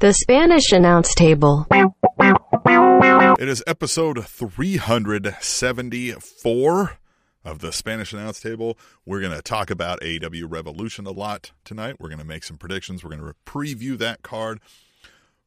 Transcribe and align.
The 0.00 0.12
Spanish 0.12 0.72
Announce 0.72 1.14
Table. 1.14 1.66
It 1.70 3.48
is 3.48 3.62
episode 3.66 4.24
374 4.24 6.98
of 7.44 7.58
the 7.58 7.72
Spanish 7.72 8.12
Announce 8.12 8.40
Table. 8.40 8.78
We're 9.04 9.20
going 9.20 9.32
to 9.32 9.42
talk 9.42 9.70
about 9.70 10.00
AEW 10.00 10.44
Revolution 10.48 11.06
a 11.06 11.10
lot 11.10 11.50
tonight. 11.64 11.96
We're 11.98 12.08
going 12.08 12.20
to 12.20 12.24
make 12.24 12.44
some 12.44 12.56
predictions. 12.56 13.02
We're 13.02 13.16
going 13.16 13.22
to 13.22 13.34
preview 13.44 13.98
that 13.98 14.22
card. 14.22 14.60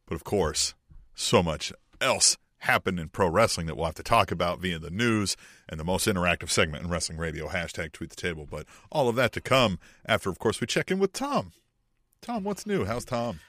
But 0.05 0.15
of 0.15 0.23
course, 0.23 0.73
so 1.15 1.41
much 1.41 1.71
else 2.01 2.37
happened 2.59 2.99
in 2.99 3.09
pro 3.09 3.29
wrestling 3.29 3.67
that 3.67 3.75
we'll 3.75 3.85
have 3.85 3.95
to 3.95 4.03
talk 4.03 4.31
about 4.31 4.59
via 4.59 4.79
the 4.79 4.89
news 4.89 5.37
and 5.69 5.79
the 5.79 5.85
most 5.85 6.07
interactive 6.07 6.49
segment 6.49 6.83
in 6.83 6.89
wrestling 6.89 7.17
radio, 7.17 7.47
hashtag 7.47 7.93
tweet 7.93 8.09
the 8.09 8.15
table. 8.15 8.47
But 8.49 8.65
all 8.91 9.07
of 9.07 9.15
that 9.15 9.31
to 9.33 9.41
come 9.41 9.79
after, 10.05 10.29
of 10.29 10.39
course, 10.39 10.59
we 10.59 10.67
check 10.67 10.91
in 10.91 10.99
with 10.99 11.13
Tom. 11.13 11.53
Tom, 12.23 12.45
what's 12.45 12.65
new? 12.65 12.85
How's 12.85 13.03
Tom? 13.03 13.41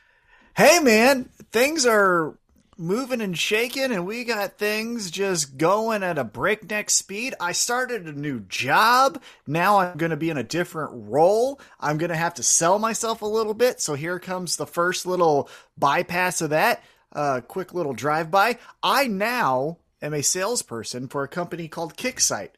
Hey, 0.56 0.80
man, 0.80 1.30
things 1.52 1.86
are 1.86 2.36
moving 2.76 3.20
and 3.20 3.38
shaking, 3.38 3.92
and 3.92 4.04
we 4.04 4.24
got 4.24 4.58
things 4.58 5.12
just 5.12 5.56
going 5.56 6.02
at 6.02 6.18
a 6.18 6.24
breakneck 6.24 6.90
speed. 6.90 7.36
I 7.38 7.52
started 7.52 8.04
a 8.06 8.12
new 8.12 8.40
job. 8.40 9.22
Now 9.46 9.78
I'm 9.78 9.96
going 9.96 10.10
to 10.10 10.16
be 10.16 10.28
in 10.28 10.38
a 10.38 10.42
different 10.42 10.90
role. 11.08 11.60
I'm 11.78 11.98
going 11.98 12.10
to 12.10 12.16
have 12.16 12.34
to 12.34 12.42
sell 12.42 12.80
myself 12.80 13.22
a 13.22 13.26
little 13.26 13.54
bit. 13.54 13.80
So 13.80 13.94
here 13.94 14.18
comes 14.18 14.56
the 14.56 14.66
first 14.66 15.06
little 15.06 15.48
bypass 15.78 16.40
of 16.40 16.50
that. 16.50 16.82
A 17.12 17.18
uh, 17.18 17.40
quick 17.42 17.74
little 17.74 17.94
drive 17.94 18.32
by. 18.32 18.58
I 18.82 19.06
now 19.06 19.78
am 20.02 20.14
a 20.14 20.22
salesperson 20.24 21.06
for 21.06 21.22
a 21.22 21.28
company 21.28 21.68
called 21.68 21.96
Kicksite. 21.96 22.54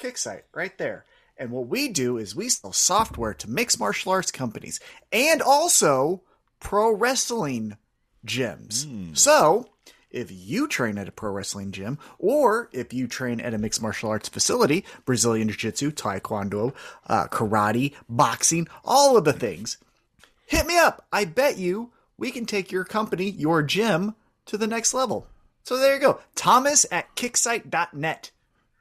Kicksite, 0.00 0.42
right 0.52 0.76
there. 0.78 1.04
And 1.36 1.50
what 1.50 1.66
we 1.66 1.88
do 1.88 2.16
is 2.16 2.36
we 2.36 2.48
sell 2.48 2.72
software 2.72 3.34
to 3.34 3.50
mixed 3.50 3.80
martial 3.80 4.12
arts 4.12 4.30
companies 4.30 4.80
and 5.12 5.42
also 5.42 6.22
pro 6.60 6.92
wrestling 6.92 7.76
gyms. 8.24 8.86
Mm. 8.86 9.16
So, 9.16 9.68
if 10.10 10.30
you 10.30 10.68
train 10.68 10.96
at 10.96 11.08
a 11.08 11.12
pro 11.12 11.32
wrestling 11.32 11.72
gym 11.72 11.98
or 12.18 12.70
if 12.72 12.92
you 12.92 13.08
train 13.08 13.40
at 13.40 13.52
a 13.52 13.58
mixed 13.58 13.82
martial 13.82 14.10
arts 14.10 14.28
facility, 14.28 14.84
Brazilian 15.04 15.48
Jiu 15.48 15.56
Jitsu, 15.56 15.90
Taekwondo, 15.90 16.72
uh, 17.08 17.26
karate, 17.26 17.94
boxing, 18.08 18.68
all 18.84 19.16
of 19.16 19.24
the 19.24 19.32
things, 19.32 19.78
hit 20.46 20.66
me 20.66 20.78
up. 20.78 21.04
I 21.12 21.24
bet 21.24 21.58
you 21.58 21.90
we 22.16 22.30
can 22.30 22.46
take 22.46 22.70
your 22.70 22.84
company, 22.84 23.28
your 23.30 23.62
gym, 23.62 24.14
to 24.46 24.56
the 24.56 24.68
next 24.68 24.94
level. 24.94 25.26
So 25.64 25.78
there 25.78 25.94
you 25.94 26.00
go. 26.00 26.20
Thomas 26.34 26.86
at 26.92 27.14
kicksite.net. 27.16 28.30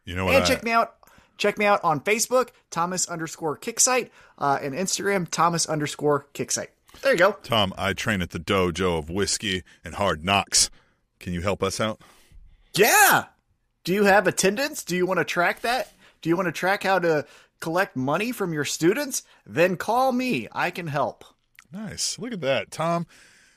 You 0.05 0.15
know 0.15 0.25
what? 0.25 0.35
And 0.35 0.43
I, 0.43 0.47
check 0.47 0.63
me 0.63 0.71
out. 0.71 0.95
Check 1.37 1.57
me 1.57 1.65
out 1.65 1.83
on 1.83 1.99
Facebook, 1.99 2.49
Thomas 2.69 3.07
underscore 3.07 3.57
kicksite, 3.57 4.09
uh, 4.37 4.59
and 4.61 4.73
Instagram, 4.73 5.27
Thomas 5.27 5.65
underscore 5.65 6.27
kicksite. 6.33 6.67
There 7.01 7.13
you 7.13 7.17
go. 7.17 7.31
Tom, 7.43 7.73
I 7.77 7.93
train 7.93 8.21
at 8.21 8.29
the 8.29 8.39
dojo 8.39 8.99
of 8.99 9.09
whiskey 9.09 9.63
and 9.83 9.95
hard 9.95 10.23
knocks. 10.23 10.69
Can 11.19 11.33
you 11.33 11.41
help 11.41 11.63
us 11.63 11.79
out? 11.79 12.01
Yeah. 12.75 13.25
Do 13.83 13.93
you 13.93 14.03
have 14.05 14.27
attendance? 14.27 14.83
Do 14.83 14.95
you 14.95 15.05
want 15.05 15.19
to 15.19 15.25
track 15.25 15.61
that? 15.61 15.91
Do 16.21 16.29
you 16.29 16.35
want 16.37 16.47
to 16.47 16.51
track 16.51 16.83
how 16.83 16.99
to 16.99 17.25
collect 17.59 17.95
money 17.95 18.31
from 18.31 18.53
your 18.53 18.65
students? 18.65 19.23
Then 19.45 19.75
call 19.75 20.11
me. 20.11 20.47
I 20.51 20.71
can 20.71 20.87
help. 20.87 21.25
Nice. 21.71 22.19
Look 22.19 22.31
at 22.31 22.41
that. 22.41 22.71
Tom 22.71 23.07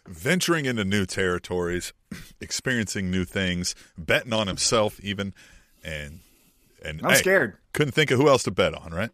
venturing 0.07 0.65
into 0.65 0.85
new 0.85 1.07
territories, 1.07 1.93
experiencing 2.41 3.11
new 3.11 3.25
things, 3.25 3.75
betting 3.99 4.33
on 4.33 4.47
himself 4.47 4.99
even 5.01 5.35
and 5.85 6.21
and 6.85 7.01
I'm 7.03 7.11
hey, 7.11 7.17
scared. 7.17 7.57
Couldn't 7.77 7.93
think 7.93 8.11
of 8.11 8.19
who 8.19 8.29
else 8.29 8.43
to 8.45 8.51
bet 8.51 8.75
on, 8.75 8.93
right? 8.93 9.11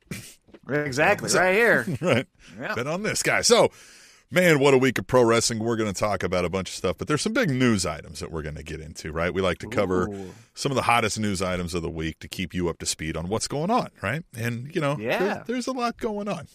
Exactly, 0.70 1.30
right 1.34 1.54
here. 1.54 1.86
right. 2.00 2.26
Yeah. 2.58 2.74
Bet 2.74 2.86
on 2.86 3.02
this 3.02 3.22
guy. 3.22 3.42
So 3.42 3.70
Man, 4.34 4.60
what 4.60 4.72
a 4.72 4.78
week 4.78 4.96
of 4.98 5.06
pro 5.06 5.22
wrestling. 5.24 5.58
We're 5.58 5.76
going 5.76 5.92
to 5.92 5.98
talk 6.00 6.22
about 6.22 6.46
a 6.46 6.48
bunch 6.48 6.70
of 6.70 6.74
stuff, 6.74 6.96
but 6.96 7.06
there's 7.06 7.20
some 7.20 7.34
big 7.34 7.50
news 7.50 7.84
items 7.84 8.20
that 8.20 8.32
we're 8.32 8.40
going 8.40 8.54
to 8.54 8.62
get 8.62 8.80
into, 8.80 9.12
right? 9.12 9.32
We 9.34 9.42
like 9.42 9.58
to 9.58 9.66
cover 9.66 10.08
Ooh. 10.08 10.32
some 10.54 10.72
of 10.72 10.76
the 10.76 10.80
hottest 10.82 11.20
news 11.20 11.42
items 11.42 11.74
of 11.74 11.82
the 11.82 11.90
week 11.90 12.18
to 12.20 12.28
keep 12.28 12.54
you 12.54 12.70
up 12.70 12.78
to 12.78 12.86
speed 12.86 13.14
on 13.14 13.28
what's 13.28 13.46
going 13.46 13.70
on, 13.70 13.90
right? 14.02 14.24
And, 14.34 14.74
you 14.74 14.80
know, 14.80 14.96
Yeah. 14.98 15.18
there's, 15.18 15.46
there's 15.48 15.66
a 15.66 15.72
lot 15.72 15.98
going 15.98 16.28
on. 16.28 16.48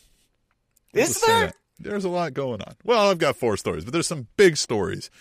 Is 0.95 1.21
there? 1.21 1.53
There's 1.77 2.03
a 2.03 2.09
lot 2.09 2.33
going 2.33 2.63
on. 2.63 2.73
Well, 2.83 3.11
I've 3.11 3.19
got 3.19 3.35
four 3.35 3.55
stories, 3.57 3.83
but 3.83 3.93
there's 3.93 4.07
some 4.07 4.25
big 4.37 4.57
stories 4.57 5.11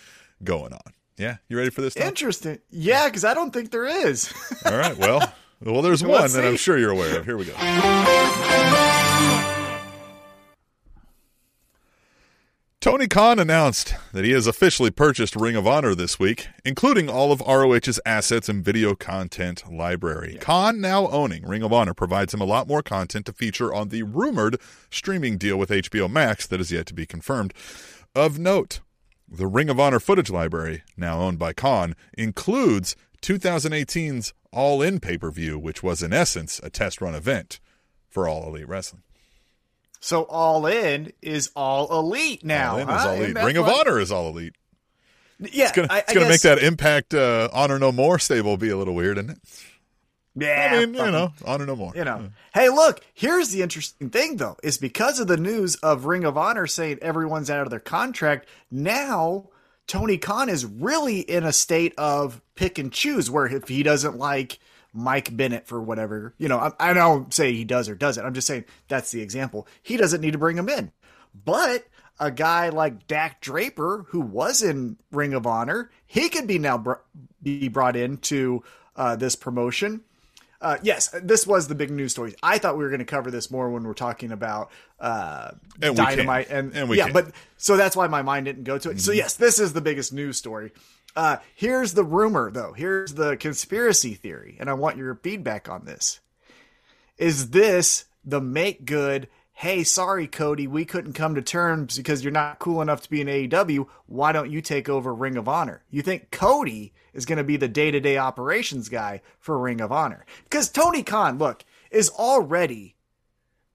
going 0.43 0.73
on. 0.73 0.93
Yeah, 1.15 1.37
you 1.49 1.57
ready 1.59 1.69
for 1.69 1.81
this? 1.81 1.93
Tom? 1.93 2.07
Interesting. 2.07 2.57
Yeah, 2.71 3.05
because 3.05 3.23
I 3.23 3.35
don't 3.35 3.51
think 3.53 3.69
there 3.69 3.85
is. 3.85 4.33
All 4.65 4.75
right. 4.75 4.97
Well, 4.97 5.31
well, 5.61 5.81
there's 5.81 6.03
one 6.03 6.21
Let's 6.21 6.33
that 6.33 6.45
I'm 6.45 6.57
sure 6.57 6.77
you're 6.77 6.91
aware 6.91 7.19
of. 7.19 7.25
Here 7.25 7.37
we 7.37 7.45
go. 7.45 7.53
Tony 12.79 13.07
Khan 13.07 13.37
announced 13.37 13.95
that 14.13 14.23
he 14.23 14.31
has 14.31 14.47
officially 14.47 14.91
purchased 14.91 15.35
Ring 15.35 15.57
of 15.57 15.67
Honor 15.67 15.93
this 15.93 16.19
week, 16.19 16.47
including 16.63 17.09
all 17.09 17.33
of 17.33 17.41
ROH's 17.41 17.99
assets 18.05 18.47
and 18.47 18.63
video 18.63 18.95
content 18.95 19.69
library. 19.69 20.37
Khan, 20.39 20.79
now 20.79 21.07
owning 21.07 21.45
Ring 21.45 21.63
of 21.63 21.73
Honor, 21.73 21.93
provides 21.93 22.33
him 22.33 22.39
a 22.39 22.45
lot 22.45 22.67
more 22.67 22.81
content 22.81 23.25
to 23.25 23.33
feature 23.33 23.73
on 23.73 23.89
the 23.89 24.03
rumored 24.03 24.57
streaming 24.89 25.37
deal 25.37 25.57
with 25.57 25.69
HBO 25.69 26.09
Max 26.09 26.47
that 26.47 26.61
is 26.61 26.71
yet 26.71 26.85
to 26.85 26.93
be 26.93 27.05
confirmed. 27.05 27.53
Of 28.15 28.39
note, 28.39 28.79
the 29.27 29.47
Ring 29.47 29.69
of 29.69 29.81
Honor 29.81 29.99
footage 29.99 30.29
library, 30.29 30.83
now 30.95 31.19
owned 31.19 31.39
by 31.39 31.51
Khan, 31.51 31.93
includes 32.17 32.95
2018's 33.21 34.33
All 34.51 34.81
In 34.81 34.99
pay 34.99 35.17
per 35.17 35.31
view, 35.31 35.57
which 35.59 35.81
was 35.83 36.01
in 36.03 36.13
essence 36.13 36.59
a 36.63 36.69
test 36.69 37.01
run 37.01 37.15
event 37.15 37.59
for 38.09 38.27
All 38.27 38.47
Elite 38.47 38.67
Wrestling. 38.67 39.03
so 39.99 40.23
all 40.23 40.65
in 40.65 41.11
is 41.21 41.49
all 41.55 41.91
elite 41.99 42.43
now. 42.45 42.73
All 42.73 42.77
In 42.79 42.87
huh? 42.87 42.95
is 42.97 43.05
All 43.05 43.13
Elite. 43.13 43.35
Ring 43.43 43.57
of? 43.57 43.67
Honor 43.67 43.99
is 43.99 44.11
All 44.11 44.29
Elite. 44.29 44.55
Yeah, 45.39 45.65
It's 45.65 45.71
gonna, 45.73 45.87
I, 45.91 45.99
it's 45.99 46.09
I 46.09 46.13
gonna 46.15 46.25
make 46.25 46.41
guess- 46.41 46.41
that 46.43 46.59
Impact 46.63 47.13
uh, 47.13 47.49
Honor 47.53 47.77
No 47.79 47.91
More 47.91 48.17
stable 48.19 48.57
be 48.57 48.69
a 48.69 48.77
little 48.77 48.95
weird, 48.95 49.17
isn't 49.19 49.29
it? 49.31 49.37
Yeah, 50.39 50.69
I 50.73 50.85
mean, 50.85 50.93
you 50.93 51.11
know, 51.11 51.33
Honor 51.45 51.65
No 51.65 51.75
More. 51.75 51.93
You 51.95 52.05
know. 52.05 52.29
Hey, 52.53 52.69
look, 52.69 53.01
here's 53.15 53.49
the 53.49 53.61
interesting 53.63 54.09
thing 54.11 54.37
though, 54.37 54.55
is 54.63 54.77
because 54.77 55.19
of 55.19 55.27
the 55.27 55.37
news 55.37 55.75
of 55.77 56.05
Ring 56.05 56.23
of 56.25 56.37
Honor 56.37 56.67
saying 56.67 56.99
everyone's 57.01 57.49
out 57.49 57.63
of 57.63 57.69
their 57.71 57.79
contract, 57.79 58.47
now 58.71 59.49
Tony 59.87 60.17
Khan 60.17 60.49
is 60.49 60.65
really 60.65 61.19
in 61.21 61.43
a 61.43 61.53
state 61.53 61.93
of 61.97 62.41
pick 62.55 62.77
and 62.77 62.91
choose 62.91 63.31
where 63.31 63.45
if 63.47 63.69
he 63.69 63.83
doesn't 63.83 64.17
like 64.17 64.59
Mike 64.93 65.35
Bennett 65.35 65.67
for 65.67 65.81
whatever, 65.81 66.33
you 66.37 66.49
know, 66.49 66.57
I, 66.57 66.91
I 66.91 66.93
don't 66.93 67.33
say 67.33 67.53
he 67.53 67.63
does 67.63 67.87
or 67.87 67.95
doesn't. 67.95 68.25
I'm 68.25 68.33
just 68.33 68.47
saying 68.47 68.65
that's 68.87 69.11
the 69.11 69.21
example. 69.21 69.67
He 69.81 69.95
doesn't 69.95 70.21
need 70.21 70.31
to 70.31 70.37
bring 70.37 70.57
him 70.57 70.69
in. 70.69 70.91
But 71.45 71.87
a 72.19 72.31
guy 72.31 72.69
like 72.69 73.07
Dak 73.07 73.41
Draper, 73.41 74.05
who 74.09 74.19
was 74.19 74.61
in 74.61 74.97
Ring 75.11 75.33
of 75.33 75.47
Honor, 75.47 75.89
he 76.05 76.29
could 76.29 76.47
be 76.47 76.59
now 76.59 76.77
br- 76.77 76.93
be 77.41 77.67
brought 77.67 77.95
into 77.95 78.63
uh, 78.95 79.15
this 79.15 79.35
promotion. 79.35 80.01
Uh, 80.59 80.77
yes, 80.81 81.09
this 81.21 81.45
was 81.45 81.67
the 81.67 81.75
big 81.75 81.91
news 81.91 82.11
story. 82.11 82.33
I 82.41 82.57
thought 82.57 82.77
we 82.77 82.83
were 82.83 82.89
going 82.89 82.99
to 82.99 83.05
cover 83.05 83.29
this 83.29 83.51
more 83.51 83.69
when 83.69 83.83
we're 83.83 83.93
talking 83.93 84.31
about 84.31 84.71
uh, 84.99 85.51
And 85.81 85.91
we 85.91 86.03
dynamite 86.03 86.49
and, 86.49 86.75
And 86.75 86.89
we 86.89 86.97
yeah, 86.97 87.05
can. 87.05 87.13
but 87.13 87.31
so 87.57 87.77
that's 87.77 87.95
why 87.95 88.07
my 88.07 88.23
mind 88.23 88.45
didn't 88.45 88.63
go 88.63 88.77
to 88.79 88.89
it. 88.89 88.99
So 88.99 89.11
Mm-hmm. 89.11 89.17
yes, 89.19 89.35
this 89.35 89.59
is 89.59 89.73
the 89.73 89.81
biggest 89.81 90.11
news 90.13 90.37
story. 90.37 90.71
Uh, 91.15 91.37
here's 91.55 91.93
the 91.93 92.03
rumor, 92.03 92.51
though. 92.51 92.73
Here's 92.73 93.13
the 93.13 93.37
conspiracy 93.37 94.13
theory, 94.13 94.57
and 94.59 94.69
I 94.69 94.73
want 94.73 94.97
your 94.97 95.15
feedback 95.15 95.67
on 95.69 95.85
this. 95.85 96.19
Is 97.17 97.49
this 97.51 98.05
the 98.25 98.41
make 98.41 98.85
good? 98.85 99.27
Hey, 99.61 99.83
sorry, 99.83 100.27
Cody, 100.27 100.67
we 100.67 100.85
couldn't 100.85 101.13
come 101.13 101.33
to 101.33 101.41
terms 101.41 101.97
because 101.97 102.23
you're 102.23 102.31
not 102.31 102.59
cool 102.59 102.79
enough 102.79 103.01
to 103.01 103.09
be 103.09 103.21
in 103.21 103.27
AEW. 103.27 103.87
Why 104.05 104.31
don't 104.31 104.51
you 104.51 104.61
take 104.61 104.87
over 104.87 105.11
Ring 105.11 105.35
of 105.35 105.47
Honor? 105.47 105.81
You 105.89 106.03
think 106.03 106.29
Cody 106.29 106.93
is 107.11 107.25
going 107.25 107.39
to 107.39 107.43
be 107.43 107.57
the 107.57 107.67
day 107.67 107.89
to 107.89 107.99
day 107.99 108.19
operations 108.19 108.87
guy 108.87 109.23
for 109.39 109.57
Ring 109.57 109.81
of 109.81 109.91
Honor? 109.91 110.27
Because 110.43 110.69
Tony 110.69 111.01
Khan, 111.01 111.39
look, 111.39 111.65
is 111.89 112.11
already 112.11 112.97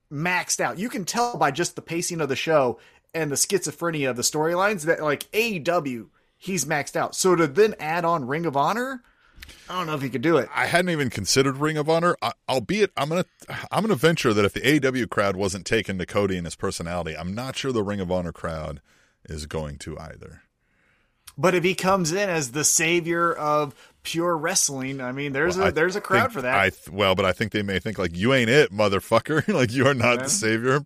maxed 0.08 0.60
out. 0.60 0.78
You 0.78 0.88
can 0.88 1.04
tell 1.04 1.36
by 1.36 1.50
just 1.50 1.74
the 1.74 1.82
pacing 1.82 2.20
of 2.20 2.28
the 2.28 2.36
show 2.36 2.78
and 3.12 3.28
the 3.28 3.34
schizophrenia 3.34 4.08
of 4.08 4.14
the 4.14 4.22
storylines 4.22 4.82
that, 4.82 5.02
like, 5.02 5.28
AEW, 5.32 6.10
he's 6.38 6.64
maxed 6.64 6.94
out. 6.94 7.16
So 7.16 7.34
to 7.34 7.48
then 7.48 7.74
add 7.80 8.04
on 8.04 8.28
Ring 8.28 8.46
of 8.46 8.56
Honor, 8.56 9.02
I 9.68 9.76
don't 9.76 9.86
know 9.86 9.94
if 9.94 10.02
he 10.02 10.10
could 10.10 10.22
do 10.22 10.36
it. 10.36 10.48
I 10.54 10.66
hadn't 10.66 10.90
even 10.90 11.10
considered 11.10 11.56
Ring 11.56 11.76
of 11.76 11.88
Honor. 11.88 12.16
I, 12.22 12.32
albeit, 12.48 12.90
I'm 12.96 13.08
gonna 13.08 13.24
I'm 13.70 13.82
gonna 13.82 13.94
venture 13.94 14.32
that 14.34 14.44
if 14.44 14.52
the 14.52 14.60
AEW 14.60 15.08
crowd 15.10 15.36
wasn't 15.36 15.64
taken 15.66 15.98
to 15.98 16.06
Cody 16.06 16.36
and 16.36 16.46
his 16.46 16.56
personality, 16.56 17.16
I'm 17.16 17.34
not 17.34 17.56
sure 17.56 17.72
the 17.72 17.82
Ring 17.82 18.00
of 18.00 18.10
Honor 18.12 18.32
crowd 18.32 18.80
is 19.26 19.46
going 19.46 19.78
to 19.78 19.98
either. 19.98 20.42
But 21.38 21.54
if 21.54 21.64
he 21.64 21.74
comes 21.74 22.12
in 22.12 22.28
as 22.28 22.52
the 22.52 22.64
savior 22.64 23.32
of 23.32 23.74
pure 24.02 24.36
wrestling, 24.36 25.00
I 25.00 25.12
mean, 25.12 25.32
there's 25.32 25.56
Well, 25.56 25.66
a 25.66 25.68
I 25.68 25.72
there's 25.72 25.96
a 25.96 26.00
crowd 26.00 26.24
think- 26.24 26.32
for 26.32 26.42
that. 26.42 26.58
I 26.58 26.70
th- 26.70 26.90
well, 26.90 27.14
but 27.14 27.24
I 27.24 27.32
think 27.32 27.52
they 27.52 27.62
may 27.62 27.78
think 27.78 27.98
like 27.98 28.14
you 28.14 28.34
ain't 28.34 28.50
it, 28.50 28.70
motherfucker. 28.72 29.46
like 29.54 29.72
you 29.72 29.86
are 29.86 29.94
not 29.94 30.18
Yeah. 30.18 30.22
the 30.24 30.28
savior. 30.30 30.80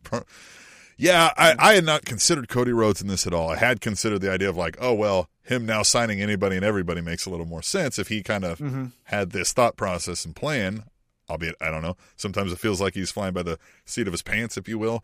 Yeah, 0.99 1.31
I, 1.37 1.55
I 1.59 1.75
had 1.75 1.85
not 1.85 2.05
considered 2.07 2.49
Cody 2.49 2.73
Rhodes 2.73 3.03
in 3.03 3.09
this 3.09 3.27
at 3.27 3.35
all. 3.35 3.51
I 3.51 3.57
had 3.57 3.81
considered 3.81 4.21
the 4.21 4.31
idea 4.33 4.49
of 4.49 4.57
like, 4.57 4.77
oh 4.81 4.95
well, 4.95 5.29
him 5.47 5.65
now 5.67 5.83
signing 5.83 6.21
anybody 6.21 6.57
and 6.57 6.65
everybody 6.65 7.01
makes 7.01 7.25
a 7.27 7.31
little 7.31 7.47
more 7.47 7.63
sense 7.63 7.99
if 7.99 8.09
he 8.09 8.23
kind 8.23 8.45
of 8.45 8.59
Mm-hmm. 8.59 8.87
had 9.05 9.31
this 9.31 9.53
thought 9.53 9.77
process 9.77 10.25
and 10.25 10.35
plan. 10.37 10.85
albeit 11.29 11.55
I 11.61 11.71
don't 11.71 11.83
know. 11.83 11.97
Sometimes 12.17 12.53
it 12.53 12.59
feels 12.59 12.81
like 12.81 12.95
he's 12.95 13.11
flying 13.11 13.33
by 13.35 13.43
the 13.43 13.59
seat 13.85 14.07
of 14.07 14.13
his 14.13 14.23
pants, 14.23 14.57
if 14.57 14.69
you 14.69 14.79
will. 14.79 15.03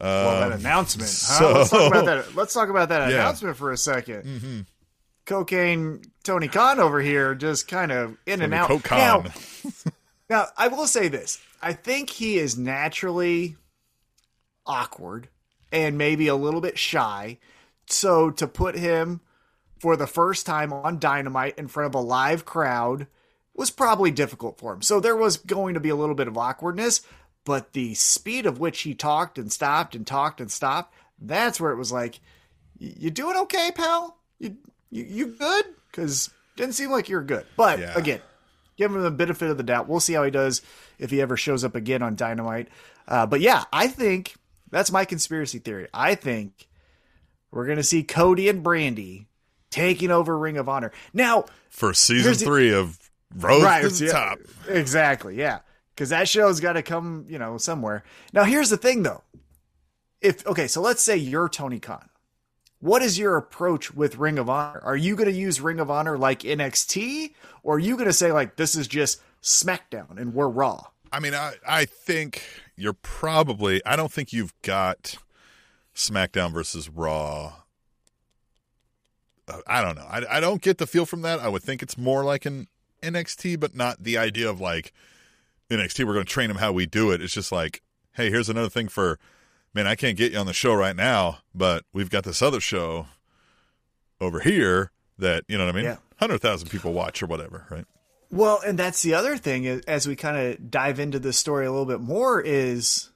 Well, 0.00 0.40
that 0.40 0.52
Um, 0.52 0.60
announcement. 0.60 1.08
Huh? 1.10 1.38
so- 1.38 1.52
Let's 1.52 1.70
talk 1.70 1.92
about 1.92 2.04
that. 2.06 2.34
Let's 2.36 2.54
talk 2.54 2.68
about 2.68 2.88
that 2.90 3.08
Yeah. 3.10 3.16
announcement 3.16 3.56
for 3.56 3.72
a 3.72 3.76
2nd 3.76 4.66
Cocaine 5.26 6.02
Tony 6.22 6.48
Khan 6.48 6.78
over 6.80 7.00
here, 7.00 7.34
just 7.34 7.66
kind 7.66 7.90
of 7.90 8.16
in 8.26 8.42
and 8.42 8.52
out. 8.52 8.68
Now, 8.90 9.24
now, 10.28 10.46
I 10.56 10.68
will 10.68 10.86
say 10.86 11.08
this: 11.08 11.38
I 11.62 11.72
think 11.72 12.10
he 12.10 12.36
is 12.38 12.58
naturally 12.58 13.56
awkward 14.66 15.28
and 15.72 15.96
maybe 15.98 16.28
a 16.28 16.36
little 16.36 16.60
bit 16.60 16.78
shy. 16.78 17.38
So 17.86 18.30
to 18.32 18.46
put 18.46 18.74
him 18.76 19.20
for 19.84 19.96
the 19.98 20.06
first 20.06 20.46
time 20.46 20.72
on 20.72 20.98
Dynamite 20.98 21.58
in 21.58 21.68
front 21.68 21.88
of 21.88 21.94
a 21.94 22.00
live 22.02 22.46
crowd 22.46 23.06
was 23.54 23.70
probably 23.70 24.10
difficult 24.10 24.56
for 24.56 24.72
him. 24.72 24.80
So 24.80 24.98
there 24.98 25.14
was 25.14 25.36
going 25.36 25.74
to 25.74 25.80
be 25.80 25.90
a 25.90 25.94
little 25.94 26.14
bit 26.14 26.26
of 26.26 26.38
awkwardness, 26.38 27.02
but 27.44 27.74
the 27.74 27.92
speed 27.92 28.46
of 28.46 28.58
which 28.58 28.80
he 28.80 28.94
talked 28.94 29.36
and 29.36 29.52
stopped 29.52 29.94
and 29.94 30.06
talked 30.06 30.40
and 30.40 30.50
stopped, 30.50 30.94
that's 31.20 31.60
where 31.60 31.70
it 31.70 31.76
was 31.76 31.92
like, 31.92 32.18
you 32.78 33.10
doing 33.10 33.36
okay, 33.36 33.72
pal? 33.74 34.16
You 34.38 34.56
you, 34.90 35.04
you 35.04 35.26
good? 35.26 35.66
Because 35.90 36.30
didn't 36.56 36.72
seem 36.76 36.90
like 36.90 37.10
you're 37.10 37.22
good. 37.22 37.44
But 37.54 37.78
Yeah. 37.78 37.92
again, 37.94 38.20
give 38.78 38.90
him 38.90 39.02
the 39.02 39.10
benefit 39.10 39.50
of 39.50 39.58
the 39.58 39.62
doubt. 39.62 39.86
We'll 39.86 40.00
see 40.00 40.14
how 40.14 40.24
he 40.24 40.30
does 40.30 40.62
if 40.98 41.10
he 41.10 41.20
ever 41.20 41.36
shows 41.36 41.62
up 41.62 41.74
again 41.74 42.00
on 42.00 42.16
Dynamite. 42.16 42.68
Uh, 43.06 43.26
but 43.26 43.42
yeah, 43.42 43.64
I 43.70 43.88
think 43.88 44.34
that's 44.70 44.90
my 44.90 45.04
conspiracy 45.04 45.58
theory. 45.58 45.88
I 45.92 46.14
think 46.14 46.68
we're 47.50 47.66
gonna 47.66 47.82
see 47.82 48.02
Cody 48.02 48.48
and 48.48 48.64
Brandi 48.64 49.26
taking 49.74 50.10
over 50.12 50.38
Ring 50.38 50.56
of 50.56 50.68
Honor. 50.68 50.92
Now, 51.12 51.46
for 51.68 51.92
season 51.92 52.32
the- 52.34 52.38
three 52.38 52.72
of 52.72 53.10
Rhodes 53.36 53.64
Right, 53.64 53.82
to 53.82 53.88
the 53.88 54.04
yeah. 54.06 54.12
Top. 54.12 54.38
Exactly, 54.68 55.36
yeah. 55.36 55.58
Because 55.94 56.10
that 56.10 56.28
show's 56.28 56.60
got 56.60 56.74
to 56.74 56.82
come, 56.82 57.26
you 57.28 57.38
know, 57.38 57.58
somewhere. 57.58 58.04
Now, 58.32 58.44
here's 58.44 58.70
the 58.70 58.76
thing, 58.76 59.02
though. 59.02 59.22
If 60.20 60.46
okay, 60.46 60.68
so 60.68 60.80
let's 60.80 61.02
say 61.02 61.16
you're 61.16 61.48
Tony 61.48 61.80
Khan. 61.80 62.08
What 62.78 63.02
is 63.02 63.18
your 63.18 63.36
approach 63.36 63.92
with 63.94 64.16
Ring 64.16 64.38
of 64.38 64.48
Honor? 64.48 64.80
Are 64.84 64.96
you 64.96 65.16
going 65.16 65.28
to 65.28 65.34
use 65.36 65.60
Ring 65.60 65.80
of 65.80 65.90
Honor 65.90 66.16
like 66.16 66.40
NXT, 66.40 67.32
or 67.62 67.76
are 67.76 67.78
you 67.78 67.94
going 67.96 68.06
to 68.08 68.12
say 68.12 68.30
like 68.32 68.56
this 68.56 68.74
is 68.76 68.86
just 68.86 69.20
SmackDown 69.42 70.16
and 70.18 70.34
we're 70.34 70.48
Raw? 70.48 70.84
I 71.12 71.20
mean, 71.20 71.34
I, 71.34 71.54
I 71.66 71.84
think 71.84 72.42
you're 72.76 72.92
probably. 72.92 73.84
I 73.84 73.96
don't 73.96 74.12
think 74.12 74.32
you've 74.32 74.52
got 74.62 75.16
SmackDown 75.94 76.52
versus 76.52 76.88
Raw. 76.88 77.52
Uh, 79.46 79.60
I 79.66 79.82
don't 79.82 79.96
know. 79.96 80.06
I, 80.08 80.36
I 80.36 80.40
don't 80.40 80.62
get 80.62 80.78
the 80.78 80.86
feel 80.86 81.06
from 81.06 81.22
that. 81.22 81.40
I 81.40 81.48
would 81.48 81.62
think 81.62 81.82
it's 81.82 81.98
more 81.98 82.24
like 82.24 82.46
an 82.46 82.68
NXT, 83.02 83.60
but 83.60 83.74
not 83.74 84.02
the 84.02 84.16
idea 84.16 84.48
of 84.48 84.60
like 84.60 84.92
NXT. 85.70 86.06
We're 86.06 86.14
going 86.14 86.26
to 86.26 86.32
train 86.32 86.48
them 86.48 86.58
how 86.58 86.72
we 86.72 86.86
do 86.86 87.10
it. 87.10 87.20
It's 87.20 87.34
just 87.34 87.52
like, 87.52 87.82
hey, 88.12 88.30
here's 88.30 88.48
another 88.48 88.70
thing 88.70 88.88
for. 88.88 89.18
Man, 89.74 89.88
I 89.88 89.96
can't 89.96 90.16
get 90.16 90.30
you 90.30 90.38
on 90.38 90.46
the 90.46 90.52
show 90.52 90.72
right 90.72 90.94
now, 90.94 91.38
but 91.52 91.82
we've 91.92 92.08
got 92.08 92.22
this 92.22 92.42
other 92.42 92.60
show 92.60 93.08
over 94.20 94.38
here 94.38 94.92
that 95.18 95.42
you 95.48 95.58
know 95.58 95.66
what 95.66 95.74
I 95.74 95.76
mean. 95.76 95.84
Yeah. 95.86 95.96
Hundred 96.18 96.38
thousand 96.38 96.68
people 96.68 96.92
watch 96.92 97.22
or 97.22 97.26
whatever, 97.26 97.66
right? 97.70 97.84
Well, 98.30 98.60
and 98.64 98.78
that's 98.78 99.02
the 99.02 99.14
other 99.14 99.36
thing 99.36 99.66
as 99.86 100.06
we 100.06 100.16
kind 100.16 100.36
of 100.36 100.70
dive 100.70 100.98
into 100.98 101.18
this 101.18 101.38
story 101.38 101.66
a 101.66 101.70
little 101.70 101.86
bit 101.86 102.00
more 102.00 102.40
is 102.40 103.10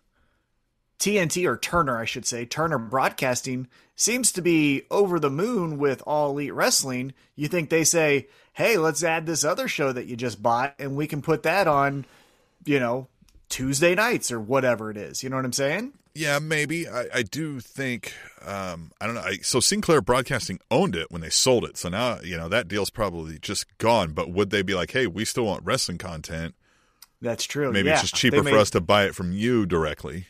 TNT 0.98 1.46
or 1.46 1.56
Turner, 1.56 1.98
I 1.98 2.04
should 2.04 2.26
say, 2.26 2.44
Turner 2.44 2.78
Broadcasting 2.78 3.68
seems 3.98 4.32
to 4.32 4.40
be 4.40 4.84
over 4.90 5.18
the 5.18 5.28
moon 5.28 5.76
with 5.76 6.02
All 6.06 6.30
Elite 6.30 6.54
Wrestling. 6.54 7.12
You 7.36 7.48
think 7.48 7.68
they 7.68 7.84
say, 7.84 8.28
"Hey, 8.54 8.78
let's 8.78 9.04
add 9.04 9.26
this 9.26 9.44
other 9.44 9.68
show 9.68 9.92
that 9.92 10.06
you 10.06 10.16
just 10.16 10.42
bought 10.42 10.74
and 10.78 10.96
we 10.96 11.06
can 11.06 11.20
put 11.20 11.42
that 11.42 11.66
on, 11.66 12.06
you 12.64 12.80
know, 12.80 13.08
Tuesday 13.50 13.94
nights 13.94 14.32
or 14.32 14.40
whatever 14.40 14.90
it 14.90 14.96
is." 14.96 15.22
You 15.22 15.28
know 15.28 15.36
what 15.36 15.44
I'm 15.44 15.52
saying? 15.52 15.92
Yeah, 16.14 16.38
maybe. 16.38 16.88
I, 16.88 17.06
I 17.14 17.22
do 17.22 17.60
think 17.60 18.14
um, 18.44 18.92
I 19.00 19.06
don't 19.06 19.14
know. 19.14 19.20
I, 19.20 19.36
so 19.42 19.60
Sinclair 19.60 20.00
Broadcasting 20.00 20.60
owned 20.70 20.96
it 20.96 21.10
when 21.10 21.20
they 21.20 21.30
sold 21.30 21.64
it. 21.64 21.76
So 21.76 21.88
now 21.88 22.20
you 22.22 22.36
know 22.36 22.48
that 22.48 22.68
deal's 22.68 22.90
probably 22.90 23.38
just 23.38 23.66
gone. 23.78 24.12
But 24.12 24.30
would 24.30 24.50
they 24.50 24.62
be 24.62 24.74
like, 24.74 24.92
hey, 24.92 25.06
we 25.06 25.24
still 25.24 25.44
want 25.44 25.64
wrestling 25.64 25.98
content? 25.98 26.54
That's 27.20 27.44
true. 27.44 27.72
Maybe 27.72 27.88
Yeah, 27.88 27.94
it's 27.94 28.02
just 28.02 28.14
cheaper 28.14 28.42
they 28.42 28.50
for 28.50 28.58
us 28.58 28.70
to 28.70 28.80
buy 28.80 29.04
it 29.04 29.14
from 29.14 29.32
you 29.32 29.66
directly. 29.66 30.26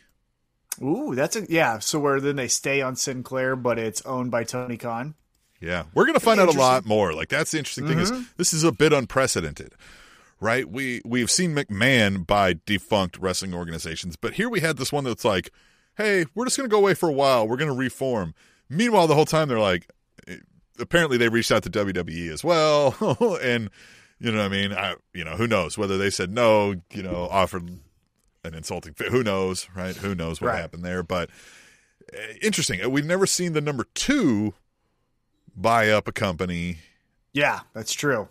Ooh, 0.81 1.13
that's 1.15 1.35
a 1.35 1.45
yeah. 1.49 1.79
So 1.79 1.99
where 1.99 2.19
then 2.21 2.37
they 2.37 2.47
stay 2.47 2.81
on 2.81 2.95
Sinclair, 2.95 3.55
but 3.55 3.77
it's 3.77 4.01
owned 4.05 4.31
by 4.31 4.43
Tony 4.43 4.77
Khan. 4.77 5.15
Yeah, 5.61 5.85
we're 5.93 6.05
gonna 6.05 6.19
find 6.19 6.39
out 6.39 6.53
a 6.53 6.57
lot 6.57 6.85
more. 6.85 7.13
Like 7.13 7.29
that's 7.29 7.51
the 7.51 7.57
interesting 7.57 7.87
thing 7.87 7.99
is 7.99 8.11
this 8.37 8.53
is 8.53 8.63
a 8.63 8.71
bit 8.71 8.93
unprecedented, 8.93 9.73
right? 10.39 10.69
We 10.69 11.01
we've 11.03 11.29
seen 11.29 11.53
McMahon 11.53 12.25
buy 12.25 12.59
defunct 12.65 13.17
wrestling 13.17 13.53
organizations, 13.53 14.15
but 14.15 14.33
here 14.35 14.49
we 14.49 14.61
had 14.61 14.77
this 14.77 14.93
one 14.93 15.03
that's 15.03 15.25
like, 15.25 15.51
hey, 15.97 16.25
we're 16.33 16.45
just 16.45 16.55
gonna 16.55 16.69
go 16.69 16.77
away 16.77 16.93
for 16.93 17.09
a 17.09 17.13
while. 17.13 17.45
We're 17.47 17.57
gonna 17.57 17.73
reform. 17.73 18.33
Meanwhile, 18.69 19.07
the 19.07 19.15
whole 19.15 19.25
time 19.25 19.49
they're 19.49 19.59
like, 19.59 19.89
eh, 20.27 20.37
apparently 20.79 21.17
they 21.17 21.27
reached 21.27 21.51
out 21.51 21.63
to 21.63 21.69
WWE 21.69 22.31
as 22.31 22.41
well, 22.41 22.95
and 23.41 23.69
you 24.19 24.31
know 24.31 24.37
what 24.37 24.45
I 24.45 24.49
mean. 24.49 24.71
I 24.71 24.95
you 25.13 25.25
know 25.25 25.35
who 25.35 25.47
knows 25.47 25.77
whether 25.77 25.97
they 25.97 26.09
said 26.09 26.31
no, 26.31 26.75
you 26.93 27.03
know, 27.03 27.27
offered 27.29 27.69
an 28.43 28.53
insulting. 28.53 28.93
fi- 28.93 29.09
Who 29.09 29.23
knows, 29.23 29.67
right? 29.75 29.95
Who 29.95 30.15
knows 30.15 30.39
what 30.41 30.49
Right. 30.49 30.59
happened 30.61 30.83
there? 30.83 31.03
But 31.03 31.29
eh, 32.13 32.33
interesting. 32.41 32.89
We've 32.91 33.05
never 33.05 33.25
seen 33.25 33.53
the 33.53 33.61
number 33.61 33.85
two 33.93 34.53
buy 35.55 35.89
up 35.89 36.07
a 36.07 36.11
company. 36.11 36.77
Yeah, 37.33 37.61
that's 37.73 37.93
true. 37.93 38.29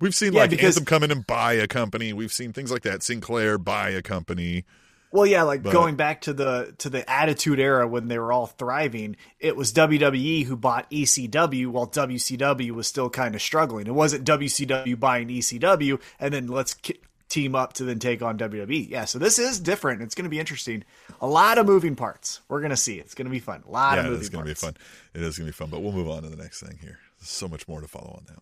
We've 0.00 0.14
seen 0.14 0.32
Yeah, 0.32 0.40
like 0.40 0.50
because- 0.50 0.76
Anthem 0.76 0.84
come 0.84 1.02
in 1.04 1.10
and 1.10 1.26
buy 1.26 1.54
a 1.54 1.66
company. 1.68 2.12
We've 2.12 2.32
seen 2.32 2.52
things 2.52 2.70
like 2.70 2.82
that. 2.82 3.02
Sinclair 3.02 3.56
buy 3.58 3.90
a 3.90 4.02
company. 4.02 4.64
Well, 5.12 5.26
yeah, 5.26 5.42
like 5.42 5.62
But- 5.62 5.72
going 5.74 5.96
back 5.96 6.22
to 6.22 6.32
the 6.32 6.74
to 6.78 6.88
the 6.88 7.08
Attitude 7.10 7.60
Era 7.60 7.86
when 7.86 8.08
they 8.08 8.18
were 8.18 8.32
all 8.32 8.46
thriving, 8.46 9.16
it 9.38 9.56
was 9.56 9.70
WWE 9.72 10.44
who 10.44 10.56
bought 10.56 10.90
ECW 10.90 11.66
while 11.68 11.86
WCW 11.86 12.70
was 12.72 12.86
still 12.86 13.10
kind 13.10 13.34
of 13.34 13.42
struggling. 13.42 13.86
It 13.86 13.94
wasn't 13.94 14.24
WCW 14.24 14.96
buying 14.98 15.28
ECW 15.28 16.00
and 16.18 16.32
then 16.32 16.46
let's 16.46 16.72
ki- 16.74 16.98
team 17.32 17.54
up 17.54 17.72
to 17.74 17.84
then 17.84 17.98
take 17.98 18.22
on 18.22 18.38
WWE. 18.38 18.88
Yeah, 18.88 19.06
so 19.06 19.18
this 19.18 19.38
is 19.38 19.58
different. 19.58 20.02
It's 20.02 20.14
going 20.14 20.24
to 20.24 20.30
be 20.30 20.38
interesting. 20.38 20.84
A 21.20 21.26
lot 21.26 21.58
of 21.58 21.66
moving 21.66 21.96
parts. 21.96 22.40
We're 22.48 22.60
going 22.60 22.70
to 22.70 22.76
see. 22.76 22.98
It's 22.98 23.14
going 23.14 23.26
to 23.26 23.30
be 23.30 23.40
fun. 23.40 23.64
A 23.66 23.70
lot 23.70 23.98
of 23.98 24.04
yeah, 24.04 24.10
moving 24.10 24.20
it's 24.20 24.28
going 24.28 24.44
to 24.44 24.50
be 24.50 24.54
fun. 24.54 24.76
It 25.14 25.22
is 25.22 25.38
going 25.38 25.46
to 25.46 25.52
be 25.52 25.56
fun. 25.56 25.70
But 25.70 25.80
we'll 25.80 25.92
move 25.92 26.08
on 26.08 26.22
to 26.22 26.28
the 26.28 26.36
next 26.36 26.60
thing 26.60 26.78
here. 26.80 26.98
There's 27.18 27.30
so 27.30 27.48
much 27.48 27.66
more 27.66 27.80
to 27.80 27.88
follow 27.88 28.20
on 28.20 28.26
that. 28.28 28.38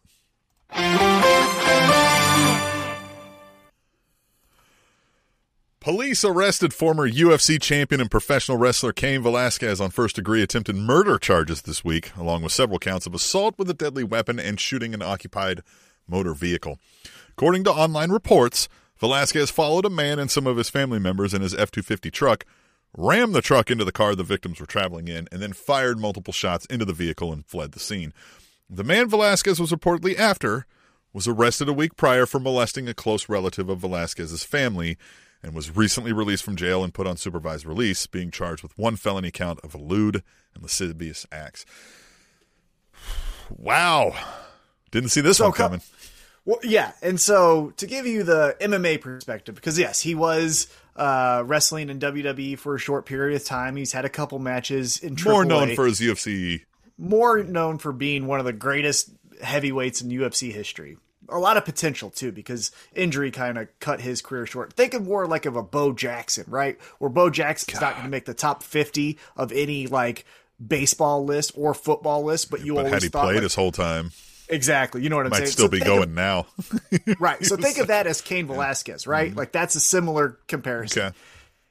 Police 5.80 6.24
arrested 6.24 6.74
former 6.74 7.08
UFC 7.08 7.58
champion 7.60 8.02
and 8.02 8.10
professional 8.10 8.58
wrestler 8.58 8.92
Cain 8.92 9.22
Velasquez 9.22 9.80
on 9.80 9.88
first 9.90 10.16
degree 10.16 10.42
attempted 10.42 10.76
murder 10.76 11.16
charges 11.16 11.62
this 11.62 11.82
week, 11.82 12.14
along 12.18 12.42
with 12.42 12.52
several 12.52 12.78
counts 12.78 13.06
of 13.06 13.14
assault 13.14 13.54
with 13.56 13.70
a 13.70 13.74
deadly 13.74 14.04
weapon 14.04 14.38
and 14.38 14.60
shooting 14.60 14.92
an 14.92 15.00
occupied 15.00 15.62
motor 16.06 16.34
vehicle. 16.34 16.78
According 17.30 17.64
to 17.64 17.70
online 17.70 18.10
reports, 18.10 18.68
Velasquez 19.00 19.50
followed 19.50 19.86
a 19.86 19.90
man 19.90 20.18
and 20.18 20.30
some 20.30 20.46
of 20.46 20.58
his 20.58 20.68
family 20.70 20.98
members 20.98 21.32
in 21.34 21.40
his 21.42 21.54
F 21.54 21.70
250 21.70 22.10
truck, 22.10 22.44
rammed 22.96 23.34
the 23.34 23.42
truck 23.42 23.70
into 23.70 23.84
the 23.84 23.92
car 23.92 24.14
the 24.14 24.22
victims 24.22 24.60
were 24.60 24.66
traveling 24.66 25.08
in, 25.08 25.26
and 25.32 25.40
then 25.40 25.52
fired 25.52 25.98
multiple 25.98 26.32
shots 26.32 26.66
into 26.66 26.84
the 26.84 26.92
vehicle 26.92 27.32
and 27.32 27.46
fled 27.46 27.72
the 27.72 27.80
scene. 27.80 28.12
The 28.68 28.84
man 28.84 29.08
Velasquez 29.08 29.58
was 29.58 29.72
reportedly 29.72 30.18
after 30.18 30.66
was 31.12 31.26
arrested 31.26 31.68
a 31.68 31.72
week 31.72 31.96
prior 31.96 32.26
for 32.26 32.38
molesting 32.38 32.88
a 32.88 32.94
close 32.94 33.28
relative 33.28 33.68
of 33.68 33.80
Velasquez's 33.80 34.44
family 34.44 34.96
and 35.42 35.54
was 35.54 35.74
recently 35.74 36.12
released 36.12 36.44
from 36.44 36.54
jail 36.54 36.84
and 36.84 36.94
put 36.94 37.06
on 37.06 37.16
supervised 37.16 37.64
release, 37.66 38.06
being 38.06 38.30
charged 38.30 38.62
with 38.62 38.76
one 38.78 38.94
felony 38.96 39.30
count 39.30 39.58
of 39.64 39.74
lewd 39.74 40.22
and 40.54 40.62
lascivious 40.62 41.26
acts. 41.32 41.64
Wow. 43.58 44.14
Didn't 44.92 45.08
see 45.08 45.20
this 45.20 45.38
So 45.38 45.46
one 45.46 45.52
co- 45.52 45.64
coming. 45.64 45.80
Well, 46.44 46.58
yeah, 46.62 46.92
and 47.02 47.20
so 47.20 47.72
to 47.76 47.86
give 47.86 48.06
you 48.06 48.22
the 48.22 48.56
MMA 48.60 49.00
perspective, 49.00 49.54
because 49.54 49.78
yes, 49.78 50.00
he 50.00 50.14
was 50.14 50.68
uh, 50.96 51.42
wrestling 51.46 51.90
in 51.90 51.98
WWE 52.00 52.58
for 52.58 52.74
a 52.74 52.78
short 52.78 53.06
period 53.06 53.36
of 53.40 53.44
time. 53.46 53.76
He's 53.76 53.92
had 53.92 54.04
a 54.04 54.08
couple 54.08 54.38
matches 54.38 54.98
in 54.98 55.16
AAA. 55.16 55.24
More 55.30 55.44
known 55.44 55.74
for 55.74 55.86
his 55.86 56.00
UFC. 56.00 56.62
more 56.98 57.42
known 57.42 57.78
for 57.78 57.92
being 57.92 58.26
one 58.26 58.40
of 58.40 58.46
the 58.46 58.52
greatest 58.52 59.10
heavyweights 59.42 60.00
in 60.02 60.08
UFC 60.10 60.50
history. 60.52 60.96
A 61.28 61.38
lot 61.38 61.56
of 61.56 61.64
potential 61.64 62.10
too, 62.10 62.32
because 62.32 62.72
injury 62.94 63.30
kind 63.30 63.56
of 63.56 63.68
cut 63.78 64.00
his 64.00 64.20
career 64.20 64.46
short. 64.46 64.72
Think 64.72 64.94
of 64.94 65.04
more 65.06 65.26
like 65.28 65.46
of 65.46 65.54
a 65.56 65.62
Bo 65.62 65.92
Jackson, 65.92 66.44
right? 66.48 66.76
Where 66.98 67.08
Bo 67.10 67.30
Jackson's 67.30 67.80
not 67.80 67.92
going 67.92 68.04
to 68.04 68.10
make 68.10 68.24
the 68.24 68.34
top 68.34 68.62
fifty 68.64 69.18
of 69.36 69.52
any 69.52 69.86
like 69.86 70.24
baseball 70.66 71.24
list 71.24 71.52
or 71.54 71.72
football 71.74 72.24
list, 72.24 72.50
but 72.50 72.64
you 72.64 72.74
But 72.74 72.78
always 72.86 72.94
had 72.94 73.02
he 73.04 73.08
thought 73.10 73.24
played 73.26 73.34
like- 73.36 73.42
his 73.44 73.54
whole 73.54 73.70
time, 73.72 74.10
exactly. 74.50 75.02
You 75.02 75.08
know 75.08 75.16
what 75.16 75.26
I'm 75.26 75.30
might 75.30 75.38
saying? 75.38 75.50
still 75.50 75.66
So 75.66 75.70
be 75.70 75.80
going 75.80 76.02
of- 76.04 76.10
now. 76.10 76.46
right. 77.18 77.44
So 77.44 77.56
think 77.56 77.78
of 77.78 77.88
that 77.88 78.06
as 78.06 78.20
Cain 78.20 78.46
Velasquez, 78.48 79.06
right? 79.06 79.30
Mm-hmm. 79.30 79.38
Like 79.38 79.52
that's 79.52 79.74
a 79.74 79.80
similar 79.80 80.38
comparison. 80.48 81.02
Okay. 81.02 81.16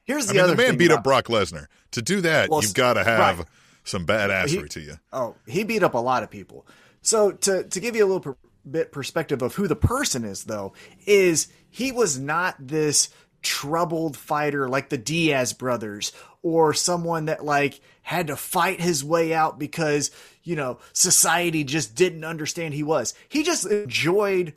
Here's 0.06 0.26
I 0.26 0.28
the 0.28 0.34
mean, 0.34 0.44
other 0.44 0.56
the 0.56 0.64
man 0.64 0.78
beat 0.78 0.92
up 0.92 1.04
Brock 1.04 1.26
Lesnar. 1.26 1.68
To 1.92 2.02
do 2.02 2.22
that, 2.22 2.50
Well, 2.50 2.62
you've 2.62 2.74
got 2.74 2.94
to 2.94 3.04
have 3.04 3.40
right. 3.40 3.48
some 3.84 4.06
badassery 4.06 4.70
to 4.70 4.80
you. 4.80 4.94
Oh, 5.14 5.36
he 5.48 5.64
beat 5.64 5.84
up 5.84 5.94
a 5.94 6.00
lot 6.00 6.24
of 6.24 6.30
people. 6.32 6.66
So 7.02 7.32
to 7.32 7.64
to 7.64 7.80
give 7.80 7.96
you 7.96 8.04
a 8.06 8.08
little 8.08 8.20
per- 8.22 8.38
bit 8.70 8.92
perspective 8.92 9.42
of 9.42 9.56
who 9.56 9.68
the 9.68 9.76
person 9.76 10.24
is, 10.26 10.44
though, 10.46 10.74
is 11.06 11.48
he 11.70 11.92
was 11.92 12.18
not 12.20 12.56
this 12.60 13.10
troubled 13.42 14.18
fighter 14.18 14.68
like 14.68 14.90
the 14.90 14.98
Diaz 14.98 15.54
brothers 15.54 16.12
or 16.42 16.74
someone 16.74 17.26
that 17.26 17.44
like 17.44 17.80
had 18.02 18.28
to 18.28 18.36
fight 18.36 18.82
his 18.82 19.04
way 19.04 19.34
out 19.34 19.60
because, 19.60 20.12
you 20.44 20.56
know, 20.56 20.80
society 20.94 21.64
just 21.64 21.96
didn't 21.96 22.24
understand 22.24 22.74
he 22.74 22.84
was. 22.84 23.14
He 23.28 23.44
just 23.44 23.66
enjoyed 23.66 24.54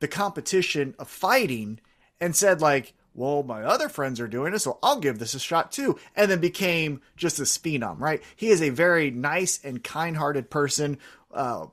the 0.00 0.08
competition 0.08 0.94
of 0.98 1.08
fighting 1.08 1.80
and 2.20 2.34
said 2.36 2.60
like, 2.60 2.92
well, 3.14 3.42
my 3.42 3.62
other 3.62 3.88
friends 3.88 4.20
are 4.20 4.28
doing 4.28 4.52
it, 4.52 4.58
so 4.58 4.78
I'll 4.82 5.00
give 5.00 5.18
this 5.18 5.34
a 5.34 5.38
shot 5.38 5.72
too. 5.72 5.98
And 6.14 6.30
then 6.30 6.40
became 6.40 7.00
just 7.16 7.38
a 7.38 7.42
phenom, 7.42 7.98
right? 7.98 8.22
He 8.36 8.48
is 8.48 8.60
a 8.60 8.68
very 8.68 9.10
nice 9.10 9.58
and 9.64 9.82
kind 9.82 10.18
hearted 10.18 10.50
person, 10.50 10.98
uh, 11.32 11.66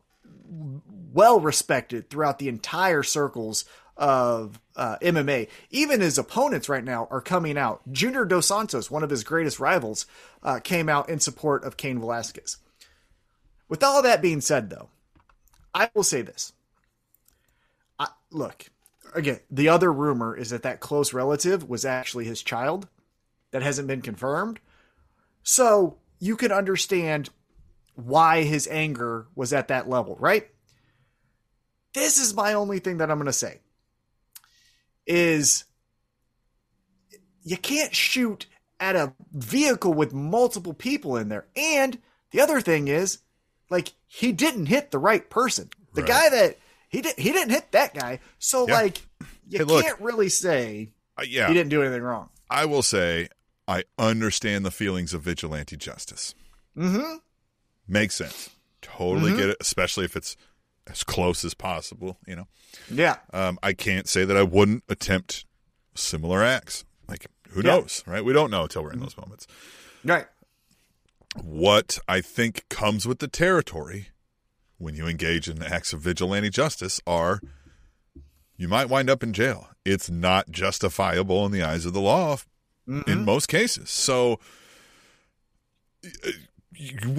well 1.13 1.39
respected 1.39 2.09
throughout 2.09 2.39
the 2.39 2.47
entire 2.47 3.03
circles 3.03 3.65
of 3.97 4.59
uh, 4.75 4.97
MMA. 5.01 5.49
Even 5.69 6.01
his 6.01 6.17
opponents 6.17 6.69
right 6.69 6.83
now 6.83 7.07
are 7.11 7.21
coming 7.21 7.57
out. 7.57 7.81
Junior 7.91 8.25
Dos 8.25 8.47
Santos, 8.47 8.89
one 8.89 9.03
of 9.03 9.09
his 9.09 9.23
greatest 9.23 9.59
rivals, 9.59 10.05
uh, 10.41 10.59
came 10.59 10.89
out 10.89 11.09
in 11.09 11.19
support 11.19 11.63
of 11.63 11.77
Cain 11.77 11.99
Velasquez. 11.99 12.57
With 13.69 13.83
all 13.83 14.01
that 14.01 14.21
being 14.21 14.41
said, 14.41 14.69
though, 14.69 14.89
I 15.73 15.89
will 15.93 16.03
say 16.03 16.21
this. 16.21 16.53
I, 17.99 18.07
look, 18.31 18.65
again, 19.13 19.39
the 19.49 19.69
other 19.69 19.91
rumor 19.91 20.35
is 20.35 20.49
that 20.49 20.63
that 20.63 20.79
close 20.79 21.13
relative 21.13 21.69
was 21.69 21.85
actually 21.85 22.25
his 22.25 22.41
child. 22.41 22.87
That 23.51 23.63
hasn't 23.63 23.87
been 23.87 24.01
confirmed. 24.01 24.59
So 25.43 25.97
you 26.19 26.35
can 26.35 26.51
understand 26.51 27.29
why 27.95 28.43
his 28.43 28.67
anger 28.67 29.27
was 29.35 29.53
at 29.53 29.67
that 29.67 29.87
level, 29.87 30.17
right? 30.19 30.47
This 31.93 32.17
is 32.17 32.33
my 32.33 32.53
only 32.53 32.79
thing 32.79 32.97
that 32.97 33.11
I'm 33.11 33.17
going 33.17 33.27
to 33.27 33.33
say 33.33 33.59
is 35.05 35.65
you 37.43 37.57
can't 37.57 37.93
shoot 37.93 38.45
at 38.79 38.95
a 38.95 39.13
vehicle 39.33 39.93
with 39.93 40.13
multiple 40.13 40.73
people 40.73 41.17
in 41.17 41.29
there. 41.29 41.45
And 41.55 41.99
the 42.31 42.41
other 42.41 42.61
thing 42.61 42.87
is 42.87 43.19
like 43.69 43.93
he 44.07 44.31
didn't 44.31 44.67
hit 44.67 44.91
the 44.91 44.99
right 44.99 45.29
person. 45.29 45.69
The 45.93 46.01
Right. 46.01 46.07
guy 46.09 46.29
that 46.29 46.57
he 46.89 47.01
did 47.01 47.17
he 47.17 47.31
didn't 47.31 47.51
hit 47.51 47.71
that 47.71 47.93
guy. 47.93 48.19
So 48.39 48.67
Yeah. 48.67 48.73
like 48.75 49.01
you 49.47 49.59
Hey, 49.59 49.63
look. 49.63 49.83
can't 49.85 49.99
really 50.01 50.29
say 50.29 50.91
Uh, 51.17 51.23
yeah, 51.27 51.47
he 51.47 51.53
didn't 51.53 51.69
do 51.69 51.81
anything 51.81 52.01
wrong. 52.01 52.29
I 52.49 52.65
will 52.65 52.83
say 52.83 53.29
I 53.67 53.83
understand 53.97 54.65
the 54.65 54.71
feelings 54.71 55.13
of 55.13 55.21
vigilante 55.21 55.77
justice. 55.77 56.35
Mm-hmm. 56.77 57.17
Makes 57.87 58.15
sense. 58.15 58.49
Totally 58.81 59.31
Mm-hmm. 59.31 59.39
get 59.39 59.49
it, 59.49 59.57
especially 59.61 60.05
if 60.05 60.15
it's 60.15 60.35
as 60.87 61.03
close 61.03 61.45
as 61.45 61.53
possible. 61.53 62.17
You 62.27 62.35
know, 62.35 62.47
Yeah. 62.89 63.17
um, 63.31 63.57
I 63.63 63.73
can't 63.73 64.07
say 64.07 64.25
that 64.25 64.35
I 64.37 64.43
wouldn't 64.43 64.83
attempt 64.89 65.45
similar 65.95 66.43
acts. 66.43 66.85
Like, 67.07 67.27
who 67.49 67.61
Yeah. 67.61 67.71
knows, 67.77 68.03
right? 68.05 68.23
We 68.23 68.33
don't 68.33 68.49
know 68.51 68.63
until 68.63 68.83
we're 68.83 68.93
in 68.93 68.99
those 68.99 69.17
moments. 69.17 69.47
Right. 70.03 70.27
What 71.41 71.99
I 72.07 72.21
think 72.21 72.65
comes 72.69 73.07
with 73.07 73.19
the 73.19 73.27
territory 73.27 74.09
when 74.77 74.95
you 74.95 75.07
engage 75.07 75.47
in 75.47 75.63
acts 75.63 75.93
of 75.93 76.01
vigilante 76.01 76.49
justice 76.49 76.99
are 77.07 77.41
you 78.57 78.67
might 78.67 78.89
wind 78.89 79.09
up 79.09 79.23
in 79.23 79.33
jail. 79.33 79.69
It's 79.85 80.09
not 80.09 80.51
justifiable 80.51 81.45
in 81.45 81.51
the 81.51 81.63
eyes 81.63 81.85
of 81.85 81.93
the 81.93 82.01
law 82.01 82.37
Mm-hmm. 82.87 83.09
in 83.09 83.23
most 83.23 83.47
cases. 83.47 83.89
So 83.89 84.41
uh, 86.05 86.31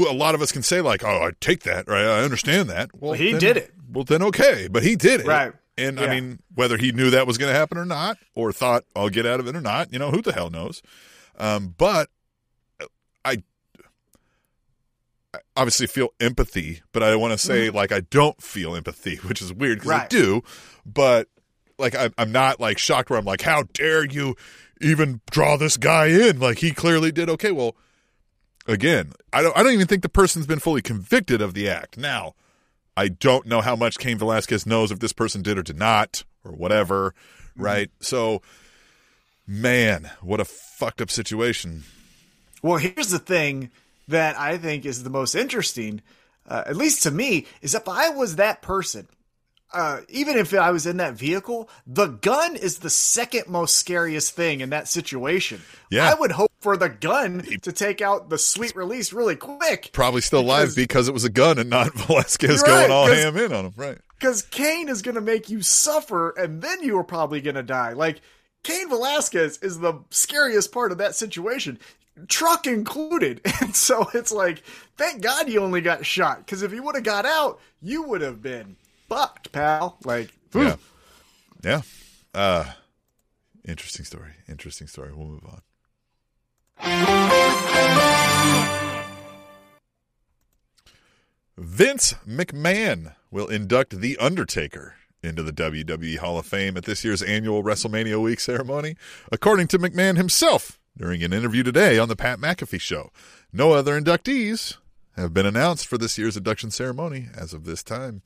a 0.09 0.13
lot 0.13 0.35
of 0.35 0.43
us 0.43 0.53
can 0.53 0.63
say 0.63 0.81
like, 0.81 1.03
"Oh, 1.05 1.25
I 1.29 1.31
take 1.41 1.63
that, 1.65 1.89
right? 1.89 2.05
I 2.05 2.23
understand 2.23 2.69
that." 2.71 2.91
Well, 2.93 3.11
Well, 3.11 3.19
he 3.21 3.33
then- 3.33 3.41
did 3.41 3.57
it. 3.57 3.73
Well, 3.93 4.05
then 4.05 4.23
okay, 4.23 4.69
but 4.71 4.83
he 4.83 4.97
did 4.97 5.21
it, 5.21 5.27
Right. 5.27 5.53
And 5.77 5.99
Yeah. 5.99 6.05
I 6.07 6.09
mean, 6.21 6.39
whether 6.55 6.77
he 6.77 6.93
knew 6.93 7.11
that 7.11 7.27
was 7.27 7.37
going 7.39 7.53
to 7.53 7.59
happen 7.59 7.79
or 7.79 7.85
not, 7.85 8.17
or 8.35 8.53
thought 8.53 8.85
I'll 8.95 9.09
get 9.09 9.27
out 9.27 9.41
of 9.41 9.47
it 9.49 9.57
or 9.57 9.61
not, 9.61 9.93
you 9.93 9.99
know, 9.99 10.11
who 10.13 10.23
the 10.23 10.33
hell 10.33 10.51
knows? 10.51 10.83
Um, 11.39 11.75
but 11.77 12.11
I 13.25 13.43
I 15.35 15.39
obviously 15.57 15.87
feel 15.89 16.11
empathy, 16.21 16.83
but 16.93 17.03
I 17.03 17.17
want 17.17 17.33
to 17.33 17.39
say 17.39 17.71
like 17.71 17.91
I 17.93 18.01
don't 18.01 18.41
feel 18.43 18.77
empathy, 18.77 19.17
which 19.27 19.43
is 19.43 19.53
weird 19.53 19.79
because 19.81 19.91
I 19.91 19.99
Mm-hmm. 20.07 20.09
Do, 20.09 20.43
but 20.87 21.29
like 21.79 21.95
I, 21.95 22.11
I'm 22.19 22.31
not 22.33 22.61
like 22.61 22.79
shocked 22.79 23.11
where 23.11 23.19
I'm 23.19 23.25
like, 23.25 23.43
how 23.43 23.65
dare 23.73 24.05
you 24.05 24.37
even 24.81 25.21
draw 25.31 25.57
this 25.57 25.77
guy 25.77 26.07
in? 26.07 26.39
Like 26.39 26.59
he 26.59 26.71
clearly 26.73 27.11
did 27.11 27.29
okay. 27.31 27.51
Well, 27.51 27.75
again, 28.67 29.13
I 29.33 29.43
don't 29.43 29.57
I 29.57 29.63
don't 29.63 29.73
even 29.73 29.87
think 29.87 30.03
the 30.03 30.09
person's 30.09 30.47
been 30.47 30.59
fully 30.59 30.83
convicted 30.83 31.41
of 31.41 31.55
the 31.55 31.69
act. 31.69 31.97
Now, 31.99 32.35
I 32.97 33.09
don't 33.09 33.47
know 33.47 33.61
how 33.61 33.77
much 33.77 33.99
Cain 33.99 34.19
Velasquez 34.19 34.67
knows 34.67 34.91
if 34.91 35.01
this 35.01 35.13
person 35.13 35.43
did 35.43 35.59
or 35.59 35.63
did 35.63 35.79
not 35.79 36.25
or 36.45 36.53
whatever, 36.53 37.15
right? 37.57 37.91
So, 38.01 38.43
man, 39.47 40.11
what 40.21 40.41
a 40.41 40.45
fucked 40.45 41.01
up 41.01 41.11
situation. 41.11 41.85
Well, 42.63 42.79
here's 42.79 43.11
the 43.11 43.19
thing 43.19 43.71
that 44.09 44.39
I 44.39 44.59
think 44.59 44.87
is 44.87 45.03
the 45.03 45.11
most 45.11 45.35
interesting, 45.35 46.03
uh, 46.49 46.65
at 46.67 46.77
least 46.77 47.03
to 47.03 47.11
me, 47.11 47.47
is 47.63 47.75
if 47.75 47.89
I 47.89 48.11
was 48.11 48.37
that 48.37 48.63
person, 48.63 49.09
uh, 49.73 50.01
even 50.09 50.37
if 50.37 50.55
I 50.55 50.71
was 50.71 50.87
in 50.87 50.99
that 50.99 51.15
vehicle, 51.15 51.69
the 51.87 52.07
gun 52.07 52.55
is 52.55 52.79
the 52.79 52.91
second 52.91 53.49
most 53.49 53.77
scariest 53.77 54.35
thing 54.35 54.61
in 54.61 54.71
that 54.71 54.89
situation. 54.89 55.61
Yeah. 55.91 56.09
I 56.09 56.15
would 56.15 56.31
hope 56.31 56.53
for 56.65 56.77
the 56.77 56.89
gun 56.89 57.43
to 57.63 57.71
take 57.73 58.01
out 58.01 58.31
the 58.31 58.39
sweet 58.39 58.75
release 58.75 59.13
really 59.13 59.37
quick. 59.37 59.91
Probably 59.93 60.21
still 60.23 60.41
alive 60.41 60.63
Because- 60.69 60.75
because 60.75 61.09
it 61.09 61.15
was 61.15 61.25
a 61.25 61.31
gun 61.31 61.59
and 61.59 61.71
not 61.71 61.95
Velasquez 61.95 62.57
You're 62.57 62.67
going 62.67 62.81
right, 62.83 62.91
all 62.91 63.07
ham 63.07 63.37
in 63.37 63.53
on 63.53 63.67
him, 63.67 63.73
right? 63.77 63.99
Because 64.19 64.43
Cain 64.43 64.89
is 64.89 65.03
going 65.03 65.15
to 65.17 65.21
make 65.21 65.51
you 65.51 65.61
suffer, 65.63 66.31
and 66.31 66.63
then 66.63 66.83
you 66.83 66.99
are 66.99 67.05
probably 67.05 67.41
going 67.43 67.57
to 67.57 67.63
die. 67.63 67.93
Like, 67.93 68.23
Cain 68.63 68.89
Velasquez 68.89 69.59
is 69.59 69.79
the 69.81 70.01
scariest 70.11 70.73
part 70.73 70.91
of 70.93 70.99
that 70.99 71.15
situation, 71.15 71.79
truck 72.29 72.67
included. 72.67 73.41
And 73.61 73.77
so 73.77 74.09
it's 74.15 74.33
like, 74.33 74.63
thank 74.97 75.21
God 75.23 75.49
you 75.51 75.61
only 75.61 75.83
got 75.83 76.07
shot. 76.07 76.39
Because 76.39 76.63
if 76.63 76.73
you 76.73 76.83
would 76.83 76.95
have 76.95 77.05
got 77.05 77.27
out, 77.27 77.61
you 77.83 78.03
would 78.05 78.23
have 78.23 78.41
been 78.41 78.77
fucked, 79.09 79.53
pal. 79.53 79.99
Like, 80.05 80.31
Yeah. 80.55 80.77
Yeah. 81.63 81.83
Uh 82.33 82.65
interesting 83.67 84.05
story. 84.07 84.33
Interesting 84.49 84.87
story. 84.87 85.13
We'll 85.13 85.27
move 85.29 85.45
on. 85.45 85.61
Vince 91.75 92.15
McMahon 92.25 93.17
will 93.33 93.49
induct 93.49 93.99
The 93.99 94.17
Undertaker 94.19 94.95
into 95.25 95.43
the 95.43 95.51
WWE 95.51 96.19
Hall 96.19 96.39
of 96.39 96.47
Fame 96.47 96.77
at 96.77 96.85
this 96.85 97.05
year's 97.05 97.21
annual 97.21 97.65
WrestleMania 97.65 98.23
week 98.23 98.39
ceremony, 98.39 98.95
according 99.33 99.67
to 99.67 99.79
McMahon 99.81 100.17
himself 100.17 100.79
during 100.97 101.25
an 101.25 101.33
interview 101.33 101.65
today 101.65 101.99
on 101.99 102.09
the 102.09 102.15
Pat 102.15 102.39
McAfee 102.39 102.81
show. 102.81 103.11
No 103.53 103.73
other 103.73 104.01
inductees 104.01 104.77
have 105.17 105.35
been 105.35 105.47
announced 105.47 105.89
for 105.89 105.99
this 105.99 106.17
year's 106.17 106.37
induction 106.37 106.71
ceremony 106.71 107.27
as 107.37 107.53
of 107.53 107.65
this 107.65 107.83
time. 107.83 108.23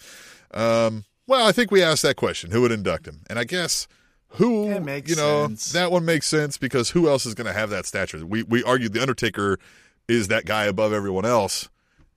Um, 0.51 1.07
well, 1.27 1.47
I 1.47 1.53
think 1.53 1.71
we 1.71 1.83
asked 1.83 2.03
that 2.03 2.17
question: 2.17 2.51
who 2.51 2.61
would 2.61 2.71
induct 2.71 3.09
him? 3.09 3.23
And 3.31 3.39
I 3.39 3.45
guess 3.45 3.89
who, 4.33 4.67
you 4.69 5.17
know, 5.17 5.47
sense. 5.47 5.73
that 5.73 5.91
one 5.91 6.05
makes 6.05 6.27
sense 6.27 6.59
because 6.59 6.91
who 6.91 7.09
else 7.09 7.25
is 7.25 7.35
going 7.35 7.47
to 7.47 7.59
have 7.59 7.71
that 7.71 7.87
stature? 7.87 8.27
We 8.27 8.43
we 8.43 8.63
argued 8.63 8.93
the 8.93 9.01
Undertaker 9.01 9.59
is 10.07 10.29
that 10.29 10.45
guy 10.45 10.67
above 10.67 10.93
everyone 10.93 11.25
else 11.25 11.71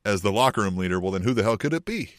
as 0.06 0.22
the 0.22 0.32
locker 0.32 0.62
room 0.62 0.78
leader. 0.78 1.00
Well, 1.00 1.12
then 1.12 1.24
who 1.24 1.34
the 1.34 1.44
hell 1.44 1.58
could 1.58 1.74
it 1.74 1.86
be? 1.86 2.12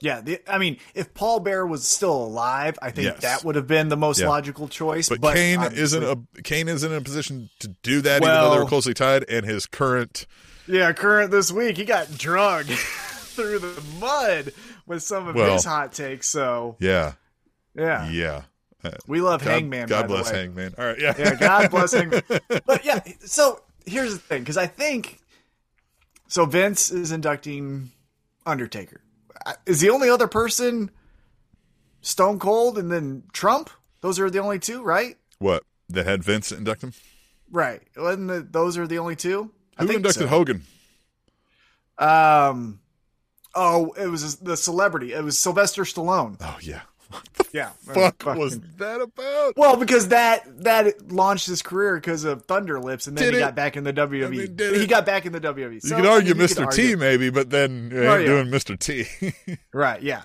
yeah. 0.00 0.20
The, 0.20 0.40
I 0.52 0.58
mean, 0.58 0.78
if 0.94 1.14
Paul 1.14 1.40
Bearer 1.40 1.66
was 1.66 1.86
still 1.86 2.12
alive, 2.14 2.76
I 2.82 2.90
think 2.90 3.06
Yes. 3.06 3.22
that 3.22 3.44
would 3.44 3.54
have 3.54 3.66
been 3.68 3.88
the 3.88 3.96
most 3.96 4.20
Yeah. 4.20 4.28
logical 4.28 4.68
choice. 4.68 5.08
But, 5.08 5.20
But, 5.20 5.34
Kane 5.36 5.58
obviously- 5.58 5.82
isn't 5.82 6.04
a 6.36 6.42
Kane 6.42 6.68
isn't 6.68 6.90
in 6.90 6.98
a 6.98 7.00
position 7.00 7.48
to 7.60 7.68
do 7.68 8.00
that, 8.02 8.22
even 8.22 8.34
though 8.34 8.50
they 8.52 8.58
were 8.58 8.66
closely 8.66 8.92
tied. 8.94 9.24
And 9.28 9.46
his 9.46 9.66
current, 9.66 10.26
Yeah, 10.66 10.92
current 10.92 11.30
this 11.30 11.52
week, 11.52 11.76
he 11.76 11.84
got 11.84 12.16
drugged 12.18 12.70
through 13.34 13.60
the 13.60 13.82
mud 14.00 14.52
with 14.86 15.02
some 15.02 15.28
of 15.28 15.34
Well- 15.36 15.52
his 15.54 15.64
hot 15.64 15.92
takes. 15.92 16.28
So, 16.28 16.76
yeah, 16.80 17.12
yeah. 17.74 18.08
yeah. 18.10 18.42
Uh, 18.84 18.90
We 19.06 19.20
love 19.22 19.42
God, 19.42 19.50
Hangman. 19.50 19.88
God 19.88 20.02
by 20.02 20.06
the 20.08 20.08
bless 20.08 20.30
way. 20.32 20.38
Hangman. 20.40 20.74
All 20.76 20.84
right, 20.86 21.00
yeah, 21.00 21.14
Yeah, 21.18 21.34
God 21.36 21.70
bless 21.70 21.92
Hangman. 21.94 22.22
But 22.66 22.84
yeah, 22.84 23.00
so 23.24 23.62
here's 23.86 24.12
the 24.12 24.18
thing, 24.18 24.42
because 24.42 24.58
I 24.58 24.66
think 24.66 25.20
so. 26.34 26.46
Vince 26.46 26.90
is 26.90 27.12
inducting 27.12 27.92
Undertaker. 28.46 29.00
Is 29.66 29.80
the 29.80 29.90
only 29.90 30.08
other 30.10 30.28
person 30.28 30.90
Stone 32.00 32.38
Cold 32.38 32.78
and 32.78 32.90
then 32.90 33.24
Trump? 33.32 33.70
Those 34.00 34.20
are 34.20 34.30
the 34.30 34.38
only 34.38 34.58
two, 34.58 34.82
right? 34.82 35.16
what 35.38 35.64
that 35.88 36.06
had 36.06 36.24
Vince 36.24 36.50
induct 36.52 36.82
him? 36.82 36.92
Right. 37.50 37.82
The, 37.94 38.46
those 38.48 38.78
are 38.78 38.86
the 38.86 38.98
only 38.98 39.16
two? 39.16 39.50
Who 39.78 39.88
inducted 39.88 40.22
so. 40.22 40.26
Hogan? 40.28 40.62
Um. 41.98 42.80
Oh, 43.54 43.92
it 43.92 44.08
was 44.08 44.36
the 44.36 44.56
celebrity. 44.56 45.12
It 45.12 45.22
was 45.22 45.38
Sylvester 45.38 45.84
Stallone. 45.84 46.36
Oh 46.40 46.58
yeah, 46.60 46.80
Yeah. 47.52 47.70
fuck 47.86 48.22
Fucking- 48.22 48.40
was 48.40 48.58
that 48.78 49.00
about? 49.00 49.56
Well, 49.56 49.76
because 49.76 50.08
that 50.08 50.64
that 50.64 51.10
launched 51.12 51.46
his 51.46 51.62
career 51.62 51.94
because 51.96 52.24
of 52.24 52.44
Thunder 52.46 52.80
Lips, 52.80 53.06
and 53.06 53.16
then 53.16 53.24
Did 53.26 53.34
he 53.34 53.40
it? 53.40 53.44
got 53.44 53.54
back 53.54 53.76
in 53.76 53.84
the 53.84 53.92
WWE. 53.92 54.56
Did 54.56 54.76
he 54.76 54.86
got 54.86 55.06
back 55.06 55.24
in 55.26 55.32
the 55.32 55.40
WWE. 55.40 55.74
You 55.74 55.80
So, 55.80 55.96
could 55.96 56.06
I 56.06 56.10
argue 56.10 56.34
Mr. 56.34 56.68
could 56.68 56.72
T 56.76 56.96
maybe, 56.96 57.30
but 57.30 57.50
then 57.50 57.90
you 57.92 57.98
ain't 58.02 58.08
Oh, 58.10 58.16
yeah. 58.16 58.26
doing 58.26 58.46
Mr. 58.48 58.78
T. 58.78 59.56
right? 59.72 60.02
Yeah. 60.02 60.22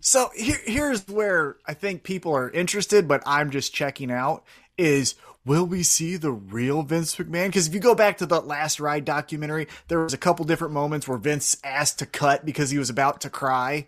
So 0.00 0.30
here, 0.36 0.58
here's 0.64 1.06
where 1.08 1.56
I 1.66 1.74
think 1.74 2.02
people 2.02 2.34
are 2.36 2.50
interested, 2.50 3.08
but 3.08 3.22
I'm 3.26 3.50
just 3.50 3.72
checking 3.74 4.10
out. 4.12 4.44
Is 4.78 5.14
will 5.46 5.64
we 5.64 5.82
see 5.82 6.16
the 6.16 6.30
real 6.32 6.82
Vince 6.82 7.16
McMahon? 7.16 7.46
Because 7.46 7.66
if 7.68 7.72
you 7.74 7.80
go 7.80 7.94
back 7.94 8.18
to 8.18 8.26
the 8.26 8.40
last 8.40 8.78
ride 8.80 9.04
documentary, 9.06 9.66
there 9.88 10.00
was 10.00 10.12
a 10.12 10.18
couple 10.18 10.44
different 10.44 10.74
moments 10.74 11.08
where 11.08 11.16
Vince 11.16 11.56
asked 11.64 11.98
to 12.00 12.06
cut 12.06 12.44
because 12.44 12.68
he 12.70 12.78
was 12.78 12.90
about 12.90 13.20
to 13.22 13.30
cry. 13.30 13.86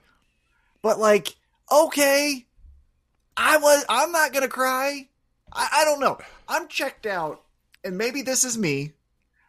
But 0.80 0.98
like, 0.98 1.34
okay, 1.70 2.46
I 3.36 3.58
was. 3.58 3.84
I'm 3.88 4.12
not 4.12 4.32
gonna 4.32 4.48
cry. 4.48 5.08
I, 5.52 5.68
I 5.72 5.84
don't 5.84 6.00
know. 6.00 6.18
I'm 6.48 6.68
checked 6.68 7.06
out, 7.06 7.42
and 7.84 7.98
maybe 7.98 8.22
this 8.22 8.44
is 8.44 8.58
me. 8.58 8.92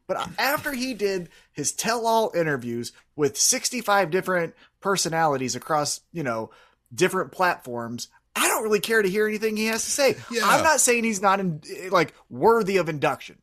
But 0.07 0.27
after 0.39 0.71
he 0.71 0.95
did 0.95 1.29
his 1.51 1.71
tell-all 1.71 2.31
interviews 2.33 2.93
with 3.15 3.37
65 3.37 4.09
different 4.09 4.55
personalities 4.79 5.55
across, 5.55 6.01
you 6.11 6.23
know, 6.23 6.49
different 6.91 7.31
platforms, 7.31 8.07
I 8.35 8.47
don't 8.47 8.63
really 8.63 8.79
care 8.79 9.03
to 9.03 9.09
hear 9.09 9.27
anything 9.27 9.55
he 9.55 9.67
has 9.67 9.83
to 9.83 9.91
say. 9.91 10.15
Yeah. 10.31 10.41
I'm 10.45 10.63
not 10.63 10.79
saying 10.79 11.03
he's 11.03 11.21
not 11.21 11.39
in, 11.39 11.61
like 11.91 12.15
worthy 12.29 12.77
of 12.77 12.89
induction. 12.89 13.37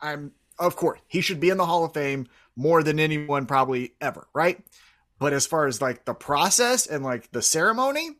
I'm 0.00 0.32
of 0.58 0.76
course 0.76 1.00
he 1.06 1.20
should 1.22 1.40
be 1.40 1.50
in 1.50 1.56
the 1.56 1.66
Hall 1.66 1.84
of 1.84 1.94
Fame 1.94 2.26
more 2.56 2.82
than 2.82 3.00
anyone 3.00 3.46
probably 3.46 3.94
ever, 4.00 4.26
right? 4.34 4.62
But 5.18 5.32
as 5.32 5.46
far 5.46 5.66
as 5.66 5.80
like 5.80 6.04
the 6.04 6.14
process 6.14 6.86
and 6.86 7.04
like 7.04 7.30
the 7.32 7.42
ceremony, 7.42 8.10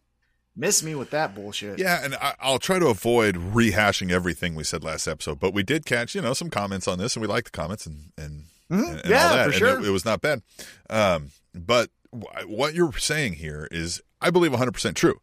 miss 0.57 0.83
me 0.83 0.95
with 0.95 1.11
that 1.11 1.35
bullshit. 1.35 1.78
Yeah, 1.78 2.04
and 2.04 2.14
I, 2.16 2.35
I'll 2.40 2.59
try 2.59 2.78
to 2.78 2.87
avoid 2.88 3.37
rehashing 3.37 4.11
everything 4.11 4.54
we 4.54 4.64
said 4.64 4.83
last 4.85 5.07
episode, 5.07 5.38
but 5.40 5.54
we 5.54 5.62
did 5.62 5.87
catch, 5.87 6.14
you 6.14 6.21
know, 6.21 6.33
some 6.35 6.50
comments 6.50 6.87
on 6.88 6.99
this, 6.99 7.16
and 7.16 7.21
we 7.23 7.28
liked 7.28 7.52
the 7.52 7.57
comments 7.59 7.87
and 7.87 8.12
and, 8.19 8.45
Mhm. 8.71 8.88
and, 8.88 9.00
and 9.00 9.11
Yeah, 9.11 9.28
all 9.28 9.37
that. 9.37 9.47
for 9.47 9.52
sure. 9.52 9.80
it, 9.80 9.87
it 9.87 9.90
was 9.90 10.04
not 10.04 10.21
bad. 10.21 10.42
Um, 10.88 11.30
but 11.54 11.90
wh- 12.12 12.47
what 12.49 12.75
you're 12.75 12.97
saying 12.99 13.35
here 13.35 13.66
is, 13.71 14.00
I 14.21 14.30
believe, 14.30 14.52
100 14.52 14.73
percent 14.73 14.97
true. 14.97 15.21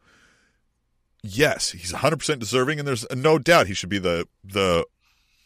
Yes, 1.24 1.72
he's 1.72 1.92
100 1.94 2.18
percent 2.18 2.40
deserving, 2.40 2.80
and 2.80 2.88
there's 2.88 3.06
no 3.14 3.38
doubt 3.40 3.68
he 3.68 3.74
should 3.74 3.90
be 3.90 4.00
the 4.00 4.28
the 4.44 4.86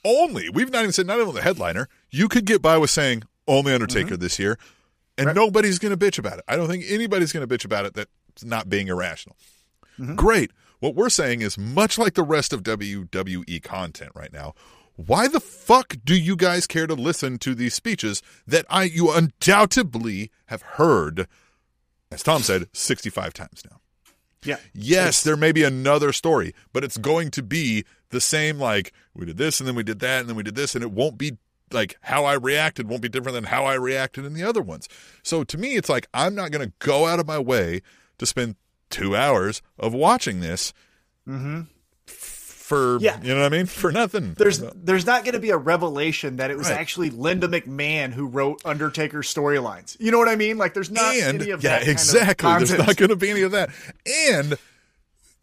only. 0.03 0.49
We've 0.49 0.71
not 0.71 0.79
even 0.81 0.91
said 0.91 1.07
not 1.07 1.19
even 1.19 1.33
the 1.33 1.41
headliner. 1.41 1.87
You 2.09 2.27
could 2.27 2.45
get 2.45 2.61
by 2.61 2.77
with 2.77 2.89
saying 2.89 3.23
only 3.47 3.73
Undertaker 3.73 4.11
Mm-hmm. 4.11 4.21
this 4.21 4.37
year, 4.39 4.57
and 5.17 5.33
nobody's 5.35 5.79
going 5.79 5.97
to 5.97 6.05
bitch 6.05 6.19
about 6.19 6.39
it. 6.39 6.43
I 6.47 6.55
don't 6.55 6.67
think 6.67 6.83
anybody's 6.87 7.31
going 7.31 7.47
to 7.47 7.57
bitch 7.57 7.65
about 7.65 7.85
it 7.85 7.93
that's 7.93 8.43
not 8.43 8.69
being 8.69 8.87
irrational. 8.87 9.35
Mm-hmm. 10.01 10.15
Great. 10.15 10.51
What 10.79 10.95
we're 10.95 11.09
saying 11.09 11.41
is 11.41 11.57
much 11.57 11.97
like 11.97 12.15
the 12.15 12.23
rest 12.23 12.53
of 12.53 12.63
WWE 12.63 13.61
content 13.61 14.11
right 14.15 14.33
now. 14.33 14.53
Why 14.95 15.27
the 15.27 15.39
fuck 15.39 15.95
do 16.03 16.15
you 16.15 16.35
guys 16.35 16.67
care 16.67 16.87
to 16.87 16.95
listen 16.95 17.37
to 17.39 17.55
these 17.55 17.73
speeches 17.73 18.21
that 18.47 18.65
I 18.69 18.83
you 18.83 19.11
undoubtedly 19.11 20.31
have 20.47 20.61
heard, 20.63 21.27
as 22.11 22.23
Tom 22.23 22.41
said, 22.41 22.67
65 22.73 23.33
times 23.33 23.63
now? 23.69 23.77
Yeah. 24.43 24.57
Yes, 24.73 25.23
there 25.23 25.37
may 25.37 25.51
be 25.51 25.63
another 25.63 26.11
story, 26.11 26.53
but 26.73 26.83
it's 26.83 26.97
going 26.97 27.29
to 27.31 27.43
be 27.43 27.85
the 28.09 28.21
same 28.21 28.57
like 28.57 28.91
we 29.13 29.25
did 29.25 29.37
this 29.37 29.59
and 29.59 29.67
then 29.67 29.75
we 29.75 29.83
did 29.83 29.99
that 29.99 30.21
and 30.21 30.29
then 30.29 30.35
we 30.35 30.43
did 30.43 30.55
this 30.55 30.75
and 30.75 30.83
it 30.83 30.91
won't 30.91 31.17
be 31.17 31.37
like 31.71 31.95
how 32.01 32.25
I 32.25 32.33
reacted 32.33 32.89
won't 32.89 33.01
be 33.01 33.07
different 33.07 33.35
than 33.35 33.45
how 33.45 33.65
I 33.65 33.75
reacted 33.75 34.25
in 34.25 34.33
the 34.33 34.43
other 34.43 34.61
ones. 34.61 34.89
So 35.23 35.43
to 35.43 35.57
me 35.57 35.75
it's 35.75 35.89
like 35.89 36.07
I'm 36.13 36.35
not 36.35 36.51
going 36.51 36.67
to 36.67 36.73
go 36.79 37.05
out 37.05 37.19
of 37.19 37.27
my 37.27 37.39
way 37.39 37.81
to 38.17 38.25
spend 38.25 38.55
2 38.91 39.15
hours 39.15 39.61
of 39.79 39.93
watching 39.93 40.39
this 40.41 40.73
mm-hmm. 41.27 41.61
for 42.05 42.97
Yeah. 42.99 43.19
you 43.21 43.33
know 43.33 43.41
what 43.41 43.53
I 43.53 43.57
mean? 43.57 43.65
For 43.65 43.91
nothing. 43.91 44.33
There's 44.37 44.59
there's 44.75 45.05
not 45.05 45.23
going 45.23 45.33
to 45.33 45.39
be 45.39 45.49
a 45.49 45.57
revelation 45.57 46.37
that 46.37 46.51
it 46.51 46.57
was 46.57 46.69
Right. 46.69 46.79
actually 46.79 47.09
Linda 47.09 47.47
McMahon 47.47 48.11
who 48.13 48.27
wrote 48.27 48.61
Undertaker's 48.65 49.33
storylines. 49.33 49.97
You 49.99 50.11
know 50.11 50.17
what 50.19 50.29
I 50.29 50.35
mean? 50.35 50.57
Like 50.57 50.73
there's 50.73 50.91
not 50.91 51.15
and 51.15 51.41
any 51.41 51.51
of 51.51 51.63
yeah, 51.63 51.79
that. 51.79 51.79
kind 51.79 51.89
of 51.89 51.91
exactly. 51.91 52.53
There's 52.57 52.77
not 52.77 52.95
going 52.97 53.09
to 53.09 53.15
be 53.15 53.29
any 53.29 53.41
of 53.41 53.51
that. 53.51 53.69
And 54.29 54.57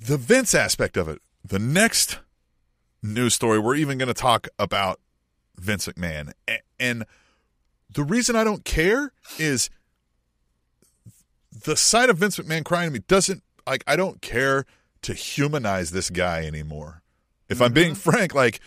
the 0.00 0.16
Vince 0.16 0.54
aspect 0.54 0.96
of 0.96 1.08
it. 1.08 1.20
The 1.44 1.58
next 1.58 2.18
news 3.02 3.34
story, 3.34 3.58
we're 3.58 3.76
even 3.76 3.98
going 3.98 4.08
to 4.08 4.14
talk 4.14 4.48
about 4.58 5.00
Vince 5.56 5.86
McMahon. 5.86 6.32
A- 6.48 6.60
And 6.78 7.04
the 7.92 8.04
reason 8.04 8.36
I 8.36 8.44
don't 8.44 8.64
care 8.64 9.12
is 9.38 9.70
the 11.52 11.76
sight 11.76 12.10
of 12.10 12.18
Vince 12.18 12.38
McMahon 12.38 12.64
crying 12.64 12.88
to 12.88 12.92
me 12.92 13.04
doesn't 13.06 13.42
like. 13.66 13.84
I 13.86 13.96
don't 13.96 14.20
care 14.20 14.64
to 15.02 15.14
humanize 15.14 15.90
this 15.90 16.10
guy 16.10 16.44
anymore. 16.44 17.02
If 17.48 17.62
I'm 17.62 17.72
being 17.72 17.92
mm-hmm. 17.92 18.10
frank, 18.10 18.34
like. 18.34 18.60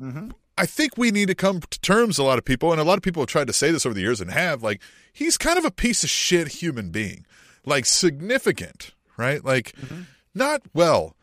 Mm-hmm. 0.00 0.30
I 0.56 0.66
think 0.66 0.96
we 0.96 1.10
need 1.10 1.26
to 1.26 1.34
come 1.34 1.60
to 1.60 1.80
terms, 1.80 2.16
a 2.16 2.22
lot 2.22 2.38
of 2.38 2.44
people, 2.44 2.70
and 2.70 2.80
a 2.80 2.84
lot 2.84 2.96
of 2.96 3.02
people 3.02 3.22
have 3.22 3.28
tried 3.28 3.48
to 3.48 3.52
say 3.52 3.72
this 3.72 3.84
over 3.84 3.92
the 3.92 4.02
years 4.02 4.20
and 4.20 4.30
have, 4.30 4.62
like, 4.62 4.80
he's 5.12 5.36
kind 5.36 5.58
of 5.58 5.64
a 5.64 5.70
piece 5.70 6.04
of 6.04 6.10
shit 6.10 6.46
human 6.46 6.90
being. 6.90 7.26
Like, 7.66 7.86
significant, 7.86 8.94
right? 9.16 9.44
Like, 9.44 9.72
mm-hmm. 9.72 10.02
not 10.32 10.62
well, 10.72 11.16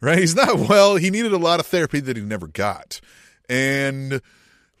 right? 0.00 0.20
He's 0.20 0.36
not 0.36 0.68
well. 0.68 0.94
He 0.94 1.10
needed 1.10 1.32
a 1.32 1.36
lot 1.36 1.58
of 1.58 1.66
therapy 1.66 1.98
that 1.98 2.16
he 2.16 2.22
never 2.22 2.46
got. 2.46 3.00
And, 3.48 4.20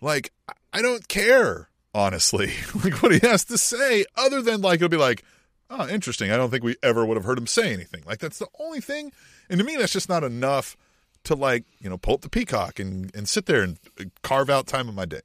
like, 0.00 0.32
I- 0.48 0.52
I 0.76 0.82
don't 0.82 1.08
care, 1.08 1.70
honestly, 1.94 2.52
like, 2.84 3.02
what 3.02 3.10
he 3.10 3.26
has 3.26 3.46
to 3.46 3.56
say, 3.56 4.04
other 4.14 4.42
than, 4.42 4.60
like, 4.60 4.76
it'll 4.76 4.90
be 4.90 4.98
like, 4.98 5.24
oh, 5.70 5.88
interesting. 5.88 6.30
I 6.30 6.36
don't 6.36 6.50
think 6.50 6.64
we 6.64 6.76
ever 6.82 7.04
would 7.04 7.16
have 7.16 7.24
heard 7.24 7.38
him 7.38 7.46
say 7.46 7.72
anything. 7.72 8.02
Like, 8.06 8.18
that's 8.18 8.38
the 8.38 8.48
only 8.60 8.80
thing. 8.80 9.12
And 9.48 9.58
to 9.58 9.64
me, 9.64 9.76
that's 9.76 9.92
just 9.92 10.08
not 10.08 10.24
enough 10.24 10.76
to 11.26 11.34
like 11.34 11.64
you 11.80 11.90
know 11.90 11.98
pull 11.98 12.14
up 12.14 12.20
the 12.20 12.30
peacock 12.30 12.78
and 12.78 13.14
and 13.14 13.28
sit 13.28 13.46
there 13.46 13.62
and 13.62 13.78
uh, 14.00 14.04
carve 14.22 14.48
out 14.48 14.66
time 14.66 14.88
of 14.88 14.94
my 14.94 15.04
day. 15.04 15.20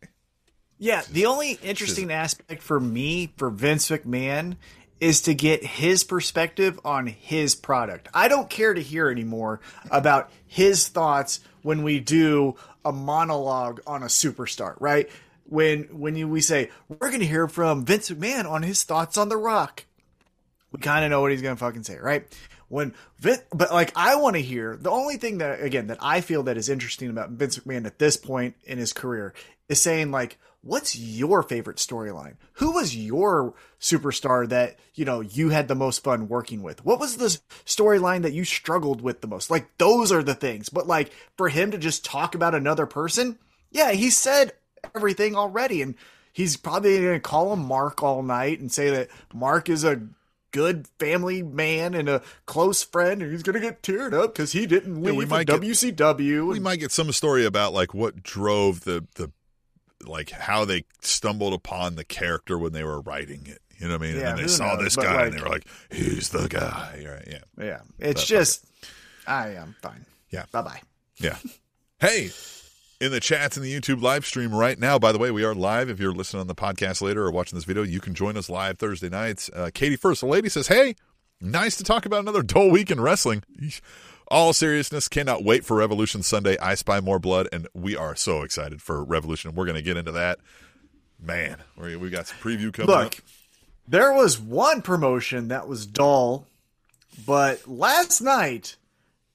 Yeah, 0.78 1.04
the 1.12 1.28
only 1.28 1.60
interesting 1.62 2.12
aspect 2.12 2.64
for 2.64 2.80
me 2.80 3.34
for 3.38 3.52
Vince 3.52 3.90
McMahon 3.90 4.58
is 5.00 5.22
to 5.22 5.36
get 5.36 5.64
his 5.64 6.04
perspective 6.04 6.80
on 6.84 7.06
his 7.06 7.54
product. 7.54 8.10
I 8.16 8.28
don't 8.28 8.50
care 8.50 8.74
to 8.74 8.82
hear 8.82 9.10
anymore 9.10 9.62
about 9.92 10.32
his 10.48 10.88
thoughts 10.88 11.40
when 11.62 11.84
we 11.84 12.00
do 12.00 12.56
a 12.84 12.92
monologue 12.92 13.82
on 13.86 14.02
a 14.02 14.08
superstar, 14.08 14.76
right? 14.80 15.08
When 15.46 15.84
when 15.92 16.16
you, 16.16 16.28
we 16.28 16.42
say 16.42 16.72
we're 16.88 17.10
going 17.10 17.20
to 17.20 17.28
hear 17.28 17.48
from 17.48 17.86
Vince 17.86 18.10
McMahon 18.10 18.50
on 18.50 18.64
his 18.64 18.84
thoughts 18.84 19.18
on 19.18 19.30
The 19.30 19.38
Rock, 19.38 19.86
we 20.72 20.80
kind 20.80 21.04
of 21.04 21.12
know 21.12 21.22
what 21.22 21.32
he's 21.32 21.42
to 21.42 21.56
fucking 21.56 21.84
say, 21.84 21.98
right? 21.98 22.26
When 22.70 22.94
Vin, 23.20 23.40
but 23.54 23.72
like 23.72 23.92
I 23.96 24.16
want 24.16 24.36
to 24.38 24.42
hear 24.42 24.78
the 24.78 24.92
only 24.92 25.18
thing 25.18 25.40
that 25.40 25.62
again 25.62 25.88
that 25.88 25.98
I 26.02 26.22
feel 26.22 26.44
that 26.44 26.58
is 26.58 26.70
interesting 26.70 27.10
about 27.10 27.32
Vince 27.32 27.60
McMahon 27.60 27.86
at 27.86 28.00
this 28.00 28.16
point 28.16 28.56
in 28.64 28.78
his 28.78 28.94
career 28.94 29.34
is 29.68 29.82
saying 29.82 30.12
like, 30.12 30.38
what's 30.62 30.98
your 30.98 31.44
favorite 31.44 31.78
storyline? 31.78 32.36
Who 32.54 32.72
was 32.72 32.96
your 32.96 33.56
superstar 33.80 34.48
that 34.50 34.80
you 34.96 35.04
know 35.04 35.20
you 35.20 35.50
had 35.50 35.68
the 35.68 35.76
most 35.76 36.02
fun 36.02 36.30
working 36.30 36.64
with? 36.64 36.86
What 36.86 37.00
was 37.00 37.18
the 37.18 37.38
storyline 37.66 38.22
that 38.22 38.34
you 38.34 38.46
struggled 38.46 39.02
with 39.02 39.20
the 39.20 39.28
most? 39.28 39.52
Like 39.52 39.78
those 39.78 40.12
are 40.12 40.24
the 40.24 40.36
things. 40.36 40.70
But 40.70 40.88
like 40.88 41.12
for 41.36 41.50
him 41.50 41.72
to 41.72 41.78
just 41.78 42.06
talk 42.06 42.36
about 42.36 42.56
another 42.56 42.86
person, 42.86 43.38
yeah, 43.70 43.92
he 43.92 44.10
said 44.10 44.54
everything 44.96 45.36
already, 45.36 45.82
and 45.82 45.96
he's 46.32 46.56
probably 46.56 46.98
going 47.00 47.14
to 47.14 47.20
call 47.20 47.52
him 47.52 47.66
Mark 47.66 48.02
all 48.02 48.24
night 48.24 48.60
and 48.60 48.72
say 48.72 48.90
that 48.92 49.10
Mark 49.34 49.68
is 49.68 49.84
a 49.84 50.02
good 50.52 50.88
family 51.00 51.42
man 51.42 51.94
and 51.94 52.08
a 52.10 52.22
close 52.46 52.84
friend, 52.84 53.22
and 53.22 53.32
he's 53.32 53.44
going 53.44 53.54
to 53.56 53.60
get 53.60 53.82
teared 53.82 54.14
up 54.14 54.34
because 54.34 54.52
he 54.52 54.66
didn't 54.66 55.04
Yeah, 55.04 55.12
we 55.12 55.18
leave 55.20 55.30
might 55.30 55.48
get- 55.48 55.62
WCW. 55.62 56.48
We 56.48 56.60
might 56.60 56.80
get 56.80 56.92
some 56.92 57.12
story 57.12 57.46
about 57.46 57.74
like 57.74 57.94
what 57.94 58.22
drove 58.24 58.82
the 58.82 59.06
the 59.16 59.32
like 60.06 60.32
how 60.32 60.66
they 60.66 60.84
stumbled 61.02 61.54
upon 61.54 61.96
the 61.96 62.04
character 62.04 62.58
when 62.58 62.74
they 62.74 62.84
were 62.84 63.02
writing 63.02 63.46
it. 63.48 63.60
You 63.78 63.88
know 63.88 63.98
what 63.98 64.04
I 64.04 64.12
mean? 64.12 64.20
Yeah, 64.20 64.30
and 64.30 64.38
then 64.40 64.46
they 64.46 64.52
saw 64.52 64.76
knows? 64.76 64.84
this 64.84 64.96
guy 64.96 65.26
and 65.26 65.34
they 65.34 65.42
were 65.42 65.50
like, 65.50 65.66
"He's 65.92 66.30
the 66.30 66.48
guy." 66.48 67.04
Right? 67.08 67.28
Yeah. 67.28 67.64
yeah, 67.64 67.80
it's 68.00 68.22
But, 68.22 68.28
just, 68.28 68.66
I 69.26 69.50
am 69.56 69.76
fine. 69.82 70.06
Yeah. 70.30 70.46
Bye 70.52 70.62
bye. 70.62 70.82
Yeah. 71.18 71.38
Hey, 72.00 72.30
in 73.02 73.12
the 73.12 73.20
chats 73.20 73.58
in 73.58 73.64
the 73.64 73.74
YouTube 73.74 74.04
live 74.04 74.28
stream 74.28 74.54
right 74.54 74.78
now, 74.78 75.00
by 75.00 75.12
the 75.12 75.18
way, 75.18 75.32
we 75.32 75.44
are 75.44 75.56
live. 75.56 75.90
If 75.90 76.00
you're 76.00 76.14
listening 76.14 76.42
on 76.42 76.48
the 76.48 76.54
podcast 76.54 77.02
later 77.02 77.26
or 77.26 77.32
watching 77.32 77.58
this 77.58 77.66
video, 77.66 77.82
you 77.82 78.00
can 78.00 78.14
join 78.14 78.38
us 78.38 78.48
live 78.48 78.78
Thursday 78.78 79.10
nights. 79.10 79.50
Uh, 79.52 79.72
Katie 79.74 79.96
First, 79.96 80.22
the 80.22 80.28
lady 80.28 80.50
says, 80.50 80.68
Hey, 80.68 80.96
nice 81.42 81.76
to 81.78 81.84
talk 81.84 82.06
about 82.06 82.20
another 82.20 82.44
dull 82.44 82.70
week 82.70 82.92
in 82.92 83.02
wrestling. 83.02 83.44
All 84.28 84.54
seriousness, 84.54 85.08
cannot 85.08 85.44
wait 85.44 85.66
for 85.66 85.78
Revolution 85.78 86.22
Sunday. 86.22 86.58
I 86.60 86.76
spy 86.76 87.02
more 87.02 87.18
blood, 87.18 87.50
and 87.52 87.68
we 87.74 87.98
are 87.98 88.16
so 88.16 88.44
excited 88.44 88.84
for 88.84 89.04
Revolution. 89.04 89.56
We're 89.56 89.66
going 89.66 89.76
to 89.76 89.82
get 89.82 89.98
into 89.98 90.12
that. 90.14 90.38
Man, 91.20 91.58
we 91.76 91.96
we 91.96 92.12
got 92.12 92.28
some 92.28 92.38
preview 92.38 92.72
coming 92.72 92.96
Look, 92.96 93.06
up. 93.06 93.14
there 93.88 94.14
was 94.14 94.40
one 94.40 94.84
promotion 94.84 95.48
that 95.48 95.68
was 95.68 95.88
dull, 95.88 96.48
but 97.26 97.68
last 97.68 98.22
night 98.22 98.78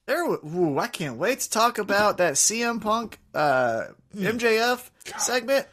there. 0.07 0.23
Ooh, 0.25 0.79
I 0.79 0.87
can't 0.87 1.17
wait 1.17 1.41
to 1.41 1.49
talk 1.49 1.77
about 1.77 2.17
that 2.17 2.33
CM 2.33 2.81
Punk 2.81 3.19
uh, 3.35 3.85
Hmm. 4.13 4.25
MJF 4.25 4.89
segment. 5.19 5.67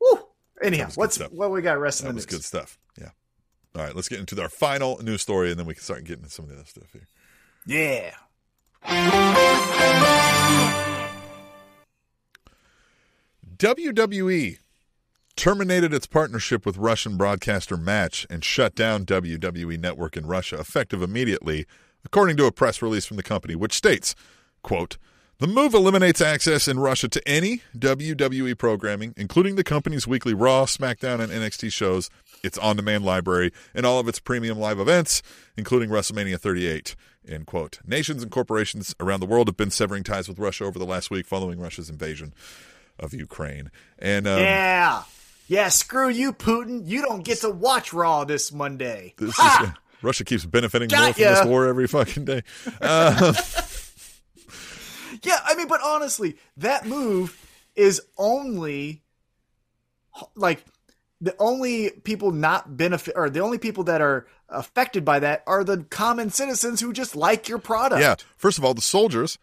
Woo. 0.00 0.18
Anyhow, 0.62 0.88
what's 0.96 1.14
stuff. 1.16 1.30
what 1.30 1.50
we 1.52 1.62
got 1.62 1.78
rest 1.78 2.00
of 2.00 2.08
the 2.08 2.14
was 2.14 2.24
news? 2.26 2.38
good 2.38 2.44
stuff. 2.44 2.78
Yeah. 2.98 3.10
All 3.76 3.82
right, 3.84 3.94
let's 3.94 4.08
get 4.08 4.18
into 4.18 4.40
our 4.42 4.48
final 4.48 4.98
news 5.02 5.22
story, 5.22 5.50
and 5.50 5.58
then 5.58 5.66
we 5.66 5.74
can 5.74 5.82
start 5.82 6.04
getting 6.04 6.24
into 6.24 6.34
some 6.34 6.46
of 6.46 6.50
the 6.50 6.56
other 6.56 6.64
stuff 6.64 6.92
here. 6.92 7.06
Yeah. 7.66 8.14
WWE 13.56 14.58
terminated 15.36 15.94
its 15.94 16.06
partnership 16.06 16.66
with 16.66 16.76
Russian 16.76 17.16
broadcaster 17.16 17.76
Match 17.76 18.26
and 18.28 18.44
shut 18.44 18.74
down 18.74 19.04
WWE 19.06 19.78
Network 19.78 20.16
in 20.16 20.26
Russia, 20.26 20.58
effective 20.58 21.02
immediately, 21.02 21.66
according 22.04 22.36
to 22.38 22.46
a 22.46 22.52
press 22.52 22.82
release 22.82 23.04
from 23.04 23.16
the 23.16 23.22
company, 23.22 23.54
which 23.54 23.74
states, 23.74 24.14
quote, 24.62 24.98
the 25.38 25.48
move 25.48 25.74
eliminates 25.74 26.20
access 26.20 26.68
in 26.68 26.78
Russia 26.78 27.08
to 27.08 27.28
any 27.28 27.62
WWE 27.76 28.56
programming, 28.56 29.12
including 29.16 29.56
the 29.56 29.64
company's 29.64 30.06
weekly 30.06 30.34
Raw, 30.34 30.66
SmackDown, 30.66 31.18
and 31.18 31.32
NXT 31.32 31.72
shows, 31.72 32.10
its 32.44 32.56
on 32.58 32.76
demand 32.76 33.04
library, 33.04 33.52
and 33.74 33.84
all 33.84 33.98
of 33.98 34.06
its 34.06 34.20
premium 34.20 34.58
live 34.60 34.78
events, 34.78 35.20
including 35.56 35.90
WrestleMania 35.90 36.38
38. 36.38 36.94
End 37.28 37.46
quote. 37.46 37.80
Nations 37.84 38.22
and 38.22 38.30
corporations 38.30 38.94
around 39.00 39.18
the 39.18 39.26
world 39.26 39.48
have 39.48 39.56
been 39.56 39.70
severing 39.70 40.04
ties 40.04 40.28
with 40.28 40.38
Russia 40.38 40.64
over 40.64 40.78
the 40.78 40.86
last 40.86 41.10
week 41.10 41.26
following 41.26 41.58
Russia's 41.58 41.90
invasion 41.90 42.34
of 42.98 43.12
Ukraine. 43.12 43.70
And 43.98 44.28
um, 44.28 44.38
yeah. 44.40 45.02
Yeah, 45.48 45.70
screw 45.70 46.08
you, 46.08 46.32
Putin. 46.32 46.82
You 46.84 47.02
don't 47.02 47.24
get 47.24 47.40
to 47.40 47.50
watch 47.50 47.92
Raw 47.92 48.24
this 48.24 48.52
Monday. 48.52 49.14
this 49.18 49.36
is, 49.38 49.68
Russia 50.02 50.24
keeps 50.24 50.44
benefiting 50.44 50.88
Got 50.88 51.02
more 51.04 51.12
from 51.14 51.22
ya. 51.22 51.34
this 51.34 51.46
war 51.46 51.66
every 51.66 51.86
fucking 51.86 52.24
day. 52.24 52.42
Uh, 52.80 53.32
Yeah, 55.22 55.38
I 55.44 55.54
mean, 55.54 55.68
but 55.68 55.80
honestly, 55.84 56.36
that 56.56 56.86
move 56.86 57.38
is 57.76 58.02
only 58.18 59.02
like 60.34 60.64
the 61.20 61.34
only 61.38 61.90
people 61.90 62.32
not 62.32 62.76
benefit 62.76 63.14
or 63.16 63.30
the 63.30 63.40
only 63.40 63.58
people 63.58 63.84
that 63.84 64.00
are 64.00 64.26
affected 64.48 65.04
by 65.04 65.20
that 65.20 65.44
are 65.46 65.62
the 65.62 65.84
common 65.90 66.30
citizens 66.30 66.80
who 66.80 66.92
just 66.92 67.14
like 67.14 67.48
your 67.48 67.58
product. 67.58 68.00
yeah, 68.00 68.16
first 68.36 68.58
of 68.58 68.64
all, 68.64 68.74
the 68.74 68.80
soldiers 68.82 69.38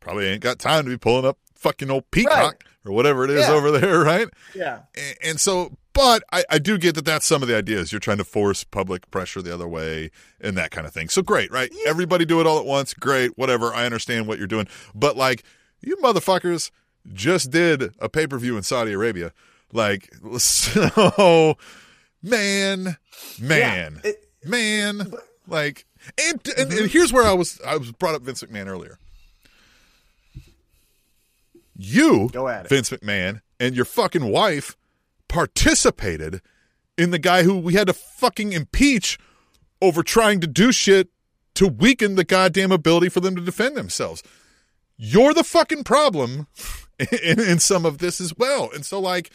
probably 0.00 0.26
ain't 0.26 0.42
got 0.42 0.58
time 0.58 0.84
to 0.84 0.90
be 0.90 0.98
pulling 0.98 1.24
up 1.24 1.38
fucking 1.54 1.90
old 1.90 2.10
Peacock 2.10 2.64
or 2.84 2.92
whatever 2.92 3.22
it 3.24 3.30
is 3.30 3.46
Yeah. 3.46 3.52
over 3.52 3.70
there, 3.78 4.00
right? 4.04 4.26
Yeah. 4.54 4.80
And, 4.96 5.16
and 5.22 5.40
so, 5.40 5.76
but 5.92 6.22
I, 6.32 6.44
I 6.50 6.58
do 6.58 6.78
get 6.78 6.94
that 6.94 7.04
that's 7.04 7.26
some 7.26 7.42
of 7.42 7.48
the 7.48 7.56
ideas. 7.56 7.92
You're 7.92 7.98
trying 8.00 8.18
to 8.18 8.24
force 8.24 8.64
public 8.64 9.10
pressure 9.10 9.42
the 9.42 9.52
other 9.52 9.68
way 9.68 10.10
and 10.40 10.56
that 10.56 10.70
kind 10.70 10.86
of 10.86 10.92
thing. 10.92 11.08
So 11.08 11.22
great, 11.22 11.50
right? 11.50 11.70
Everybody 11.86 12.24
do 12.24 12.40
it 12.40 12.46
all 12.46 12.58
at 12.58 12.66
once. 12.66 12.94
Great, 12.94 13.36
whatever. 13.36 13.72
I 13.74 13.84
understand 13.86 14.26
what 14.26 14.38
you're 14.38 14.46
doing. 14.46 14.68
But 14.94 15.16
like, 15.16 15.42
you 15.80 15.96
motherfuckers 15.96 16.70
just 17.12 17.50
did 17.50 17.94
a 17.98 18.08
pay 18.08 18.26
per 18.26 18.38
view 18.38 18.56
in 18.56 18.62
Saudi 18.62 18.92
Arabia. 18.92 19.32
Like, 19.72 20.10
so, 20.38 21.56
man, 22.22 22.96
man, 23.40 24.00
Yeah, 24.04 24.10
it- 24.10 24.24
man. 24.44 25.12
Like, 25.46 25.84
and, 26.22 26.40
and, 26.56 26.72
and 26.72 26.90
here's 26.90 27.12
where 27.12 27.24
I 27.24 27.32
was, 27.32 27.60
I 27.66 27.76
was 27.76 27.90
brought 27.92 28.14
up 28.14 28.22
Vince 28.22 28.42
McMahon 28.42 28.66
earlier. 28.68 28.98
You, 31.76 32.28
Go 32.32 32.48
at 32.48 32.66
it. 32.66 32.68
Vince 32.68 32.90
McMahon, 32.90 33.40
and 33.58 33.74
your 33.74 33.84
fucking 33.84 34.30
wife 34.30 34.76
participated 35.30 36.42
in 36.98 37.12
the 37.12 37.18
guy 37.18 37.44
who 37.44 37.56
we 37.56 37.74
had 37.74 37.86
to 37.86 37.92
fucking 37.92 38.52
impeach 38.52 39.16
over 39.80 40.02
trying 40.02 40.40
to 40.40 40.46
do 40.48 40.72
shit 40.72 41.08
to 41.54 41.68
weaken 41.68 42.16
the 42.16 42.24
goddamn 42.24 42.72
ability 42.72 43.08
for 43.08 43.20
them 43.20 43.36
to 43.36 43.40
defend 43.40 43.76
themselves. 43.76 44.24
You're 44.96 45.32
the 45.32 45.44
fucking 45.44 45.84
problem 45.84 46.48
in, 46.98 47.40
in 47.40 47.58
some 47.60 47.86
of 47.86 47.98
this 47.98 48.20
as 48.20 48.36
well. 48.36 48.70
And 48.74 48.84
so, 48.84 49.00
like, 49.00 49.30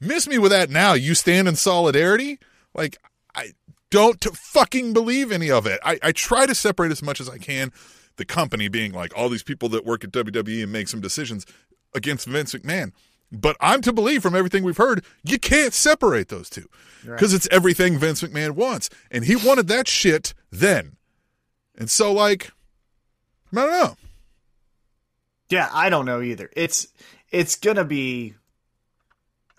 miss 0.00 0.28
me 0.28 0.38
with 0.38 0.52
that 0.52 0.70
now. 0.70 0.94
You 0.94 1.14
stand 1.14 1.48
in 1.48 1.56
solidarity. 1.56 2.38
Like, 2.72 2.98
I 3.34 3.52
don't 3.90 4.24
fucking 4.24 4.92
believe 4.92 5.32
any 5.32 5.50
of 5.50 5.66
it. 5.66 5.80
I, 5.84 5.98
I 6.02 6.12
try 6.12 6.46
to 6.46 6.54
separate 6.54 6.92
as 6.92 7.02
much 7.02 7.20
as 7.20 7.28
I 7.28 7.38
can 7.38 7.72
the 8.16 8.24
company 8.24 8.68
being 8.68 8.92
like 8.92 9.12
all 9.16 9.28
these 9.28 9.42
people 9.42 9.68
that 9.70 9.84
work 9.84 10.04
at 10.04 10.12
WWE 10.12 10.62
and 10.62 10.72
make 10.72 10.86
some 10.86 11.00
decisions 11.00 11.46
against 11.94 12.28
Vince 12.28 12.54
McMahon. 12.54 12.92
But 13.32 13.56
I'm 13.60 13.80
to 13.82 13.92
believe 13.94 14.22
from 14.22 14.36
everything 14.36 14.62
we've 14.62 14.76
heard, 14.76 15.04
you 15.24 15.38
can't 15.38 15.72
separate 15.72 16.28
those 16.28 16.50
two 16.50 16.68
because 17.02 17.32
it's 17.32 17.48
everything 17.50 17.98
Vince 17.98 18.20
McMahon 18.20 18.50
wants. 18.50 18.90
And 19.10 19.24
he 19.24 19.36
wanted 19.36 19.68
that 19.68 19.88
shit 19.88 20.34
then. 20.50 20.96
And 21.76 21.90
so, 21.90 22.12
like, 22.12 22.52
I 23.52 23.56
don't 23.56 23.70
know. 23.70 23.96
Yeah, 25.48 25.70
I 25.72 25.88
don't 25.88 26.04
know 26.04 26.20
either. 26.20 26.50
It's 26.54 26.88
it's 27.30 27.56
gonna 27.56 27.84
be, 27.84 28.34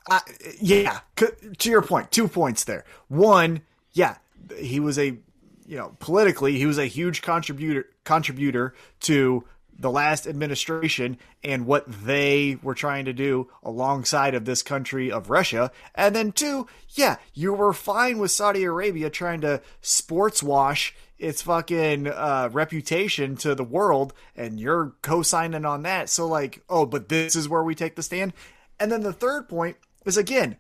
I 0.10 0.22
yeah. 0.62 1.00
To 1.16 1.70
your 1.70 1.82
point, 1.82 2.12
two 2.12 2.28
points 2.28 2.64
there. 2.64 2.86
One, 3.08 3.62
yeah, 3.92 4.18
he 4.58 4.80
was 4.80 4.98
a, 5.00 5.18
you 5.66 5.78
know, 5.78 5.96
politically 6.00 6.58
he 6.58 6.66
was 6.66 6.78
a 6.78 6.86
huge 6.86 7.22
contributor 7.22 7.88
contributor 8.04 8.74
to 9.02 9.44
the 9.78 9.92
last 9.92 10.28
administration 10.28 11.18
and 11.44 11.66
what 11.66 11.86
they 11.88 12.58
were 12.62 12.76
trying 12.76 13.06
to 13.06 13.14
do 13.14 13.50
alongside 13.64 14.36
of 14.36 14.46
this 14.46 14.62
country 14.62 15.12
of 15.12 15.30
Russia. 15.30 15.72
And 15.96 16.16
then 16.16 16.32
two, 16.32 16.68
yeah, 16.90 17.18
you 17.34 17.54
were 17.54 17.74
fine 17.74 18.20
with 18.20 18.32
Saudi 18.32 18.64
Arabia 18.64 19.10
trying 19.10 19.42
to 19.42 19.62
sports 19.82 20.44
wash 20.44 20.96
its 21.18 21.42
fucking 21.42 22.08
uh, 22.08 22.50
reputation 22.52 23.36
to 23.38 23.56
the 23.56 23.64
world, 23.64 24.14
and 24.36 24.60
you're 24.60 24.94
co-signing 25.02 25.66
on 25.66 25.84
that. 25.84 26.10
So 26.10 26.28
like, 26.28 26.62
oh, 26.70 26.86
but 26.86 27.10
this 27.10 27.36
is 27.36 27.48
where 27.48 27.64
we 27.64 27.76
take 27.76 27.96
the 27.96 28.04
stand. 28.04 28.34
And 28.80 28.92
then 28.92 29.02
the 29.02 29.14
third 29.14 29.48
point 29.48 29.78
is 30.06 30.18
again, 30.18 30.58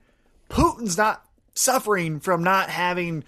Putin's 0.49 0.97
not 0.97 1.25
suffering 1.53 2.19
from 2.19 2.43
not 2.43 2.69
having 2.69 3.23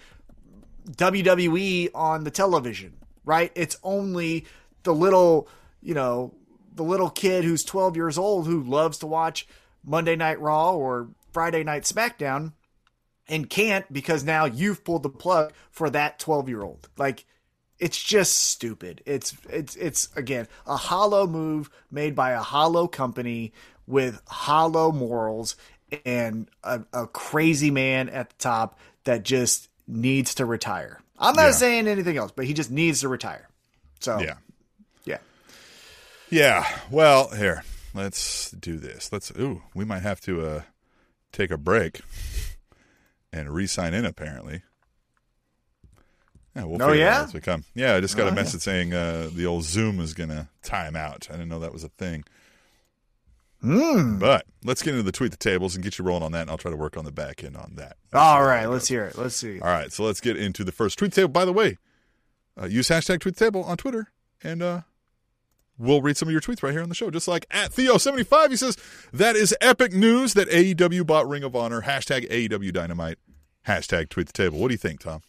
WWE 0.90 1.90
on 1.94 2.24
the 2.24 2.30
television, 2.30 2.94
right? 3.24 3.52
It's 3.54 3.76
only 3.82 4.46
the 4.84 4.94
little, 4.94 5.48
you 5.86 5.94
know, 5.94 6.34
the 6.74 6.82
little 6.82 7.08
kid 7.10 7.44
who's 7.44 7.62
12 7.64 7.94
years 7.96 8.18
old 8.18 8.46
who 8.46 8.60
loves 8.62 8.98
to 8.98 9.06
watch 9.06 9.46
Monday 9.84 10.16
Night 10.16 10.40
Raw 10.40 10.74
or 10.74 11.08
Friday 11.32 11.62
Night 11.62 11.84
SmackDown 11.84 12.52
and 13.28 13.48
can't 13.48 13.90
because 13.92 14.24
now 14.24 14.46
you've 14.46 14.82
pulled 14.84 15.04
the 15.04 15.08
plug 15.08 15.52
for 15.70 15.88
that 15.90 16.18
12 16.18 16.48
year 16.48 16.62
old. 16.62 16.88
Like, 16.98 17.24
it's 17.78 18.02
just 18.02 18.32
stupid. 18.36 19.02
It's 19.06 19.36
it's 19.50 19.76
it's 19.76 20.08
again 20.16 20.48
a 20.66 20.76
hollow 20.76 21.26
move 21.26 21.68
made 21.90 22.14
by 22.16 22.30
a 22.32 22.40
hollow 22.40 22.88
company 22.88 23.52
with 23.86 24.20
hollow 24.26 24.90
morals 24.90 25.56
and 26.04 26.48
a, 26.64 26.80
a 26.92 27.06
crazy 27.06 27.70
man 27.70 28.08
at 28.08 28.30
the 28.30 28.34
top 28.38 28.78
that 29.04 29.22
just 29.24 29.68
needs 29.86 30.34
to 30.36 30.46
retire. 30.46 31.00
I'm 31.18 31.36
not 31.36 31.44
Yeah. 31.46 31.52
saying 31.52 31.86
anything 31.86 32.16
else, 32.16 32.32
but 32.34 32.46
he 32.46 32.54
just 32.54 32.70
needs 32.70 33.00
to 33.02 33.08
retire. 33.08 33.46
So 34.00 34.18
Yeah. 34.18 34.24
yeah. 34.24 34.34
Yeah. 36.30 36.66
Well, 36.90 37.28
here, 37.30 37.64
let's 37.94 38.50
do 38.50 38.78
this. 38.78 39.12
Let's, 39.12 39.30
ooh, 39.38 39.62
we 39.74 39.84
might 39.84 40.02
have 40.02 40.20
to 40.22 40.46
uh, 40.46 40.62
take 41.32 41.50
a 41.50 41.56
break 41.58 42.00
and 43.32 43.50
re 43.50 43.66
sign 43.66 43.94
in, 43.94 44.04
apparently. 44.04 44.62
Yeah, 46.54 46.64
we'll 46.64 46.82
Oh, 46.82 46.88
figure 46.90 47.04
yeah? 47.04 47.22
as 47.24 47.34
we 47.34 47.40
come. 47.40 47.64
Yeah, 47.74 47.94
I 47.96 48.00
just 48.00 48.16
got 48.16 48.24
Oh, 48.24 48.26
a 48.26 48.30
yeah. 48.30 48.34
message 48.34 48.62
saying 48.62 48.94
uh, 48.94 49.28
the 49.32 49.46
old 49.46 49.64
Zoom 49.64 50.00
is 50.00 50.14
going 50.14 50.30
to 50.30 50.48
time 50.62 50.96
out. 50.96 51.28
I 51.30 51.34
didn't 51.34 51.48
know 51.50 51.58
that 51.60 51.72
was 51.72 51.84
a 51.84 51.90
thing. 51.90 52.24
Mm. 53.62 54.18
But 54.18 54.46
let's 54.64 54.82
get 54.82 54.92
into 54.92 55.02
the 55.02 55.12
tweet 55.12 55.30
the 55.32 55.36
tables 55.36 55.74
and 55.74 55.82
get 55.84 55.98
you 55.98 56.04
rolling 56.04 56.22
on 56.22 56.32
that, 56.32 56.42
and 56.42 56.50
I'll 56.50 56.58
try 56.58 56.70
to 56.70 56.76
work 56.76 56.96
on 56.96 57.04
the 57.04 57.12
back 57.12 57.42
end 57.44 57.56
on 57.56 57.72
that. 57.76 57.96
All 58.12 58.44
right, 58.44 58.66
let's 58.66 58.88
hear 58.88 59.04
it. 59.04 59.16
Let's 59.18 59.34
see. 59.36 59.60
All 59.60 59.68
right, 59.68 59.92
so 59.92 60.04
let's 60.04 60.20
get 60.20 60.36
into 60.36 60.62
the 60.64 60.72
first 60.72 60.98
tweet 60.98 61.12
table. 61.12 61.28
By 61.28 61.44
the 61.44 61.52
way, 61.52 61.78
uh, 62.60 62.66
use 62.66 62.88
hashtag 62.88 63.20
tweet 63.20 63.36
table 63.36 63.64
on 63.64 63.76
Twitter, 63.76 64.08
and 64.42 64.62
uh, 64.62 64.80
we'll 65.78 66.02
read 66.02 66.16
some 66.16 66.28
of 66.28 66.32
your 66.32 66.40
tweets 66.40 66.62
right 66.62 66.72
here 66.72 66.82
on 66.82 66.88
the 66.88 66.94
show. 66.94 67.10
Just 67.10 67.28
like 67.28 67.46
at 67.50 67.70
Theo75, 67.72 68.50
he 68.50 68.56
says, 68.56 68.76
That 69.12 69.36
is 69.36 69.54
epic 69.60 69.92
news 69.92 70.34
that 70.34 70.48
AEW 70.48 71.06
bought 71.06 71.28
Ring 71.28 71.42
of 71.42 71.54
Honor. 71.54 71.82
Hashtag 71.82 72.30
AEW 72.30 72.72
Dynamite. 72.72 73.18
Hashtag 73.66 74.08
tweet 74.08 74.26
the 74.28 74.32
table. 74.32 74.58
What 74.58 74.68
do 74.68 74.74
you 74.74 74.78
think, 74.78 75.00
Tom? 75.00 75.22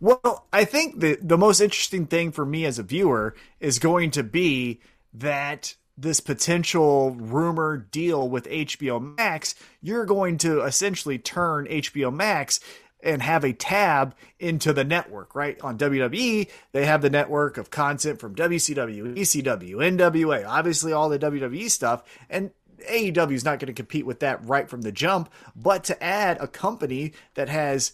Well, 0.00 0.46
I 0.52 0.64
think 0.64 1.00
the 1.00 1.18
the 1.20 1.38
most 1.38 1.60
interesting 1.60 2.06
thing 2.06 2.32
for 2.32 2.46
me 2.46 2.64
as 2.64 2.78
a 2.78 2.82
viewer 2.82 3.34
is 3.60 3.78
going 3.78 4.10
to 4.12 4.22
be 4.22 4.80
that 5.12 5.74
this 5.96 6.20
potential 6.20 7.10
rumor 7.10 7.76
deal 7.76 8.26
with 8.26 8.48
HBO 8.48 9.16
Max, 9.16 9.54
you're 9.82 10.06
going 10.06 10.38
to 10.38 10.62
essentially 10.62 11.18
turn 11.18 11.66
HBO 11.66 12.12
Max 12.12 12.60
and 13.02 13.22
have 13.22 13.44
a 13.44 13.52
tab 13.52 14.14
into 14.38 14.72
the 14.72 14.84
network, 14.84 15.34
right? 15.34 15.60
On 15.62 15.78
WWE, 15.78 16.48
they 16.72 16.86
have 16.86 17.02
the 17.02 17.10
network 17.10 17.56
of 17.58 17.70
content 17.70 18.20
from 18.20 18.34
WCW, 18.34 19.16
ECW, 19.16 19.76
NWA, 19.76 20.46
obviously 20.46 20.92
all 20.92 21.08
the 21.08 21.18
WWE 21.18 21.70
stuff, 21.70 22.02
and 22.28 22.50
AEW 22.88 23.32
is 23.32 23.44
not 23.44 23.58
going 23.58 23.66
to 23.66 23.72
compete 23.72 24.06
with 24.06 24.20
that 24.20 24.44
right 24.46 24.68
from 24.68 24.82
the 24.82 24.92
jump, 24.92 25.30
but 25.54 25.84
to 25.84 26.02
add 26.02 26.38
a 26.40 26.48
company 26.48 27.12
that 27.34 27.48
has 27.48 27.92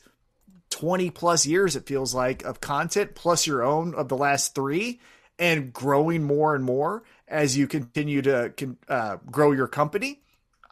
20 0.70 1.10
plus 1.10 1.46
years 1.46 1.76
it 1.76 1.86
feels 1.86 2.14
like 2.14 2.44
of 2.44 2.60
content 2.60 3.14
plus 3.14 3.46
your 3.46 3.62
own 3.62 3.94
of 3.94 4.08
the 4.08 4.16
last 4.16 4.54
three 4.54 5.00
and 5.38 5.72
growing 5.72 6.24
more 6.24 6.54
and 6.54 6.64
more 6.64 7.04
as 7.28 7.56
you 7.56 7.66
continue 7.66 8.20
to 8.20 8.52
uh, 8.88 9.16
grow 9.30 9.52
your 9.52 9.68
company 9.68 10.20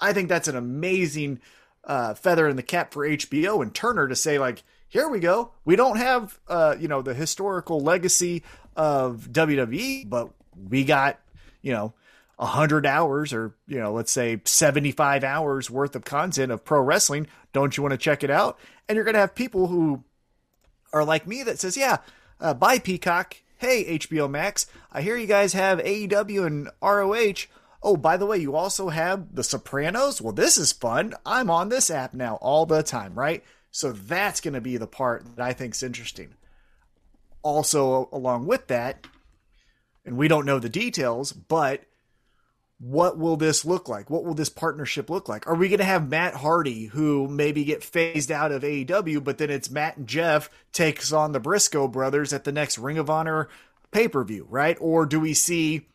i 0.01 0.13
think 0.13 0.29
that's 0.29 0.49
an 0.49 0.57
amazing 0.57 1.41
uh, 1.87 2.15
feather 2.15 2.49
in 2.49 2.57
the 2.57 2.63
cap 2.63 2.93
for 2.93 3.07
hbo 3.07 3.63
and 3.63 3.75
turner 3.75 4.09
to 4.09 4.17
say 4.17 4.39
like 4.39 4.63
here 4.89 5.09
we 5.09 5.21
go 5.21 5.53
we 5.65 5.77
don't 5.77 5.97
have 5.97 6.39
uh, 6.49 6.75
you 6.79 6.89
know 6.89 7.03
the 7.03 7.15
historical 7.15 7.81
legacy 7.81 8.43
of 8.77 9.29
wwe 9.31 10.09
but 10.09 10.31
we 10.69 10.85
got 10.85 11.19
you 11.63 11.73
know 11.73 11.95
a 12.39 12.45
100 12.45 12.85
hours 12.85 13.33
or, 13.33 13.55
you 13.67 13.79
know, 13.79 13.93
let's 13.93 14.11
say 14.11 14.41
75 14.45 15.23
hours 15.23 15.71
worth 15.71 15.95
of 15.95 16.05
content 16.05 16.51
of 16.51 16.65
pro 16.65 16.81
wrestling. 16.81 17.27
Don't 17.53 17.77
you 17.77 17.83
want 17.83 17.93
to 17.93 17.99
check 17.99 18.25
it 18.25 18.31
out? 18.31 18.59
And 18.89 18.97
you're 18.97 19.05
to 19.05 19.21
have 19.21 19.35
people 19.35 19.69
who 19.69 20.03
are 20.93 21.05
like 21.05 21.27
me 21.27 21.43
that 21.45 21.61
says, 21.61 21.77
yeah, 21.77 21.99
uh, 22.41 22.55
Peacock. 22.79 23.37
Hey, 23.59 23.99
HBO 23.99 24.29
Max. 24.29 24.67
I 24.93 25.01
hear 25.01 25.17
you 25.17 25.29
guys 25.29 25.53
have 25.53 25.79
AEW 25.79 26.47
and 26.47 26.69
ROH. 26.83 27.47
Oh, 27.85 27.99
by 27.99 28.17
the 28.17 28.25
way, 28.25 28.39
you 28.39 28.57
also 28.57 28.89
have 28.89 29.35
The 29.35 29.45
Sopranos. 29.45 30.21
Well, 30.21 30.33
this 30.33 30.57
is 30.57 30.73
fun. 30.73 31.13
I'm 31.27 31.51
on 31.51 31.69
this 31.69 31.91
app 31.91 32.15
now 32.15 32.37
all 32.37 32.65
the 32.65 32.83
time, 32.83 33.15
right? 33.15 33.45
So 33.71 33.93
that's 33.93 34.41
going 34.41 34.55
to 34.55 34.63
be 34.63 34.79
the 34.79 34.87
part 34.87 35.37
that 35.37 35.45
I 35.45 35.53
think 35.53 35.75
is 35.75 35.83
interesting. 35.83 36.31
Also, 37.43 38.09
along 38.11 38.47
with 38.47 38.69
that, 38.69 39.07
and 40.07 40.17
we 40.17 40.29
don't 40.29 40.47
know 40.47 40.59
the 40.59 40.71
details, 40.71 41.33
but 41.33 41.83
what 42.79 43.19
will 43.19 43.37
this 43.37 43.67
look 43.67 43.87
like? 43.87 44.09
What 44.09 44.25
will 44.25 44.35
this 44.35 44.49
partnership 44.49 45.11
look 45.11 45.29
like? 45.29 45.47
Are 45.47 45.55
we 45.55 45.69
going 45.69 45.79
to 45.79 45.85
have 45.85 46.09
Matt 46.09 46.37
Hardy, 46.37 46.87
who 46.87 47.29
maybe 47.29 47.65
get 47.65 47.85
phased 47.85 48.33
out 48.33 48.51
of 48.51 48.63
AEW, 48.63 49.23
but 49.23 49.37
then 49.37 49.51
it's 49.51 49.71
Matt 49.71 49.99
and 49.99 50.07
Jeff 50.07 50.49
takes 50.73 51.13
on 51.13 51.33
the 51.33 51.41
Briscoe 51.41 51.89
brothers 51.89 52.33
at 52.33 52.45
the 52.45 52.53
next 52.53 52.79
Ring 52.79 52.97
of 52.97 53.11
Honor 53.11 53.49
pay 53.91 54.09
per 54.09 54.25
view, 54.25 54.47
right? 54.49 54.79
Or 54.81 55.05
do 55.05 55.21
we 55.21 55.35
see 55.35 55.87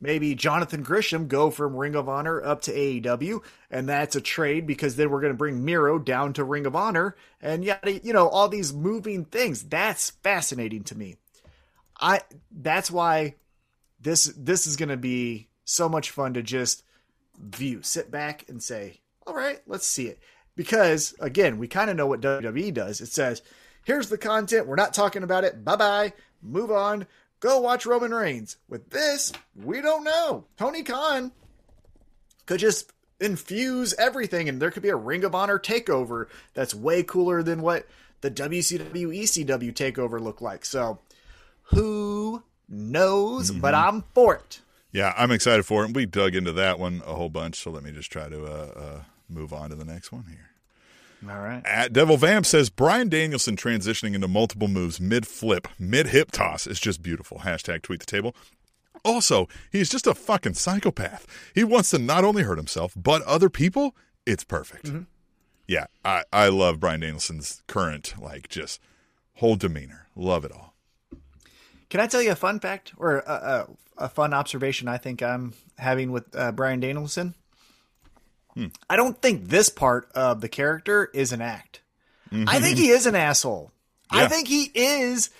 maybe 0.00 0.34
Jonathan 0.34 0.82
Gresham 0.82 1.28
go 1.28 1.50
from 1.50 1.76
Ring 1.76 1.94
of 1.94 2.08
Honor 2.08 2.42
up 2.42 2.62
to 2.62 2.72
AEW, 2.72 3.42
and 3.70 3.88
that's 3.88 4.16
a 4.16 4.20
trade 4.20 4.66
because 4.66 4.96
then 4.96 5.10
we're 5.10 5.20
going 5.20 5.32
to 5.32 5.36
bring 5.36 5.64
Miro 5.64 5.98
down 5.98 6.32
to 6.34 6.44
Ring 6.44 6.66
of 6.66 6.74
Honor, 6.74 7.16
and 7.40 7.64
yet 7.64 8.04
you 8.04 8.12
know 8.12 8.28
all 8.28 8.48
these 8.48 8.72
moving 8.72 9.24
things. 9.24 9.62
That's 9.64 10.10
fascinating 10.10 10.84
to 10.84 10.96
me. 10.96 11.16
I 12.00 12.22
that's 12.50 12.90
why 12.90 13.34
this 14.00 14.24
this 14.36 14.66
is 14.66 14.76
going 14.76 14.88
to 14.88 14.96
be 14.96 15.48
so 15.64 15.88
much 15.88 16.10
fun 16.10 16.34
to 16.34 16.42
just 16.42 16.82
view, 17.38 17.82
sit 17.82 18.10
back 18.10 18.48
and 18.48 18.62
say, 18.62 19.00
"All 19.26 19.34
right, 19.34 19.60
let's 19.66 19.86
see 19.86 20.06
it." 20.06 20.18
Because 20.56 21.14
again, 21.20 21.58
we 21.58 21.68
kind 21.68 21.90
of 21.90 21.96
know 21.96 22.06
what 22.06 22.20
WWE 22.20 22.72
does. 22.72 23.00
It 23.00 23.08
says, 23.08 23.42
"Here's 23.84 24.08
the 24.08 24.18
content. 24.18 24.66
We're 24.66 24.76
not 24.76 24.94
talking 24.94 25.22
about 25.22 25.44
it. 25.44 25.64
Bye 25.64 25.76
bye. 25.76 26.12
Move 26.42 26.70
on." 26.70 27.06
Go 27.40 27.60
watch 27.60 27.86
Roman 27.86 28.12
Reigns. 28.12 28.58
With 28.68 28.90
this, 28.90 29.32
we 29.56 29.80
don't 29.80 30.04
know. 30.04 30.44
Tony 30.58 30.82
Khan 30.82 31.32
could 32.46 32.60
just 32.60 32.92
infuse 33.18 33.94
everything, 33.94 34.48
and 34.48 34.60
there 34.60 34.70
could 34.70 34.82
be 34.82 34.90
a 34.90 34.96
Ring 34.96 35.24
of 35.24 35.34
Honor 35.34 35.58
takeover 35.58 36.26
that's 36.52 36.74
way 36.74 37.02
cooler 37.02 37.42
than 37.42 37.62
what 37.62 37.86
the 38.20 38.30
WCW 38.30 38.92
ECW 38.92 39.72
takeover 39.72 40.20
looked 40.20 40.42
like. 40.42 40.64
So, 40.66 40.98
who 41.64 42.42
knows? 42.68 43.50
Mm-hmm. 43.50 43.60
But 43.60 43.74
I'm 43.74 44.04
for 44.14 44.34
it. 44.34 44.60
Yeah, 44.92 45.14
I'm 45.16 45.30
excited 45.30 45.64
for 45.64 45.84
it. 45.84 45.94
We 45.94 46.04
dug 46.04 46.34
into 46.34 46.52
that 46.52 46.78
one 46.78 47.02
a 47.06 47.14
whole 47.14 47.28
bunch, 47.30 47.56
so 47.56 47.70
let 47.70 47.84
me 47.84 47.92
just 47.92 48.10
try 48.10 48.28
to 48.28 48.44
uh, 48.44 48.72
uh, 48.76 49.02
move 49.28 49.52
on 49.52 49.70
to 49.70 49.76
the 49.76 49.84
next 49.84 50.12
one 50.12 50.24
here. 50.28 50.49
All 51.28 51.40
right. 51.40 51.62
At 51.66 51.92
Devil 51.92 52.16
Vamp 52.16 52.46
says 52.46 52.70
Bryan 52.70 53.08
Danielson 53.08 53.56
transitioning 53.56 54.14
into 54.14 54.28
multiple 54.28 54.68
moves 54.68 55.00
mid 55.00 55.26
flip, 55.26 55.68
mid 55.78 56.08
hip 56.08 56.30
toss 56.30 56.66
is 56.66 56.80
just 56.80 57.02
beautiful. 57.02 57.38
Hashtag 57.40 57.82
tweet 57.82 58.00
the 58.00 58.06
table. 58.06 58.34
Also, 59.04 59.48
he's 59.70 59.88
just 59.88 60.06
a 60.06 60.14
fucking 60.14 60.54
psychopath. 60.54 61.26
He 61.54 61.64
wants 61.64 61.90
to 61.90 61.98
not 61.98 62.24
only 62.24 62.42
hurt 62.42 62.58
himself, 62.58 62.92
but 62.96 63.22
other 63.22 63.48
people. 63.48 63.94
It's 64.26 64.44
perfect. 64.44 64.86
Mm-hmm. 64.86 65.02
Yeah, 65.66 65.86
I, 66.04 66.24
I 66.32 66.48
love 66.48 66.80
Bryan 66.80 67.00
Danielson's 67.00 67.62
current, 67.66 68.14
like, 68.20 68.48
just 68.48 68.80
whole 69.36 69.56
demeanor. 69.56 70.08
Love 70.16 70.44
it 70.44 70.52
all. 70.52 70.74
Can 71.88 72.00
I 72.00 72.06
tell 72.06 72.20
you 72.22 72.32
a 72.32 72.36
fun 72.36 72.60
fact 72.60 72.92
or 72.96 73.18
a, 73.20 73.66
a, 73.98 74.04
a 74.04 74.08
fun 74.08 74.34
observation 74.34 74.88
I 74.88 74.98
think 74.98 75.22
I'm 75.22 75.54
having 75.78 76.12
with 76.12 76.24
uh, 76.34 76.52
Bryan 76.52 76.80
Danielson? 76.80 77.34
Hmm. 78.54 78.66
I 78.88 78.96
don't 78.96 79.20
think 79.20 79.48
this 79.48 79.68
part 79.68 80.10
of 80.14 80.40
the 80.40 80.48
character 80.48 81.10
is 81.12 81.32
an 81.32 81.40
act. 81.40 81.80
Mm-hmm. 82.32 82.48
I 82.48 82.60
think 82.60 82.78
he 82.78 82.90
is 82.90 83.06
an 83.06 83.14
asshole. 83.14 83.72
Yeah. 84.12 84.20
I 84.20 84.28
think 84.28 84.48
he 84.48 84.70
is 84.74 85.30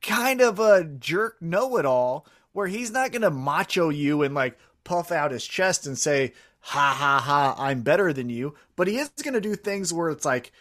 kind 0.00 0.40
of 0.40 0.58
a 0.58 0.84
jerk 0.84 1.40
know 1.40 1.76
it 1.76 1.86
all 1.86 2.26
where 2.52 2.66
he's 2.66 2.90
not 2.90 3.12
going 3.12 3.22
to 3.22 3.30
macho 3.30 3.88
you 3.88 4.22
and 4.22 4.34
like 4.34 4.58
puff 4.84 5.12
out 5.12 5.30
his 5.30 5.46
chest 5.46 5.86
and 5.86 5.96
say, 5.96 6.32
ha 6.60 6.94
ha 6.96 7.20
ha, 7.20 7.54
I'm 7.58 7.82
better 7.82 8.12
than 8.12 8.28
you. 8.28 8.54
But 8.76 8.88
he 8.88 8.98
is 8.98 9.10
going 9.22 9.34
to 9.34 9.40
do 9.40 9.54
things 9.54 9.92
where 9.92 10.10
it's 10.10 10.24
like, 10.24 10.52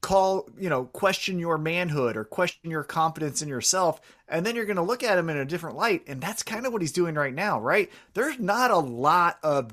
call, 0.00 0.48
you 0.58 0.68
know, 0.68 0.84
question 0.84 1.38
your 1.38 1.56
manhood 1.56 2.16
or 2.16 2.24
question 2.24 2.70
your 2.70 2.84
confidence 2.84 3.40
in 3.42 3.48
yourself. 3.48 4.00
And 4.28 4.44
then 4.44 4.56
you're 4.56 4.66
going 4.66 4.76
to 4.76 4.82
look 4.82 5.02
at 5.02 5.18
him 5.18 5.30
in 5.30 5.36
a 5.36 5.44
different 5.44 5.76
light. 5.76 6.02
And 6.06 6.20
that's 6.20 6.42
kind 6.42 6.66
of 6.66 6.72
what 6.72 6.82
he's 6.82 6.92
doing 6.92 7.14
right 7.14 7.34
now, 7.34 7.60
right? 7.60 7.90
There's 8.12 8.38
not 8.38 8.70
a 8.70 8.78
lot 8.78 9.38
of 9.42 9.72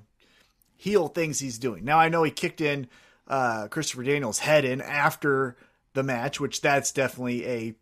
heel 0.82 1.08
things 1.08 1.40
he's 1.40 1.60
doing. 1.60 1.86
Now 1.86 2.00
I 2.00 2.10
know 2.10 2.24
he 2.24 2.32
kicked 2.32 2.60
in 2.60 2.88
uh, 3.28 3.68
Christopher 3.68 4.02
Daniels' 4.04 4.40
head 4.40 4.66
in 4.66 4.82
after 4.82 5.56
the 5.94 6.02
match, 6.02 6.40
which 6.40 6.60
that's 6.60 6.92
definitely 6.92 7.46
a 7.46 7.76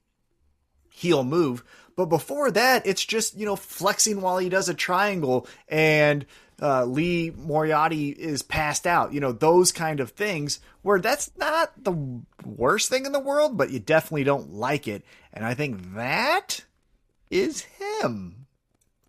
heel 0.90 1.24
move. 1.24 1.64
But 1.96 2.08
before 2.08 2.52
that, 2.52 2.86
it's 2.86 3.06
just 3.06 3.38
you 3.38 3.46
know 3.46 3.56
flexing 3.56 4.20
while 4.20 4.38
he 4.38 4.50
does 4.50 4.68
a 4.68 4.74
triangle 4.74 5.48
and 5.70 6.26
uh, 6.62 6.84
Lee 6.84 7.32
Moriarty 7.32 8.10
is 8.10 8.42
passed 8.42 8.86
out. 8.86 9.14
You 9.14 9.22
know 9.22 9.32
those 9.32 9.72
kind 9.72 10.02
of 10.02 10.12
things 10.12 10.60
where 10.82 11.00
that's 11.00 11.32
not 11.38 11.82
the 11.82 11.96
worst 12.46 12.90
thing 12.90 13.06
in 13.06 13.14
the 13.14 13.20
world, 13.22 13.58
but 13.58 13.72
you 13.72 13.80
definitely 13.80 14.26
don't 14.26 14.52
like 14.52 14.90
it. 14.90 15.06
And 15.32 15.46
I 15.46 15.54
think 15.54 15.94
that 15.96 16.66
is 17.30 17.62
him. 17.62 18.46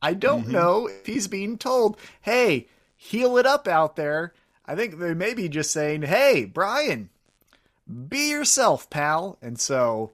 I 0.00 0.14
don't 0.14 0.42
mm-hmm. 0.42 0.52
know 0.52 0.86
if 0.86 1.06
he's 1.06 1.26
being 1.26 1.58
told, 1.58 1.96
"Hey, 2.20 2.68
heel 3.02 3.38
it 3.38 3.46
up 3.46 3.66
out 3.66 3.96
there. 3.96 4.34
I 4.66 4.76
think 4.76 4.98
they 4.98 5.14
may 5.14 5.32
be 5.32 5.48
just 5.48 5.72
saying, 5.72 6.02
hey, 6.02 6.44
Bryan, 6.44 7.08
be 8.08 8.28
yourself, 8.28 8.90
pal. 8.90 9.38
And 9.40 9.58
so, 9.58 10.10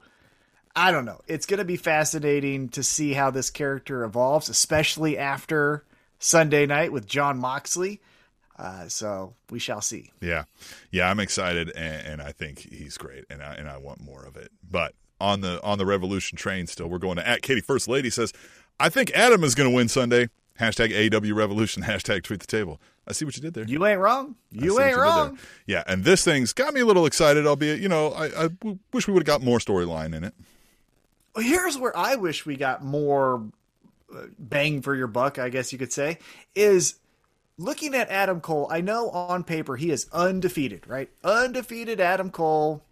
I 0.77 0.93
don't 0.93 1.05
know. 1.05 1.21
It's 1.27 1.47
going 1.47 1.59
to 1.59 1.65
be 1.65 1.77
fascinating 1.77 2.69
to 2.71 2.85
see 2.85 3.13
how 3.13 3.31
this 3.31 3.51
character 3.51 4.05
evolves, 4.05 4.49
especially 4.49 5.19
after 5.19 5.85
Sunday 6.21 6.65
night 6.65 6.93
with 6.93 7.07
Jon 7.07 7.39
Moxley. 7.39 8.01
Uh, 8.57 8.87
so 8.87 9.35
we 9.51 9.59
shall 9.59 9.81
see. 9.81 10.13
Yeah, 10.21 10.45
yeah, 10.93 11.11
I'm 11.11 11.21
excited, 11.21 11.71
and, 11.77 12.07
and, 12.07 12.23
I 12.23 12.33
think 12.33 12.61
he's 12.61 12.97
great, 12.97 13.27
and 13.29 13.43
I 13.43 13.53
and 13.53 13.69
I 13.69 13.77
want 13.77 14.01
more 14.01 14.25
of 14.25 14.35
it. 14.37 14.51
But 14.71 14.95
on 15.21 15.43
the 15.43 15.63
on 15.63 15.77
the 15.77 15.85
Revolution 15.85 16.39
train, 16.39 16.67
still, 16.67 16.87
we're 16.87 16.97
going 16.97 17.17
to 17.17 17.29
at 17.29 17.43
Katie 17.43 17.61
First 17.61 17.87
Lady 17.87 18.09
says, 18.09 18.33
I 18.81 18.89
think 18.89 19.11
Adam 19.11 19.45
is 19.45 19.55
going 19.55 19.69
to 19.69 19.77
win 19.77 19.89
Sunday. 19.89 20.31
Hashtag 20.61 20.93
AEW 20.93 21.35
Revolution. 21.35 21.83
Hashtag 21.85 22.23
tweet 22.23 22.41
the 22.41 22.47
table. 22.47 22.81
I 23.09 23.13
see 23.13 23.25
what 23.25 23.37
you 23.37 23.43
did 23.43 23.55
there. 23.55 23.65
You 23.65 23.87
ain't 23.87 24.01
wrong. 24.01 24.35
You 24.51 24.81
ain't 24.81 24.97
you 24.97 25.03
wrong. 25.03 25.39
Yeah, 25.67 25.85
and 25.87 26.05
this 26.05 26.25
thing's 26.25 26.53
got 26.53 26.75
me 26.75 26.81
a 26.81 26.87
little 26.87 27.07
excited. 27.07 27.47
Albeit, 27.47 27.81
you 27.81 27.89
know, 27.89 28.09
I, 28.09 28.47
I 28.47 28.49
wish 28.93 29.07
we 29.07 29.15
would 29.15 29.23
have 29.23 29.27
got 29.27 29.43
more 29.43 29.59
storyline 29.59 30.15
in 30.15 30.25
it. 30.25 30.35
Well, 31.35 31.45
here's 31.45 31.79
where 31.79 31.97
I 31.97 32.17
wish 32.17 32.47
we 32.47 32.57
got 32.57 32.83
more 32.83 33.45
uh, 34.15 34.23
bang 34.39 34.83
for 34.83 34.95
your 34.95 35.07
buck. 35.07 35.39
I 35.39 35.51
guess 35.51 35.73
you 35.73 35.79
could 35.79 35.93
say 35.93 36.19
is 36.55 36.97
looking 37.59 37.95
at 37.95 38.09
Adam 38.09 38.41
Cole. 38.41 38.69
I 38.71 38.81
know 38.81 39.11
on 39.11 39.45
paper 39.45 39.77
he 39.77 39.91
is 39.91 40.09
undefeated, 40.13 40.87
right? 40.89 41.11
Undefeated 41.23 42.01
Adam 42.01 42.31
Cole 42.31 42.83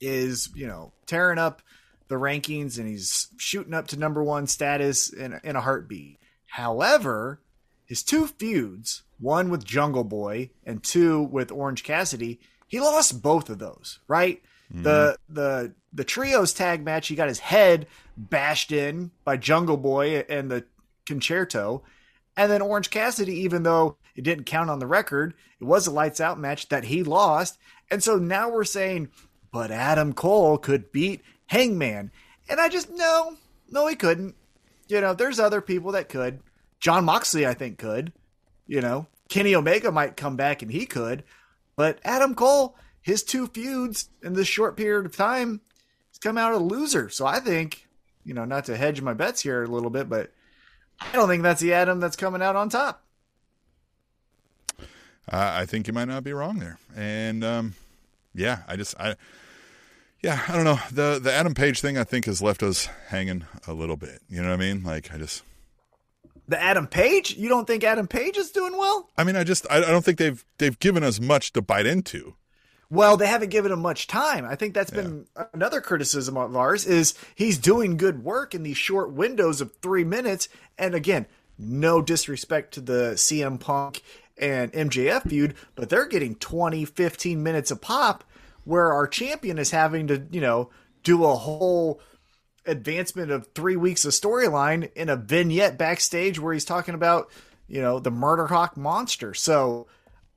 is 0.00 0.50
you 0.54 0.66
know 0.66 0.92
tearing 1.06 1.38
up 1.38 1.62
the 2.08 2.16
rankings 2.16 2.78
and 2.78 2.88
he's 2.88 3.28
shooting 3.38 3.72
up 3.72 3.88
to 3.88 3.98
number 3.98 4.22
one 4.22 4.46
status 4.46 5.12
in 5.12 5.38
in 5.44 5.56
a 5.56 5.60
heartbeat. 5.60 6.18
However, 6.52 7.40
his 7.86 8.02
two 8.02 8.26
feuds, 8.26 9.04
one 9.18 9.48
with 9.48 9.64
Jungle 9.64 10.04
Boy 10.04 10.50
and 10.66 10.82
two 10.82 11.22
with 11.22 11.50
Orange 11.50 11.82
Cassidy, 11.82 12.40
he 12.68 12.78
lost 12.78 13.22
both 13.22 13.48
of 13.48 13.58
those, 13.58 14.00
right? 14.06 14.42
Mm-hmm. 14.70 14.82
The 14.82 15.16
the 15.30 15.72
the 15.94 16.04
trios 16.04 16.52
tag 16.52 16.84
match, 16.84 17.08
he 17.08 17.14
got 17.14 17.28
his 17.28 17.38
head 17.38 17.86
bashed 18.18 18.70
in 18.70 19.12
by 19.24 19.38
Jungle 19.38 19.78
Boy 19.78 20.26
and 20.28 20.50
the 20.50 20.66
Conchairto. 21.06 21.84
And 22.36 22.52
then 22.52 22.60
Orange 22.60 22.90
Cassidy, 22.90 23.40
even 23.40 23.62
though 23.62 23.96
it 24.14 24.20
didn't 24.20 24.44
count 24.44 24.68
on 24.68 24.78
the 24.78 24.86
record, 24.86 25.32
it 25.58 25.64
was 25.64 25.86
a 25.86 25.90
lights 25.90 26.20
out 26.20 26.38
match 26.38 26.68
that 26.68 26.84
he 26.84 27.02
lost. 27.02 27.56
And 27.90 28.02
so 28.02 28.16
now 28.16 28.50
we're 28.50 28.64
saying, 28.64 29.08
but 29.54 29.70
Adam 29.70 30.12
Cole 30.12 30.58
could 30.58 30.92
beat 30.92 31.22
Hangman. 31.46 32.10
And 32.46 32.60
I 32.60 32.68
just, 32.68 32.90
no, 32.90 33.38
no, 33.70 33.86
he 33.86 33.96
couldn't. 33.96 34.34
You 34.92 35.00
know, 35.00 35.14
there's 35.14 35.40
other 35.40 35.62
people 35.62 35.92
that 35.92 36.10
could. 36.10 36.40
Jon 36.78 37.06
Moxley, 37.06 37.46
I 37.46 37.54
think, 37.54 37.78
could. 37.78 38.12
You 38.66 38.82
know, 38.82 39.06
Kenny 39.30 39.54
Omega 39.54 39.90
might 39.90 40.18
come 40.18 40.36
back 40.36 40.60
and 40.60 40.70
he 40.70 40.84
could. 40.84 41.24
But 41.76 41.98
Adam 42.04 42.34
Cole, 42.34 42.76
his 43.00 43.22
two 43.22 43.46
feuds 43.46 44.10
in 44.22 44.34
this 44.34 44.48
short 44.48 44.76
period 44.76 45.06
of 45.06 45.16
time, 45.16 45.62
he's 46.10 46.18
come 46.18 46.36
out 46.36 46.52
a 46.52 46.58
loser. 46.58 47.08
So 47.08 47.24
I 47.24 47.40
think, 47.40 47.88
you 48.22 48.34
know, 48.34 48.44
not 48.44 48.66
to 48.66 48.76
hedge 48.76 49.00
my 49.00 49.14
bets 49.14 49.40
here 49.40 49.62
a 49.62 49.66
little 49.66 49.88
bit, 49.88 50.10
but 50.10 50.30
I 51.00 51.10
don't 51.12 51.26
think 51.26 51.42
that's 51.42 51.62
the 51.62 51.72
Adam 51.72 51.98
that's 51.98 52.14
coming 52.14 52.42
out 52.42 52.54
on 52.54 52.68
top. 52.68 53.02
Uh, 54.78 55.52
I 55.54 55.64
think 55.64 55.86
you 55.86 55.94
might 55.94 56.08
not 56.08 56.22
be 56.22 56.34
wrong 56.34 56.58
there. 56.58 56.78
And 56.94 57.42
um, 57.42 57.74
yeah, 58.34 58.58
I 58.68 58.76
just 58.76 58.94
I 59.00 59.16
yeah, 60.22 60.40
I 60.48 60.54
don't 60.54 60.64
know. 60.64 60.78
The 60.90 61.18
the 61.22 61.32
Adam 61.32 61.54
Page 61.54 61.80
thing 61.80 61.98
I 61.98 62.04
think 62.04 62.26
has 62.26 62.40
left 62.40 62.62
us 62.62 62.86
hanging 63.08 63.44
a 63.66 63.72
little 63.72 63.96
bit. 63.96 64.20
You 64.28 64.42
know 64.42 64.48
what 64.48 64.54
I 64.54 64.58
mean? 64.58 64.82
Like 64.84 65.12
I 65.12 65.18
just 65.18 65.42
The 66.48 66.60
Adam 66.60 66.86
Page? 66.86 67.36
You 67.36 67.48
don't 67.48 67.66
think 67.66 67.82
Adam 67.84 68.06
Page 68.06 68.36
is 68.36 68.50
doing 68.50 68.76
well? 68.78 69.08
I 69.18 69.24
mean, 69.24 69.36
I 69.36 69.44
just 69.44 69.66
I, 69.68 69.78
I 69.78 69.90
don't 69.90 70.04
think 70.04 70.18
they've 70.18 70.44
they've 70.58 70.78
given 70.78 71.02
us 71.02 71.20
much 71.20 71.52
to 71.54 71.62
bite 71.62 71.86
into. 71.86 72.34
Well, 72.88 73.16
they 73.16 73.26
haven't 73.26 73.48
given 73.48 73.72
him 73.72 73.80
much 73.80 74.06
time. 74.06 74.44
I 74.44 74.54
think 74.54 74.74
that's 74.74 74.90
been 74.90 75.24
another 75.54 75.80
criticism 75.80 76.36
of 76.36 76.54
ours 76.54 76.84
is 76.84 77.14
he's 77.34 77.56
doing 77.56 77.96
good 77.96 78.22
work 78.22 78.54
in 78.54 78.64
these 78.64 78.76
short 78.76 79.12
windows 79.12 79.62
of 79.62 79.74
three 79.76 80.04
minutes. 80.04 80.50
And 80.76 80.94
again, 80.94 81.24
no 81.58 82.02
disrespect 82.02 82.74
to 82.74 82.82
the 82.82 83.12
CM 83.14 83.58
Punk 83.58 84.02
and 84.36 84.70
MJF 84.74 85.26
feud, 85.26 85.54
but 85.74 85.88
they're 85.88 86.06
getting 86.06 86.34
20, 86.34 86.84
15 86.84 87.42
minutes 87.42 87.70
a 87.70 87.76
pop 87.76 88.24
where 88.64 88.92
our 88.92 89.06
champion 89.06 89.58
is 89.58 89.70
having 89.70 90.08
to, 90.08 90.26
you 90.30 90.40
know, 90.40 90.70
do 91.02 91.24
a 91.24 91.34
whole 91.34 92.00
advancement 92.66 93.30
of 93.30 93.48
three 93.54 93.76
weeks 93.76 94.04
of 94.04 94.12
storyline 94.12 94.90
in 94.94 95.08
a 95.08 95.16
vignette 95.16 95.76
backstage 95.76 96.38
where 96.38 96.52
he's 96.52 96.64
talking 96.64 96.94
about, 96.94 97.30
you 97.66 97.80
know, 97.80 97.98
the 97.98 98.10
Murder 98.10 98.46
Hawk 98.46 98.76
monster. 98.76 99.34
So 99.34 99.86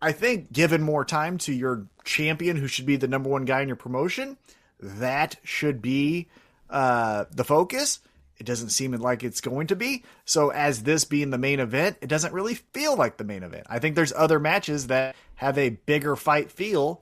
I 0.01 0.11
think 0.11 0.51
given 0.51 0.81
more 0.81 1.05
time 1.05 1.37
to 1.39 1.53
your 1.53 1.87
champion 2.03 2.57
who 2.57 2.67
should 2.67 2.85
be 2.85 2.95
the 2.95 3.07
number 3.07 3.29
one 3.29 3.45
guy 3.45 3.61
in 3.61 3.67
your 3.67 3.75
promotion, 3.75 4.37
that 4.79 5.37
should 5.43 5.81
be 5.81 6.27
uh, 6.69 7.25
the 7.31 7.43
focus. 7.43 7.99
It 8.37 8.45
doesn't 8.45 8.69
seem 8.69 8.91
like 8.91 9.23
it's 9.23 9.39
going 9.39 9.67
to 9.67 9.77
be. 9.77 10.03
So, 10.25 10.49
as 10.49 10.83
this 10.83 11.05
being 11.05 11.29
the 11.29 11.37
main 11.37 11.61
event, 11.61 11.97
it 12.01 12.07
doesn't 12.07 12.33
really 12.33 12.55
feel 12.55 12.97
like 12.97 13.15
the 13.15 13.23
main 13.23 13.43
event. 13.43 13.65
I 13.69 13.79
think 13.79 13.95
there's 13.95 14.11
other 14.11 14.39
matches 14.39 14.87
that 14.87 15.15
have 15.35 15.57
a 15.57 15.69
bigger 15.69 16.17
fight 16.17 16.51
feel 16.51 17.01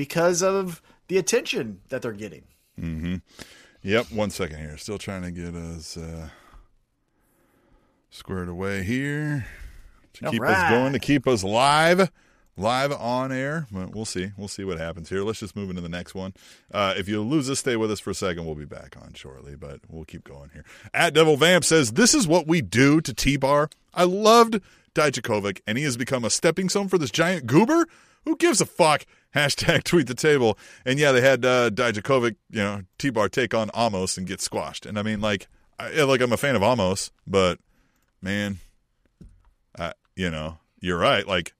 because 0.00 0.42
of 0.42 0.80
the 1.08 1.18
attention 1.18 1.78
that 1.90 2.00
they're 2.00 2.12
getting. 2.12 2.42
Yep, 3.82 4.10
one 4.12 4.30
second 4.30 4.56
here. 4.58 4.78
Still 4.78 4.96
trying 4.96 5.20
to 5.20 5.30
get 5.30 5.54
us 5.54 5.94
uh, 5.98 6.30
squared 8.08 8.48
away 8.48 8.82
here 8.82 9.44
to 10.14 10.24
All 10.24 10.32
keep 10.32 10.40
right. 10.40 10.56
us 10.56 10.70
going, 10.70 10.94
to 10.94 10.98
keep 10.98 11.28
us 11.28 11.44
live, 11.44 12.10
live 12.56 12.92
on 12.92 13.30
air. 13.30 13.66
But 13.70 13.94
we'll 13.94 14.06
see. 14.06 14.30
We'll 14.38 14.48
see 14.48 14.64
what 14.64 14.78
happens 14.78 15.10
here. 15.10 15.22
Let's 15.22 15.40
just 15.40 15.54
move 15.54 15.68
into 15.68 15.82
the 15.82 15.90
next 15.90 16.14
one. 16.14 16.32
Uh, 16.72 16.94
if 16.96 17.06
you 17.06 17.20
lose 17.20 17.50
us, 17.50 17.58
stay 17.58 17.76
with 17.76 17.90
us 17.90 18.00
for 18.00 18.08
a 18.08 18.14
second. 18.14 18.46
We'll 18.46 18.54
be 18.54 18.64
back 18.64 18.96
on 19.02 19.12
shortly, 19.12 19.54
but 19.54 19.80
we'll 19.86 20.06
keep 20.06 20.24
going 20.24 20.48
here. 20.54 20.64
At 20.94 21.12
Devil 21.12 21.36
Vamp 21.36 21.62
says, 21.62 21.92
This 21.92 22.14
is 22.14 22.26
what 22.26 22.46
we 22.46 22.62
do 22.62 23.02
to 23.02 23.12
T 23.12 23.36
Bar. 23.36 23.68
I 23.92 24.04
loved 24.04 24.62
Dijakovic, 24.94 25.60
and 25.66 25.76
he 25.76 25.84
has 25.84 25.98
become 25.98 26.24
a 26.24 26.30
stepping 26.30 26.70
stone 26.70 26.88
for 26.88 26.96
this 26.96 27.10
giant 27.10 27.46
goober. 27.46 27.86
Who 28.24 28.36
gives 28.36 28.60
a 28.60 28.66
fuck? 28.66 29.06
Hashtag 29.34 29.84
tweet 29.84 30.08
the 30.08 30.14
table. 30.14 30.58
And 30.84 30.98
yeah, 30.98 31.12
they 31.12 31.20
had 31.20 31.44
uh, 31.44 31.70
Dijakovic, 31.70 32.36
you 32.50 32.58
know, 32.58 32.82
T 32.98 33.10
Bar 33.10 33.28
take 33.28 33.54
on 33.54 33.68
Omos 33.70 34.18
and 34.18 34.26
get 34.26 34.40
squashed. 34.40 34.86
And 34.86 34.98
I 34.98 35.02
mean, 35.02 35.20
like, 35.20 35.46
I, 35.78 36.02
like 36.02 36.20
I'm 36.20 36.32
a 36.32 36.36
fan 36.36 36.56
of 36.56 36.62
Omos, 36.62 37.10
but 37.26 37.58
man, 38.20 38.58
uh, 39.78 39.92
you 40.16 40.30
know, 40.30 40.58
you're 40.80 40.98
right. 40.98 41.26
Like 41.26 41.54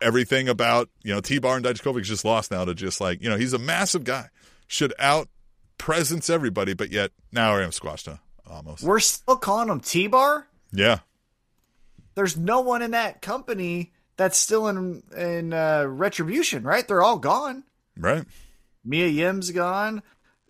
everything 0.00 0.48
about 0.48 0.90
you 1.02 1.12
know 1.12 1.20
T 1.20 1.38
Bar 1.38 1.56
and 1.56 1.64
Dijakovic 1.64 2.02
is 2.02 2.08
just 2.08 2.24
lost 2.24 2.50
now 2.50 2.64
to 2.64 2.74
just 2.74 3.00
like 3.00 3.22
you 3.22 3.28
know 3.28 3.36
he's 3.36 3.52
a 3.52 3.58
massive 3.58 4.04
guy, 4.04 4.28
should 4.66 4.94
out 4.98 5.28
presence 5.78 6.30
everybody, 6.30 6.74
but 6.74 6.90
yet 6.90 7.10
now 7.32 7.56
I 7.56 7.62
am 7.62 7.72
squashed 7.72 8.04
to 8.04 8.20
Omos. 8.48 8.82
We're 8.82 9.00
still 9.00 9.36
calling 9.36 9.68
him 9.68 9.80
T 9.80 10.06
Bar. 10.06 10.46
Yeah, 10.72 11.00
There's 12.14 12.36
no 12.36 12.60
one 12.60 12.80
in 12.80 12.92
that 12.92 13.20
company 13.22 13.92
that's 14.16 14.38
still 14.38 14.68
in 14.68 15.02
in 15.16 15.52
uh, 15.52 15.84
retribution, 15.86 16.62
right? 16.64 16.86
They're 16.86 17.02
all 17.02 17.18
gone. 17.18 17.64
right. 17.96 18.24
Mia 18.84 19.06
Yim's 19.06 19.50
gone. 19.52 20.02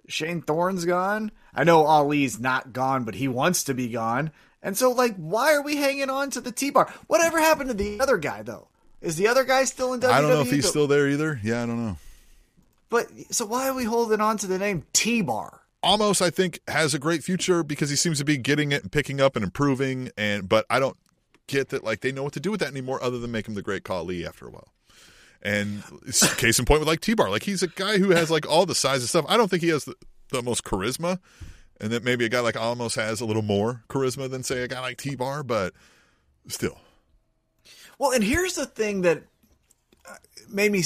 Shane 0.08 0.42
Thorne's 0.42 0.84
gone. 0.84 1.32
I 1.54 1.64
know 1.64 1.84
Ali's 1.84 2.40
not 2.40 2.72
gone, 2.72 3.04
but 3.04 3.14
he 3.14 3.28
wants 3.28 3.64
to 3.64 3.74
be 3.74 3.88
gone. 3.88 4.32
And 4.62 4.76
so, 4.76 4.92
like, 4.92 5.16
why 5.16 5.54
are 5.54 5.62
we 5.62 5.76
hanging 5.76 6.08
on 6.08 6.30
to 6.30 6.40
the 6.40 6.52
T 6.52 6.70
bar? 6.70 6.92
Whatever 7.08 7.38
happened 7.38 7.68
to 7.68 7.74
the 7.74 8.00
other 8.00 8.16
guy, 8.16 8.42
though? 8.42 8.68
Is 9.00 9.16
the 9.16 9.28
other 9.28 9.44
guy 9.44 9.64
still 9.64 9.92
in 9.92 10.00
WWE? 10.00 10.10
I 10.10 10.20
don't 10.20 10.30
know 10.30 10.40
if 10.40 10.50
he's 10.50 10.68
still 10.68 10.86
there 10.86 11.08
either. 11.08 11.40
Yeah, 11.42 11.62
I 11.62 11.66
don't 11.66 11.84
know. 11.84 11.96
But 12.88 13.08
so 13.30 13.46
why 13.46 13.68
are 13.68 13.74
we 13.74 13.84
holding 13.84 14.20
on 14.20 14.36
to 14.38 14.46
the 14.46 14.58
name 14.58 14.84
T 14.92 15.22
bar? 15.22 15.60
Omos, 15.84 16.22
I 16.22 16.30
think, 16.30 16.60
has 16.68 16.94
a 16.94 16.98
great 16.98 17.24
future 17.24 17.64
because 17.64 17.90
he 17.90 17.96
seems 17.96 18.18
to 18.18 18.24
be 18.24 18.36
getting 18.36 18.70
it 18.70 18.82
and 18.82 18.92
picking 18.92 19.20
up 19.20 19.34
and 19.34 19.44
improving. 19.44 20.10
And 20.16 20.48
but 20.48 20.64
I 20.70 20.78
don't 20.78 20.96
get 21.46 21.70
that 21.70 21.84
like 21.84 22.00
they 22.00 22.12
know 22.12 22.22
what 22.22 22.32
to 22.34 22.40
do 22.40 22.50
with 22.50 22.60
that 22.60 22.70
anymore, 22.70 23.02
other 23.02 23.18
than 23.18 23.30
make 23.30 23.48
him 23.48 23.54
the 23.54 23.62
great 23.62 23.84
Khali 23.84 24.26
after 24.26 24.46
a 24.46 24.50
while. 24.50 24.72
And 25.42 25.82
case 26.36 26.58
in 26.58 26.64
point 26.64 26.80
with 26.80 26.88
like 26.88 27.00
T 27.00 27.14
Bar, 27.14 27.28
like 27.28 27.42
he's 27.42 27.62
a 27.62 27.68
guy 27.68 27.98
who 27.98 28.10
has 28.10 28.30
like 28.30 28.48
all 28.48 28.64
the 28.64 28.74
size 28.74 29.00
and 29.00 29.08
stuff. 29.08 29.26
I 29.28 29.36
don't 29.36 29.48
think 29.48 29.62
he 29.62 29.70
has 29.70 29.84
the, 29.84 29.96
the 30.30 30.42
most 30.42 30.62
charisma, 30.62 31.18
and 31.80 31.90
that 31.92 32.04
maybe 32.04 32.24
a 32.24 32.28
guy 32.28 32.40
like 32.40 32.54
Omos 32.54 32.94
has 32.94 33.20
a 33.20 33.24
little 33.24 33.42
more 33.42 33.82
charisma 33.88 34.30
than 34.30 34.44
say 34.44 34.62
a 34.62 34.68
guy 34.68 34.80
like 34.80 34.98
T 34.98 35.16
Bar, 35.16 35.42
but 35.42 35.74
still, 36.46 36.78
Well, 37.98 38.12
and 38.12 38.24
here's 38.24 38.54
the 38.54 38.66
thing 38.66 39.02
that 39.02 39.24
uh, 40.08 40.14
made 40.48 40.72
me. 40.72 40.82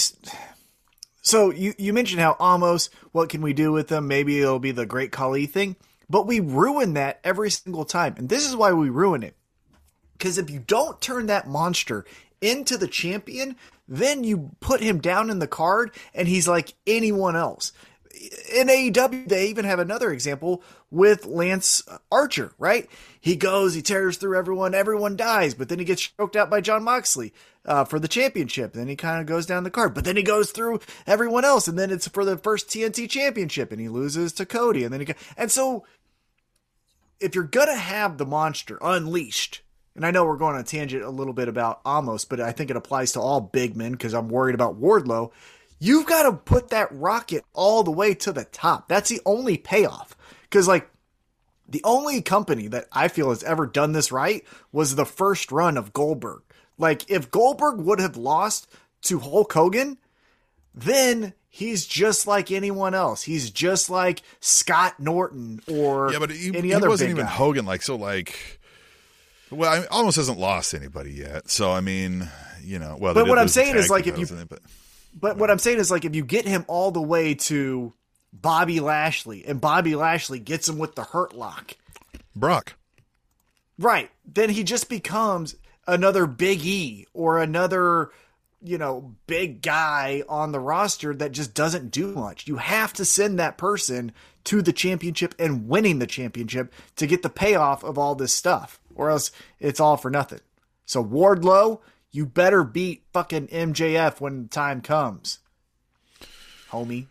So 1.22 1.50
you 1.50 1.74
you 1.76 1.92
mentioned 1.92 2.20
how 2.20 2.34
Omos, 2.34 2.88
what 3.12 3.28
can 3.28 3.42
we 3.42 3.52
do 3.52 3.72
with 3.72 3.88
them? 3.88 4.08
Maybe 4.08 4.40
it'll 4.40 4.58
be 4.58 4.72
the 4.72 4.86
Great 4.86 5.12
Khali 5.12 5.46
thing, 5.46 5.76
but 6.08 6.26
we 6.26 6.40
ruin 6.40 6.94
that 6.94 7.20
every 7.24 7.50
single 7.50 7.84
time, 7.84 8.14
and 8.16 8.28
this 8.28 8.46
is 8.46 8.56
why 8.56 8.72
we 8.72 8.88
ruin 8.90 9.22
it. 9.22 9.36
Because 10.16 10.38
if 10.38 10.50
you 10.50 10.60
don't 10.60 11.00
turn 11.00 11.26
that 11.26 11.48
monster 11.48 12.04
into 12.40 12.76
the 12.76 12.88
champion, 12.88 13.56
then 13.88 14.24
you 14.24 14.50
put 14.60 14.80
him 14.80 15.00
down 15.00 15.30
in 15.30 15.38
the 15.38 15.46
card, 15.46 15.92
and 16.14 16.28
he's 16.28 16.48
like 16.48 16.74
anyone 16.86 17.36
else. 17.36 17.72
In 18.52 18.68
AEW, 18.68 19.28
they 19.28 19.48
even 19.48 19.66
have 19.66 19.78
another 19.78 20.10
example 20.10 20.62
with 20.90 21.26
Lance 21.26 21.82
Archer, 22.10 22.52
right? 22.58 22.88
He 23.20 23.36
goes, 23.36 23.74
he 23.74 23.82
tears 23.82 24.16
through 24.16 24.38
everyone, 24.38 24.74
everyone 24.74 25.16
dies, 25.16 25.54
but 25.54 25.68
then 25.68 25.78
he 25.78 25.84
gets 25.84 26.02
choked 26.02 26.34
out 26.34 26.48
by 26.48 26.62
Jon 26.62 26.82
Moxley 26.82 27.34
uh, 27.66 27.84
for 27.84 27.98
the 27.98 28.08
championship. 28.08 28.72
Then 28.72 28.88
he 28.88 28.96
kind 28.96 29.20
of 29.20 29.26
goes 29.26 29.44
down 29.44 29.64
the 29.64 29.70
card, 29.70 29.94
but 29.94 30.04
then 30.04 30.16
he 30.16 30.22
goes 30.22 30.50
through 30.50 30.80
everyone 31.06 31.44
else, 31.44 31.68
and 31.68 31.78
then 31.78 31.90
it's 31.90 32.08
for 32.08 32.24
the 32.24 32.38
first 32.38 32.68
TNT 32.68 33.08
championship, 33.08 33.70
and 33.70 33.80
he 33.80 33.88
loses 33.88 34.32
to 34.34 34.46
Cody, 34.46 34.84
and 34.84 34.92
then 34.92 35.00
he 35.00 35.06
go- 35.06 35.14
and 35.36 35.50
so 35.50 35.84
if 37.20 37.34
you're 37.34 37.44
gonna 37.44 37.76
have 37.76 38.16
the 38.16 38.26
monster 38.26 38.78
unleashed, 38.80 39.62
and 39.96 40.04
I 40.04 40.10
know 40.10 40.26
we're 40.26 40.36
going 40.36 40.54
on 40.54 40.60
a 40.60 40.64
tangent 40.64 41.02
a 41.02 41.10
little 41.10 41.32
bit 41.32 41.48
about 41.48 41.82
Omos, 41.84 42.28
but 42.28 42.38
I 42.38 42.52
think 42.52 42.70
it 42.70 42.76
applies 42.76 43.12
to 43.12 43.20
all 43.20 43.40
big 43.40 43.74
men 43.76 43.92
because 43.92 44.12
I'm 44.12 44.28
worried 44.28 44.54
about 44.54 44.80
Wardlow. 44.80 45.32
You've 45.78 46.06
got 46.06 46.24
to 46.24 46.32
put 46.32 46.68
that 46.68 46.88
rocket 46.92 47.44
all 47.54 47.82
the 47.82 47.90
way 47.90 48.14
to 48.14 48.32
the 48.32 48.44
top. 48.44 48.88
That's 48.88 49.08
the 49.08 49.20
only 49.24 49.56
payoff. 49.56 50.14
Because 50.42 50.68
like 50.68 50.88
the 51.68 51.80
only 51.82 52.20
company 52.20 52.68
that 52.68 52.86
I 52.92 53.08
feel 53.08 53.30
has 53.30 53.42
ever 53.42 53.66
done 53.66 53.92
this 53.92 54.12
right 54.12 54.44
was 54.70 54.94
the 54.94 55.06
first 55.06 55.50
run 55.50 55.76
of 55.76 55.92
Goldberg. 55.92 56.42
Like 56.78 57.10
if 57.10 57.30
Goldberg 57.30 57.80
would 57.80 57.98
have 57.98 58.18
lost 58.18 58.68
to 59.02 59.18
Hulk 59.18 59.52
Hogan, 59.52 59.98
then 60.74 61.32
he's 61.48 61.86
just 61.86 62.26
like 62.26 62.52
anyone 62.52 62.94
else. 62.94 63.22
He's 63.22 63.50
just 63.50 63.88
like 63.88 64.20
Scott 64.40 65.00
Norton 65.00 65.60
or 65.66 66.12
yeah, 66.12 66.18
but 66.18 66.30
he, 66.30 66.48
any 66.48 66.68
he 66.68 66.74
other 66.74 66.88
wasn't 66.88 67.10
even 67.10 67.24
guy. 67.24 67.32
Hogan. 67.32 67.64
Like 67.64 67.82
so, 67.82 67.96
like 67.96 68.55
well, 69.50 69.72
I 69.72 69.78
mean, 69.80 69.88
Omos 69.88 70.16
hasn't 70.16 70.38
lost 70.38 70.74
anybody 70.74 71.12
yet. 71.12 71.50
So 71.50 71.72
I 71.72 71.80
mean, 71.80 72.28
you 72.62 72.78
know, 72.78 72.96
well, 72.98 73.14
But 73.14 73.28
what 73.28 73.38
I'm 73.38 73.48
saying 73.48 73.76
is, 73.76 73.88
like, 73.90 74.06
if 74.06 74.18
you- 74.18 74.26
titles 74.26 74.32
in 74.32 74.38
it, 74.38 74.48
but 74.48 74.60
But 75.18 75.36
what 75.38 75.50
I'm 75.50 75.58
saying 75.58 75.78
is, 75.78 75.90
like, 75.90 76.04
if 76.04 76.14
you 76.14 76.24
get 76.24 76.46
him 76.46 76.64
all 76.68 76.90
the 76.90 77.00
way 77.00 77.34
to 77.34 77.92
Bobby 78.32 78.80
Lashley, 78.80 79.44
and 79.46 79.60
Bobby 79.60 79.94
Lashley 79.96 80.38
gets 80.38 80.68
him 80.68 80.76
with 80.78 80.94
the 80.94 81.04
Hurt 81.04 81.34
Lock, 81.34 81.74
Brock. 82.34 82.74
right? 83.78 84.10
Then 84.26 84.50
he 84.50 84.62
just 84.62 84.88
becomes 84.88 85.54
another 85.86 86.26
Big 86.26 86.64
E 86.66 87.06
or 87.14 87.38
another, 87.38 88.10
you 88.62 88.76
know, 88.76 89.14
big 89.26 89.62
guy 89.62 90.22
on 90.28 90.52
the 90.52 90.60
roster 90.60 91.14
that 91.14 91.32
just 91.32 91.54
doesn't 91.54 91.90
do 91.92 92.08
much. 92.12 92.46
You 92.46 92.56
have 92.56 92.92
to 92.94 93.04
send 93.04 93.38
that 93.38 93.56
person 93.56 94.12
to 94.44 94.60
the 94.60 94.72
championship 94.72 95.34
and 95.38 95.66
winning 95.68 95.98
the 95.98 96.06
championship 96.06 96.72
to 96.96 97.06
get 97.06 97.22
the 97.22 97.30
payoff 97.30 97.82
of 97.84 97.96
all 97.98 98.14
this 98.14 98.34
stuff, 98.34 98.78
or 98.96 99.10
else 99.10 99.30
it's 99.60 99.80
all 99.80 99.96
for 99.96 100.10
nothing. 100.10 100.40
So 100.84 101.04
Wardlow, 101.04 101.80
you 102.10 102.26
better 102.26 102.64
beat 102.64 103.04
fucking 103.12 103.48
MJF 103.48 104.20
when 104.20 104.44
the 104.44 104.48
time 104.48 104.80
comes, 104.80 105.40
homie. 106.70 107.06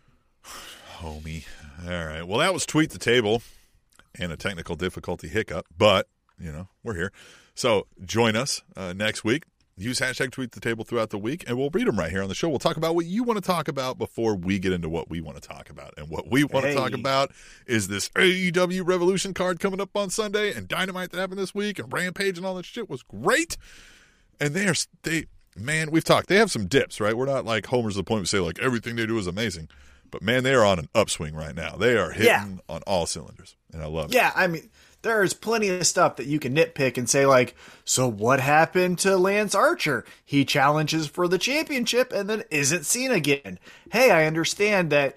homie. 0.98 1.44
All 1.86 2.06
right. 2.06 2.26
Well, 2.26 2.38
that 2.38 2.52
was 2.52 2.66
tweet 2.66 2.90
the 2.90 2.98
table 2.98 3.42
and 4.18 4.32
a 4.32 4.36
technical 4.36 4.76
difficulty 4.76 5.28
hiccup, 5.28 5.66
but 5.76 6.08
you 6.38 6.50
know 6.50 6.68
we're 6.82 6.94
here. 6.94 7.12
So 7.54 7.86
join 8.04 8.36
us 8.36 8.62
uh, 8.76 8.92
next 8.92 9.24
week. 9.24 9.44
Use 9.78 10.00
hashtag 10.00 10.30
tweet 10.30 10.52
the 10.52 10.60
table 10.60 10.84
throughout 10.86 11.10
the 11.10 11.18
week, 11.18 11.44
and 11.46 11.58
we'll 11.58 11.68
read 11.68 11.86
them 11.86 11.98
right 11.98 12.10
here 12.10 12.22
on 12.22 12.30
the 12.30 12.34
show. 12.34 12.48
We'll 12.48 12.58
talk 12.58 12.78
about 12.78 12.94
what 12.94 13.04
you 13.04 13.22
want 13.22 13.36
to 13.36 13.46
talk 13.46 13.68
about 13.68 13.98
before 13.98 14.34
we 14.34 14.58
get 14.58 14.72
into 14.72 14.88
what 14.88 15.10
we 15.10 15.20
want 15.20 15.36
to 15.40 15.46
talk 15.46 15.68
about. 15.68 15.92
And 15.98 16.08
what 16.08 16.30
we 16.30 16.44
want 16.44 16.64
Hey. 16.64 16.72
to 16.72 16.78
talk 16.80 16.92
about 16.94 17.30
is 17.66 17.88
this 17.88 18.08
AEW 18.16 18.86
Revolution 18.86 19.34
card 19.34 19.60
coming 19.60 19.78
up 19.80 19.94
on 19.94 20.08
Sunday, 20.08 20.50
and 20.54 20.66
Dynamite 20.66 21.10
that 21.10 21.18
happened 21.20 21.38
this 21.40 21.54
week, 21.54 21.78
and 21.78 21.92
Rampage 21.92 22.38
and 22.38 22.46
all 22.46 22.54
that 22.54 22.64
shit 22.64 22.88
was 22.88 23.02
great. 23.02 23.58
And 24.40 24.54
they 24.54 24.66
are 24.66 24.74
they 25.02 25.26
man, 25.58 25.90
we've 25.90 26.04
talked. 26.04 26.28
They 26.28 26.36
have 26.36 26.50
some 26.50 26.66
dips, 26.66 26.98
right? 26.98 27.14
We're 27.14 27.26
not 27.26 27.44
like 27.44 27.66
homers 27.66 27.94
to 27.94 27.98
the 27.98 28.04
point 28.04 28.20
we 28.20 28.26
say 28.26 28.38
like 28.38 28.58
everything 28.60 28.96
they 28.96 29.04
do 29.06 29.18
is 29.18 29.26
amazing. 29.26 29.68
But 30.10 30.22
man, 30.22 30.42
they 30.42 30.54
are 30.54 30.64
on 30.64 30.78
an 30.78 30.88
upswing 30.94 31.34
right 31.34 31.54
now. 31.54 31.76
They 31.76 31.98
are 31.98 32.12
hitting 32.12 32.26
Yeah. 32.28 32.46
on 32.74 32.80
all 32.86 33.04
cylinders, 33.04 33.56
and 33.74 33.82
I 33.82 33.86
love 33.86 34.06
it. 34.10 34.14
Yeah, 34.14 34.32
I 34.34 34.46
mean, 34.46 34.70
there's 35.02 35.34
plenty 35.34 35.68
of 35.68 35.86
stuff 35.86 36.16
that 36.16 36.26
you 36.26 36.38
can 36.38 36.54
nitpick 36.54 36.96
and 36.98 37.08
say 37.08 37.26
like, 37.26 37.54
so 37.84 38.08
what 38.08 38.40
happened 38.40 38.98
to 39.00 39.16
Lance 39.16 39.54
Archer? 39.54 40.04
He 40.24 40.44
challenges 40.44 41.06
for 41.06 41.28
the 41.28 41.38
championship 41.38 42.12
and 42.12 42.28
then 42.28 42.44
isn't 42.50 42.86
seen 42.86 43.10
again. 43.12 43.58
Hey, 43.92 44.10
I 44.10 44.26
understand 44.26 44.90
that 44.90 45.16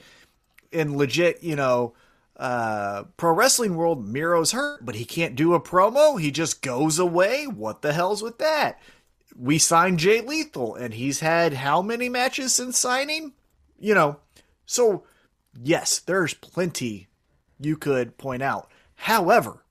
in 0.72 0.98
legit, 0.98 1.44
you 1.44 1.56
know, 1.56 1.94
uh, 2.38 3.04
pro 3.18 3.34
wrestling 3.34 3.76
world, 3.76 4.08
Miro's 4.08 4.54
hurt, 4.54 4.86
but 4.86 4.96
he 4.96 5.06
can't 5.06 5.36
do 5.36 5.54
a 5.54 5.60
promo. 5.60 6.20
He 6.20 6.32
just 6.32 6.62
goes 6.62 6.98
away. 6.98 7.46
What 7.48 7.82
the 7.82 7.92
hell's 7.92 8.24
with 8.24 8.38
that? 8.38 8.80
We 9.36 9.58
signed 9.58 10.00
Jay 10.00 10.22
Lethal, 10.22 10.76
and 10.76 10.94
he's 10.94 11.20
had 11.20 11.54
how 11.54 11.82
many 11.82 12.10
matches 12.10 12.54
since 12.54 12.78
signing? 12.78 13.34
You 13.78 13.94
know, 13.94 14.20
so 14.66 15.04
yes, 15.62 16.00
there's 16.00 16.34
plenty 16.34 17.08
you 17.60 17.76
could 17.76 18.18
point 18.18 18.42
out. 18.42 18.70
However, 18.96 19.64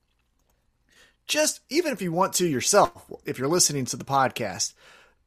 just 1.28 1.60
even 1.68 1.92
if 1.92 2.02
you 2.02 2.10
want 2.10 2.32
to 2.34 2.46
yourself, 2.46 3.12
if 3.24 3.38
you're 3.38 3.48
listening 3.48 3.84
to 3.86 3.96
the 3.96 4.04
podcast, 4.04 4.72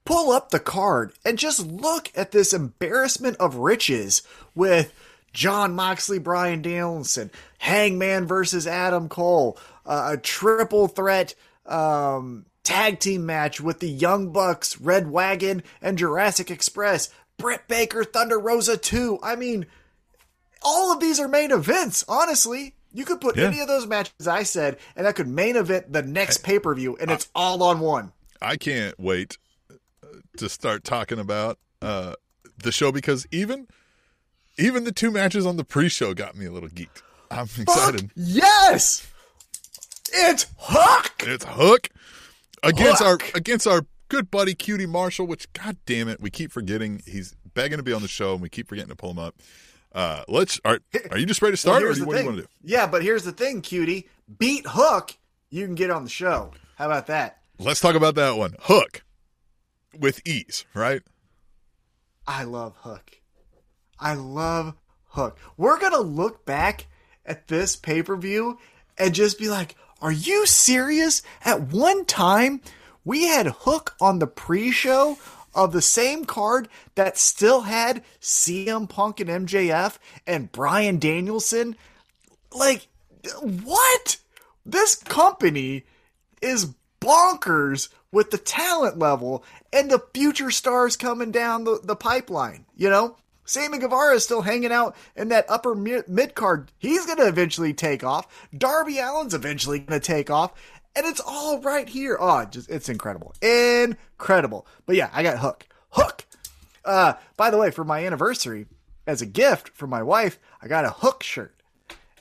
pull 0.04 0.32
up 0.32 0.50
the 0.50 0.60
card 0.60 1.14
and 1.24 1.38
just 1.38 1.66
look 1.66 2.12
at 2.16 2.32
this 2.32 2.54
embarrassment 2.54 3.38
of 3.38 3.56
riches 3.56 4.24
with 4.56 4.94
Jon 5.32 5.74
Moxley, 5.74 6.20
Bryan 6.20 6.62
Danielson, 6.62 7.32
Hangman 7.60 8.26
versus 8.26 8.68
Adam 8.68 9.08
Cole, 9.08 9.58
uh, 9.86 10.12
a 10.14 10.18
triple 10.18 10.88
threat 10.88 11.36
um, 11.66 12.46
tag 12.64 13.00
team 13.00 13.26
match 13.26 13.62
with 13.62 13.80
the 13.80 13.90
Young 13.90 14.32
Bucks, 14.32 14.82
Red 14.82 15.10
Dragon, 15.10 15.64
and 15.82 15.98
Jurassic 15.98 16.52
Express, 16.52 17.10
Britt 17.38 17.68
Baker, 17.68 18.04
Thunder 18.04 18.40
Rosa 18.40 18.76
2. 18.76 19.20
I 19.24 19.36
mean, 19.36 19.68
all 20.62 20.92
of 20.92 21.00
these 21.00 21.20
are 21.20 21.28
main 21.28 21.52
events, 21.52 22.04
honestly. 22.08 22.76
You 22.94 23.06
could 23.06 23.22
put 23.22 23.38
Yeah. 23.38 23.46
any 23.46 23.60
of 23.62 23.68
those 23.68 23.88
matches 23.88 24.28
I 24.28 24.44
said, 24.44 24.78
and 24.96 25.06
that 25.06 25.16
could 25.16 25.28
main 25.28 25.56
event 25.56 25.94
the 25.94 26.02
next 26.02 26.40
pay 26.44 26.60
per 26.60 26.74
view, 26.76 26.98
and 27.00 27.10
it's 27.12 27.30
all 27.34 27.64
on 27.64 27.80
one. 27.80 28.12
I 28.42 28.58
can't 28.58 29.00
wait 29.00 29.38
uh, 29.72 29.76
to 30.38 30.50
start 30.50 30.84
talking 30.84 31.20
about 31.20 31.58
uh, 31.82 32.16
the 32.62 32.72
show 32.72 32.92
because 32.92 33.26
even 33.32 33.68
even 34.58 34.84
the 34.84 34.92
two 34.92 35.10
matches 35.12 35.46
on 35.46 35.56
the 35.58 35.64
pre-show 35.64 36.14
got 36.14 36.36
me 36.36 36.46
a 36.46 36.52
little 36.52 36.70
geeked. 36.70 37.02
I'm 37.32 37.48
Fuck 37.48 37.64
excited. 37.64 38.12
yes! 38.16 39.08
It's 40.14 40.48
Hook! 40.58 41.14
It's 41.26 41.46
Hook 41.48 41.88
against 42.64 43.02
Hook. 43.02 43.24
our 43.24 43.30
against 43.38 43.66
our 43.68 43.86
good 44.10 44.30
buddy 44.30 44.54
QT 44.54 44.88
Marshall, 44.90 45.26
which 45.28 45.52
god 45.54 45.78
damn 45.86 46.10
it, 46.10 46.20
we 46.20 46.30
keep 46.30 46.52
forgetting 46.52 47.02
he's 47.06 47.34
begging 47.54 47.78
to 47.78 47.84
be 47.84 47.94
on 47.94 48.02
the 48.02 48.08
show 48.10 48.34
and 48.34 48.42
we 48.42 48.50
keep 48.50 48.68
forgetting 48.68 48.90
to 48.90 48.96
pull 48.96 49.12
him 49.12 49.20
up. 49.20 49.36
Uh, 49.94 50.24
let's 50.28 50.60
are 50.64 50.80
are 51.10 51.18
you 51.18 51.26
just 51.26 51.42
ready 51.42 51.58
to 51.58 51.68
Well, 51.68 51.76
start 51.80 51.84
or 51.84 51.94
do 51.94 52.00
you, 52.00 52.06
the 52.06 52.08
what 52.08 52.14
do 52.16 52.20
you 52.22 52.26
want 52.26 52.38
to 52.38 52.44
do? 52.44 52.48
Yeah, 52.64 52.88
but 52.88 53.04
here's 53.04 53.24
the 53.24 53.32
thing, 53.32 53.62
QT. 53.62 54.06
Beat 54.40 54.66
Hook, 54.68 55.18
you 55.50 55.66
can 55.66 55.76
get 55.76 55.92
on 55.92 56.04
the 56.04 56.10
show. 56.10 56.52
How 56.78 56.86
about 56.86 57.08
that? 57.08 57.40
Let's 57.60 57.80
talk 57.82 57.96
about 57.96 58.16
that 58.16 58.38
one. 58.38 58.56
Hook 58.62 59.04
with 59.98 60.26
ease, 60.26 60.66
right? 60.74 61.02
I 62.26 62.44
love 62.44 62.76
Hook. 62.78 63.20
I 64.00 64.14
love 64.14 64.74
Hook. 65.10 65.38
We're 65.58 65.80
going 65.80 65.92
to 65.92 66.00
look 66.00 66.46
back 66.46 66.88
at 67.26 67.48
this 67.48 67.76
pay 67.76 68.02
per 68.02 68.16
view 68.16 68.58
and 68.98 69.14
just 69.14 69.38
be 69.38 69.50
like, 69.50 69.76
are 70.02 70.12
you 70.12 70.46
serious? 70.46 71.22
At 71.44 71.62
one 71.74 72.06
time, 72.06 72.62
we 73.04 73.26
had 73.26 73.48
Hook 73.48 73.96
on 74.00 74.20
the 74.20 74.28
pre 74.28 74.72
show 74.72 75.18
of 75.54 75.72
the 75.72 75.82
same 75.82 76.26
card 76.26 76.68
that 76.96 77.18
still 77.18 77.62
had 77.62 78.04
CM 78.22 78.88
Punk 78.88 79.20
and 79.20 79.48
MJF 79.48 79.98
and 80.26 80.52
Bryan 80.52 81.00
Danielson. 81.00 81.76
Like, 82.54 82.88
what? 83.42 84.18
This 84.66 84.96
company 84.96 85.84
is 86.42 86.74
bonkers 87.00 87.90
with 88.12 88.32
the 88.32 88.38
talent 88.38 89.00
level 89.00 89.44
and 89.74 89.90
the 89.90 90.04
future 90.14 90.52
stars 90.52 90.96
coming 90.96 91.32
down 91.32 91.64
the, 91.64 91.80
the 91.84 91.96
pipeline. 91.96 92.66
You 92.76 92.90
know, 92.90 93.18
Sammy 93.46 93.80
Guevara 93.80 94.16
is 94.16 94.24
still 94.24 94.42
hanging 94.42 94.72
out 94.72 94.96
in 95.16 95.30
that 95.30 95.46
upper 95.50 95.76
mid 95.76 96.36
card. 96.36 96.72
He's 96.78 97.06
going 97.06 97.18
to 97.18 97.28
eventually 97.28 97.74
take 97.74 98.04
off. 98.04 98.48
Darby 98.56 99.00
Allin's 99.00 99.34
eventually 99.34 99.80
going 99.80 100.00
to 100.00 100.06
take 100.06 100.30
off. 100.30 100.54
And 100.96 101.06
it's 101.06 101.22
all 101.26 101.60
right 101.62 101.88
here. 101.88 102.18
Oh, 102.20 102.44
just 102.46 102.70
it's 102.70 102.90
incredible. 102.90 103.34
Incredible. 103.42 104.68
But 104.86 104.96
yeah, 104.98 105.10
I 105.14 105.24
got 105.24 105.40
Hook. 105.40 105.66
Hook. 105.92 106.26
Uh, 106.84 107.14
by 107.38 107.50
the 107.50 107.58
way, 107.58 107.72
for 107.72 107.84
my 107.86 108.06
anniversary, 108.06 108.66
as 109.08 109.22
a 109.22 109.26
gift 109.26 109.70
from 109.70 109.90
my 109.90 110.04
wife, 110.04 110.38
I 110.62 110.68
got 110.68 110.84
a 110.86 110.90
Hook 110.90 111.24
shirt. 111.24 111.56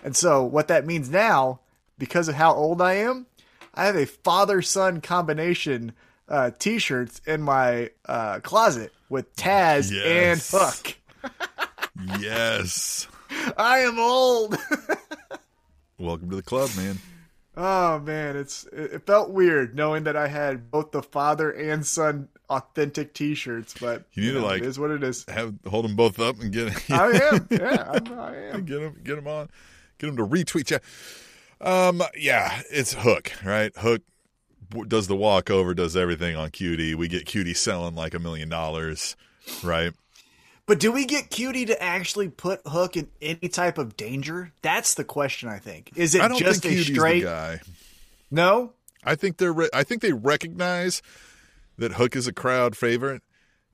And 0.05 0.15
so 0.17 0.45
what 0.45 0.69
that 0.69 0.87
means 0.87 1.11
now, 1.11 1.61
because 1.99 2.29
of 2.29 2.35
how 2.37 2.55
old 2.55 2.81
I 2.81 2.95
am, 2.95 3.27
I 3.75 3.87
have 3.87 3.97
a 3.97 4.07
father 4.07 4.63
son 4.63 5.01
combination 5.01 5.93
uh, 6.29 6.51
t-shirts 6.59 7.21
in 7.27 7.43
my 7.43 7.91
uh, 8.07 8.39
closet 8.41 8.93
with 9.09 9.35
Taz 9.35 9.91
Yes. 9.93 10.55
and 10.55 10.63
Hook. 10.63 12.21
yes. 12.21 13.09
I 13.57 13.81
am 13.81 13.99
old. 13.99 14.57
Welcome 15.99 16.31
to 16.31 16.37
the 16.37 16.43
club, 16.43 16.71
man. 16.77 16.99
Oh 17.57 17.99
man, 17.99 18.37
it's 18.37 18.65
it 18.73 19.05
felt 19.07 19.31
weird 19.31 19.75
knowing 19.75 20.05
that 20.05 20.17
I 20.17 20.29
had 20.29 20.71
both 20.71 20.93
the 20.93 21.03
father 21.03 21.51
and 21.51 21.85
son 21.85 22.29
authentic 22.49 23.13
t-shirts, 23.13 23.75
but 23.81 24.05
You 24.13 24.23
need 24.25 24.33
to, 24.33 24.41
know, 24.41 24.47
like- 24.47 24.63
it 24.63 24.67
is 24.67 24.79
what 24.79 24.91
it 24.91 25.03
is. 25.03 25.25
Have 25.29 25.55
hold 25.67 25.85
them 25.85 25.97
both 25.97 26.19
up 26.21 26.41
and 26.41 26.53
get 26.53 26.91
I 26.91 27.11
am, 27.11 27.49
yeah, 27.51 27.91
I'm, 27.93 28.19
I 28.19 28.37
am. 28.37 28.65
get 28.67 28.81
them 28.81 28.97
get 29.03 29.17
them 29.17 29.27
on, 29.27 29.49
get 29.99 30.07
them 30.07 30.17
to 30.17 30.27
retweet 30.27 30.71
you. 30.71 30.79
Um, 31.61 32.03
yeah, 32.17 32.63
it's 32.71 32.95
Hook, 32.95 33.33
right? 33.45 33.77
Hook 33.77 34.03
does 34.87 35.09
the 35.09 35.17
walkover, 35.17 35.75
does 35.75 35.97
everything 35.97 36.37
on 36.37 36.51
QT. 36.51 36.95
We 36.95 37.09
get 37.09 37.27
QT 37.27 37.57
selling 37.57 37.95
like 37.97 38.15
a 38.15 38.19
million 38.21 38.49
dollars, 38.49 39.17
right? 39.65 39.93
But 40.71 40.79
do 40.79 40.93
we 40.93 41.05
get 41.05 41.31
QT 41.31 41.67
to 41.67 41.83
actually 41.83 42.29
put 42.29 42.61
Hook 42.65 42.97
in 42.97 43.09
any 43.21 43.49
type 43.49 43.77
of 43.77 43.97
danger? 43.97 44.53
That's 44.63 44.95
the 44.95 45.03
question. 45.03 45.49
I 45.49 45.59
think. 45.59 45.91
Is 45.97 46.15
it 46.15 46.23
just 46.37 46.65
a 46.65 46.81
straight 46.85 47.25
guy. 47.25 47.59
no? 48.31 48.75
I 49.03 49.17
think 49.17 49.39
they're 49.39 49.53
re- 49.53 49.71
I 49.75 49.83
think 49.83 50.01
they 50.01 50.13
recognize 50.13 51.03
that 51.77 51.95
Hook 51.95 52.15
is 52.15 52.29
a 52.29 52.33
crowd 52.33 52.77
favorite 52.77 53.23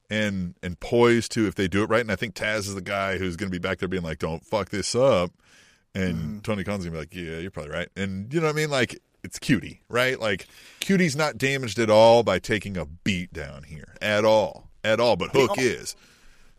and 0.09 0.55
and 0.63 0.81
poised 0.81 1.33
to 1.33 1.47
if 1.47 1.55
they 1.55 1.69
do 1.69 1.83
it 1.83 1.91
right. 1.91 2.01
And 2.01 2.11
I 2.11 2.17
think 2.17 2.35
Taz 2.35 2.61
is 2.61 2.75
the 2.75 2.81
guy 2.81 3.19
who's 3.19 3.37
going 3.37 3.51
to 3.51 3.55
be 3.55 3.61
back 3.61 3.77
there 3.77 3.91
being 3.91 4.03
like, 4.03 4.19
"Don't 4.19 4.43
fuck 4.43 4.71
this 4.71 4.95
up," 4.95 5.33
and 5.95 6.15
mm-hmm. 6.15 6.39
Tony 6.39 6.65
Khan's 6.65 6.87
gonna 6.87 6.93
be 6.93 6.99
like, 7.01 7.15
"Yeah, 7.15 7.41
you're 7.41 7.51
probably 7.51 7.73
right." 7.73 7.91
And 7.95 8.33
you 8.33 8.41
know 8.41 8.47
what 8.47 8.55
I 8.55 8.57
mean? 8.57 8.71
Like 8.71 8.99
it's 9.23 9.39
QT, 9.39 9.81
right? 9.91 10.19
Like 10.19 10.47
QT's 10.81 11.15
not 11.15 11.37
damaged 11.37 11.79
at 11.79 11.91
all 11.91 12.23
by 12.23 12.39
taking 12.39 12.79
a 12.79 12.87
beat 12.87 13.35
down 13.35 13.65
here 13.65 13.97
at 14.01 14.25
all, 14.25 14.71
at 14.83 14.99
all. 14.99 15.17
But 15.17 15.33
Hook 15.33 15.59
is. 15.59 15.95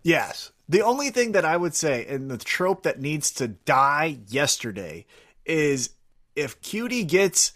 Yes. 0.07 0.53
The 0.69 0.83
only 0.83 1.09
thing 1.09 1.33
that 1.33 1.43
I 1.43 1.57
would 1.57 1.75
say, 1.75 2.05
and 2.07 2.31
the 2.31 2.37
trope 2.37 2.83
that 2.83 3.01
needs 3.01 3.29
to 3.31 3.49
die 3.49 4.19
yesterday, 4.29 5.05
is 5.45 5.89
if 6.33 6.61
QT 6.61 7.05
gets 7.09 7.51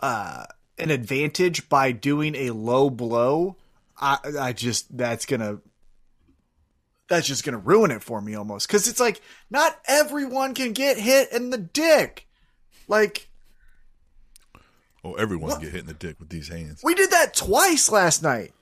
uh, 0.00 0.46
an 0.78 0.90
advantage 0.90 1.68
by 1.68 1.92
doing 1.92 2.34
a 2.34 2.50
low 2.50 2.90
blow, 2.90 3.54
I, 3.96 4.18
I 4.40 4.52
just 4.52 4.96
that's 4.98 5.26
gonna 5.26 5.58
that's 7.08 7.28
just 7.28 7.44
gonna 7.44 7.58
ruin 7.58 7.92
it 7.92 8.02
for 8.02 8.20
me 8.20 8.34
almost 8.34 8.66
because 8.66 8.88
it's 8.88 8.98
like 8.98 9.20
not 9.48 9.78
everyone 9.86 10.54
can 10.54 10.72
get 10.72 10.98
hit 10.98 11.30
in 11.30 11.50
the 11.50 11.58
dick. 11.58 12.26
Like 12.88 13.28
Oh, 15.04 15.14
everyone 15.14 15.52
can 15.52 15.60
get 15.60 15.70
hit 15.70 15.82
in 15.82 15.86
the 15.86 15.94
dick 15.94 16.18
with 16.18 16.30
these 16.30 16.48
hands. 16.48 16.80
we 16.82 16.96
did 16.96 17.12
that 17.12 17.32
twice 17.32 17.92
last 17.92 18.24
night. 18.24 18.52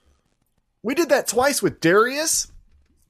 We 0.83 0.93
did 0.93 1.09
that 1.09 1.27
twice 1.27 1.63
with 1.63 1.79
Darius 1.79 2.51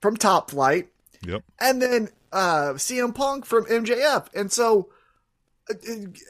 from 0.02 0.18
Top 0.18 0.52
Flight. 0.52 0.90
Yep. 1.26 1.44
and 1.60 1.82
then 1.82 2.10
uh 2.32 2.74
CM 2.76 3.14
Punk 3.14 3.46
from 3.46 3.66
MJF. 3.66 4.28
And 4.34 4.52
so 4.52 4.90
uh, 5.70 5.74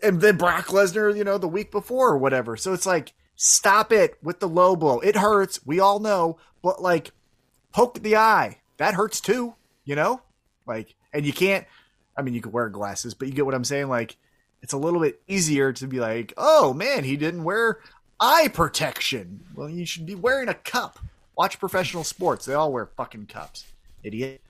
and 0.01 0.21
then 0.21 0.37
Brock 0.37 0.67
Lesnar, 0.67 1.15
you 1.15 1.23
know, 1.23 1.37
the 1.37 1.47
week 1.47 1.71
before 1.71 2.09
or 2.09 2.17
whatever. 2.17 2.57
So 2.57 2.73
it's 2.73 2.85
like 2.85 3.13
stop 3.35 3.91
it 3.91 4.17
with 4.23 4.39
the 4.39 4.47
low 4.49 4.75
blow. 4.75 4.99
It 4.99 5.15
hurts, 5.15 5.65
we 5.65 5.79
all 5.79 5.99
know, 5.99 6.37
but 6.61 6.81
like 6.81 7.11
poke 7.71 8.01
the 8.01 8.15
eye. 8.17 8.57
That 8.77 8.95
hurts 8.95 9.21
too, 9.21 9.55
you 9.85 9.95
know? 9.95 10.21
Like 10.65 10.95
and 11.13 11.25
you 11.25 11.33
can't 11.33 11.65
I 12.17 12.21
mean 12.21 12.33
you 12.33 12.41
could 12.41 12.53
wear 12.53 12.69
glasses, 12.69 13.13
but 13.13 13.27
you 13.27 13.33
get 13.33 13.45
what 13.45 13.55
I'm 13.55 13.63
saying 13.63 13.89
like 13.89 14.17
it's 14.61 14.73
a 14.73 14.77
little 14.77 14.99
bit 14.99 15.21
easier 15.27 15.71
to 15.73 15.87
be 15.87 15.99
like, 15.99 16.33
"Oh 16.37 16.73
man, 16.73 17.03
he 17.03 17.15
didn't 17.15 17.43
wear 17.43 17.79
eye 18.19 18.49
protection." 18.53 19.45
Well, 19.55 19.69
you 19.69 19.85
should 19.85 20.05
be 20.05 20.15
wearing 20.15 20.49
a 20.49 20.53
cup. 20.53 20.99
Watch 21.39 21.57
professional 21.57 22.03
sports. 22.03 22.45
They 22.45 22.53
all 22.53 22.73
wear 22.73 22.85
fucking 22.85 23.27
cups. 23.27 23.63
Idiot. 24.03 24.41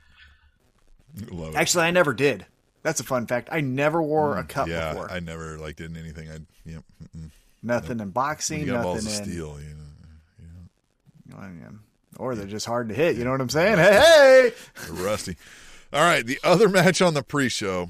Love 1.30 1.54
it. 1.54 1.58
Actually, 1.58 1.84
I 1.84 1.92
never 1.92 2.16
did. 2.16 2.48
That's 2.82 3.00
a 3.00 3.04
fun 3.04 3.28
fact. 3.28 3.50
I 3.52 3.62
never 3.62 4.02
wore 4.02 4.38
a 4.40 4.44
cup 4.44 4.68
Mm, 4.68 4.72
yeah, 4.72 4.94
before. 4.94 5.12
I 5.12 5.20
never 5.20 5.60
like 5.60 5.76
did 5.76 5.96
anything. 5.96 6.30
I 6.32 6.38
yep. 6.66 6.82
mm-mm. 7.16 7.30
nothing 7.62 8.00
in 8.00 8.10
boxing, 8.10 8.66
balls 8.66 9.06
nothing 9.06 9.22
of 9.22 9.28
in. 9.28 9.32
steel, 9.32 9.60
you 9.62 9.76
know. 9.76 11.38
Yeah. 11.62 11.70
Or 12.18 12.34
they're 12.34 12.48
just 12.48 12.66
hard 12.66 12.90
to 12.90 12.96
hit. 12.96 13.18
You 13.18 13.24
know 13.24 13.32
what 13.32 13.42
I'm 13.42 13.50
saying? 13.50 13.78
Hey, 13.78 14.02
hey! 14.02 14.52
They're 14.88 15.06
rusty. 15.06 15.38
All 15.94 16.02
right, 16.02 16.26
the 16.26 16.40
other 16.44 16.68
match 16.70 17.04
on 17.04 17.14
the 17.14 17.22
pre-show: 17.22 17.90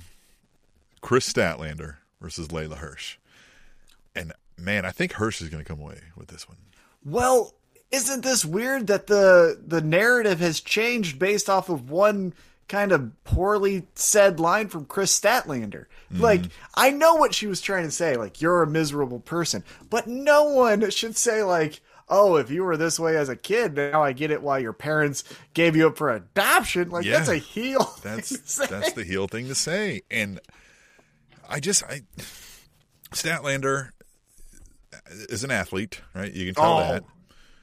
Kris 1.00 1.32
Statlander 1.32 1.96
versus 2.20 2.50
Leyla 2.50 2.78
Hirsch. 2.80 3.18
and 4.14 4.34
man, 4.58 4.84
I 4.86 4.92
think 4.92 5.14
Hirsch 5.14 5.42
is 5.42 5.48
going 5.50 5.64
to 5.64 5.68
come 5.68 5.80
away 5.80 6.00
with 6.18 6.28
this 6.28 6.50
one. 6.50 6.58
Well, 7.06 7.54
isn't 7.92 8.24
this 8.24 8.46
weird 8.46 8.88
that 8.88 9.08
the 9.08 9.60
the 9.66 9.82
narrative 9.82 10.40
has 10.40 10.60
changed 10.62 11.18
based 11.20 11.50
off 11.50 11.70
of 11.70 11.90
one 11.90 12.34
kind 12.68 12.92
of 12.92 13.12
poorly 13.24 13.88
said 13.96 14.40
line 14.40 14.68
from 14.68 14.86
Kris 14.86 15.18
Statlander? 15.20 15.86
Mm-hmm. 16.14 16.22
Like, 16.22 16.42
I 16.76 16.92
know 16.92 17.16
what 17.16 17.34
she 17.34 17.48
was 17.48 17.62
trying 17.62 17.86
to 17.86 17.92
say, 17.92 18.16
like 18.16 18.42
you're 18.42 18.62
a 18.64 18.68
miserable 18.68 19.20
person, 19.20 19.64
but 19.90 20.08
no 20.08 20.44
one 20.44 20.90
should 20.92 21.18
say 21.18 21.42
like, 21.44 21.82
"Oh, 22.08 22.36
if 22.36 22.52
you 22.52 22.64
were 22.64 22.78
this 22.78 23.00
way 23.00 23.18
as 23.18 23.30
a 23.30 23.36
kid, 23.36 23.76
now 23.76 24.04
I 24.04 24.14
get 24.14 24.30
it 24.32 24.42
why 24.44 24.60
your 24.60 24.74
parents 24.74 25.24
gave 25.56 25.76
you 25.76 25.88
up 25.88 25.98
for 25.98 26.12
adoption." 26.12 26.90
Like 26.92 27.06
Yeah. 27.06 27.18
that's 27.18 27.30
a 27.30 27.38
heel. 27.38 27.96
That's 28.04 28.56
that's 28.68 28.94
the 28.94 29.04
heel 29.04 29.28
thing 29.28 29.48
to 29.48 29.56
say, 29.56 30.02
and 30.12 30.40
I 31.48 31.60
just 31.60 31.84
I 31.86 32.02
Statlander 33.12 33.90
is 35.30 35.44
an 35.44 35.50
athlete, 35.52 36.02
right? 36.14 36.32
You 36.32 36.46
can 36.46 36.56
tell 36.56 36.78
Oh, 36.78 36.80
that. 36.80 37.04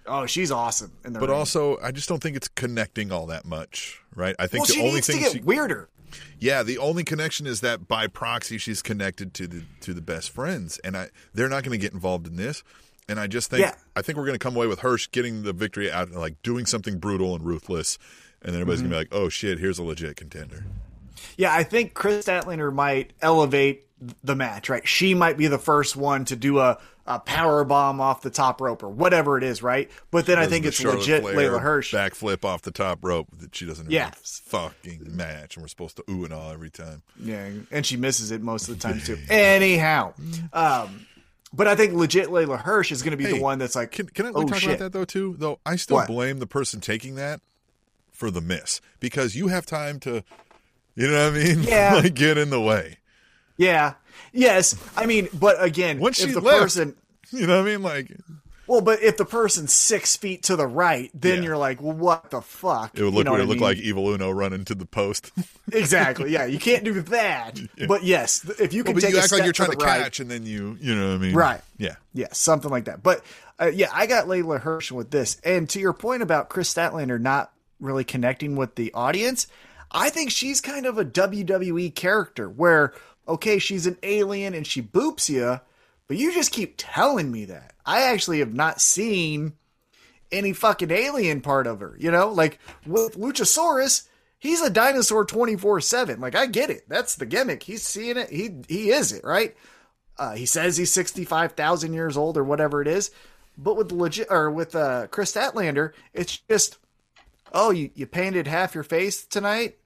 Oh, 0.09 0.27
she's 0.27 0.51
awesome 0.51 0.93
in 1.05 1.13
the 1.13 1.21
But 1.21 1.29
ring. 1.31 1.39
also, 1.39 1.79
I 1.83 1.91
just 1.93 2.09
don't 2.09 2.23
think 2.23 2.37
it's 2.37 2.49
connecting 2.49 3.11
all 3.13 3.27
that 3.27 3.45
much, 3.45 4.01
right? 4.15 4.35
I 4.39 4.47
think 4.47 4.63
well, 4.63 4.67
the 4.69 4.73
she 4.75 4.81
only 4.81 4.95
needs 4.95 5.07
thing 5.07 5.17
to 5.19 5.23
get 5.23 5.33
she, 5.33 5.41
weirder. 5.41 5.89
yeah, 6.39 6.63
the 6.63 6.79
only 6.79 7.05
connection 7.05 7.47
is 7.47 7.61
that 7.63 7.89
by 7.89 8.07
proxy 8.07 8.59
she's 8.59 8.83
connected 8.83 9.35
to 9.35 9.47
the 9.47 9.63
to 9.81 9.93
the 9.95 10.01
best 10.01 10.31
friends, 10.31 10.79
and 10.85 10.97
I 10.97 11.09
they're 11.35 11.49
not 11.49 11.63
going 11.65 11.79
to 11.79 11.83
get 11.83 11.93
involved 11.93 12.27
in 12.27 12.37
this. 12.37 12.63
And 13.09 13.21
I 13.21 13.29
just 13.29 13.51
think 13.51 13.61
Yeah. 13.61 13.75
I 13.95 14.03
think 14.03 14.19
we're 14.19 14.27
going 14.27 14.39
to 14.39 14.43
come 14.43 14.57
away 14.57 14.67
with 14.67 14.81
Hirsch 14.81 15.09
getting 15.13 15.45
the 15.45 15.53
victory 15.53 15.91
out, 15.93 16.11
like 16.11 16.43
doing 16.43 16.67
something 16.67 16.99
brutal 16.99 17.35
and 17.37 17.45
ruthless, 17.45 17.99
and 18.43 18.53
then 18.53 18.61
everybody's 18.61 18.81
Mm-hmm. 18.83 18.91
going 18.91 19.05
to 19.05 19.11
be 19.11 19.17
like, 19.17 19.23
"Oh 19.25 19.29
shit, 19.29 19.59
here's 19.61 19.79
a 19.79 19.85
legit 19.85 20.17
contender." 20.17 20.65
Yeah, 21.37 21.55
I 21.55 21.63
think 21.63 21.95
Kris 21.95 22.27
Statlander 22.27 22.73
might 22.73 23.13
elevate 23.23 23.87
the 24.25 24.35
match, 24.37 24.69
right? 24.69 24.87
She 24.87 25.15
might 25.15 25.37
be 25.39 25.47
the 25.47 25.59
first 25.59 25.97
one 25.97 26.25
to 26.27 26.37
do 26.37 26.59
a, 26.59 26.79
a 27.07 27.19
power 27.21 27.65
bomb 27.65 28.01
off 28.01 28.21
the 28.23 28.31
top 28.31 28.61
rope 28.61 28.83
or 28.83 28.89
whatever 28.89 29.39
it 29.39 29.45
is, 29.45 29.63
right? 29.63 29.91
But 30.11 30.27
then 30.27 30.39
I 30.39 30.47
think 30.47 30.63
the 30.65 30.69
it's 30.69 30.79
Charlotte 30.81 30.99
legit 31.01 31.23
Flair 31.23 31.53
Leyla 31.53 31.61
Hirsch. 31.61 31.95
backflip 31.95 32.45
off 32.45 32.63
the 32.63 32.71
top 32.71 32.99
rope 33.03 33.29
that 33.39 33.55
she 33.55 33.65
doesn't. 33.67 33.91
Yeah. 33.91 34.11
Fucking 34.23 35.17
match, 35.17 35.57
and 35.57 35.63
we're 35.63 35.69
supposed 35.69 35.97
to 35.97 36.05
ooh 36.11 36.25
and 36.25 36.33
all 36.33 36.51
every 36.51 36.71
time. 36.71 37.03
Yeah, 37.21 37.49
and 37.71 37.85
she 37.87 37.97
misses 37.97 38.31
it 38.31 38.43
most 38.43 38.69
of 38.69 38.79
the 38.79 38.89
time 38.89 39.01
too. 39.01 39.19
Anyhow, 39.31 40.15
um, 40.53 41.07
but 41.53 41.67
I 41.69 41.75
think 41.77 41.93
legit 41.95 42.29
Leyla 42.29 42.61
Hirsch 42.61 42.91
is 42.93 43.03
going 43.03 43.13
to 43.13 43.17
be 43.17 43.25
Hey, 43.25 43.33
the 43.35 43.41
one 43.43 43.59
that's 43.59 43.77
like, 43.77 43.93
Can 43.93 44.09
can 44.09 44.27
I 44.27 44.31
oh 44.35 44.45
talk 44.45 44.59
shit. 44.59 44.71
about 44.71 44.79
that 44.81 44.93
though 44.93 45.05
too? 45.05 45.37
Though 45.39 45.59
I 45.65 45.77
still 45.77 45.97
What? 45.99 46.09
blame 46.09 46.39
the 46.39 46.47
person 46.47 46.81
taking 46.81 47.15
that 47.17 47.41
for 48.13 48.31
the 48.31 48.41
miss 48.41 48.81
because 49.01 49.35
you 49.37 49.49
have 49.49 49.65
time 49.67 50.01
to, 50.01 50.23
you 50.95 51.09
know 51.09 51.31
what 51.31 51.39
I 51.41 51.45
mean? 51.45 51.63
Yeah. 51.69 51.95
like 52.03 52.15
get 52.15 52.39
in 52.39 52.51
the 52.51 52.61
way. 52.61 52.99
Yeah, 53.59 53.95
yes. 54.33 54.75
I 54.97 55.07
mean, 55.07 55.29
but 55.33 55.63
again, 55.63 55.99
Once 55.99 56.21
if 56.21 56.29
she 56.29 56.35
the 56.35 56.41
left, 56.41 56.61
person, 56.63 56.97
you 57.31 57.47
know 57.47 57.61
what 57.61 57.69
I 57.69 57.73
mean? 57.73 57.83
Like 57.83 58.13
well, 58.69 58.81
but 58.81 59.01
if 59.01 59.17
the 59.17 59.25
person's 59.25 59.73
six 59.73 60.17
feet 60.17 60.43
to 60.45 60.57
the 60.57 60.67
right, 60.67 61.09
then 61.15 61.37
Yeah. 61.37 61.43
you're 61.51 61.57
like, 61.57 61.81
well, 61.81 61.97
what 61.97 62.31
the 62.33 62.41
fuck? 62.41 62.99
it 62.99 63.03
would 63.03 63.11
You 63.13 63.17
look 63.19 63.27
know 63.27 63.37
it 63.37 63.39
would 63.41 63.49
look 63.49 63.61
like 63.61 63.79
Evil 63.79 64.11
Uno 64.11 64.31
running 64.31 64.65
to 64.65 64.75
the 64.75 64.87
post. 64.87 65.31
exactly. 65.73 66.33
Yeah, 66.33 66.47
you 66.47 66.59
can't 66.59 66.83
do 66.85 67.01
that. 67.03 67.61
But 67.87 68.03
yes, 68.03 68.45
if 68.59 68.75
you 68.75 68.83
can 68.83 68.95
but 68.95 69.03
take 69.03 69.13
you 69.13 69.19
a 69.19 69.23
act 69.23 69.31
like 69.33 69.45
you're 69.45 69.53
trying 69.53 69.71
to 69.71 69.77
to 69.77 69.85
right, 69.85 70.03
catch, 70.03 70.19
and 70.19 70.29
then 70.29 70.45
you, 70.47 70.77
you 70.81 70.97
know 70.97 71.11
what 71.11 71.15
I 71.15 71.19
mean? 71.19 71.35
Right. 71.35 71.61
Yeah. 71.79 71.95
Yeah, 72.13 72.27
something 72.33 72.71
like 72.71 72.87
that. 72.87 73.03
But 73.05 73.23
uh, 73.61 73.71
yeah, 73.73 73.89
I 73.93 74.07
got 74.07 74.27
Leyla 74.27 74.61
Hirsch 74.61 74.91
with 74.91 75.11
this. 75.13 75.41
And 75.45 75.69
to 75.71 75.79
your 75.79 75.93
point 75.93 76.23
about 76.23 76.49
Kris 76.49 76.73
Statlander 76.75 77.21
not 77.21 77.53
really 77.79 78.03
connecting 78.05 78.57
with 78.57 78.75
the 78.75 78.93
audience, 78.95 79.47
I 79.93 80.11
think 80.11 80.33
she's 80.33 80.61
kind 80.61 80.87
of 80.87 80.99
a 80.99 81.05
WWE 81.05 81.95
character 81.95 82.49
where, 82.49 82.93
okay, 83.27 83.59
she's 83.59 83.87
an 83.87 83.99
alien 84.03 84.55
and 84.55 84.67
she 84.67 84.83
boops 84.83 85.29
you, 85.29 85.61
but 86.09 86.17
you 86.17 86.33
just 86.33 86.53
keep 86.53 86.75
telling 86.77 87.31
me 87.31 87.45
that. 87.47 87.73
I 87.85 88.03
actually 88.03 88.41
have 88.41 88.55
not 88.55 88.81
seen 88.81 89.55
any 90.33 90.53
fucking 90.53 90.91
alien 90.91 91.41
part 91.41 91.67
of 91.67 91.81
her, 91.81 91.97
you 91.99 92.11
know? 92.11 92.29
Like 92.29 92.59
with 92.87 93.17
Luchasaurus, 93.17 94.09
he's 94.39 94.61
a 94.61 94.71
dinosaur 94.71 95.25
24/7. 95.25 96.21
Like 96.21 96.35
I 96.35 96.47
get 96.47 96.71
it. 96.71 96.89
That's 96.89 97.17
the 97.17 97.27
gimmick. 97.27 97.63
He's 97.63 97.83
seeing 97.83 98.17
it. 98.17 98.31
He 98.31 98.63
he 98.69 98.91
is 98.91 99.13
it, 99.13 99.25
right? 99.25 99.57
Uh, 100.19 100.35
he 100.35 100.47
says 100.47 100.77
he's 100.77 100.93
65,000 100.93 101.93
years 101.93 102.17
old 102.17 102.39
or 102.39 102.45
whatever 102.45 102.81
it 102.81 102.89
is. 102.89 103.11
But 103.59 103.77
with 103.77 103.93
legit 103.93 104.29
or 104.31 104.51
with 104.51 104.75
uh, 104.75 105.09
Kris 105.09 105.35
Statlander, 105.35 105.93
it's 106.13 106.39
just, 106.39 106.79
oh, 107.53 107.71
you, 107.71 107.91
you 107.95 108.07
painted 108.07 108.47
half 108.47 108.75
your 108.75 108.85
face 108.85 109.25
tonight. 109.25 109.77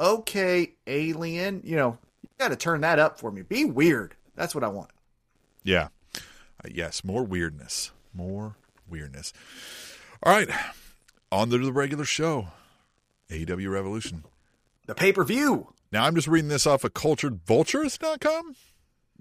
Okay, 0.00 0.74
alien. 0.86 1.62
You 1.64 1.76
know, 1.76 1.98
got 2.38 2.48
to 2.48 2.56
turn 2.56 2.80
that 2.82 2.98
up 2.98 3.18
for 3.18 3.30
me. 3.30 3.42
Be 3.42 3.64
weird. 3.64 4.14
That's 4.34 4.54
what 4.54 4.64
I 4.64 4.68
want. 4.68 4.90
Yeah. 5.62 5.88
Uh, 6.14 6.68
yes, 6.72 7.04
more 7.04 7.24
weirdness. 7.24 7.90
More 8.14 8.56
weirdness. 8.88 9.32
All 10.22 10.32
right. 10.32 10.48
On 11.32 11.50
to 11.50 11.58
the 11.58 11.72
regular 11.72 12.04
show. 12.04 12.48
AEW 13.30 13.70
Revolution. 13.70 14.24
The 14.86 14.94
pay 14.94 15.12
per 15.12 15.24
view. 15.24 15.72
Now 15.90 16.04
I'm 16.04 16.14
just 16.14 16.28
reading 16.28 16.48
this 16.48 16.66
off 16.66 16.84
of 16.84 16.94
culturedvultures.com. 16.94 18.56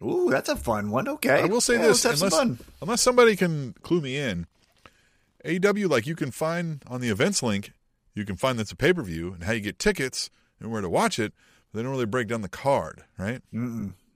Ooh, 0.04 0.30
that's 0.30 0.50
a 0.50 0.56
fun 0.56 0.92
one. 0.92 1.08
Okay, 1.08 1.42
I 1.42 1.46
will 1.46 1.62
say 1.62 1.76
Yeah, 1.76 1.88
this: 1.88 2.04
unless, 2.06 2.20
some 2.20 2.30
fun. 2.30 2.60
unless 2.82 3.02
somebody 3.02 3.36
can 3.36 3.74
clue 3.82 4.02
me 4.02 4.18
in, 4.18 4.46
AEW 5.46 5.90
like 5.90 6.06
you 6.06 6.16
can 6.16 6.32
find 6.32 6.84
on 6.88 7.00
the 7.02 7.10
events 7.10 7.42
link, 7.42 7.72
you 8.14 8.26
can 8.26 8.36
find 8.36 8.60
that's 8.60 8.72
a 8.72 8.76
pay 8.76 8.94
per 8.94 9.02
view 9.04 9.34
and 9.34 9.44
how 9.46 9.54
you 9.54 9.62
get 9.62 9.80
tickets 9.80 10.30
and 10.60 10.70
where 10.72 10.82
to 10.82 10.90
watch 10.90 11.18
it. 11.18 11.34
But 11.76 11.80
they 11.80 11.84
don't 11.84 11.92
really 11.92 12.06
break 12.06 12.30
down 12.30 12.42
the 12.42 12.48
card, 12.48 13.04
right? 13.18 13.42
Yeah. 13.52 13.60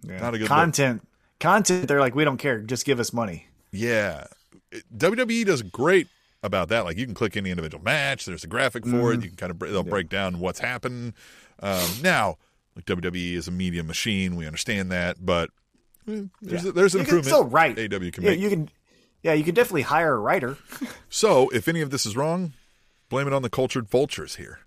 Not 0.03 0.33
a 0.33 0.37
good 0.37 0.43
look. 0.43 0.47
content. 0.47 1.05
Content. 1.41 1.89
They're 1.89 1.99
like, 1.99 2.15
we 2.15 2.23
don't 2.23 2.37
care. 2.37 2.59
Just 2.61 2.85
give 2.85 3.01
us 3.01 3.11
money. 3.11 3.47
Yeah, 3.73 4.27
WWE 4.95 5.43
does 5.45 5.61
great 5.61 6.07
about 6.41 6.69
that. 6.69 6.85
Like 6.85 6.95
you 6.97 7.05
can 7.05 7.13
click 7.13 7.35
any 7.35 7.49
individual 7.49 7.83
match. 7.83 8.25
There's 8.25 8.45
a 8.45 8.47
graphic 8.47 8.85
for 8.85 8.91
Mm-hmm. 8.91 9.19
it. 9.19 9.23
You 9.25 9.29
can 9.31 9.35
kind 9.35 9.51
of 9.51 9.59
they'll 9.59 9.83
break 9.83 10.07
down 10.07 10.39
what's 10.39 10.59
happened. 10.59 11.13
Um, 11.59 11.85
now, 12.01 12.37
like 12.77 12.85
WWE 12.85 13.33
is 13.33 13.49
a 13.49 13.51
media 13.51 13.83
machine. 13.83 14.37
We 14.37 14.45
understand 14.47 14.89
that, 14.93 15.17
but 15.25 15.49
eh, 16.07 16.21
there's 16.41 16.63
Yeah. 16.63 16.71
there's 16.73 16.95
an 16.95 17.01
You 17.01 17.05
can 17.07 17.15
improvement. 17.17 17.25
still 17.25 17.43
write. 17.43 17.77
AW 17.77 18.09
can 18.09 18.23
Yeah, 18.23 18.29
make. 18.31 18.39
you 18.39 18.49
can. 18.49 18.69
Yeah, 19.21 19.33
you 19.33 19.43
can 19.43 19.53
definitely 19.53 19.81
hire 19.81 20.13
a 20.15 20.19
writer. 20.19 20.55
So, 21.09 21.49
if 21.49 21.67
any 21.67 21.81
of 21.81 21.89
this 21.89 22.05
is 22.05 22.15
wrong, 22.15 22.53
blame 23.09 23.27
it 23.27 23.33
on 23.33 23.41
the 23.41 23.49
cultured 23.49 23.89
vultures 23.89 24.37
here. 24.37 24.59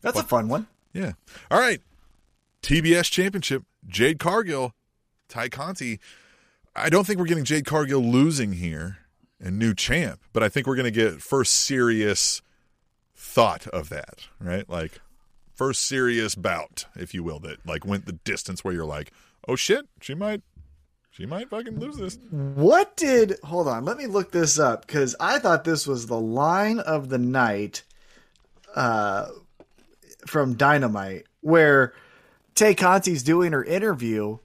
That's 0.00 0.18
a 0.18 0.22
fun 0.24 0.48
one. 0.48 0.66
Yeah. 0.94 1.12
All 1.50 1.60
right. 1.60 1.82
TBS 2.62 3.10
Championship, 3.10 3.64
Jade 3.86 4.18
Cargill, 4.18 4.72
Tay 5.28 5.50
Conti. 5.50 6.00
I 6.74 6.88
don't 6.88 7.06
think 7.06 7.18
we're 7.18 7.26
getting 7.26 7.44
Jade 7.44 7.66
Cargill 7.66 8.00
losing 8.00 8.52
here 8.52 8.98
and 9.38 9.58
new 9.58 9.74
champ, 9.74 10.20
but 10.32 10.42
I 10.42 10.48
think 10.48 10.66
we're 10.66 10.76
going 10.76 10.84
to 10.84 10.90
get 10.90 11.20
first 11.20 11.52
serious 11.52 12.40
thought 13.14 13.66
of 13.68 13.90
that, 13.90 14.28
right? 14.40 14.68
Like 14.68 15.00
first 15.54 15.82
serious 15.84 16.34
bout, 16.34 16.86
if 16.96 17.12
you 17.12 17.22
will, 17.22 17.38
that 17.40 17.66
like 17.66 17.84
went 17.84 18.06
the 18.06 18.12
distance 18.12 18.64
where 18.64 18.72
you're 18.72 18.84
like, 18.86 19.12
oh 19.46 19.56
shit, 19.56 19.86
she 20.00 20.14
might, 20.14 20.42
she 21.10 21.26
might 21.26 21.50
fucking 21.50 21.78
lose 21.78 21.96
this. 21.96 22.18
What 22.30 22.96
did? 22.96 23.36
Hold 23.44 23.68
on, 23.68 23.84
let 23.84 23.98
me 23.98 24.06
look 24.06 24.32
this 24.32 24.58
up 24.58 24.86
because 24.86 25.14
I 25.20 25.38
thought 25.38 25.64
this 25.64 25.86
was 25.86 26.06
the 26.06 26.18
line 26.18 26.80
of 26.80 27.08
the 27.08 27.18
night, 27.18 27.82
uh, 28.74 29.28
from 30.26 30.54
Dynamite, 30.54 31.26
where 31.40 31.92
Tay 32.54 32.74
Conti's 32.74 33.22
doing 33.22 33.52
her 33.52 33.64
interview, 33.64 34.38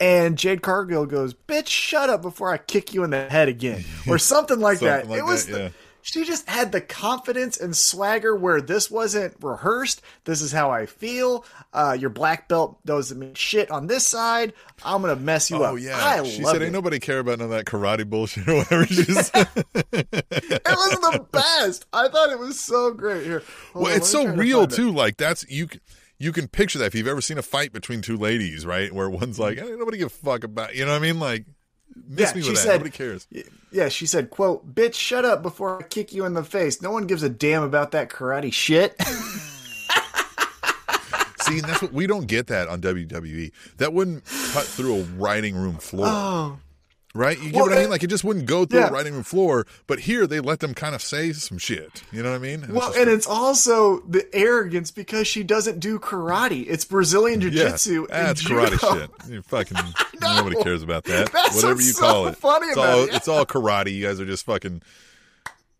and 0.00 0.36
Jade 0.36 0.62
Cargill 0.62 1.06
goes, 1.06 1.34
"Bitch, 1.34 1.68
shut 1.68 2.10
up 2.10 2.22
before 2.22 2.52
I 2.52 2.58
kick 2.58 2.94
you 2.94 3.04
in 3.04 3.10
the 3.10 3.28
head 3.28 3.48
again," 3.48 3.84
or 4.06 4.18
something 4.18 4.60
like 4.60 4.80
that. 4.80 5.08
Like 5.08 5.18
it 5.18 5.24
was. 5.24 5.46
that, 5.46 5.60
yeah. 5.60 5.68
She 6.06 6.24
just 6.24 6.48
had 6.48 6.70
the 6.70 6.80
confidence 6.80 7.56
and 7.58 7.76
swagger 7.76 8.36
where 8.36 8.60
this 8.60 8.88
wasn't 8.88 9.34
rehearsed. 9.42 10.00
This 10.24 10.40
is 10.40 10.52
how 10.52 10.70
I 10.70 10.86
feel. 10.86 11.44
Uh, 11.72 11.96
your 11.98 12.10
black 12.10 12.48
belt 12.48 12.78
doesn't 12.86 13.18
mean 13.18 13.34
shit 13.34 13.72
on 13.72 13.88
this 13.88 14.06
side. 14.06 14.52
I'm 14.84 15.02
gonna 15.02 15.16
mess 15.16 15.50
you 15.50 15.64
up. 15.64 15.72
Oh 15.72 15.74
yeah, 15.74 15.96
I 15.98 16.22
she 16.22 16.44
said, 16.44 16.62
it. 16.62 16.66
"Ain't 16.66 16.72
nobody 16.72 17.00
care 17.00 17.18
about 17.18 17.40
none 17.40 17.46
of 17.46 17.50
that 17.50 17.64
karate 17.64 18.08
bullshit 18.08 18.46
or 18.48 18.58
whatever." 18.58 18.86
She 18.86 19.02
said. 19.02 19.48
it 19.74 20.64
was 20.64 21.00
the 21.00 21.26
best. 21.32 21.86
I 21.92 22.06
thought 22.08 22.30
it 22.30 22.38
was 22.38 22.60
so 22.60 22.92
great. 22.92 23.24
Here, 23.24 23.42
hold 23.72 23.84
well, 23.86 23.92
on, 23.92 23.98
it's 23.98 24.08
so 24.08 24.22
try 24.22 24.32
to 24.32 24.38
real 24.38 24.62
it. 24.62 24.70
too. 24.70 24.92
Like 24.92 25.16
that's 25.16 25.44
you. 25.50 25.66
c- 25.72 25.80
You 26.18 26.30
can 26.32 26.46
picture 26.46 26.78
that 26.78 26.86
if 26.86 26.94
you've 26.94 27.08
ever 27.08 27.20
seen 27.20 27.36
a 27.36 27.42
fight 27.42 27.72
between 27.72 28.00
two 28.00 28.16
ladies, 28.16 28.64
right? 28.64 28.92
Where 28.92 29.10
one's 29.10 29.40
like, 29.40 29.58
"Hey, 29.58 29.72
nobody 29.76 29.98
give 29.98 30.06
a 30.06 30.10
fuck 30.10 30.44
about," 30.44 30.76
you 30.76 30.84
know 30.84 30.92
what 30.92 30.98
I 30.98 31.00
mean? 31.00 31.18
Like, 31.18 31.46
miss 31.94 32.30
Yeah, 32.30 32.36
me 32.36 32.42
she 32.42 32.50
that. 32.50 32.56
said- 32.58 32.72
nobody 32.72 32.90
cares. 32.90 33.26
Yeah, 33.72 33.88
she 33.88 34.06
said, 34.06 34.30
"quote 34.30 34.74
Bitch, 34.74 34.94
shut 34.94 35.24
up 35.24 35.42
before 35.42 35.78
I 35.78 35.82
kick 35.82 36.12
you 36.12 36.24
in 36.24 36.34
the 36.34 36.44
face. 36.44 36.80
No 36.80 36.90
one 36.90 37.06
gives 37.06 37.22
a 37.22 37.28
damn 37.28 37.62
about 37.62 37.90
that 37.92 38.08
karate 38.10 38.52
shit." 38.52 38.94
See, 41.42 41.58
and 41.58 41.64
that's 41.68 41.80
what 41.82 41.92
we 41.92 42.06
don't 42.08 42.26
get 42.26 42.48
that 42.48 42.66
on 42.68 42.80
WWE. 42.80 43.52
That 43.76 43.92
wouldn't 43.92 44.24
cut 44.24 44.64
through 44.64 44.96
a 44.96 45.02
writing 45.02 45.54
room 45.54 45.76
floor, 45.76 46.06
oh, 46.08 46.58
Right? 47.16 47.38
You 47.38 47.46
get 47.50 47.54
Well, 47.54 47.66
what 47.68 47.78
I 47.78 47.80
mean? 47.80 47.90
Like 47.90 48.02
it 48.02 48.08
just 48.10 48.24
wouldn't 48.24 48.46
go 48.46 48.64
through 48.66 48.80
yeah. 48.80 48.86
the 48.88 48.92
writing 48.92 49.14
room 49.14 49.22
floor, 49.22 49.66
but 49.86 50.00
here 50.00 50.26
they 50.26 50.40
let 50.40 50.60
them 50.60 50.74
kind 50.74 50.94
of 50.94 51.00
say 51.02 51.32
some 51.32 51.56
shit. 51.58 52.02
You 52.12 52.22
know 52.22 52.30
what 52.30 52.36
I 52.36 52.38
mean? 52.40 52.62
And 52.64 52.72
Well, 52.74 52.88
just 52.88 52.98
and 52.98 53.08
like- 53.08 53.16
it's 53.16 53.26
also 53.26 54.00
the 54.00 54.26
arrogance 54.34 54.90
because 54.90 55.26
she 55.26 55.42
doesn't 55.42 55.80
do 55.80 55.98
karate. 55.98 56.66
It's 56.68 56.84
Brazilian 56.84 57.40
jiu-jitsu. 57.40 58.06
and 58.10 58.26
that's 58.28 58.42
karate 58.42 58.78
shit. 59.00 59.10
You 59.30 59.42
fucking 59.42 59.78
nobody 60.20 60.62
cares 60.62 60.82
about 60.82 61.04
that. 61.04 61.32
That's 61.32 61.56
Whatever 61.56 61.80
you 61.80 61.92
so 61.92 62.00
call 62.00 62.26
it. 62.28 62.36
funny 62.36 62.66
it's 62.66 62.76
about 62.76 62.88
all 62.94 63.02
it, 63.04 63.10
yeah. 63.10 63.16
it's 63.16 63.28
all 63.28 63.46
karate. 63.46 63.92
You 63.94 64.06
guys 64.06 64.20
are 64.20 64.26
just 64.26 64.44
fucking 64.44 64.82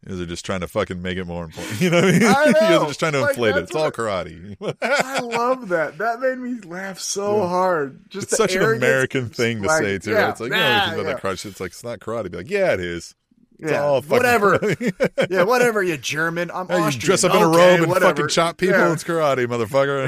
guys 0.09 0.21
are 0.21 0.27
just 0.27 0.45
trying 0.45 0.61
to 0.61 0.69
fucking 0.69 1.03
make 1.03 1.19
it 1.19 1.25
more 1.25 1.45
important. 1.45 1.81
You 1.81 1.91
know 1.91 1.97
what 2.03 2.09
I 2.09 2.13
mean? 2.13 2.23
I 2.25 2.45
you 2.47 2.53
guys 2.55 2.81
are 2.83 2.87
just 2.87 3.01
trying 3.01 3.13
to 3.13 3.21
Like, 3.21 3.31
inflate 3.31 3.57
it. 3.57 3.63
It's 3.65 3.75
all 3.75 3.91
karate. 3.91 4.57
I 4.83 5.21
love 5.21 5.69
that. 5.69 5.99
That 5.99 6.21
made 6.21 6.39
me 6.39 6.61
laugh 6.61 6.99
so 7.01 7.47
hard. 7.47 8.09
Just 8.11 8.29
it's 8.29 8.37
such 8.37 8.55
an 8.55 8.63
American 8.63 9.29
thing 9.29 9.63
to 9.63 9.69
like, 9.69 9.83
say 9.83 9.99
too. 9.99 10.13
yeah, 10.13 10.31
it's 10.31 10.41
like, 10.41 10.51
nah, 10.51 10.57
no, 10.59 10.67
it's 10.77 10.87
about 10.95 10.97
yeah. 11.07 11.13
that 11.15 11.23
karate. 11.23 11.47
It's 11.47 11.61
like 11.61 11.71
it's 11.73 11.85
not 11.85 11.99
karate. 12.01 12.31
Be 12.31 12.37
like, 12.39 12.51
yeah, 12.51 12.73
it 12.75 12.81
is. 12.81 13.15
It's 13.59 13.71
Yeah, 13.73 13.83
all 13.85 14.03
fucking 14.03 14.17
whatever. 14.17 14.61
yeah, 15.31 15.43
whatever. 15.45 15.83
You 15.83 15.97
German. 15.97 16.51
I'm 16.53 16.69
Hey, 16.69 16.85
you 16.85 16.91
dress 16.93 17.25
up 17.25 17.35
in 17.35 17.43
a 17.43 17.49
Okay, 17.49 17.57
robe 17.59 17.81
and 17.83 17.89
whatever. 17.91 18.15
fucking 18.15 18.29
chop 18.29 18.59
people. 18.59 18.77
Yeah. 18.79 18.93
It's 18.93 19.03
karate, 19.05 19.47
motherfucker. 19.47 20.03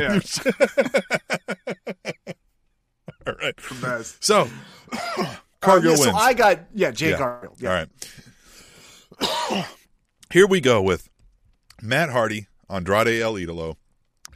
all 3.27 3.35
right. 3.41 3.55
Best. 3.81 4.23
So, 4.23 4.49
Cargill 5.61 5.93
Uh, 5.93 5.95
yeah, 5.95 6.01
wins. 6.01 6.05
So 6.05 6.15
I 6.15 6.35
got 6.35 6.61
yeah, 6.75 6.91
Jay 6.91 7.11
Yeah. 7.11 7.17
Cargill. 7.17 7.57
Yeah. 7.59 7.69
All 7.71 7.87
right. 9.61 9.67
Here 10.31 10.47
we 10.47 10.61
go 10.61 10.83
with 10.83 11.09
Matt 11.81 12.11
Hardy, 12.11 12.49
Andrade 12.69 13.21
El 13.21 13.35
Idolo, 13.35 13.77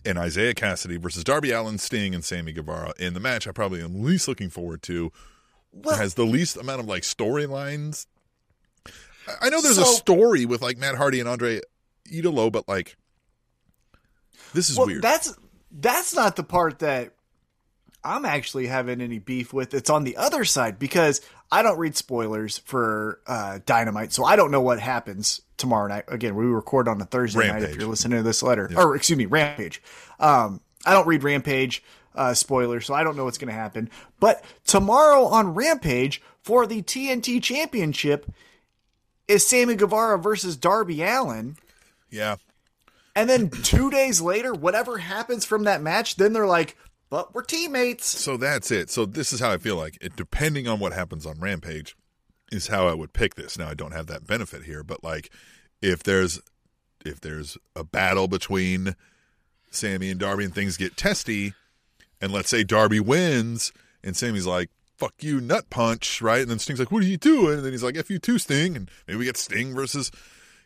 and 0.07 0.19
Isiah 0.19 0.55
Kassidy 0.55 0.99
versus 0.99 1.23
Darby 1.23 1.51
Allin, 1.51 1.79
Sting, 1.79 2.15
and 2.15 2.25
Sammy 2.25 2.53
Guevara 2.53 2.95
in 2.99 3.13
the 3.13 3.21
match 3.21 3.47
I 3.47 3.53
probably 3.53 3.83
am 3.83 4.03
least 4.03 4.27
looking 4.27 4.49
forward 4.49 4.83
to. 4.85 5.13
Well, 5.73 5.97
has 5.97 6.15
the 6.15 6.25
least 6.25 6.57
amount 6.57 6.81
of 6.81 6.87
like 6.87 7.03
storylines. 7.03 8.07
I- 9.41 9.51
know 9.51 9.61
there's 9.61 9.79
a 9.79 9.85
story 9.85 10.47
with 10.47 10.63
like 10.63 10.79
Matt 10.79 10.97
Hardy 10.97 11.21
and 11.21 11.29
Andre 11.29 11.61
Idolo, 12.11 12.51
but 12.51 12.67
like 12.69 12.97
this 14.55 14.71
is 14.71 14.77
well, 14.77 14.87
weird. 14.87 15.03
that's 15.03 15.35
that's 15.71 16.15
not 16.15 16.37
the 16.37 16.43
part 16.43 16.81
that 16.81 17.15
I'm 18.05 18.25
actually 18.25 18.67
having 18.67 19.01
any 19.01 19.19
beef 19.19 19.53
with. 19.53 19.75
It's 19.75 19.91
on 19.91 20.05
the 20.05 20.17
other 20.17 20.45
side 20.45 20.79
because 20.79 21.21
I 21.53 21.63
don't 21.63 21.79
read 21.79 21.97
spoilers 21.97 22.59
for 22.59 23.21
uh, 23.27 23.59
Dynamite, 23.67 24.13
so 24.13 24.25
I 24.25 24.37
don't 24.37 24.51
know 24.51 24.63
what 24.63 24.81
happens 24.81 25.43
tomorrow 25.59 25.87
night. 25.87 26.05
Again, 26.09 26.35
we 26.35 26.47
record 26.47 26.89
on 26.89 26.99
a 27.01 27.05
Thursday 27.05 27.41
night. 27.47 27.63
If 27.63 27.77
you're 27.77 27.89
listening 27.89 28.17
to 28.19 28.23
this 28.23 28.43
letter, 28.43 28.71
or 28.75 28.97
excuse 28.97 29.19
me, 29.19 29.27
Rampage. 29.27 29.83
Um, 30.19 30.63
I 30.87 30.93
don't 30.95 31.07
read 31.07 31.23
Rampage 31.23 31.85
uh, 32.15 32.33
spoilers, 32.33 32.87
so 32.87 32.95
I 32.95 33.05
don't 33.05 33.17
know 33.19 33.25
what's 33.25 33.37
going 33.37 33.53
to 33.53 33.55
happen. 33.55 33.91
But 34.19 34.43
tomorrow 34.67 35.27
on 35.27 35.55
Rampage 35.55 36.23
for 36.41 36.67
the 36.67 36.83
TNT 36.83 37.43
Championship 37.43 38.33
is 39.29 39.47
Sammy 39.47 39.77
Guevara 39.77 40.19
versus 40.19 40.57
Darby 40.57 41.03
Allin. 41.03 41.57
yeah. 42.11 42.37
And 43.15 43.29
then 43.29 43.51
two 43.51 43.91
days 43.91 44.23
later, 44.23 44.55
whatever 44.55 44.97
happens 44.97 45.45
from 45.45 45.65
that 45.65 45.83
match, 45.83 46.17
then 46.17 46.33
they're 46.33 46.47
like, 46.47 46.79
but 47.13 47.35
we're 47.35 47.43
teammates. 47.43 48.07
So 48.07 48.39
that's 48.39 48.71
it. 48.71 48.89
So 48.89 49.05
this 49.05 49.35
is 49.35 49.41
how 49.41 49.51
I 49.51 49.59
feel 49.59 49.77
like 49.77 49.99
it. 50.01 50.17
Depending 50.17 50.67
on 50.67 50.81
what 50.81 50.95
happens 50.95 51.27
on 51.27 51.39
Rampage, 51.39 51.95
is 52.51 52.69
how 52.69 52.89
I 52.89 52.95
would 52.95 53.13
pick 53.13 53.35
this. 53.35 53.59
Now 53.59 53.69
I 53.69 53.75
don't 53.75 53.93
have 53.93 54.07
that 54.07 54.27
benefit 54.27 54.63
here, 54.63 54.83
but 54.83 55.05
like 55.05 55.31
if 55.83 56.03
there's 56.03 56.41
if 57.05 57.21
there's 57.21 57.59
a 57.77 57.85
battle 57.85 58.29
between 58.29 58.97
Sammy 59.71 60.09
and 60.09 60.19
Darby 60.19 60.45
and 60.45 60.55
things 60.55 60.79
get 60.79 60.97
testy, 60.97 61.53
and 62.19 62.33
let's 62.33 62.49
say 62.49 62.65
Darby 62.65 62.99
wins, 62.99 63.73
and 64.03 64.17
Sammy's 64.17 64.47
like. 64.47 64.71
Fuck 64.95 65.15
you, 65.25 65.41
nut 65.41 65.69
punch, 65.69 66.23
right? 66.23 66.43
And 66.43 66.49
then 66.49 66.61
Sting's 66.61 66.79
like, 66.79 66.93
"What 66.93 67.03
are 67.03 67.07
you 67.07 67.17
doing?" 67.17 67.55
And 67.55 67.65
then 67.65 67.73
he's 67.73 67.83
like, 67.83 67.97
"F 67.97 68.09
you 68.09 68.21
too, 68.21 68.39
Sting." 68.39 68.77
And 68.77 68.89
maybe 69.09 69.19
we 69.19 69.25
get 69.25 69.37
Sting 69.37 69.75
versus, 69.75 70.13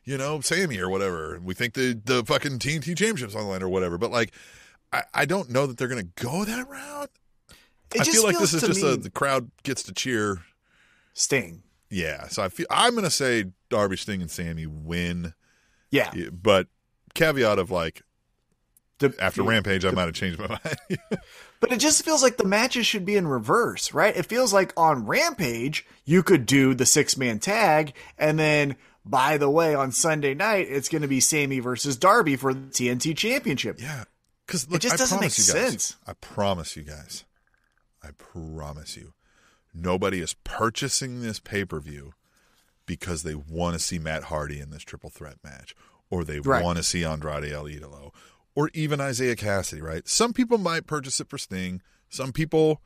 you 0.05 0.19
know, 0.19 0.43
Sammy 0.43 0.79
or 0.79 0.91
whatever. 0.91 1.41
We 1.43 1.55
think 1.55 1.73
the 1.73 1.95
the 1.95 2.23
fucking 2.23 2.59
TNT 2.59 2.95
Championships 2.95 3.35
on 3.35 3.45
the 3.45 3.49
line 3.49 3.63
or 3.63 3.71
whatever. 3.71 3.97
But 3.97 4.11
like, 4.11 4.35
I, 4.97 5.03
I 5.23 5.25
don't 5.25 5.51
know 5.51 5.67
that 5.67 5.77
they're 5.79 5.89
gonna 5.89 6.03
go 6.05 6.45
that 6.45 6.69
route. 6.69 7.11
It 7.95 8.01
I 8.01 8.05
just 8.05 8.13
feel 8.17 8.25
like 8.25 8.39
this 8.39 8.53
is 8.55 8.63
just 8.63 8.83
me- 8.83 8.93
a 8.93 8.97
the 8.97 9.11
crowd 9.11 9.51
gets 9.63 9.83
to 9.85 9.93
cheer. 9.95 10.43
Sting. 11.15 11.63
Yeah, 11.91 12.29
so 12.29 12.43
I 12.43 12.49
feel 12.49 12.67
I'm 12.71 12.95
gonna 12.95 13.11
say 13.11 13.47
Darby, 13.71 13.97
Sting, 13.97 14.21
and 14.21 14.31
Sammy 14.31 14.67
win, 14.67 15.35
Yeah. 15.91 16.13
But 16.31 16.69
caveat 17.15 17.59
of 17.59 17.71
like 17.71 18.03
The- 18.99 19.15
after 19.21 19.43
Rampage, 19.43 19.85
I 19.85 19.91
might 19.93 20.07
have 20.07 20.15
changed 20.15 20.39
my 20.39 20.49
mind. 20.49 20.99
But 21.59 21.73
it 21.73 21.81
just 21.81 22.05
feels 22.05 22.23
like 22.23 22.37
the 22.37 22.45
matches 22.45 22.87
should 22.87 23.07
be 23.07 23.17
in 23.17 23.27
reverse, 23.27 23.95
right? 23.95 24.15
It 24.15 24.27
feels 24.27 24.53
like 24.53 24.75
on 24.77 25.07
Rampage, 25.07 25.87
you 26.05 26.23
could 26.23 26.45
do 26.45 26.75
the 26.75 26.85
six 26.85 27.17
man 27.17 27.39
tag, 27.39 27.95
and 28.19 28.39
then, 28.39 28.77
by 29.07 29.39
the 29.39 29.49
way, 29.49 29.75
on 29.75 29.91
Sunday 29.91 30.35
night, 30.35 30.67
it's 30.69 30.91
going 30.91 31.01
to 31.01 31.09
be 31.09 31.19
Sammy 31.19 31.61
versus 31.61 31.97
Darby 31.97 32.37
for 32.37 32.53
the 32.53 32.61
TNT 32.69 33.17
Championship. 33.17 33.81
yeah, 33.81 34.05
because 34.47 34.65
It 34.65 34.81
just 34.81 34.95
I 34.95 34.97
doesn't 34.97 35.21
make 35.21 35.31
guys, 35.31 35.37
sense. 35.47 35.97
I 36.07 36.13
promise 36.15 36.77
you 36.77 36.83
guys, 36.83 37.25
I 38.03 38.11
promise 38.17 38.97
you, 38.97 39.13
nobody 39.75 40.21
is 40.21 40.35
purchasing 40.45 41.21
this 41.21 41.41
pay 41.41 41.65
per 41.65 41.81
view 41.81 42.13
because 42.87 43.23
they 43.25 43.35
want 43.35 43.75
to 43.75 43.81
see 43.81 43.99
Matt 43.99 44.25
Hardy 44.25 44.61
in 44.61 44.71
this 44.71 44.83
triple 44.83 45.11
threat 45.11 45.37
match, 45.43 45.75
or 46.11 46.23
they 46.25 46.39
Right. 46.41 46.63
want 46.63 46.77
to 46.79 46.83
see 46.85 47.05
Andrade 47.05 47.51
El 47.53 47.65
Idolo, 47.65 48.13
or 48.55 48.71
even 48.75 49.01
Isiah 49.01 49.35
Kassidy. 49.37 49.83
Right? 49.83 50.07
Some 50.09 50.33
people 50.33 50.59
might 50.59 50.87
purchase 50.87 51.19
it 51.21 51.29
for 51.29 51.39
Sting. 51.39 51.83
Some 52.09 52.33
people 52.33 52.81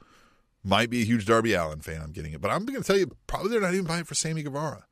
might 0.65 0.89
be 0.91 1.03
a 1.03 1.05
huge 1.05 1.27
Darby 1.27 1.53
Allin 1.55 1.81
fan. 1.83 2.01
I'm 2.03 2.13
getting 2.13 2.33
it, 2.33 2.41
but 2.41 2.51
I'm 2.51 2.65
going 2.65 2.81
to 2.81 2.87
tell 2.87 2.99
you, 2.99 3.11
probably 3.27 3.51
they're 3.51 3.61
not 3.61 3.73
even 3.75 3.87
buying 3.87 4.01
it 4.03 4.07
for 4.07 4.15
Sammy 4.15 4.43
Guevara. 4.43 4.87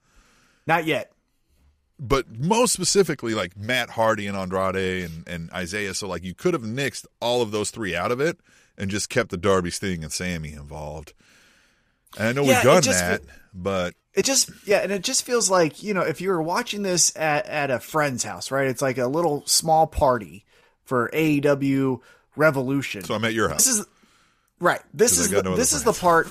Not 0.67 0.85
yet. 0.87 1.13
But 2.01 2.39
most 2.39 2.73
specifically, 2.73 3.35
like 3.35 3.57
Matt 3.57 3.91
Hardy 3.91 4.27
and 4.27 4.37
Andrade 4.37 5.05
and, 5.05 5.27
and 5.27 5.51
Isiah. 5.57 5.95
So, 5.95 6.07
like, 6.07 6.23
you 6.23 6.35
could 6.35 6.55
have 6.55 6.63
nixed 6.63 7.07
all 7.21 7.43
of 7.43 7.51
those 7.51 7.71
three 7.71 7.97
out 7.97 8.13
of 8.13 8.21
it 8.21 8.39
and 8.77 8.91
just 8.91 9.09
kept 9.09 9.31
the 9.31 9.37
Darby, 9.37 9.71
Sting, 9.73 10.05
and 10.05 10.13
Sammy 10.13 10.53
involved. 10.53 11.13
And 12.17 12.29
I 12.29 12.33
know 12.33 12.43
Yeah, 12.45 12.59
we've 12.59 12.65
done 12.65 12.83
just 12.83 13.01
that, 13.01 13.23
but 13.53 13.95
It 14.15 14.25
just 14.25 14.51
yeah, 14.65 14.79
and 14.79 14.93
it 14.93 15.03
just 15.03 15.25
feels 15.25 15.51
like 15.51 15.83
you 15.83 15.93
know 15.93 16.03
if 16.03 16.21
you 16.21 16.31
were 16.31 16.41
watching 16.41 16.83
this 16.83 17.15
at 17.17 17.47
at 17.47 17.71
a 17.71 17.81
friend's 17.81 18.23
house, 18.25 18.51
right? 18.51 18.67
It's 18.69 18.81
like 18.81 18.99
a 18.99 19.07
little 19.09 19.43
small 19.47 19.87
party 19.87 20.45
for 20.85 21.11
AEW 21.13 22.01
Revolution. 22.37 23.03
so 23.05 23.15
I'm 23.15 23.25
at 23.25 23.35
your 23.35 23.49
house. 23.49 23.65
this 23.65 23.79
is 23.81 23.87
right. 24.61 24.81
This 24.95 25.19
is 25.19 25.31
the, 25.31 25.43
no 25.43 25.57
this 25.57 25.73
other 25.73 25.79
is 25.79 25.85
the 25.85 26.01
part. 26.01 26.29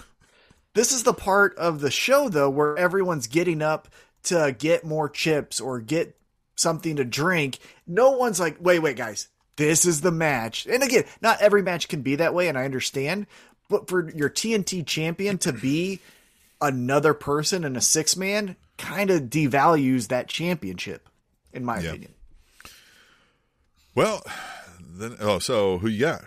This 0.74 0.91
is 0.93 1.03
the 1.03 1.13
part 1.13 1.55
of 1.57 1.80
the 1.82 1.91
show 1.91 2.30
though 2.30 2.49
where 2.49 2.78
everyone's 2.78 3.28
getting 3.28 3.61
up 3.61 3.88
to 4.28 4.55
get 4.57 4.84
more 4.86 5.09
chips 5.09 5.59
or 5.59 5.80
get 5.80 6.15
something 6.55 6.95
to 6.95 7.05
drink. 7.05 7.59
No 7.86 8.11
one's 8.11 8.39
like, 8.39 8.57
wait, 8.59 8.80
wait, 8.80 8.97
guys, 8.97 9.28
this 9.57 9.86
is 9.86 10.01
the 10.01 10.11
match. 10.11 10.65
And 10.65 10.82
again, 10.84 11.03
not 11.21 11.41
every 11.41 11.61
match 11.61 11.88
can 11.88 12.01
be 12.01 12.15
that 12.15 12.34
way, 12.34 12.47
and 12.47 12.57
I 12.57 12.65
understand. 12.65 13.28
But 13.69 13.89
for 13.89 14.09
your 14.11 14.30
TNT 14.30 14.86
champion 14.86 15.38
to 15.39 15.51
be 15.53 15.99
another 16.61 17.13
person 17.13 17.63
in 17.63 17.75
a 17.75 17.82
six 17.82 18.15
man 18.15 18.55
kind 18.78 19.09
of 19.09 19.23
devalues 19.23 20.07
that 20.07 20.28
championship, 20.28 21.09
in 21.53 21.65
my 21.65 21.80
Yeah. 21.80 21.89
opinion. 21.89 22.13
Well, 23.95 24.23
then, 24.80 25.17
oh, 25.19 25.39
so 25.39 25.80
who 25.80 25.88
you 25.88 25.99
got? 26.01 26.23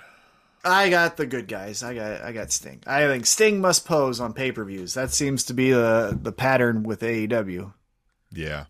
I 0.65 0.91
got 0.91 1.17
the 1.17 1.25
good 1.27 1.49
guys. 1.49 1.83
I 1.83 1.95
got 1.95 2.21
I 2.21 2.33
got 2.33 2.51
Sting. 2.53 2.83
I 2.87 3.07
think 3.07 3.25
Sting 3.25 3.61
must 3.63 3.87
pose 3.87 4.21
on 4.21 4.35
pay 4.35 4.53
per 4.53 4.63
views. 4.65 4.93
That 4.95 5.11
seems 5.11 5.45
to 5.45 5.55
be 5.55 5.71
the 5.71 6.19
the 6.21 6.33
pattern 6.33 6.83
with 6.83 7.01
AEW. 7.01 7.73
Yeah. 8.33 8.67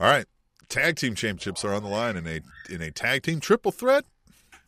All 0.00 0.08
right. 0.08 0.26
Tag 0.68 0.96
team 0.96 1.14
championships 1.14 1.64
are 1.64 1.74
on 1.74 1.82
the 1.82 1.88
line 1.88 2.16
in 2.16 2.26
a 2.26 2.40
in 2.70 2.80
a 2.80 2.90
tag 2.90 3.22
team 3.22 3.40
triple 3.40 3.72
threat. 3.72 4.04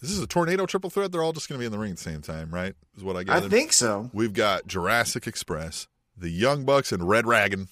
This 0.01 0.11
is 0.11 0.21
a 0.21 0.27
tornado 0.27 0.67
triple 0.67 0.91
threat. 0.91 1.13
They're 1.13 1.23
all 1.23 1.33
just 1.33 1.49
going 1.49 1.59
to 1.59 1.63
be 1.63 1.67
in 1.67 1.73
the 1.73 1.79
ring 1.79 1.93
at 1.93 1.97
the 1.97 2.03
same 2.03 2.21
time, 2.21 2.51
right? 2.51 2.75
Is 2.97 3.03
what 3.03 3.17
I 3.17 3.25
get. 3.25 3.35
I 3.35 3.49
think 3.49 3.73
so. 3.73 4.11
We've 4.13 4.35
got 4.35 4.67
Jurassic 4.67 5.27
Express, 5.27 5.89
the 6.17 6.29
Young 6.29 6.65
Bucks, 6.65 6.93
and 6.93 7.09
Red 7.09 7.25
Dragon. 7.25 7.69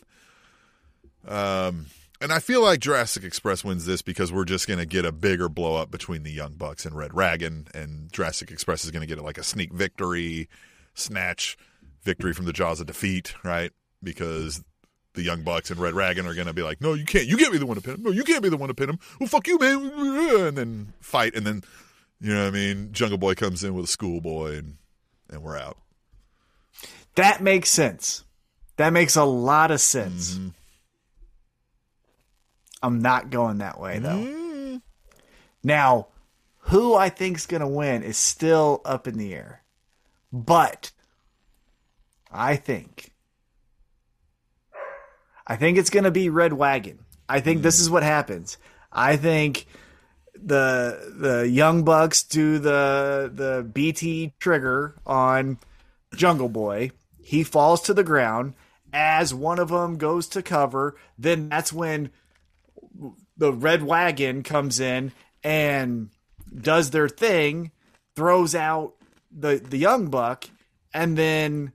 Um, 1.28 1.86
and 2.22 2.32
I 2.32 2.38
feel 2.38 2.62
like 2.62 2.80
Jurassic 2.80 3.22
Express 3.24 3.64
wins 3.64 3.84
this 3.84 4.00
because 4.00 4.32
we're 4.32 4.46
just 4.46 4.66
going 4.66 4.78
to 4.78 4.86
get 4.86 5.04
a 5.04 5.12
bigger 5.12 5.48
blow 5.50 5.76
up 5.76 5.90
between 5.90 6.22
the 6.22 6.30
Young 6.30 6.54
Bucks 6.54 6.86
and 6.86 6.96
Red 6.96 7.10
Dragon, 7.10 7.66
and 7.74 8.10
Jurassic 8.12 8.50
Express 8.50 8.84
is 8.84 8.90
going 8.90 9.06
to 9.06 9.06
get 9.06 9.22
like 9.22 9.38
a 9.38 9.42
sneak 9.42 9.72
victory, 9.72 10.48
snatch 10.94 11.58
victory 12.02 12.32
from 12.32 12.46
the 12.46 12.52
jaws 12.52 12.80
of 12.80 12.86
defeat, 12.86 13.34
right? 13.44 13.72
Because 14.02 14.62
the 15.14 15.22
Young 15.22 15.42
Bucks 15.42 15.70
and 15.70 15.78
Red 15.78 15.92
Dragon 15.92 16.26
are 16.26 16.34
going 16.34 16.46
to 16.46 16.52
be 16.52 16.62
like, 16.62 16.80
no, 16.80 16.94
you 16.94 17.04
can't. 17.04 17.26
You 17.26 17.36
can't 17.36 17.52
be 17.52 17.58
the 17.58 17.66
one 17.66 17.76
to 17.76 17.82
pin 17.82 17.94
him. 17.94 18.02
No, 18.02 18.10
you 18.10 18.24
can't 18.24 18.42
be 18.42 18.48
the 18.48 18.56
one 18.56 18.68
to 18.68 18.74
pin 18.74 18.90
him. 18.90 18.98
Well, 19.20 19.28
fuck 19.28 19.46
you, 19.46 19.58
man. 19.58 19.90
And 20.42 20.56
then 20.56 20.92
fight, 21.00 21.34
and 21.34 21.46
then 21.46 21.62
you 22.20 22.32
know 22.32 22.42
what 22.42 22.48
I 22.48 22.50
mean. 22.50 22.92
Jungle 22.92 23.18
Boy 23.18 23.34
comes 23.34 23.62
in 23.62 23.74
with 23.74 23.84
a 23.84 23.88
schoolboy, 23.88 24.58
and 24.58 24.76
and 25.30 25.42
we're 25.42 25.56
out. 25.56 25.78
That 27.14 27.42
makes 27.42 27.70
sense. 27.70 28.24
That 28.76 28.92
makes 28.92 29.16
a 29.16 29.24
lot 29.24 29.70
of 29.70 29.80
sense. 29.80 30.34
Mm-hmm. 30.34 30.48
I'm 32.82 33.00
not 33.00 33.30
going 33.30 33.58
that 33.58 33.78
way 33.78 33.98
though. 33.98 34.08
Mm-hmm. 34.08 34.76
Now, 35.62 36.08
who 36.58 36.94
I 36.94 37.08
think's 37.08 37.46
going 37.46 37.60
to 37.60 37.68
win 37.68 38.02
is 38.02 38.16
still 38.16 38.80
up 38.84 39.06
in 39.06 39.18
the 39.18 39.34
air. 39.34 39.62
But 40.32 40.92
I 42.30 42.56
think 42.56 43.11
I 45.46 45.56
think 45.56 45.78
it's 45.78 45.90
going 45.90 46.04
to 46.04 46.10
be 46.10 46.28
Red 46.28 46.50
Dragon. 46.50 47.00
I 47.28 47.40
think 47.40 47.62
this 47.62 47.80
is 47.80 47.90
what 47.90 48.02
happens. 48.02 48.58
I 48.92 49.16
think 49.16 49.66
the 50.34 51.14
the 51.16 51.48
Young 51.48 51.84
Bucks 51.84 52.22
do 52.22 52.58
the 52.58 53.30
the 53.32 53.68
BT 53.72 54.34
trigger 54.38 54.96
on 55.06 55.58
Jungle 56.14 56.48
Boy. 56.48 56.90
He 57.22 57.42
falls 57.42 57.80
to 57.82 57.94
the 57.94 58.04
ground 58.04 58.54
as 58.92 59.32
one 59.32 59.58
of 59.58 59.68
them 59.68 59.96
goes 59.96 60.28
to 60.28 60.42
cover. 60.42 60.96
Then 61.16 61.48
that's 61.48 61.72
when 61.72 62.10
the 63.36 63.52
Red 63.52 63.80
Dragon 63.80 64.42
comes 64.42 64.80
in 64.80 65.12
and 65.42 66.10
does 66.54 66.90
their 66.90 67.08
thing, 67.08 67.70
throws 68.14 68.54
out 68.54 68.94
the 69.30 69.56
the 69.56 69.78
Young 69.78 70.08
Buck, 70.08 70.48
and 70.92 71.16
then 71.16 71.72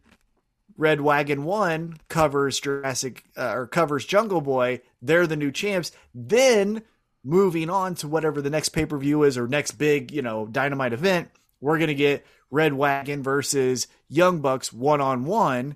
Red 0.78 1.00
Dragon 1.00 1.44
One 1.44 1.98
covers 2.08 2.60
Jurassic 2.60 3.24
uh, 3.36 3.54
or 3.54 3.68
covers 3.68 4.06
Jungle 4.06 4.42
Boy. 4.42 4.82
They're 5.02 5.28
the 5.28 5.36
new 5.36 5.52
champs. 5.52 5.92
Then 6.14 6.84
moving 7.24 7.70
on 7.70 7.96
to 7.96 8.08
whatever 8.08 8.42
the 8.42 8.50
next 8.50 8.70
pay 8.70 8.86
per 8.86 8.98
view 8.98 9.24
is 9.24 9.38
or 9.38 9.48
next 9.48 9.72
big 9.72 10.12
you 10.12 10.22
know 10.22 10.46
Dynamite 10.46 10.94
event, 10.94 11.30
we're 11.60 11.80
gonna 11.80 11.94
get 11.94 12.26
Red 12.50 12.74
Dragon 12.76 13.24
versus 13.24 13.88
Young 14.08 14.40
Bucks 14.40 14.72
one 14.72 15.02
on 15.02 15.26
one, 15.26 15.76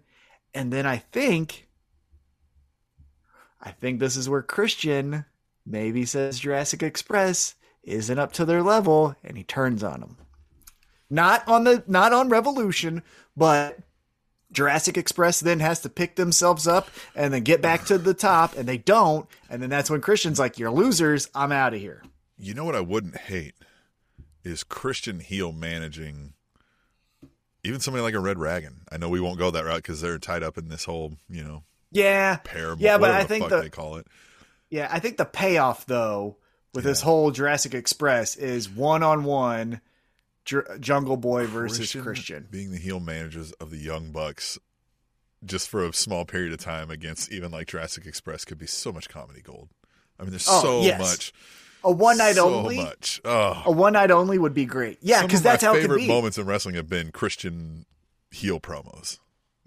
and 0.53 0.71
then 0.71 0.85
I 0.85 0.97
think, 0.97 1.67
I 3.59 3.71
think 3.71 3.99
this 3.99 4.15
is 4.15 4.29
where 4.29 4.41
Christian 4.41 5.25
maybe 5.65 6.05
says 6.05 6.39
Jurassic 6.39 6.83
Express 6.83 7.55
isn't 7.83 8.19
up 8.19 8.31
to 8.33 8.45
their 8.45 8.61
level, 8.61 9.15
and 9.23 9.37
he 9.37 9.43
turns 9.43 9.83
on 9.83 9.99
them. 9.99 10.17
Not 11.09 11.45
on 11.47 11.65
the 11.65 11.83
not 11.87 12.13
on 12.13 12.29
Revolution, 12.29 13.03
but 13.35 13.79
Jurassic 14.51 14.97
Express 14.97 15.39
then 15.39 15.59
has 15.61 15.79
to 15.81 15.89
pick 15.89 16.15
themselves 16.15 16.67
up 16.67 16.89
and 17.15 17.33
then 17.33 17.43
get 17.43 17.61
back 17.61 17.85
to 17.85 17.97
the 17.97 18.13
top, 18.13 18.57
and 18.57 18.67
they 18.67 18.77
don't. 18.77 19.27
And 19.49 19.61
then 19.61 19.69
that's 19.69 19.89
when 19.89 20.01
Christian's 20.01 20.39
like, 20.39 20.59
"You're 20.59 20.71
losers. 20.71 21.29
I'm 21.33 21.51
out 21.51 21.73
of 21.73 21.79
here." 21.79 22.03
You 22.37 22.53
know 22.53 22.65
what 22.65 22.75
I 22.75 22.81
wouldn't 22.81 23.17
hate 23.17 23.53
is 24.43 24.63
Christian 24.63 25.19
heel 25.19 25.51
managing 25.51 26.33
even 27.63 27.79
somebody 27.79 28.01
like 28.01 28.15
a 28.15 28.19
Red 28.19 28.37
Dragon. 28.37 28.81
I 28.91 28.97
know 28.97 29.07
we 29.09 29.19
won't 29.21 29.37
go 29.37 29.51
that 29.51 29.63
route 29.65 29.77
because 29.77 30.01
they're 30.01 30.17
tied 30.17 30.41
up 30.41 30.57
in 30.57 30.67
this 30.67 30.85
whole, 30.85 31.13
you 31.29 31.43
know, 31.43 31.63
Yeah, 31.91 32.37
pair. 32.37 32.75
yeah, 32.79 32.97
but 32.97 33.11
I 33.11 33.21
the 33.21 33.27
think 33.27 33.49
the 33.49 33.61
they 33.61 33.69
call 33.69 33.97
it. 33.97 34.07
yeah, 34.71 34.89
I 34.91 34.97
think 34.99 35.17
the 35.17 35.25
payoff 35.25 35.85
though 35.85 36.37
with 36.73 36.83
this 36.83 37.01
whole 37.01 37.29
Jurassic 37.31 37.75
Express 37.75 38.35
is 38.35 38.67
one 38.67 39.03
on 39.03 39.23
one 39.25 39.79
Jungle 40.45 41.17
Boy 41.17 41.45
versus 41.45 41.95
Christian. 41.95 42.47
being 42.49 42.71
the 42.71 42.77
heel 42.77 42.99
managers 42.99 43.51
of 43.53 43.69
the 43.69 43.77
Young 43.77 44.11
Bucks 44.11 44.57
just 45.43 45.69
for 45.69 45.85
a 45.85 45.93
small 45.93 46.25
period 46.25 46.53
of 46.53 46.59
time 46.59 46.89
against 46.91 47.31
even 47.31 47.51
like 47.51 47.67
Jurassic 47.67 48.05
Express 48.05 48.45
could 48.45 48.57
be 48.57 48.67
so 48.67 48.91
much 48.91 49.09
comedy 49.09 49.41
gold. 49.41 49.69
I 50.19 50.23
mean, 50.23 50.31
there's 50.31 50.47
Oh, 50.49 50.61
so 50.61 50.81
yes. 50.81 50.99
much, 50.99 51.33
A 51.83 51.91
one 51.91 52.17
night 52.17 52.35
so 52.35 52.53
only. 52.53 52.77
much. 52.77 53.19
Oh, 53.25 53.63
A 53.65 53.71
one 53.71 53.93
night 53.93 54.11
only 54.11 54.37
would 54.37 54.53
be 54.53 54.65
great. 54.65 54.99
Yeah, 55.01 55.23
because 55.23 55.41
that's 55.41 55.63
how 55.63 55.73
favorite 55.73 55.97
be. 55.97 56.07
moments 56.07 56.37
in 56.37 56.45
wrestling 56.45 56.75
have 56.75 56.87
been 56.89 57.11
Christian 57.11 57.85
heel 58.29 58.59
promos. 58.59 59.17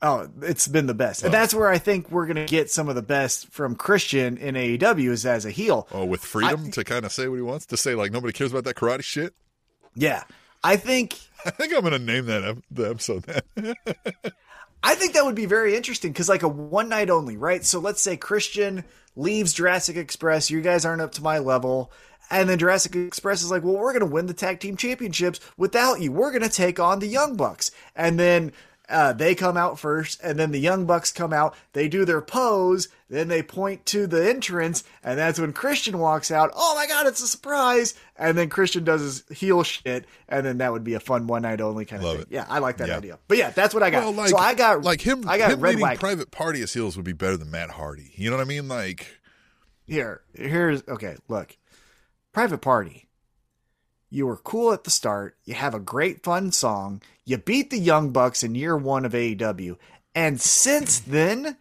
Oh, 0.03 0.29
it's 0.43 0.69
been 0.69 0.87
the 0.87 0.95
best, 0.95 1.23
and 1.25 1.35
Oh. 1.35 1.39
that's 1.39 1.55
where 1.55 1.69
I 1.71 1.79
think 1.79 2.11
we're 2.11 2.27
gonna 2.27 2.45
get 2.47 2.71
some 2.71 2.89
of 2.89 2.95
the 2.95 3.03
best 3.03 3.49
from 3.51 3.75
Christian 3.75 4.37
in 4.37 4.55
AEW 4.55 5.11
is 5.11 5.25
as 5.25 5.45
a 5.47 5.51
heel. 5.51 5.89
Oh, 5.93 6.05
with 6.05 6.21
freedom 6.25 6.71
to 6.73 6.85
kind 6.85 7.05
of 7.07 7.13
say 7.13 7.27
what 7.27 7.37
he 7.37 7.43
wants 7.43 7.65
to 7.67 7.77
say, 7.77 7.95
like 7.95 8.13
nobody 8.13 8.33
cares 8.33 8.51
about 8.53 8.65
that 8.65 8.77
karate 8.77 9.03
shit. 9.03 9.35
Yeah, 9.95 10.25
I 10.65 10.77
think 10.77 11.17
I 11.45 11.51
think 11.51 11.73
I'm 11.73 11.83
gonna 11.83 11.99
name 12.01 12.27
that 12.27 12.57
the 12.71 12.91
episode 12.91 13.23
that. 13.25 13.45
I 14.85 14.95
think 14.97 15.15
that 15.15 15.25
would 15.25 15.35
be 15.35 15.47
very 15.47 15.75
interesting 15.77 16.13
because, 16.13 16.29
like, 16.29 16.43
a 16.43 16.49
one 16.49 16.91
night 16.91 17.09
only, 17.09 17.39
right? 17.39 17.65
So 17.65 17.81
let's 17.81 18.03
say 18.03 18.19
Christian 18.19 18.85
leaves 19.17 19.55
Jurassic 19.55 19.97
Express. 19.97 20.51
You 20.51 20.61
guys 20.61 20.85
aren't 20.85 21.01
up 21.01 21.13
to 21.13 21.23
my 21.23 21.39
level. 21.39 21.91
And 22.31 22.51
then 22.51 22.59
Jurassic 22.59 22.95
Express 22.95 23.43
is 23.43 23.51
like, 23.51 23.65
well, 23.65 23.79
we're 23.79 23.93
going 23.93 24.01
to 24.01 24.13
win 24.13 24.27
the 24.27 24.35
tag 24.35 24.61
team 24.61 24.77
championships 24.77 25.41
without 25.57 26.03
you. 26.03 26.13
We're 26.13 26.33
going 26.33 26.43
to 26.43 26.51
take 26.51 26.79
on 26.79 26.99
the 26.99 27.07
Young 27.07 27.35
Bucks. 27.35 27.71
And 27.97 28.19
then 28.19 28.53
uh, 28.89 29.13
they 29.13 29.35
come 29.35 29.57
out 29.57 29.79
first, 29.79 30.21
and 30.23 30.39
then 30.39 30.51
the 30.51 30.59
Young 30.59 30.85
Bucks 30.85 31.11
come 31.13 31.33
out. 31.33 31.55
They 31.73 31.89
do 31.89 32.05
their 32.05 32.21
pose, 32.21 32.89
then 33.09 33.29
they 33.29 33.43
point 33.43 33.87
to 33.87 34.07
the 34.07 34.29
entrance, 34.29 34.85
and 35.03 35.19
that's 35.19 35.39
when 35.39 35.53
Christian 35.53 35.99
walks 35.99 36.31
out. 36.31 36.51
Oh 36.55 36.75
my 36.75 36.87
God, 36.87 37.07
it's 37.07 37.23
a 37.23 37.27
surprise! 37.27 37.95
And 38.17 38.37
then 38.37 38.49
Christian 38.51 38.85
does 38.85 39.01
his 39.01 39.39
heel 39.39 39.63
shit, 39.63 40.05
and 40.29 40.45
then 40.45 40.59
that 40.59 40.73
would 40.73 40.85
be 40.85 40.95
a 40.95 41.01
fun 41.01 41.27
one 41.27 41.43
night 41.43 41.61
only 41.61 41.85
kind 41.85 42.01
of 42.03 42.05
Love 42.09 42.17
thing. 42.19 42.23
it. 42.23 42.29
Yeah, 42.31 42.47
I 42.49 42.59
like 42.59 42.77
that 42.77 42.89
Yeah. 42.89 42.97
idea. 42.99 43.19
But 43.27 43.39
yeah, 43.39 43.51
that's 43.51 43.73
what 43.73 43.83
I 43.83 43.91
got. 43.91 44.03
Well, 44.05 44.13
like, 44.13 44.29
so 44.31 44.37
I 44.37 44.55
got 44.55 44.83
like 44.83 45.01
him. 45.01 45.29
I 45.29 45.39
got 45.39 45.53
him 45.53 45.61
Red 45.61 45.77
leading. 45.77 45.97
Private 45.97 46.31
Party 46.31 46.61
as 46.63 46.73
heels 46.75 46.97
would 46.97 47.07
be 47.07 47.13
better 47.13 47.37
than 47.37 47.51
Matt 47.51 47.71
Hardy. 47.71 48.13
You 48.17 48.31
know 48.31 48.37
what 48.37 48.43
I 48.45 48.49
mean? 48.49 48.69
Like, 48.69 49.07
Here, 49.87 50.21
here's 50.35 50.83
okay. 50.89 51.17
Look, 51.29 51.57
Private 52.33 52.59
Party. 52.59 53.09
You 54.11 54.27
were 54.27 54.37
cool 54.37 54.73
at 54.73 54.85
the 54.85 54.91
start. 54.91 55.37
You 55.45 55.55
have 55.55 55.75
a 55.75 55.81
great 55.81 56.23
fun 56.23 56.53
song. 56.53 57.03
You 57.25 57.39
beat 57.39 57.71
the 57.71 57.79
Young 57.79 58.11
Bucks 58.11 58.43
in 58.43 58.55
year 58.55 58.77
one 58.77 59.05
of 59.05 59.13
AEW, 59.13 59.77
and 60.15 60.41
since 60.41 61.01
then, 61.01 61.57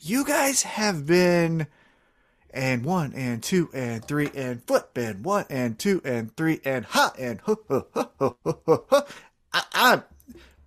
you 0.00 0.24
guys 0.24 0.62
have 0.62 1.06
been 1.06 1.66
and 2.50 2.84
one 2.84 3.12
and 3.14 3.42
two 3.42 3.68
and 3.74 4.04
three 4.04 4.30
and 4.34 4.64
flip 4.64 4.96
and 4.96 5.24
one 5.24 5.44
and 5.50 5.78
two 5.78 6.00
and 6.04 6.34
three 6.36 6.60
and 6.64 6.86
ha 6.86 7.12
and 7.18 7.40
ha 7.42 7.54
ha 7.68 7.82
ha 7.94 8.10
ha 8.18 8.34
ha. 8.44 8.78
ha. 8.90 9.06
I, 9.52 9.62
I 9.74 10.02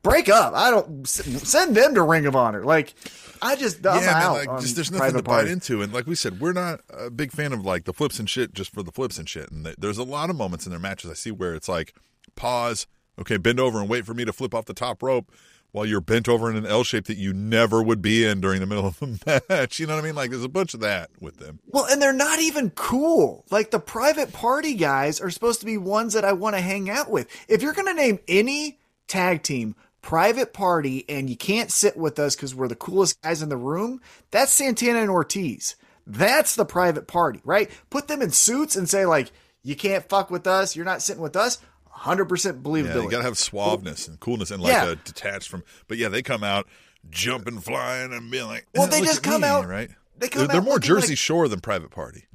break 0.04 0.30
up. 0.30 0.54
I 0.54 0.72
don't 0.72 1.08
send 1.08 1.76
them 1.76 1.96
to 1.96 2.04
Ring 2.04 2.26
of 2.26 2.36
Honor. 2.36 2.64
Like 2.64 2.94
I 3.42 3.56
just 3.56 3.86
I'm 3.86 4.02
yeah, 4.02 4.14
man, 4.14 4.22
out. 4.22 4.34
like 4.34 4.62
just 4.62 4.76
there's 4.76 4.92
nothing 4.92 5.16
to 5.16 5.24
bite 5.24 5.48
into. 5.48 5.82
And 5.82 5.92
like 5.92 6.08
we 6.08 6.16
said, 6.16 6.40
we're 6.40 6.54
not 6.54 6.82
a 6.90 7.10
big 7.10 7.32
fan 7.32 7.54
of 7.54 7.66
like 7.66 7.86
the 7.86 7.94
flips 7.94 8.20
and 8.20 8.30
shit 8.30 8.54
just 8.54 8.72
for 8.72 8.84
the 8.84 8.92
flips 8.92 9.18
and 9.18 9.28
shit. 9.28 9.52
And 9.52 9.66
th- 9.66 9.78
there's 9.78 9.98
a 9.98 10.04
lot 10.04 10.30
of 10.30 10.36
moments 10.36 10.66
in 10.66 10.70
their 10.72 10.80
matches 10.80 11.10
I 11.10 11.16
see 11.16 11.32
where 11.32 11.56
it's 11.56 11.70
like 11.70 11.96
pause, 12.36 12.88
okay, 13.20 13.38
bend 13.38 13.60
over 13.60 13.80
and 13.80 13.90
wait 13.90 14.06
for 14.06 14.14
me 14.14 14.26
to 14.26 14.34
flip 14.34 14.54
off 14.54 14.66
the 14.66 14.74
top 14.74 15.04
rope 15.04 15.32
while 15.72 15.86
you're 15.86 16.02
bent 16.02 16.28
over 16.28 16.50
in 16.50 16.56
an 16.56 16.66
L 16.66 16.84
shape 16.84 17.06
that 17.06 17.18
you 17.18 17.34
never 17.34 17.82
would 17.84 18.02
be 18.02 18.26
in 18.26 18.42
during 18.42 18.60
the 18.60 18.66
middle 18.66 18.88
of 18.88 19.00
the 19.00 19.44
match. 19.50 19.80
You 19.80 19.88
know 19.88 19.96
what 19.96 20.04
I 20.04 20.08
mean? 20.08 20.16
Like 20.16 20.32
there's 20.32 20.44
a 20.44 20.50
bunch 20.50 20.74
of 20.74 20.80
that 20.80 21.12
with 21.20 21.38
them. 21.38 21.60
Well, 21.68 21.86
and 21.86 22.02
they're 22.02 22.14
not 22.14 22.40
even 22.40 22.72
cool. 22.72 23.46
Like 23.52 23.72
the 23.72 23.80
private 23.80 24.34
party 24.34 24.74
guys 24.76 25.22
are 25.22 25.30
supposed 25.30 25.60
to 25.60 25.66
be 25.66 25.78
ones 25.78 26.14
that 26.14 26.26
I 26.26 26.34
want 26.34 26.56
to 26.56 26.62
hang 26.62 26.90
out 26.90 27.10
with. 27.10 27.28
If 27.48 27.62
you're 27.62 27.74
going 27.74 27.88
to 27.88 28.02
name 28.02 28.20
any 28.28 28.80
tag 29.08 29.44
team 29.44 29.76
private 30.02 30.54
party 30.54 31.06
and 31.10 31.30
you 31.30 31.36
can't 31.36 31.72
sit 31.72 31.98
with 31.98 32.20
us 32.20 32.36
because 32.36 32.56
we're 32.56 32.68
the 32.68 32.76
coolest 32.76 33.22
guys 33.22 33.42
in 33.42 33.50
the 33.50 33.58
room, 33.58 34.02
that's 34.32 34.52
Santana 34.52 35.02
and 35.02 35.10
Ortiz. 35.10 35.76
That's 36.08 36.56
the 36.56 36.66
private 36.66 37.08
party, 37.08 37.42
right? 37.44 37.70
Put 37.90 38.08
them 38.08 38.22
in 38.22 38.32
suits 38.32 38.76
and 38.76 38.90
say, 38.90 39.06
like, 39.06 39.32
you 39.62 39.76
can't 39.76 40.08
fuck 40.08 40.32
with 40.32 40.48
us. 40.48 40.76
You're 40.76 40.86
not 40.86 41.02
sitting 41.04 41.22
with 41.22 41.36
us. 41.36 41.60
100% 42.00 42.62
believability. 42.62 42.96
Yeah, 42.96 43.02
you 43.02 43.10
gotta 43.12 43.24
have 43.24 43.34
suaveness 43.34 44.08
and 44.08 44.20
coolness 44.20 44.52
and 44.52 44.62
like 44.62 44.72
Yeah. 44.72 44.92
a 44.92 44.96
detached 44.96 45.50
from. 45.50 45.64
But 45.88 45.98
yeah, 45.98 46.08
they 46.10 46.22
come 46.22 46.44
out 46.44 46.68
jumping, 47.10 47.60
flying, 47.60 48.14
and 48.14 48.30
being 48.32 48.48
like, 48.48 48.68
Well, 48.76 48.88
"Eh, 48.88 48.90
they 48.90 49.02
just 49.02 49.24
come 49.24 49.42
me," 49.42 49.48
out- 49.48 49.68
right. 49.68 49.90
they 50.18 50.28
come 50.30 50.42
they're, 50.42 50.48
they're 50.54 50.62
more 50.62 50.80
Jersey 50.80 51.10
like- 51.10 51.18
Shore 51.18 51.48
than 51.48 51.60
Private 51.62 51.92
Party. 51.92 52.26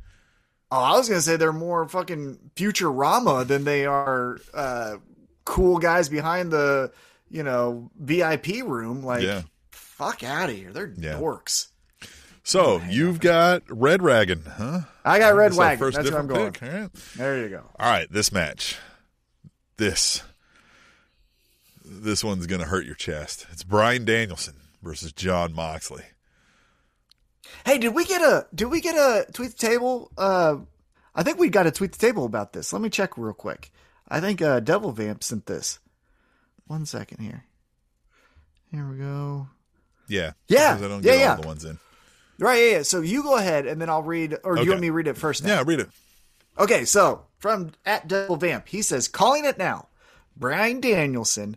Oh, 0.70 0.80
I 0.80 0.96
was 0.96 1.08
gonna 1.08 1.20
say 1.20 1.36
they're 1.36 1.52
more 1.52 1.86
fucking 1.88 2.38
Futurama 2.56 3.46
than 3.46 3.64
they 3.64 3.86
are 3.86 4.38
uh, 4.52 4.96
cool 5.44 5.78
guys 5.78 6.08
behind 6.08 6.50
the 6.50 6.90
you 7.30 7.42
know 7.42 7.90
VIP 7.98 8.62
room. 8.62 9.02
Like, 9.04 9.22
Yeah. 9.22 9.42
fuck 9.70 10.22
out 10.24 10.50
of 10.50 10.56
here. 10.56 10.72
They're 10.72 10.92
Yeah. 10.96 11.14
dorks. 11.14 11.68
So 12.42 12.82
you've 12.90 13.20
got 13.20 13.62
Red 13.68 14.00
Dragon, 14.00 14.42
huh? 14.46 14.80
I 15.04 15.18
got 15.18 15.34
Red 15.34 15.52
That's 15.52 15.58
Wagon. 15.58 15.78
first 15.78 15.96
That's 15.96 16.10
where 16.10 16.20
I'm 16.20 16.26
going. 16.26 16.52
pick. 16.52 16.92
There 17.16 17.38
you 17.40 17.48
go. 17.48 17.62
All 17.78 17.90
right, 17.90 18.10
this 18.12 18.32
match. 18.32 18.76
This. 19.76 20.22
This 21.84 22.24
one's 22.24 22.46
going 22.46 22.60
to 22.60 22.66
hurt 22.66 22.86
your 22.86 22.94
chest. 22.94 23.46
It's 23.52 23.62
Bryan 23.62 24.04
Danielson 24.04 24.54
versus 24.82 25.12
Jon 25.12 25.52
Moxley. 25.54 26.04
Hey, 27.66 27.78
did 27.78 27.94
we 27.94 28.04
get 28.04 28.22
a 28.22 28.46
did 28.54 28.66
we 28.66 28.80
get 28.80 28.94
a 28.94 29.30
tweet 29.32 29.50
the 29.50 29.56
table? 29.56 30.10
Uh, 30.16 30.56
I 31.14 31.22
think 31.22 31.38
we 31.38 31.48
got 31.50 31.66
a 31.66 31.70
tweet 31.70 31.92
the 31.92 31.98
table 31.98 32.24
about 32.24 32.52
this. 32.52 32.72
Let 32.72 32.80
me 32.82 32.88
check 32.90 33.18
real 33.18 33.34
quick. 33.34 33.70
I 34.08 34.20
think 34.20 34.40
uh, 34.40 34.60
Devil 34.60 34.92
Vamp 34.92 35.22
sent 35.22 35.46
this. 35.46 35.78
One 36.66 36.86
second 36.86 37.18
here. 37.22 37.44
Here 38.70 38.88
we 38.88 38.96
go. 38.96 39.48
Yeah. 40.08 40.32
Yeah, 40.48 40.74
Because 40.74 40.82
I 40.82 40.88
don't 40.88 41.04
yeah, 41.04 41.12
get 41.12 41.20
yeah. 41.20 41.30
all 41.36 41.40
the 41.42 41.46
ones 41.46 41.64
in. 41.64 41.78
Right, 42.38 42.60
yeah, 42.62 42.70
yeah. 42.78 42.82
So 42.82 43.00
you 43.00 43.22
go 43.22 43.36
ahead, 43.36 43.66
and 43.66 43.80
then 43.80 43.88
I'll 43.88 44.02
read, 44.02 44.36
or 44.42 44.54
Okay. 44.54 44.64
you 44.64 44.70
want 44.70 44.80
me 44.80 44.88
to 44.88 44.92
read 44.92 45.06
it 45.06 45.16
first? 45.16 45.44
Now? 45.44 45.56
Yeah, 45.56 45.62
read 45.64 45.80
it. 45.80 45.88
Okay, 46.58 46.84
so 46.84 47.26
from 47.38 47.72
at 47.84 48.08
Devil 48.08 48.36
Vamp, 48.36 48.68
he 48.68 48.82
says, 48.82 49.08
calling 49.08 49.44
it 49.44 49.58
now. 49.58 49.88
Bryan 50.36 50.80
Danielson 50.80 51.56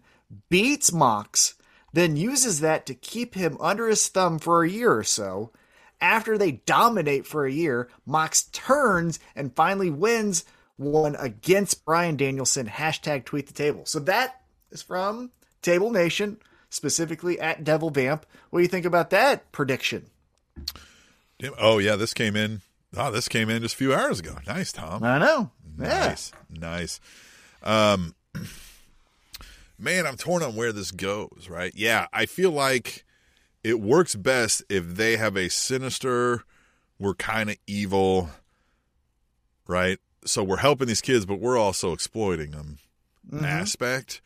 beats 0.50 0.92
Mox, 0.92 1.56
then 1.94 2.16
uses 2.16 2.60
that 2.60 2.86
to 2.86 2.94
keep 2.94 3.36
him 3.36 3.58
under 3.60 3.88
his 3.88 4.08
thumb 4.08 4.40
for 4.40 4.64
a 4.64 4.70
year 4.70 4.94
or 4.96 5.04
so. 5.04 5.52
After 6.00 6.38
they 6.38 6.52
dominate 6.52 7.26
for 7.26 7.46
a 7.46 7.52
year, 7.52 7.90
Mox 8.06 8.44
turns 8.44 9.20
and 9.36 9.56
finally 9.56 9.90
wins 9.90 10.46
one 10.76 11.16
against 11.16 11.86
Bryan 11.86 12.18
Danielson. 12.18 12.68
Hashtag 12.68 13.26
tweet 13.26 13.48
the 13.48 13.54
table. 13.54 13.86
So 13.86 14.00
that 14.02 14.42
is 14.72 14.84
from 14.84 15.32
Table 15.62 15.90
Nation, 15.90 16.38
specifically 16.70 17.40
at 17.40 17.64
Devil 17.64 17.90
Vamp. 17.90 18.26
What 18.50 18.60
do 18.60 18.64
you 18.64 18.70
think 18.70 18.86
about 18.86 19.10
that 19.10 19.52
prediction? 19.52 20.06
Oh 21.58 21.80
yeah, 21.80 21.96
this 21.96 22.14
came 22.14 22.36
in. 22.36 22.62
Oh, 22.96 23.12
this 23.12 23.28
came 23.28 23.50
in 23.50 23.62
just 23.62 23.76
a 23.76 23.78
few 23.78 23.94
hours 23.94 24.20
ago. 24.20 24.38
Nice, 24.48 24.72
Tom. 24.72 25.04
I 25.04 25.20
know. 25.20 25.52
Yeah. 25.80 26.08
Nice, 26.08 26.32
nice. 26.50 27.00
Um, 27.64 28.16
man, 29.80 30.08
I'm 30.08 30.18
torn 30.18 30.44
on 30.44 30.56
where 30.56 30.72
this 30.72 30.92
goes. 30.92 31.48
Right? 31.50 31.72
Yeah, 31.76 32.08
I 32.14 32.26
feel 32.26 32.52
like 32.52 33.06
it 33.64 33.80
works 33.82 34.16
best 34.16 34.64
if 34.70 34.96
they 34.96 35.18
have 35.18 35.36
a 35.36 35.50
sinister. 35.50 36.44
We're 37.00 37.14
kind 37.14 37.50
of 37.50 37.58
evil, 37.68 38.30
right? 39.68 40.00
So 40.26 40.44
we're 40.44 40.58
helping 40.58 40.88
these 40.88 41.02
kids, 41.02 41.26
but 41.26 41.40
we're 41.40 41.58
also 41.58 41.94
exploiting 41.94 42.52
them. 42.52 42.80
Aspect, 43.44 44.22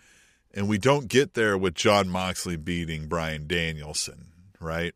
and 0.53 0.69
we 0.69 0.77
don't 0.77 1.07
get 1.07 1.33
there 1.33 1.57
with 1.57 1.73
Jon 1.73 2.07
Moxley 2.07 2.55
beating 2.55 3.07
Bryan 3.07 3.47
Danielson, 3.47 4.27
right? 4.59 4.93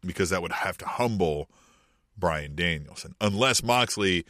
Because 0.00 0.30
that 0.30 0.40
would 0.40 0.52
have 0.52 0.78
to 0.78 0.86
humble 0.86 1.50
Bryan 2.16 2.54
Danielson, 2.54 3.14
unless 3.20 3.62
Moxley 3.62 4.24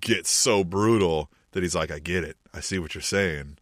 gets 0.00 0.30
so 0.30 0.64
brutal 0.64 1.30
that 1.52 1.62
he's 1.62 1.74
like, 1.74 1.90
I 1.90 1.98
get 1.98 2.24
it. 2.24 2.36
I 2.52 2.60
see 2.60 2.78
what 2.78 2.94
you're 2.94 3.02
saying. 3.02 3.58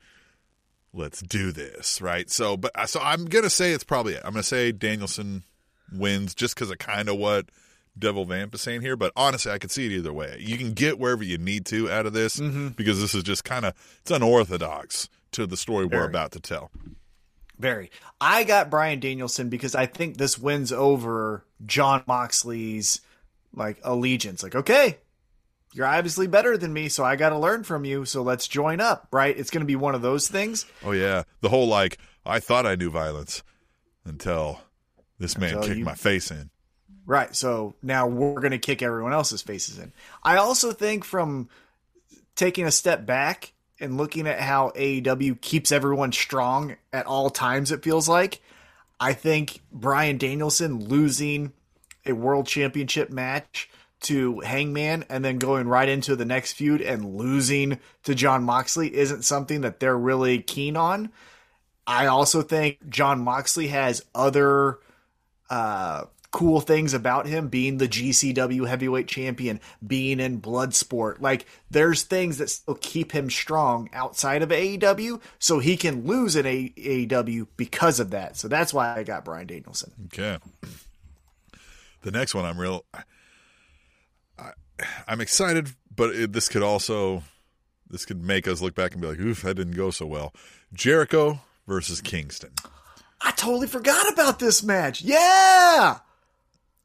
Let's 0.93 1.21
do 1.21 1.53
this, 1.53 2.01
right? 2.01 2.31
So, 2.31 2.57
but 2.57 2.71
uh, 2.75 2.87
so 2.87 3.01
I'm 3.01 3.25
gonna 3.25 3.51
say 3.51 3.73
it's 3.73 3.85
probably 3.85 4.15
it. 4.15 4.23
I'm 4.25 4.33
gonna 4.33 4.45
say 4.45 4.71
Danielson 4.71 5.43
wins 5.93 6.35
just 6.35 6.55
because 6.55 6.71
of 6.71 6.79
kind 6.79 7.09
of 7.09 7.17
what 7.17 7.47
Devil 7.99 8.25
Vamp 8.25 8.55
is 8.55 8.61
saying 8.61 8.81
here. 8.81 8.97
But 8.97 9.13
honestly, 9.17 9.51
I 9.51 9.59
could 9.59 9.71
see 9.71 9.87
it 9.87 9.93
either 9.93 10.13
way. 10.13 10.37
You 10.41 10.57
can 10.57 10.73
get 10.73 10.99
wherever 10.99 11.25
you 11.25 11.39
need 11.39 11.67
to 11.67 11.91
out 11.91 12.07
of 12.07 12.13
this 12.13 12.37
mm-hmm. 12.37 12.69
because 12.69 13.01
this 13.01 13.15
is 13.15 13.25
just 13.25 13.45
kind 13.45 13.65
of 13.65 13.75
it's 14.03 14.11
unorthodox 14.11 15.09
to 15.33 15.47
the 15.47 15.57
story 15.57 15.85
we're 15.87 16.07
about 16.07 16.33
to 16.33 16.41
tell. 16.41 16.71
Very. 17.59 17.91
I 18.21 18.45
got 18.45 18.71
Bryan 18.71 19.01
Danielson 19.01 19.49
because 19.49 19.75
I 19.75 19.87
think 19.87 20.17
this 20.17 20.39
wins 20.39 20.73
over 20.73 21.45
John 21.65 22.03
Moxley's 22.07 23.01
like 23.55 23.81
allegiance. 23.85 24.43
Like, 24.43 24.55
okay, 24.55 24.99
you're 25.73 25.87
obviously 25.87 26.27
better 26.27 26.57
than 26.57 26.73
me, 26.73 26.89
so 26.89 27.05
I 27.05 27.17
got 27.17 27.31
to 27.31 27.39
learn 27.39 27.65
from 27.65 27.85
you. 27.85 28.05
So 28.05 28.23
let's 28.23 28.47
join 28.49 28.81
up, 28.81 29.09
right? 29.11 29.37
It's 29.37 29.51
going 29.51 29.63
to 29.63 29.67
be 29.67 29.77
one 29.77 29.95
of 29.95 30.03
those 30.03 30.29
things. 30.29 30.67
Oh 30.85 30.93
yeah, 30.93 31.25
the 31.41 31.49
whole 31.49 31.69
like 31.69 31.99
I 32.25 32.41
thought 32.41 32.67
I 32.67 32.75
knew 32.75 32.91
violence 32.91 33.43
until 34.05 34.61
this 35.19 35.39
man 35.39 35.55
Until 35.55 35.63
kicked 35.69 35.79
you- 35.79 35.85
my 35.85 35.95
face 35.95 36.31
in. 36.31 36.51
Right. 37.07 37.37
So 37.37 37.75
now 37.83 38.07
we're 38.07 38.41
going 38.41 38.53
to 38.53 38.59
kick 38.59 38.81
everyone 38.81 39.13
else's 39.13 39.43
faces 39.43 39.79
in. 39.79 39.93
I 40.23 40.37
also 40.39 40.73
think 40.73 41.05
from 41.05 41.51
taking 42.35 42.65
a 42.65 42.71
step 42.71 43.05
back 43.05 43.53
and 43.79 43.99
looking 43.99 44.27
at 44.27 44.41
how 44.41 44.71
AEW 44.75 45.39
keeps 45.43 45.71
everyone 45.71 46.13
strong 46.13 46.77
at 46.95 47.05
all 47.05 47.29
times, 47.29 47.73
it 47.73 47.83
feels 47.85 48.09
like, 48.09 48.41
I 48.99 49.13
think 49.13 49.61
Bryan 49.71 50.17
Danielson 50.17 50.83
losing 50.89 51.53
a 52.07 52.13
world 52.13 52.47
championship 52.47 53.11
match 53.11 53.69
to 54.03 54.41
Hangman 54.41 55.05
and 55.09 55.25
then 55.25 55.39
going 55.39 55.67
right 55.67 55.89
into 55.89 56.15
the 56.15 56.25
next 56.25 56.53
feud 56.53 56.83
and 56.83 57.17
losing 57.17 57.79
to 58.03 58.15
Jon 58.15 58.45
Moxley 58.45 58.95
isn't 58.95 59.23
something 59.23 59.63
that 59.63 59.81
they're 59.81 59.97
really 59.97 60.41
keen 60.41 60.77
on. 60.77 61.11
I 61.87 62.07
also 62.07 62.43
think 62.43 62.89
Jon 62.89 63.21
Moxley 63.21 63.69
has 63.69 64.05
other 64.15 64.79
uh, 65.49 66.05
cool 66.35 66.61
things 66.61 66.93
about 66.95 67.27
him 67.27 67.49
being 67.49 67.79
the 67.79 67.87
GCW 67.87 68.67
heavyweight 68.67 69.07
champion, 69.07 69.61
being 69.87 70.19
in 70.19 70.41
Bloodsport. 70.41 71.21
Like, 71.21 71.47
there's 71.71 72.03
things 72.03 72.39
that 72.39 72.51
still 72.51 72.75
keep 72.81 73.13
him 73.13 73.31
strong 73.31 73.89
outside 73.93 74.43
of 74.43 74.49
AEW, 74.49 75.21
so 75.39 75.61
he 75.61 75.77
can 75.77 76.07
lose 76.07 76.35
in 76.35 76.45
AEW 76.45 77.47
because 77.57 78.01
of 78.01 78.11
that. 78.11 78.37
So 78.37 78.49
that's 78.49 78.75
why 78.75 78.97
I 78.97 79.05
got 79.05 79.25
Bryan 79.25 79.47
Danielson. 79.47 79.93
Okay. 80.07 80.39
The 82.05 82.11
next 82.13 82.35
one, 82.35 82.45
I'm 82.45 82.59
real. 82.61 82.85
I, 84.39 84.53
I'm 85.09 85.21
excited, 85.21 85.69
but 85.95 86.15
it, 86.15 86.33
this 86.33 86.49
could 86.49 86.63
also, 86.63 87.23
this 87.89 88.05
could 88.05 88.23
make 88.23 88.47
us 88.49 88.61
look 88.61 88.75
back 88.75 88.93
and 88.93 89.01
be 89.01 89.09
like, 89.09 89.21
"Oof, 89.21 89.43
that 89.43 89.55
didn't 89.55 89.75
go 89.77 89.91
so 89.91 90.07
well." 90.07 90.33
Jericho 90.73 91.41
versus 91.67 92.01
Kingston. 92.01 92.51
I 93.21 93.31
totally 93.33 93.67
forgot 93.69 94.13
about 94.13 94.39
this 94.39 94.63
match. 94.63 95.01
Yeah! 95.03 95.99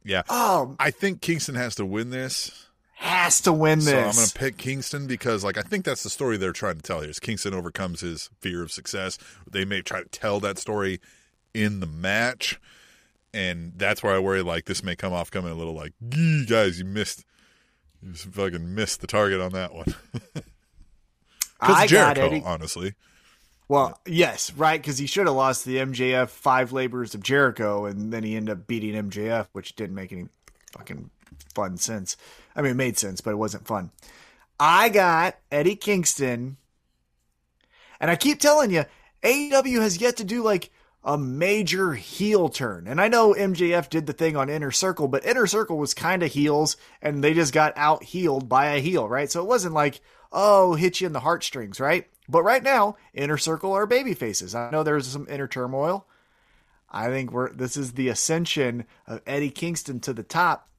Yeah, 0.05 0.22
Oh, 0.30 0.76
I 0.80 0.91
think 0.91 1.20
Kingston 1.22 1.55
has 1.55 1.76
to 1.76 1.86
win 1.86 2.09
this. 2.11 2.67
has 2.95 3.41
to 3.41 3.51
win 3.51 3.80
this. 3.80 3.89
So 3.89 3.97
I'm 3.99 4.15
going 4.15 4.28
to 4.28 4.34
pick 4.34 4.57
Kingston 4.57 5.05
because, 5.07 5.43
like, 5.43 5.57
I 5.57 5.61
think 5.61 5.84
that's 5.84 6.03
the 6.03 6.09
story 6.09 6.38
they're 6.38 6.53
trying 6.53 6.78
to 6.78 6.82
tell 6.82 7.01
here. 7.01 7.09
Is 7.09 7.20
Kingston 7.20 7.53
overcomes 7.53 7.99
his 7.99 8.30
fear 8.39 8.63
of 8.63 8.72
success. 8.72 9.17
They 9.51 9.65
may 9.65 9.82
try 9.82 10.01
to 10.01 10.07
tell 10.09 10.39
that 10.39 10.57
story 10.57 11.01
in 11.53 11.82
the 11.82 11.86
match, 11.86 12.59
and 13.34 13.73
that's 13.75 14.01
where 14.03 14.13
I 14.13 14.19
worry. 14.19 14.41
Like, 14.41 14.65
this 14.65 14.84
may 14.84 14.95
come 14.95 15.13
off 15.13 15.32
coming 15.32 15.51
a 15.51 15.55
little 15.55 15.73
like, 15.73 15.93
"Gee, 16.09 16.45
guys, 16.45 16.80
you 16.80 16.86
missed, 16.86 17.25
you 18.01 18.11
just 18.11 18.25
fucking 18.25 18.73
missed 18.75 19.01
the 19.01 19.07
target 19.07 19.41
on 19.41 19.51
that 19.53 19.73
one." 19.73 19.95
I 21.61 21.86
Because 21.86 21.91
got 21.91 22.15
Jericho, 22.15 22.41
honestly, 22.45 22.93
Well, 23.67 23.99
yes, 24.05 24.51
right, 24.53 24.82
because 24.82 24.97
he 24.97 25.05
should 25.07 25.27
have 25.27 25.36
lost 25.36 25.65
the 25.65 25.77
MJF 25.77 26.30
five 26.30 26.71
labors 26.71 27.13
of 27.13 27.21
Jericho, 27.21 27.86
and 27.86 28.11
then 28.13 28.23
he 28.23 28.36
ended 28.36 28.53
up 28.57 28.67
beating 28.67 28.95
MJF, 28.95 29.47
which 29.51 29.75
didn't 29.75 29.95
make 29.95 30.11
any 30.11 30.27
fucking 30.71 31.09
fun 31.53 31.77
sense. 31.77 32.15
I 32.55 32.61
mean, 32.61 32.71
it 32.71 32.75
made 32.75 32.97
sense, 32.97 33.21
but 33.21 33.32
it 33.32 33.38
wasn't 33.38 33.67
fun. 33.67 33.91
I 34.59 34.89
got 34.89 35.36
Eddie 35.51 35.75
Kingston, 35.75 36.57
and 37.99 38.09
I 38.09 38.15
keep 38.15 38.39
telling 38.39 38.71
you, 38.71 38.86
AEW 39.23 39.82
has 39.82 39.99
yet 40.01 40.17
to 40.17 40.23
do 40.23 40.41
like 40.41 40.71
a 41.10 41.18
major 41.18 41.93
heel 41.93 42.49
turn. 42.49 42.86
And 42.86 43.01
I 43.01 43.07
know 43.07 43.34
MJF 43.34 43.89
did 43.89 44.05
the 44.05 44.14
thing 44.14 44.38
on 44.38 44.47
Inner 44.47 44.70
Circle, 44.70 45.07
but 45.07 45.26
Inner 45.26 45.47
Circle 45.47 45.80
was 45.80 45.95
kind 45.95 46.22
of 46.22 46.32
heels, 46.32 46.78
and 47.01 47.24
they 47.24 47.34
just 47.34 47.51
got 47.51 47.74
out 47.76 48.03
healed 48.03 48.47
by 48.47 48.68
a 48.68 48.80
heel, 48.80 49.10
right? 49.10 49.32
So 49.32 49.41
it 49.41 49.47
wasn't 49.47 49.74
like, 49.74 50.01
oh, 50.32 50.76
hit 50.76 51.01
you 51.01 51.07
in 51.07 51.14
the 51.14 51.22
heartstrings, 51.22 51.80
right? 51.80 52.05
But 52.30 52.43
right 52.43 52.62
now, 52.62 52.95
Inner 53.16 53.39
Circle 53.39 53.74
are 53.74 53.88
baby 53.88 54.14
faces. 54.14 54.53
I 54.53 54.70
know 54.70 54.84
there's 54.84 55.07
some 55.07 55.26
inner 55.28 55.47
turmoil. 55.47 56.05
I 56.91 57.07
think 57.07 57.32
we're 57.32 57.53
this 57.53 57.76
is 57.76 57.93
the 57.93 58.10
ascension 58.10 58.86
of 59.07 59.24
Eddie 59.26 59.49
Kingston 59.49 59.99
to 60.01 60.14
the 60.14 60.22
top. 60.22 60.70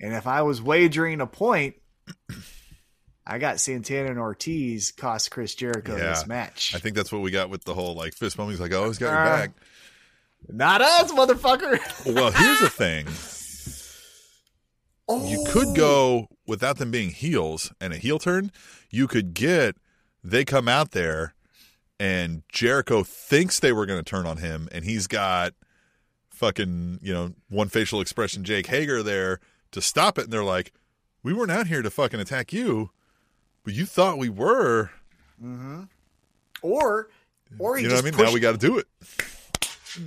And 0.00 0.12
if 0.12 0.26
I 0.26 0.42
was 0.42 0.60
wagering 0.60 1.20
a 1.20 1.26
point, 1.28 1.76
I 3.32 3.38
got 3.38 3.60
Santana 3.60 4.08
and 4.10 4.18
Ortiz 4.18 4.90
cost 4.90 5.30
Chris 5.30 5.54
Jericho 5.54 5.96
Yeah. 5.96 6.10
this 6.10 6.26
match. 6.26 6.74
I 6.74 6.78
think 6.78 6.96
that's 6.96 7.12
what 7.12 7.22
we 7.22 7.30
got 7.30 7.48
with 7.48 7.62
the 7.64 7.74
whole 7.74 7.94
like 7.94 8.12
fist 8.14 8.36
bump. 8.36 8.50
He's 8.50 8.60
like, 8.60 8.72
"I 8.72 8.76
always 8.76 8.98
got 8.98 9.10
your 9.12 9.20
Uh, 9.26 9.36
back." 9.38 9.50
Not 10.48 10.82
us, 10.82 11.12
motherfucker. 11.12 11.78
Well, 12.14 12.32
here's 12.32 12.60
the 12.60 12.68
thing. 12.70 13.06
oh, 15.08 15.28
you 15.28 15.44
could 15.48 15.76
go 15.76 16.28
without 16.46 16.78
them 16.78 16.90
being 16.90 17.10
heels 17.10 17.72
and 17.80 17.92
a 17.92 17.96
heel 17.98 18.18
turn. 18.18 18.50
You 18.90 19.06
could 19.06 19.34
get 19.34 19.76
they 20.24 20.44
come 20.44 20.68
out 20.68 20.90
there 20.92 21.34
and 21.98 22.42
Jericho 22.48 23.02
thinks 23.02 23.58
they 23.60 23.72
were 23.72 23.86
going 23.86 24.02
to 24.02 24.08
turn 24.10 24.26
on 24.26 24.38
him, 24.38 24.68
and 24.72 24.84
he's 24.84 25.06
got 25.06 25.52
fucking 26.30 26.98
you 27.02 27.12
know 27.12 27.34
one 27.48 27.68
facial 27.68 28.00
expression 28.00 28.42
Jake 28.44 28.66
Hager 28.68 29.02
there 29.02 29.38
to 29.72 29.80
stop 29.82 30.18
it, 30.18 30.24
and 30.24 30.32
they're 30.32 30.42
like, 30.42 30.72
"We 31.22 31.32
weren't 31.32 31.50
out 31.52 31.66
here 31.68 31.82
to 31.82 31.90
fucking 31.90 32.18
attack 32.18 32.52
you, 32.52 32.90
but 33.64 33.74
you 33.74 33.86
thought 33.86 34.18
we 34.18 34.28
were." 34.28 34.90
Mm-hmm. 35.42 35.84
or 36.62 37.08
or 37.58 37.78
You 37.78 37.88
know 37.88 37.94
what 37.94 38.02
I 38.02 38.04
mean? 38.04 38.14
pushed 38.14 38.26
Now 38.26 38.34
we 38.34 38.40
got 38.40 38.52
to 38.60 38.66
do 38.66 38.78
it. 38.78 38.86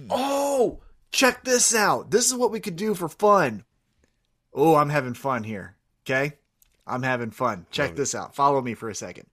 Oh, 0.10 0.80
check 1.12 1.44
this 1.44 1.74
out. 1.76 2.12
This 2.12 2.28
is 2.28 2.36
what 2.36 2.52
we 2.52 2.60
could 2.60 2.76
do 2.76 2.94
for 2.94 3.10
fun. 3.10 3.64
Oh, 4.54 4.76
I'm 4.76 4.90
having 4.90 5.14
fun 5.14 5.44
here. 5.44 5.76
Okay? 6.06 6.34
I'm 6.86 7.04
having 7.04 7.32
fun. 7.32 7.66
Check 7.72 7.90
Love 7.90 7.94
it. 7.94 7.98
this 7.98 8.16
out. 8.16 8.36
Follow 8.36 8.62
me 8.62 8.74
for 8.74 8.90
a 8.90 8.96
second. 8.96 9.26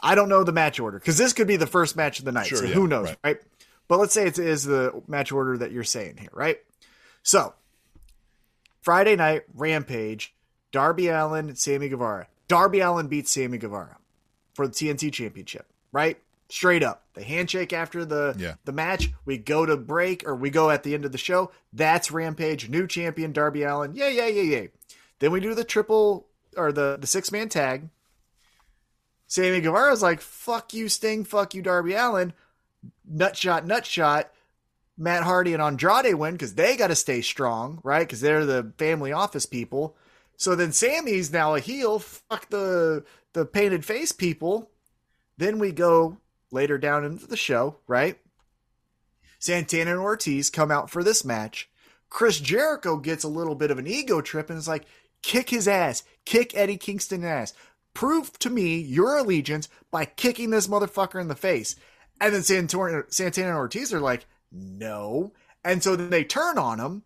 I 0.00 0.14
don't 0.14 0.28
know 0.28 0.44
the 0.44 0.52
match 0.52 0.78
order 0.78 0.98
because 0.98 1.18
this 1.18 1.32
could 1.32 1.46
be 1.46 1.56
the 1.56 1.66
first 1.66 1.96
match 1.96 2.18
of 2.18 2.24
the 2.24 2.32
night. 2.32 2.46
Sure, 2.46 2.58
so 2.58 2.64
yeah, 2.64 2.74
who 2.74 2.86
knows, 2.86 3.08
right. 3.08 3.18
right. 3.24 3.40
But 3.88 3.98
let's 3.98 4.14
say 4.14 4.26
it 4.26 4.38
is 4.38 4.64
the 4.64 5.02
match 5.06 5.32
order 5.32 5.56
that 5.58 5.72
you're 5.72 5.84
saying 5.84 6.18
here, 6.18 6.30
right? 6.32 6.58
So, 7.22 7.54
Friday 8.82 9.16
night, 9.16 9.44
Rampage, 9.54 10.34
Darby 10.70 11.08
Allin, 11.08 11.54
Sammy 11.56 11.88
Guevara. 11.88 12.28
Darby 12.48 12.80
Allin 12.80 13.08
beats 13.08 13.30
Sammy 13.30 13.58
Guevara 13.58 13.98
for 14.54 14.66
the 14.66 14.72
TNT 14.72 15.12
Championship, 15.12 15.66
right? 15.92 16.18
Straight 16.48 16.82
up. 16.82 17.04
The 17.14 17.24
handshake 17.24 17.72
after 17.72 18.04
the 18.04 18.34
Yeah. 18.38 18.54
the 18.64 18.72
match. 18.72 19.10
We 19.24 19.36
go 19.38 19.66
to 19.66 19.76
break 19.76 20.26
or 20.26 20.34
we 20.36 20.50
go 20.50 20.70
at 20.70 20.84
the 20.84 20.94
end 20.94 21.04
of 21.04 21.12
the 21.12 21.18
show. 21.18 21.50
That's 21.72 22.10
Rampage, 22.12 22.68
new 22.68 22.86
champion 22.86 23.32
Darby 23.32 23.64
Allin. 23.64 23.94
Yeah, 23.94 24.08
yeah, 24.08 24.28
yeah, 24.28 24.42
yeah. 24.60 24.66
Then 25.18 25.32
we 25.32 25.40
do 25.40 25.54
the 25.54 25.64
triple 25.64 26.28
or 26.56 26.70
the 26.72 26.96
the 27.00 27.06
six 27.06 27.32
man 27.32 27.48
tag. 27.48 27.88
Sammy 29.26 29.60
Guevara's 29.60 30.02
like, 30.02 30.20
"Fuck 30.20 30.72
you, 30.72 30.88
Sting. 30.88 31.24
Fuck 31.24 31.54
you, 31.54 31.62
Darby 31.62 31.94
Allin." 31.94 32.32
Nutshot, 33.12 33.66
nutshot. 33.66 34.26
Matt 34.98 35.24
Hardy 35.24 35.52
and 35.52 35.62
Andrade 35.62 36.14
win 36.14 36.34
because 36.34 36.54
they 36.54 36.76
got 36.76 36.86
to 36.88 36.94
stay 36.94 37.20
strong, 37.20 37.80
right? 37.82 38.06
Because 38.06 38.20
they're 38.20 38.46
the 38.46 38.72
family 38.78 39.12
office 39.12 39.44
people. 39.44 39.96
So 40.36 40.54
then 40.54 40.72
Sammy's 40.72 41.32
now 41.32 41.54
a 41.54 41.60
heel. 41.60 41.98
Fuck 41.98 42.50
the 42.50 43.04
the 43.32 43.44
painted 43.44 43.84
face 43.84 44.12
people. 44.12 44.70
Then 45.36 45.58
we 45.58 45.72
go 45.72 46.18
later 46.50 46.78
down 46.78 47.04
into 47.04 47.26
the 47.26 47.36
show, 47.36 47.76
right? 47.86 48.18
Santana 49.38 49.92
and 49.92 50.00
Ortiz 50.00 50.50
come 50.50 50.70
out 50.70 50.90
for 50.90 51.04
this 51.04 51.24
match. 51.24 51.68
Chris 52.08 52.40
Jericho 52.40 52.96
gets 52.96 53.24
a 53.24 53.28
little 53.28 53.54
bit 53.54 53.70
of 53.70 53.78
an 53.78 53.86
ego 53.86 54.20
trip 54.20 54.48
and 54.48 54.58
is 54.58 54.68
like, 54.68 54.86
kick 55.22 55.50
his 55.50 55.68
ass, 55.68 56.04
kick 56.24 56.56
Eddie 56.56 56.78
Kingston 56.78 57.24
ass. 57.24 57.52
Prove 57.92 58.38
to 58.38 58.50
me 58.50 58.78
your 58.78 59.18
allegiance 59.18 59.68
by 59.90 60.04
kicking 60.04 60.50
this 60.50 60.68
motherfucker 60.68 61.20
in 61.20 61.28
the 61.28 61.34
face. 61.34 61.76
And 62.20 62.34
then 62.34 62.42
Santana, 62.42 63.02
Santana 63.08 63.48
and 63.48 63.56
Ortiz 63.56 63.92
are 63.92 64.00
like, 64.00 64.26
no. 64.50 65.32
And 65.64 65.82
so 65.82 65.96
then 65.96 66.10
they 66.10 66.24
turn 66.24 66.58
on 66.58 66.78
him 66.78 67.02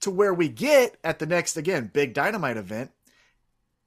to 0.00 0.10
where 0.10 0.34
we 0.34 0.48
get 0.48 0.96
at 1.04 1.18
the 1.18 1.26
next, 1.26 1.56
again, 1.56 1.90
big 1.92 2.14
dynamite 2.14 2.56
event 2.56 2.90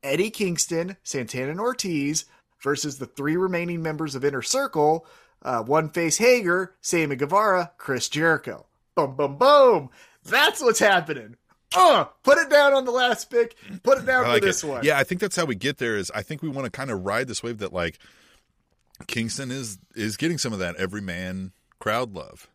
Eddie 0.02 0.30
Kingston, 0.32 0.98
Santana 1.04 1.52
and 1.52 1.60
Ortiz 1.60 2.26
versus 2.62 2.98
the 2.98 3.06
three 3.06 3.38
remaining 3.38 3.82
members 3.82 4.16
of 4.16 4.26
Inner 4.26 4.42
Circle 4.42 5.06
uh, 5.44 5.62
One 5.64 5.90
Face 5.90 6.18
Hager, 6.18 6.76
Sammy 6.82 7.16
Guevara, 7.16 7.72
Chris 7.78 8.10
Jericho. 8.10 8.66
Boom, 8.96 9.16
boom, 9.16 9.38
boom. 9.38 9.90
That's 10.24 10.62
what's 10.62 10.80
happening. 10.80 11.36
Uh, 11.76 12.06
put 12.24 12.38
it 12.38 12.50
down 12.50 12.74
on 12.74 12.86
the 12.86 12.92
last 12.92 13.30
pick. 13.30 13.56
Put 13.82 13.98
it 13.98 14.06
down 14.06 14.28
like 14.28 14.42
for 14.42 14.46
this 14.46 14.64
it. 14.64 14.68
one. 14.68 14.84
Yeah, 14.84 14.98
I 14.98 15.04
think 15.04 15.20
that's 15.20 15.36
how 15.36 15.46
we 15.46 15.56
get 15.56 15.80
there. 15.80 15.98
Is 15.98 16.12
I 16.14 16.22
think 16.22 16.42
we 16.42 16.50
want 16.50 16.66
to 16.66 16.72
kind 16.72 16.92
of 16.92 17.04
ride 17.04 17.28
this 17.28 17.42
wave 17.42 17.58
that 17.60 17.74
like 17.74 17.98
Kingston 19.08 19.52
is 19.52 19.80
is 19.96 20.16
getting 20.16 20.38
some 20.38 20.54
of 20.54 20.60
that 20.60 20.76
every 20.76 21.02
man 21.02 21.52
crowd 21.80 22.14
love, 22.14 22.48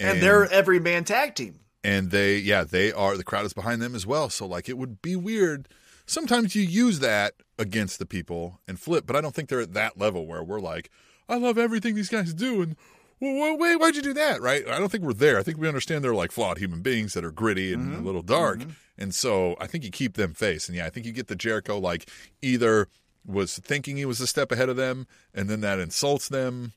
and, 0.00 0.22
they're 0.22 0.50
every 0.50 0.80
man 0.80 1.04
tag 1.04 1.34
team. 1.34 1.60
And 1.84 2.10
they 2.10 2.36
yeah 2.36 2.64
they 2.64 2.92
are 2.92 3.16
the 3.16 3.24
crowd 3.24 3.44
is 3.44 3.52
behind 3.52 3.82
them 3.82 3.94
as 3.94 4.06
well. 4.06 4.30
So 4.30 4.46
like 4.46 4.68
it 4.68 4.78
would 4.78 5.02
be 5.02 5.16
weird. 5.16 5.68
Sometimes 6.06 6.54
you 6.54 6.62
use 6.62 6.98
that 6.98 7.34
against 7.58 7.98
the 7.98 8.06
people 8.06 8.60
and 8.66 8.78
flip, 8.78 9.06
but 9.06 9.16
I 9.16 9.20
don't 9.20 9.34
think 9.34 9.48
they're 9.48 9.60
at 9.60 9.74
that 9.74 9.98
level 9.98 10.26
where 10.26 10.42
we're 10.42 10.60
like, 10.60 10.90
I 11.28 11.36
love 11.36 11.58
everything 11.58 11.94
these 11.94 12.08
guys 12.08 12.34
do, 12.34 12.60
and 12.60 12.76
well, 13.20 13.56
wait, 13.56 13.76
why'd 13.76 13.94
you 13.94 14.02
do 14.02 14.14
that? 14.14 14.40
Right? 14.40 14.66
I 14.68 14.78
don't 14.78 14.90
think 14.90 15.04
we're 15.04 15.12
there. 15.12 15.38
I 15.38 15.44
think 15.44 15.58
we 15.58 15.68
understand 15.68 16.02
they're 16.02 16.14
like 16.14 16.32
flawed 16.32 16.58
human 16.58 16.82
beings 16.82 17.14
that 17.14 17.24
are 17.24 17.30
gritty 17.30 17.72
and 17.72 17.92
mm-hmm. 17.92 18.02
a 18.02 18.04
little 18.04 18.22
dark, 18.22 18.60
mm-hmm. 18.60 18.70
and 18.98 19.14
so 19.14 19.56
I 19.60 19.66
think 19.66 19.84
you 19.84 19.90
keep 19.90 20.14
them 20.14 20.34
face. 20.34 20.68
And 20.68 20.76
yeah, 20.76 20.86
I 20.86 20.90
think 20.90 21.06
you 21.06 21.12
get 21.12 21.28
the 21.28 21.36
Jericho 21.36 21.78
like 21.78 22.08
either 22.42 22.88
was 23.24 23.56
thinking 23.58 23.96
he 23.96 24.04
was 24.04 24.20
a 24.20 24.26
step 24.26 24.50
ahead 24.50 24.68
of 24.68 24.76
them, 24.76 25.06
and 25.32 25.48
then 25.48 25.60
that 25.60 25.78
insults 25.78 26.28
them. 26.28 26.72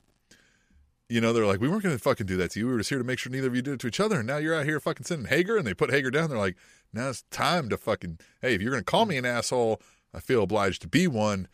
You 1.08 1.20
know, 1.20 1.32
they're 1.32 1.46
like, 1.46 1.60
we 1.60 1.68
weren't 1.68 1.84
going 1.84 1.94
to 1.94 2.02
fucking 2.02 2.26
do 2.26 2.36
that 2.38 2.50
to 2.52 2.58
you. 2.58 2.66
We 2.66 2.72
were 2.72 2.78
just 2.78 2.90
here 2.90 2.98
to 2.98 3.04
make 3.04 3.18
sure 3.20 3.30
neither 3.30 3.46
of 3.46 3.54
you 3.54 3.62
did 3.62 3.74
it 3.74 3.80
to 3.80 3.86
each 3.86 4.00
other. 4.00 4.18
And 4.18 4.26
now 4.26 4.38
you're 4.38 4.54
out 4.56 4.64
here 4.64 4.80
fucking 4.80 5.04
sending 5.06 5.28
Hager, 5.28 5.56
and 5.56 5.64
they 5.66 5.74
put 5.74 5.90
Hager 5.92 6.10
down. 6.10 6.28
They're 6.30 6.38
like, 6.38 6.56
now 6.92 7.10
it's 7.10 7.22
time 7.30 7.68
to 7.68 7.76
fucking, 7.76 8.18
hey, 8.42 8.54
if 8.54 8.60
you're 8.62 8.72
going 8.72 8.82
to 8.82 8.90
call 8.90 9.06
me 9.06 9.16
an 9.16 9.24
asshole, 9.24 9.80
I 10.12 10.18
feel 10.20 10.42
obliged 10.42 10.82
to 10.82 10.88
be 10.88 11.06
one. 11.06 11.46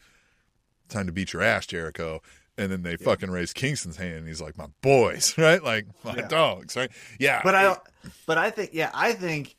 Time 0.89 1.07
to 1.07 1.13
beat 1.13 1.33
your 1.35 1.43
ass, 1.43 1.67
Jericho. 1.67 2.23
And 2.57 2.71
then 2.73 2.83
they 2.83 2.97
fucking 2.97 3.31
raise 3.31 3.53
Kingston's 3.53 3.97
hand, 3.97 4.15
and 4.19 4.29
he's 4.29 4.41
like, 4.41 4.57
my 4.57 4.67
boys, 4.81 5.35
right? 5.39 5.63
Like, 5.63 5.87
my 6.05 6.17
Yeah. 6.17 6.29
dogs, 6.29 6.77
right? 6.77 6.91
Yeah. 7.19 7.41
But 7.45 7.55
I 7.55 7.63
don't. 7.65 7.81
But 8.27 8.39
I 8.39 8.51
think, 8.51 8.71
yeah, 8.73 8.91
I 8.95 9.13
think, 9.13 9.55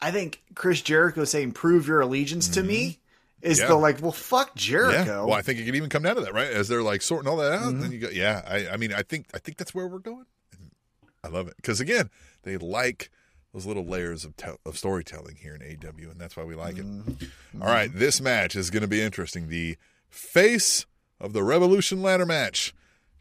I 0.00 0.10
think 0.10 0.42
Chris 0.54 0.82
Jericho 0.82 1.24
saying 1.24 1.52
"prove 1.52 1.88
your 1.88 2.00
allegiance 2.00 2.48
to 2.48 2.62
me" 2.62 2.90
mm-hmm. 2.90 3.00
Is 3.46 3.58
Mm-hmm. 3.58 3.62
Yeah. 3.64 3.68
the 3.68 3.76
like, 3.76 4.02
well, 4.02 4.12
fuck 4.12 4.48
Yeah. 4.48 4.52
Jericho. 4.62 5.26
Well, 5.26 5.34
I 5.38 5.42
think 5.42 5.58
it 5.60 5.64
could 5.64 5.76
even 5.76 5.88
come 5.88 6.02
down 6.02 6.16
to 6.16 6.20
that, 6.22 6.34
right? 6.34 6.48
As 6.50 6.68
they're 6.68 6.82
like 6.82 7.02
sorting 7.02 7.30
all 7.30 7.36
that 7.38 7.52
out, 7.52 7.62
Mm-hmm. 7.72 7.80
then 7.80 7.92
you 7.92 7.98
go, 7.98 8.08
yeah. 8.10 8.42
I, 8.46 8.68
I 8.70 8.76
mean, 8.76 8.92
I 8.92 9.02
think, 9.02 9.26
I 9.34 9.38
think 9.38 9.56
that's 9.56 9.74
where 9.74 9.86
we're 9.88 9.98
going. 9.98 10.26
I 11.24 11.28
love 11.28 11.48
it 11.48 11.56
because 11.56 11.80
again, 11.80 12.10
they 12.42 12.56
like 12.56 13.10
those 13.52 13.66
little 13.66 13.84
layers 13.86 14.24
of 14.24 14.36
tel- 14.36 14.60
of 14.66 14.76
storytelling 14.78 15.36
here 15.36 15.54
in 15.54 15.60
AEW, 15.60 16.10
and 16.12 16.20
that's 16.20 16.36
why 16.36 16.44
we 16.44 16.54
like 16.54 16.78
it. 16.78 16.84
Mm-hmm. 16.86 17.62
All 17.62 17.68
right, 17.68 17.90
this 17.92 18.20
match 18.20 18.54
is 18.54 18.70
going 18.70 18.82
to 18.82 18.86
be 18.88 19.00
interesting. 19.02 19.48
The 19.48 19.76
face 20.10 20.86
of 21.20 21.32
the 21.32 21.42
Revolution 21.42 22.00
ladder 22.02 22.26
match: 22.26 22.74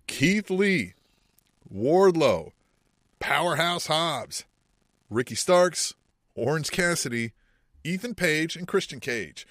Keith 0.07 0.49
Lee, 0.51 0.93
Wardlow, 1.73 2.51
Powerhouse 3.19 3.87
Hobbs, 3.87 4.45
Ricky 5.09 5.35
Starks, 5.35 5.93
Orange 6.35 6.69
Cassidy, 6.71 7.31
Ethan 7.83 8.13
Page, 8.15 8.55
and 8.55 8.67
Christian 8.67 8.99
Cage. 8.99 9.47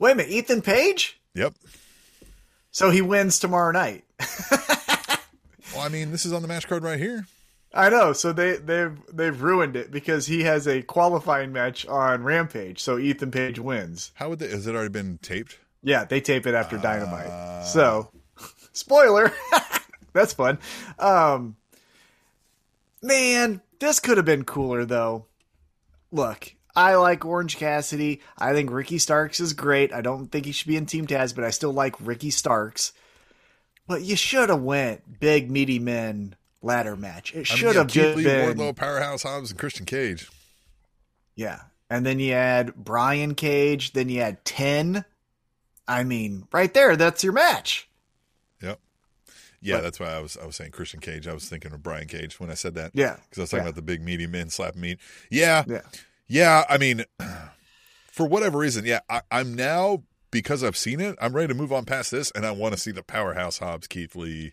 Wait 0.00 0.12
a 0.12 0.14
minute, 0.16 0.32
Ethan 0.32 0.62
Page. 0.62 1.20
Yep. 1.34 1.54
So 2.72 2.90
he 2.90 3.02
wins 3.02 3.38
tomorrow 3.38 3.70
night. 3.70 4.04
Well, 5.74 5.82
I 5.82 5.88
mean, 5.88 6.10
this 6.10 6.26
is 6.26 6.32
on 6.32 6.42
the 6.42 6.48
match 6.48 6.66
card 6.68 6.82
right 6.82 6.98
here. 6.98 7.26
I 7.72 7.88
know. 7.90 8.12
So 8.12 8.32
they 8.32 8.56
they've 8.56 8.98
they've 9.12 9.40
ruined 9.40 9.76
it 9.76 9.90
because 9.90 10.26
he 10.26 10.42
has 10.42 10.66
a 10.66 10.82
qualifying 10.82 11.52
match 11.52 11.86
on 11.86 12.24
Rampage. 12.24 12.80
So 12.80 12.98
Ethan 12.98 13.30
Page 13.30 13.60
wins. 13.60 14.10
How 14.14 14.28
would 14.30 14.40
they? 14.40 14.48
Has 14.48 14.66
it 14.66 14.74
already 14.74 14.88
been 14.90 15.18
taped? 15.22 15.58
Yeah, 15.82 16.04
they 16.04 16.20
tape 16.20 16.46
it 16.46 16.54
after 16.54 16.76
Dynamite. 16.76 17.28
Ah. 17.30 17.62
So, 17.62 18.10
spoiler. 18.72 19.32
That's 20.12 20.32
fun. 20.32 20.58
Um, 20.98 21.56
man, 23.00 23.60
this 23.78 24.00
could 24.00 24.16
have 24.16 24.26
been 24.26 24.44
cooler 24.44 24.84
though. 24.84 25.26
Look, 26.10 26.54
I 26.76 26.94
like 26.96 27.24
Orange 27.24 27.56
Cassidy. 27.56 28.20
I 28.38 28.52
think 28.52 28.70
Ricky 28.70 28.98
Starks 28.98 29.40
is 29.40 29.52
great. 29.52 29.92
I 29.92 30.00
don't 30.00 30.28
think 30.28 30.46
he 30.46 30.52
should 30.52 30.68
be 30.68 30.76
in 30.76 30.86
Team 30.86 31.06
Taz, 31.06 31.34
but 31.34 31.44
I 31.44 31.50
still 31.50 31.72
like 31.72 31.94
Ricky 32.00 32.30
Starks. 32.30 32.92
But 33.88 34.02
you 34.02 34.14
should 34.16 34.48
have 34.50 34.62
went 34.62 35.18
big 35.20 35.50
meaty 35.50 35.78
men 35.80 36.36
ladder 36.62 36.94
match. 36.96 37.34
It 37.34 37.46
should 37.46 37.74
have 37.76 37.88
Keith 37.88 38.02
just 38.02 38.16
Lee, 38.18 38.24
been 38.24 38.56
Wardlow, 38.56 38.76
Powerhouse 38.76 39.24
Hobbs, 39.24 39.50
and 39.50 39.58
Christian 39.58 39.84
Cage. 39.86 40.28
Yeah. 41.34 41.60
And 41.88 42.06
then 42.06 42.20
you 42.20 42.32
add 42.34 42.74
Brian 42.76 43.34
Cage, 43.34 43.92
then 43.94 44.08
you 44.08 44.20
add 44.20 44.44
10. 44.44 45.04
I 45.88 46.04
mean, 46.04 46.46
right 46.52 46.72
there, 46.72 46.94
that's 46.96 47.24
your 47.24 47.32
match. 47.32 47.88
Yep. 48.62 48.78
Yeah, 49.60 49.76
But- 49.76 49.80
that's 49.82 49.98
why 50.00 50.10
I 50.14 50.20
was 50.20 50.36
I 50.36 50.46
was 50.46 50.54
saying 50.54 50.70
Christian 50.70 51.00
Cage. 51.00 51.26
I 51.26 51.34
was 51.34 51.48
thinking 51.48 51.72
of 51.72 51.82
Brian 51.82 52.06
Cage 52.06 52.38
when 52.38 52.48
I 52.48 52.54
said 52.54 52.74
that. 52.76 52.92
Yeah. 52.94 53.16
because 53.24 53.38
I 53.38 53.40
was 53.42 53.50
talking 53.50 53.64
Yeah. 53.64 53.68
about 53.70 53.74
the 53.76 53.82
big 53.82 54.02
meaty 54.02 54.28
men 54.28 54.50
slap 54.50 54.76
meat. 54.76 55.00
Yeah, 55.30 55.64
Yeah. 55.66 55.80
Yeah. 56.30 56.64
I 56.68 56.78
mean, 56.78 57.04
for 58.10 58.26
whatever 58.26 58.58
reason, 58.58 58.86
yeah, 58.86 59.00
I, 59.10 59.22
I'm 59.30 59.54
now 59.54 60.04
because 60.30 60.64
I've 60.64 60.76
seen 60.76 61.00
it. 61.00 61.16
I'm 61.20 61.34
ready 61.34 61.48
to 61.48 61.54
move 61.54 61.72
on 61.72 61.84
past 61.84 62.10
this, 62.10 62.30
and 62.30 62.46
I 62.46 62.52
want 62.52 62.72
to 62.74 62.80
see 62.80 62.92
the 62.92 63.02
Powerhouse 63.02 63.58
Hobbs 63.58 63.86
Keith 63.86 64.16
Lee 64.16 64.52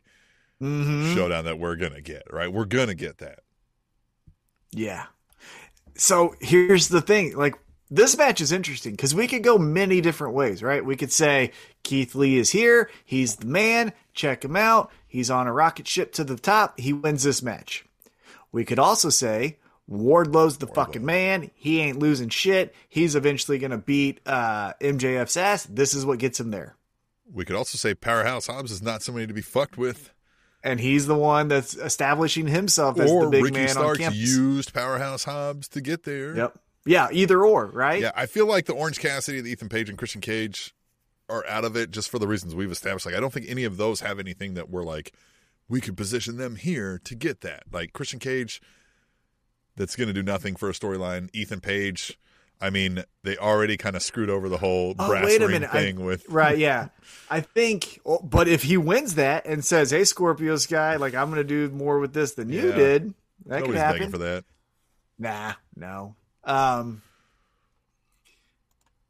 Mm-hmm. 0.62 1.14
showdown 1.14 1.46
that 1.46 1.60
we're 1.60 1.76
gonna 1.76 2.02
get. 2.02 2.24
Right, 2.32 2.52
we're 2.52 2.66
gonna 2.66 2.96
get 2.96 3.20
that. 3.20 3.42
Yeah. 4.72 5.06
So 5.96 6.34
here's 6.42 6.88
the 6.88 7.02
thing 7.02 7.36
like, 7.36 7.56
this 7.92 8.18
match 8.18 8.42
is 8.42 8.52
interesting 8.52 8.94
because 8.94 9.14
we 9.14 9.28
could 9.28 9.44
go 9.44 9.60
many 9.60 10.02
different 10.02 10.34
ways, 10.34 10.64
right? 10.64 10.84
We 10.84 10.96
could 10.96 11.12
say 11.12 11.52
Keith 11.84 12.16
Lee 12.16 12.38
is 12.38 12.50
here. 12.50 12.90
He's 13.06 13.36
the 13.36 13.46
man. 13.46 13.94
Check 14.14 14.44
him 14.44 14.56
out. 14.56 14.92
He's 15.08 15.30
on 15.30 15.46
a 15.46 15.54
rocket 15.54 15.88
ship 15.88 16.12
to 16.14 16.24
the 16.24 16.38
top. 16.38 16.80
He 16.80 16.92
wins 16.92 17.24
this 17.24 17.44
match. 17.44 17.86
We 18.52 18.66
could 18.66 18.80
also 18.80 19.10
say 19.10 19.58
Wardlow's 19.88 20.58
the 20.58 20.68
fucking 20.68 21.06
man. 21.06 21.50
He 21.56 21.80
ain't 21.80 22.00
losing 22.00 22.30
shit. 22.30 22.76
He's 22.90 23.16
eventually 23.16 23.58
going 23.58 23.72
to 23.72 23.78
beat 23.78 24.20
uh, 24.26 24.74
MJF's 24.82 25.38
ass. 25.38 25.66
This 25.66 25.94
is 25.94 26.06
what 26.06 26.20
gets 26.20 26.40
him 26.40 26.52
there. 26.52 26.76
We 27.32 27.46
could 27.46 27.56
also 27.56 27.78
say 27.78 27.94
Powerhouse 27.94 28.48
Hobbs 28.48 28.72
is 28.72 28.82
not 28.82 29.02
somebody 29.02 29.28
to 29.28 29.34
be 29.34 29.42
fucked 29.42 29.78
with, 29.78 30.12
and 30.64 30.80
he's 30.80 31.08
the 31.08 31.16
one 31.16 31.50
that's 31.50 31.76
establishing 31.76 32.48
himself 32.48 33.00
as 33.00 33.12
or 33.12 33.26
the 33.26 33.32
big 33.32 33.44
Ricky 33.44 33.58
man 33.58 33.70
on 33.70 33.74
Starks 33.74 34.00
campus. 34.00 34.20
used 34.20 34.74
Powerhouse 34.74 35.26
Hobbs 35.26 35.68
to 35.70 35.82
get 35.82 36.04
there. 36.04 36.36
Yep. 36.36 36.60
Yeah, 36.86 37.10
either 37.12 37.44
or, 37.44 37.68
right? 37.68 38.02
Yeah, 38.02 38.12
I 38.16 38.28
feel 38.28 38.48
like 38.48 38.66
the 38.66 38.74
Orange 38.74 39.00
Cassidy, 39.00 39.42
the 39.42 39.52
Ethan 39.52 39.68
Page, 39.68 39.90
and 39.90 39.98
Christian 39.98 40.22
Cage 40.22 40.74
are 41.30 41.46
out 41.48 41.66
of 41.66 41.76
it 41.76 41.92
just 41.92 42.10
for 42.10 42.18
the 42.18 42.28
reasons 42.28 42.56
we've 42.56 42.72
established. 42.72 43.06
Like, 43.06 43.16
I 43.16 43.20
don't 43.20 43.34
think 43.34 43.48
any 43.50 43.66
of 43.66 43.76
those 43.76 44.00
have 44.00 44.20
anything 44.20 44.54
that 44.54 44.70
we're 44.70 44.84
like, 44.84 45.12
we 45.68 45.82
could 45.82 45.98
position 45.98 46.38
them 46.38 46.56
here 46.56 47.02
to 47.04 47.16
get 47.16 47.42
that. 47.42 47.64
Like 47.72 47.92
Christian 47.92 48.20
Cage, 48.20 48.62
that's 49.78 49.96
going 49.96 50.08
to 50.08 50.14
do 50.14 50.24
nothing 50.24 50.56
for 50.58 50.70
a 50.70 50.74
storyline. 50.74 51.30
Ethan 51.34 51.62
Page, 51.62 52.20
I 52.60 52.70
mean, 52.70 53.04
they 53.24 53.38
already 53.38 53.78
kind 53.78 53.96
of 53.96 54.02
screwed 54.02 54.30
over 54.30 54.50
the 54.50 54.58
whole 54.58 54.94
Oh, 55.00 55.08
brass 55.08 55.26
ring 55.40 55.52
minute. 55.52 55.70
I- 55.72 55.82
thing 55.82 56.04
with. 56.04 56.28
Right, 56.28 56.58
yeah. 56.58 56.90
I 57.30 57.40
think, 57.42 58.02
oh, 58.06 58.20
but 58.20 58.48
if 58.50 58.64
he 58.64 58.76
wins 58.78 59.16
that 59.16 59.46
and 59.46 59.64
says, 59.64 59.92
"Hey, 59.92 60.04
Scorpio 60.04 60.58
Sky, 60.58 60.96
like 60.98 61.14
I'm 61.16 61.28
going 61.30 61.38
to 61.38 61.44
do 61.44 61.70
more 61.74 62.00
with 62.00 62.14
this 62.14 62.34
than 62.34 62.50
you 62.50 62.72
did," 62.74 63.14
that 63.46 63.62
could 63.64 63.70
Nobody's 63.70 63.74
begging 63.82 63.98
happen. 64.02 64.12
for 64.12 64.18
that. 64.18 64.44
Nah, 65.20 65.54
no. 65.76 66.16
Um. 66.44 67.02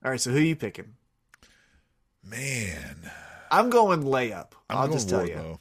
All 0.06 0.12
right, 0.12 0.22
so 0.22 0.32
who 0.32 0.40
you 0.40 0.56
picking? 0.56 0.94
Man, 2.24 3.10
I'm 3.52 3.70
going 3.70 4.04
layup. 4.04 4.52
I'm 4.70 4.78
I'll 4.78 4.88
going 4.88 4.98
just 4.98 5.10
tell 5.10 5.28
you. 5.28 5.60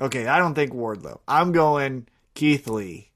Okay, 0.00 0.26
I 0.26 0.38
don't 0.38 0.54
think 0.54 0.72
Wardlow. 0.72 1.20
I'm 1.26 1.52
going 1.52 2.06
Keith 2.34 2.68
Lee 2.68 3.10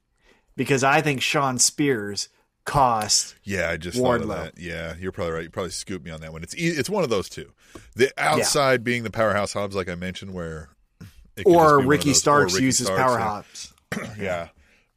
because 0.61 0.83
I 0.83 1.01
think 1.01 1.23
Shawn 1.23 1.57
Spears 1.57 2.29
cost. 2.65 3.33
Yeah, 3.43 3.71
I 3.71 3.77
just 3.77 3.97
thought 3.97 4.21
of 4.21 4.27
that. 4.27 4.53
Yeah, 4.59 4.93
you're 4.99 5.11
probably 5.11 5.33
right. 5.33 5.43
You 5.43 5.49
probably 5.49 5.71
scooped 5.71 6.05
me 6.05 6.11
on 6.11 6.21
that 6.21 6.31
one. 6.31 6.43
It's 6.43 6.55
e- 6.55 6.67
it's 6.67 6.87
one 6.89 7.03
of 7.03 7.09
those 7.09 7.27
two. 7.29 7.51
The 7.95 8.11
outside 8.15 8.83
being 8.83 9.01
the 9.03 9.09
powerhouse 9.09 9.53
Hobbs, 9.53 9.75
like 9.75 9.89
I 9.89 9.95
mentioned, 9.95 10.33
where 10.35 10.69
it 10.99 11.45
could 11.45 11.45
just 11.45 11.45
be 11.47 11.51
Or 11.55 11.81
Ricky 11.83 12.09
those- 12.09 12.17
or 12.17 12.19
Starks 12.19 12.53
Ricky 12.53 12.65
uses 12.65 12.85
Starks, 12.87 13.01
power 13.01 13.17
yeah. 13.17 13.25
hops. 13.25 13.73
Yeah. 14.19 14.47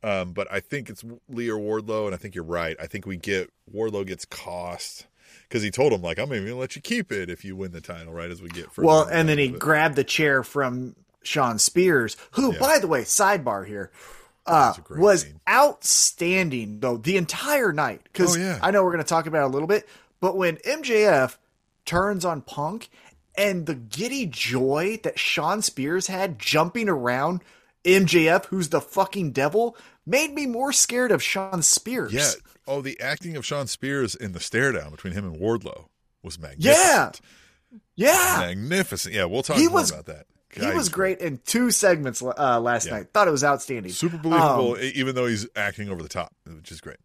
Um, 0.03 0.33
but 0.35 0.47
I 0.53 0.61
think 0.61 0.91
it's 0.91 1.03
Lee 1.31 1.49
or 1.49 1.59
Wardlow, 1.59 2.05
and 2.05 2.15
I 2.15 2.19
think 2.19 2.35
you're 2.35 2.45
right. 2.45 2.77
I 2.79 2.87
think 2.87 3.07
we 3.07 3.17
get 3.17 3.51
Wardlow 3.75 4.07
gets 4.07 4.27
cost 4.27 5.07
because 5.49 5.63
he 5.63 5.71
told 5.71 5.95
him 5.95 6.03
like 6.03 6.19
I'm 6.19 6.31
even 6.35 6.45
gonna 6.47 6.61
let 6.61 6.77
you 6.77 6.83
keep 6.83 7.11
it 7.11 7.31
if 7.31 7.43
you 7.43 7.57
win 7.57 7.73
the 7.73 7.81
title, 7.81 8.13
right? 8.13 8.31
As 8.31 8.43
we 8.43 8.51
get 8.51 8.71
further 8.71 8.87
Well, 8.87 9.05
and 9.11 9.27
then 9.27 9.39
he 9.39 9.49
grabbed 9.49 9.97
the 9.97 10.05
chair 10.05 10.43
from 10.43 10.95
Shawn 11.23 11.59
Spears, 11.59 12.19
who, 12.33 12.53
Yeah. 12.53 12.59
by 12.59 12.79
the 12.81 12.87
way, 12.87 13.01
sidebar 13.05 13.67
here, 13.67 13.91
uh, 14.47 14.69
was 14.71 14.79
a 14.79 14.81
great 14.83 15.01
was 15.01 15.23
scene. 15.23 15.41
outstanding 15.49 16.81
though 16.81 16.97
the 16.97 17.17
entire 17.17 17.73
night. 17.73 18.03
Because 18.05 18.37
Oh, 18.37 18.41
yeah. 18.41 18.59
I 18.63 18.71
know 18.71 18.83
we're 18.85 18.93
going 18.93 19.05
to 19.05 19.09
talk 19.09 19.27
about 19.27 19.43
it 19.43 19.47
a 19.47 19.53
little 19.53 19.69
bit, 19.69 19.89
but 20.21 20.37
when 20.37 20.57
MJF 20.59 21.37
turns 21.85 22.25
on 22.25 22.43
Punk 22.43 22.89
and 23.37 23.67
the 23.67 23.75
giddy 23.75 24.27
joy 24.27 24.99
that 25.03 25.19
Shawn 25.19 25.63
Spears 25.63 26.07
had 26.07 26.39
jumping 26.39 26.89
around 26.89 27.41
MJF, 27.85 28.47
who's 28.47 28.69
the 28.71 28.81
fucking 28.81 29.33
devil, 29.33 29.77
made 30.07 30.33
me 30.33 30.47
more 30.47 30.73
scared 30.73 31.11
of 31.13 31.23
Shawn 31.23 31.63
Spears. 31.63 32.13
Yeah. 32.13 32.31
Oh, 32.67 32.81
the 32.81 32.99
acting 33.01 33.37
of 33.37 33.45
Shawn 33.45 33.67
Spears 33.67 34.15
in 34.15 34.33
the 34.33 34.41
stare 34.41 34.73
down 34.73 34.91
between 34.91 35.13
him 35.13 35.25
and 35.27 35.37
Wardlow 35.41 35.87
was 36.23 36.39
magnificent. 36.39 37.21
Yeah. 37.21 37.79
Yeah. 37.97 38.37
Magnificent. 38.41 39.15
Yeah, 39.15 39.25
we'll 39.25 39.43
talk 39.43 39.57
He 39.57 39.67
more 39.67 39.75
was- 39.81 39.91
about 39.91 40.07
that. 40.07 40.27
He 40.55 40.71
was 40.71 40.89
great 40.89 41.19
in 41.21 41.39
two 41.45 41.71
segments 41.71 42.23
uh, 42.23 42.61
last 42.61 42.87
Yeah. 42.87 42.95
night. 42.99 43.07
Thought 43.13 43.29
it 43.29 43.33
was 43.33 43.45
outstanding. 43.45 43.93
Super 43.93 44.17
believable, 44.19 44.73
Um, 44.75 44.79
even 44.95 45.15
though 45.15 45.27
he's 45.27 45.47
acting 45.57 45.89
over 45.89 46.03
the 46.03 46.09
top, 46.09 46.33
which 46.47 46.71
is 46.73 46.81
great. 46.81 46.97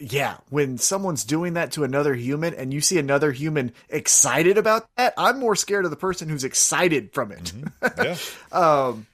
yeah, 0.00 0.38
when 0.50 0.76
someone's 0.78 1.24
doing 1.24 1.52
that 1.54 1.70
to 1.72 1.84
another 1.84 2.14
human 2.14 2.52
and 2.54 2.72
you 2.74 2.80
see 2.80 2.98
another 2.98 3.30
human 3.32 3.72
excited 3.88 4.58
about 4.58 4.88
that, 4.96 5.14
I'm 5.16 5.38
more 5.38 5.54
scared 5.54 5.84
of 5.84 5.90
the 5.92 5.96
person 5.96 6.28
who's 6.28 6.42
excited 6.44 7.12
from 7.12 7.30
it. 7.32 7.52
Yeah. 7.96 8.16
Um, 8.50 9.06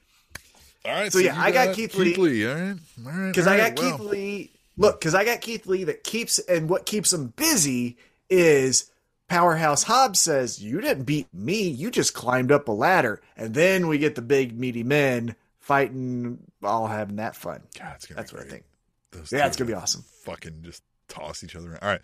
All 0.87 0.93
right. 0.93 1.13
So, 1.13 1.19
yeah, 1.19 1.39
I 1.41 1.51
got 1.51 1.75
Keith 1.75 1.95
Lee. 1.97 2.47
All 2.47 2.55
right. 2.55 2.77
All 3.07 3.13
right. 3.13 3.29
because 3.29 3.47
I 3.47 3.57
got 3.57 3.79
well. 3.79 3.91
Keith 3.99 4.01
Lee. 4.07 4.51
Look, 4.77 5.01
because 5.01 5.15
I 5.15 5.25
got 5.25 5.41
Keith 5.41 5.67
Lee 5.67 5.85
that 5.85 6.03
keeps, 6.03 6.39
and 6.41 6.69
what 6.69 6.85
keeps 6.87 7.13
him 7.13 7.29
busy 7.37 7.97
is 8.29 8.91
Powerhouse 9.29 9.85
Hobbs 9.85 10.21
says, 10.21 10.63
You 10.63 10.81
didn't 10.81 11.05
beat 11.05 11.33
me, 11.33 11.69
you 11.69 11.91
just 11.91 12.15
climbed 12.15 12.53
up 12.53 12.69
a 12.69 12.73
ladder. 12.73 13.21
And 13.37 13.55
then 13.55 13.89
we 13.89 13.99
get 13.99 14.15
the 14.15 14.23
big, 14.23 14.59
meaty 14.59 14.83
men 14.83 15.35
fighting, 15.59 16.39
all 16.63 16.87
having 16.87 17.17
that 17.17 17.35
fun. 17.37 17.63
God, 17.79 17.93
it's 17.97 18.07
gonna 18.07 18.21
That's 18.21 18.33
be 18.33 18.39
what 18.39 18.47
I 18.47 18.51
think. 18.51 18.65
Those 19.13 19.33
Yeah, 19.33 19.47
it's 19.47 19.57
gonna 19.57 19.69
be 19.69 19.75
awesome. 19.75 20.05
Fucking 20.25 20.63
just 20.63 20.83
toss 21.09 21.43
each 21.43 21.57
other 21.57 21.71
around. 21.71 21.81
All 21.83 21.89
right. 21.89 22.03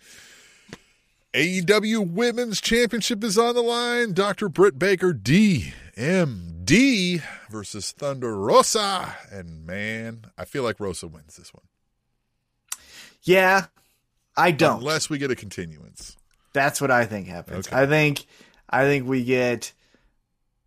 AEW 1.33 2.11
Women's 2.11 2.59
Championship 2.59 3.23
is 3.23 3.37
on 3.37 3.55
the 3.55 3.61
line. 3.61 4.11
Dr. 4.13 4.49
Britt 4.49 4.77
Baker, 4.77 5.13
DMD 5.13 5.71
versus 7.49 7.91
Thunder 7.93 8.37
Rosa. 8.37 9.15
And 9.31 9.65
man, 9.65 10.25
I 10.37 10.43
feel 10.43 10.63
like 10.63 10.81
Rosa 10.81 11.07
wins 11.07 11.37
this 11.37 11.53
one. 11.53 11.63
Yeah, 13.23 13.67
I 14.35 14.51
don't. 14.51 14.79
Unless 14.79 15.09
we 15.09 15.17
get 15.19 15.31
a 15.31 15.35
continuance. 15.35 16.17
That's 16.53 16.81
what 16.81 16.91
I 16.91 17.05
think 17.05 17.27
happens. 17.27 17.67
Okay. 17.67 17.75
I 17.75 17.85
think 17.85 18.25
I 18.69 18.83
think 18.83 19.07
we 19.07 19.23
get 19.23 19.71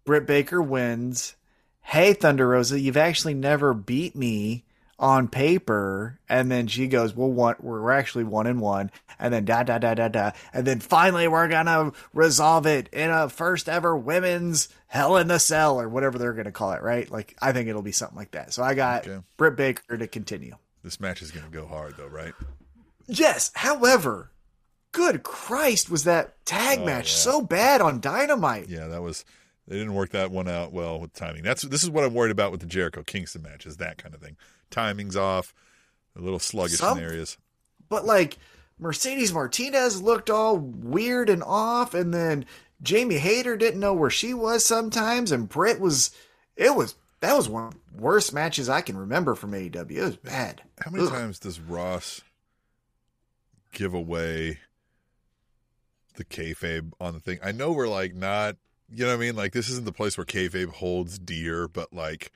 Britt 0.05 0.27
Baker 0.27 0.63
wins. 0.63 1.37
Hey 1.83 2.15
Thunder 2.15 2.49
Rosa, 2.49 2.81
you've 2.81 2.97
actually 2.97 3.35
never 3.35 3.75
beat 3.75 4.17
me 4.17 4.65
on 4.99 5.29
paper. 5.29 6.19
And 6.29 6.51
then 6.51 6.67
she 6.67 6.87
goes, 6.87 7.15
Well 7.15 7.31
one 7.31 7.57
we're 7.61 7.91
actually 7.91 8.25
one 8.25 8.47
and 8.47 8.61
one. 8.61 8.91
And 9.19 9.33
then 9.33 9.45
da 9.45 9.63
da 9.63 9.79
da 9.79 9.95
da 9.95 10.09
da. 10.09 10.31
And 10.53 10.67
then 10.67 10.81
finally 10.81 11.29
we're 11.29 11.49
gonna 11.49 11.93
resolve 12.15 12.67
it 12.67 12.89
in 12.93 13.11
a 13.11 13.29
first 13.29 13.69
ever 13.69 13.97
women's 13.97 14.69
hell 14.87 15.17
in 15.19 15.29
the 15.29 15.39
cell 15.39 15.79
or 15.81 15.89
whatever 15.89 16.19
they're 16.19 16.33
gonna 16.33 16.53
call 16.53 16.73
it, 16.73 16.83
right? 16.83 17.11
Like 17.11 17.37
I 17.43 17.53
think 17.53 17.69
it'll 17.69 17.83
be 17.83 17.93
something 17.93 18.17
like 18.17 18.31
that. 18.31 18.53
So 18.55 18.63
I 18.63 18.75
got 18.75 19.07
Okay. 19.07 19.23
Britt 19.37 19.57
Baker 19.57 19.99
to 19.99 20.07
continue. 20.07 20.57
This 20.83 21.01
match 21.01 21.23
is 21.23 21.31
going 21.31 21.47
to 21.47 21.51
go 21.51 21.67
hard, 21.67 21.97
though, 21.97 22.09
right? 22.09 22.35
Yes. 23.07 23.51
However, 23.55 24.31
good 24.95 25.23
Christ, 25.23 25.91
was 25.91 26.05
that 26.05 26.43
tag 26.47 26.79
Oh, 26.81 26.87
match 26.87 27.11
yeah. 27.11 27.17
so 27.19 27.43
bad 27.43 27.83
on 27.83 28.01
Dynamite? 28.01 28.69
Yeah, 28.71 28.87
that 28.89 29.03
was. 29.03 29.25
They 29.69 29.77
didn't 29.77 29.95
work 29.95 30.11
that 30.11 30.31
one 30.31 30.47
out 30.49 30.73
well 30.73 31.01
with 31.01 31.13
timing. 31.15 31.43
That's 31.43 31.63
this 31.63 31.83
is 31.83 31.91
what 31.91 32.05
I'm 32.05 32.13
worried 32.15 32.31
about 32.33 32.51
with 32.53 32.61
the 32.61 32.67
Jericho 32.67 33.03
Kingston 33.03 33.43
match. 33.43 33.65
Is 33.67 33.79
that 33.79 33.97
kind 33.99 34.15
of 34.15 34.21
thing? 34.21 34.37
Timing's 34.71 35.17
off, 35.17 35.55
a 36.17 36.21
little 36.21 36.39
sluggish 36.39 36.79
Some- 36.79 36.99
in 36.99 37.05
areas. 37.05 37.39
But 37.89 38.05
like 38.05 38.37
Mercedes 38.79 39.33
Martinez 39.33 40.03
looked 40.03 40.29
all 40.31 40.57
weird 40.59 41.29
and 41.31 41.43
off, 41.43 41.95
and 41.95 42.13
then 42.13 42.45
Jamie 42.83 43.19
Hayter 43.19 43.57
didn't 43.57 43.81
know 43.81 43.95
where 43.95 44.11
she 44.11 44.35
was 44.35 44.65
sometimes, 44.67 45.33
and 45.33 45.49
Britt 45.49 45.81
was. 45.81 46.11
It 46.57 46.75
was 46.75 46.95
that 47.21 47.35
was 47.37 47.49
one 47.49 47.69
of 47.69 47.73
the 47.75 48.03
worst 48.03 48.35
matches 48.35 48.69
I 48.69 48.83
can 48.83 48.97
remember 48.99 49.35
from 49.35 49.53
AEW. 49.53 49.91
It 49.97 50.03
was 50.05 50.17
bad. 50.17 50.61
How 50.83 50.91
many 50.91 51.05
Ugh. 51.05 51.11
times 51.11 51.39
does 51.39 51.59
Ross 51.59 52.21
give 53.73 53.95
away 53.95 54.59
the 56.15 56.25
kayfabe 56.25 56.93
on 57.01 57.15
the 57.15 57.21
thing? 57.21 57.39
I 57.43 57.53
know 57.53 57.73
we're 57.73 57.89
like 57.89 58.15
not, 58.15 58.57
you 58.91 59.05
know 59.05 59.11
what 59.11 59.17
I 59.17 59.21
mean? 59.21 59.37
Like 59.37 59.53
this 59.53 59.69
isn't 59.69 59.85
the 59.85 59.93
place 59.93 60.17
where 60.17 60.25
kayfabe 60.25 60.71
holds 60.71 61.19
dear, 61.19 61.69
but 61.69 61.93
like 61.93 62.33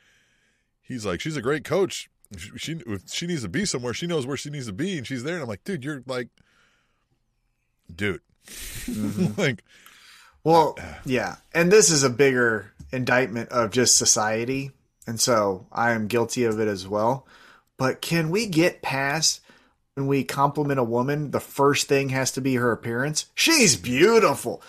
he's 0.80 1.04
like 1.06 1.20
she's 1.20 1.36
a 1.36 1.42
great 1.42 1.64
coach. 1.64 2.08
She, 2.36 2.50
she 2.56 2.72
if 2.86 3.08
she 3.10 3.26
needs 3.26 3.42
to 3.42 3.48
be 3.48 3.64
somewhere, 3.64 3.94
she 3.94 4.06
knows 4.06 4.26
where 4.26 4.36
she 4.36 4.50
needs 4.50 4.66
to 4.66 4.72
be, 4.72 4.98
and 4.98 5.06
she's 5.06 5.22
there. 5.22 5.34
And 5.34 5.42
I'm 5.42 5.48
like, 5.48 5.64
dude, 5.64 5.84
you're 5.84 6.02
like, 6.06 6.28
dude, 7.94 8.20
Mm-hmm. 8.48 9.40
like 9.40 9.64
Well, 10.44 10.78
yeah, 11.04 11.36
and 11.52 11.70
this 11.70 11.90
is 11.90 12.02
a 12.02 12.10
bigger 12.10 12.72
indictment 12.92 13.50
of 13.50 13.70
just 13.70 13.96
society, 13.96 14.70
and 15.06 15.20
so 15.20 15.66
I 15.72 15.92
am 15.92 16.06
guilty 16.06 16.44
of 16.44 16.60
it 16.60 16.68
as 16.68 16.86
well. 16.86 17.26
But 17.76 18.00
can 18.00 18.30
we 18.30 18.46
get 18.46 18.82
past 18.82 19.40
when 19.98 20.06
we 20.06 20.24
compliment 20.24 20.78
a 20.80 20.84
woman? 20.84 21.30
The 21.30 21.40
first 21.40 21.88
thing 21.88 22.10
has 22.10 22.30
to 22.32 22.40
be 22.40 22.54
her 22.54 22.72
appearance. 22.72 23.26
She's 23.34 23.76
beautiful. 23.76 24.62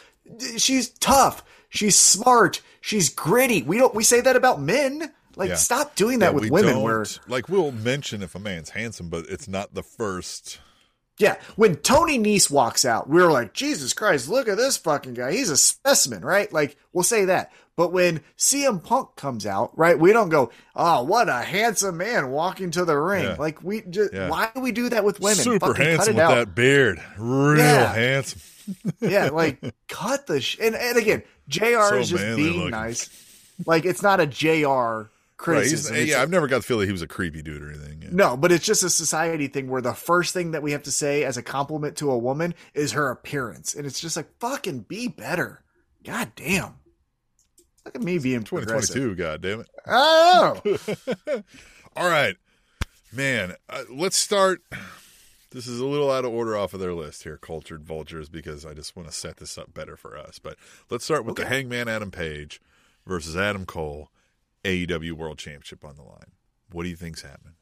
She's 0.58 0.90
tough. 0.90 1.44
She's 1.70 1.96
smart. 1.96 2.62
She's 2.82 3.10
gritty. 3.10 3.62
We 3.62 3.78
don't. 3.78 3.94
We 3.94 4.04
say 4.04 4.22
that 4.22 4.36
about 4.36 4.62
men. 4.62 5.12
Like, 5.36 5.50
Yeah. 5.50 5.56
stop 5.56 5.96
doing 5.96 6.20
that 6.20 6.34
yeah, 6.34 6.40
with 6.40 6.50
women. 6.50 6.82
Where 6.82 7.06
like 7.28 7.48
we'll 7.48 7.72
mention 7.72 8.22
if 8.24 8.36
a 8.36 8.40
man's 8.40 8.72
handsome, 8.72 9.10
but 9.10 9.26
it's 9.30 9.48
not 9.48 9.74
the 9.74 9.84
first. 9.84 10.60
Yeah, 11.18 11.36
when 11.58 11.76
Tony 11.76 12.18
Nese 12.18 12.50
walks 12.50 12.86
out, 12.86 13.10
we 13.10 13.22
are 13.22 13.30
like, 13.32 13.54
Jesus 13.54 13.92
Christ, 13.94 14.30
look 14.30 14.48
at 14.48 14.56
this 14.56 14.78
fucking 14.78 15.16
guy. 15.16 15.34
He's 15.34 15.50
a 15.50 15.58
specimen, 15.58 16.24
right? 16.24 16.52
Like, 16.52 16.78
we'll 16.94 17.04
say 17.04 17.26
that. 17.26 17.52
But 17.80 17.94
when 17.94 18.20
CM 18.38 18.84
Punk 18.84 19.16
comes 19.16 19.46
out, 19.46 19.72
right, 19.78 19.98
we 19.98 20.12
don't 20.12 20.28
go, 20.28 20.52
oh, 20.76 21.02
what 21.06 21.30
a 21.30 21.36
handsome 21.42 21.96
man 21.96 22.30
walking 22.30 22.72
to 22.72 22.84
the 22.84 22.98
ring. 22.98 23.24
Yeah. 23.24 23.36
Like, 23.40 23.64
we 23.64 23.84
just, 23.84 24.14
Yeah. 24.14 24.28
why 24.28 24.50
do 24.54 24.60
we 24.60 24.74
do 24.74 24.90
that 24.90 25.06
with 25.06 25.22
women? 25.22 25.38
Super 25.38 25.68
Fucking 25.68 25.76
cut 25.76 25.86
handsome 25.86 26.14
it 26.16 26.16
with 26.18 26.26
out. 26.26 26.36
that 26.36 26.56
beard, 26.56 27.02
real 27.18 27.58
Yeah. 27.60 27.94
handsome. 27.94 28.42
yeah, 29.00 29.30
like, 29.30 29.64
cut 29.88 30.28
the 30.28 30.42
sh. 30.42 30.58
And, 30.62 30.76
and 30.76 30.98
again, 30.98 31.24
JR 31.48 31.88
So 31.88 31.96
is 32.00 32.10
just 32.10 32.36
being 32.36 32.58
looking. 32.58 32.72
nice. 32.72 33.10
Like, 33.66 33.86
it's 33.86 34.04
not 34.04 34.20
a 34.20 34.28
JR 34.28 34.66
Right, 34.68 35.08
criticism. 35.38 35.96
It's 35.96 36.12
yeah, 36.12 36.22
I've 36.22 36.30
never 36.30 36.48
got 36.48 36.58
the 36.58 36.64
feeling 36.64 36.86
he 36.88 36.92
was 36.92 37.02
a 37.02 37.08
creepy 37.08 37.42
dude 37.42 37.62
or 37.64 37.70
anything. 37.70 38.02
Yeah. 38.02 38.10
No, 38.12 38.36
but 38.36 38.52
it's 38.52 38.66
just 38.66 38.84
a 38.84 38.90
society 38.90 39.48
thing 39.48 39.70
where 39.70 39.82
the 39.82 39.94
first 39.94 40.34
thing 40.34 40.52
that 40.52 40.62
we 40.62 40.74
have 40.74 40.84
to 40.84 40.92
say 40.92 41.24
as 41.24 41.38
a 41.38 41.42
compliment 41.42 41.96
to 42.00 42.12
a 42.12 42.18
woman 42.18 42.56
is 42.74 42.92
her 42.92 43.10
appearance. 43.10 43.74
And 43.74 43.86
it's 43.86 44.02
just 44.02 44.18
like, 44.18 44.28
fucking 44.42 44.82
be 44.82 45.08
better. 45.08 45.64
God 46.04 46.34
damn. 46.36 46.76
Look 47.86 47.96
at 47.96 48.02
me 48.02 48.18
being 48.20 48.44
2022, 48.44 49.16
god 49.16 49.42
damn 49.42 49.62
it. 49.62 49.70
Oh. 49.88 50.62
All 51.96 52.10
right, 52.10 52.36
man. 53.14 53.56
Uh, 53.70 53.84
let's 53.90 54.18
start. 54.18 54.62
This 55.52 55.66
is 55.66 55.80
a 55.80 55.86
little 55.86 56.12
out 56.12 56.26
of 56.26 56.32
order 56.32 56.56
off 56.56 56.74
of 56.74 56.80
their 56.80 56.94
list 56.94 57.24
here, 57.24 57.38
cultured 57.38 57.84
vultures, 57.84 58.30
because 58.30 58.66
I 58.66 58.74
just 58.74 58.96
want 58.96 59.10
to 59.10 59.14
set 59.14 59.38
this 59.38 59.58
up 59.58 59.74
better 59.74 59.98
for 59.98 60.16
us. 60.16 60.38
But 60.38 60.58
let's 60.92 61.06
start 61.06 61.26
with 61.26 61.38
the 61.38 61.46
Hangman 61.46 61.88
Adam 61.88 62.12
Page 62.12 62.62
versus 63.08 63.36
Adam 63.36 63.66
Cole, 63.66 64.10
AEW 64.64 65.14
World 65.14 65.40
Championship 65.40 65.84
on 65.84 65.96
the 65.96 66.04
line. 66.04 66.34
What 66.72 66.84
do 66.84 66.90
you 66.90 66.96
think's 66.96 67.24
happening? 67.24 67.56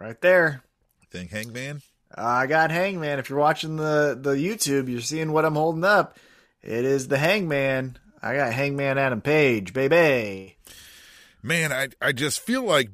right 0.00 0.20
there. 0.20 0.62
Think 1.10 1.30
Hangman? 1.30 1.82
I 2.14 2.46
got 2.46 2.70
Hangman. 2.70 3.18
If 3.18 3.28
you're 3.30 3.38
watching 3.38 3.76
the, 3.76 4.18
the 4.20 4.34
YouTube, 4.34 4.88
you're 4.88 5.00
seeing 5.00 5.32
what 5.32 5.44
I'm 5.44 5.54
holding 5.54 5.84
up. 5.84 6.18
It 6.62 6.84
is 6.84 7.08
the 7.08 7.18
Hangman. 7.18 7.98
I 8.22 8.34
got 8.34 8.52
Hangman 8.52 8.98
Adam 8.98 9.20
Page, 9.20 9.72
baby. 9.72 10.56
Man, 11.42 11.72
I 11.72 11.88
I 12.02 12.12
just 12.12 12.40
feel 12.40 12.62
like 12.62 12.90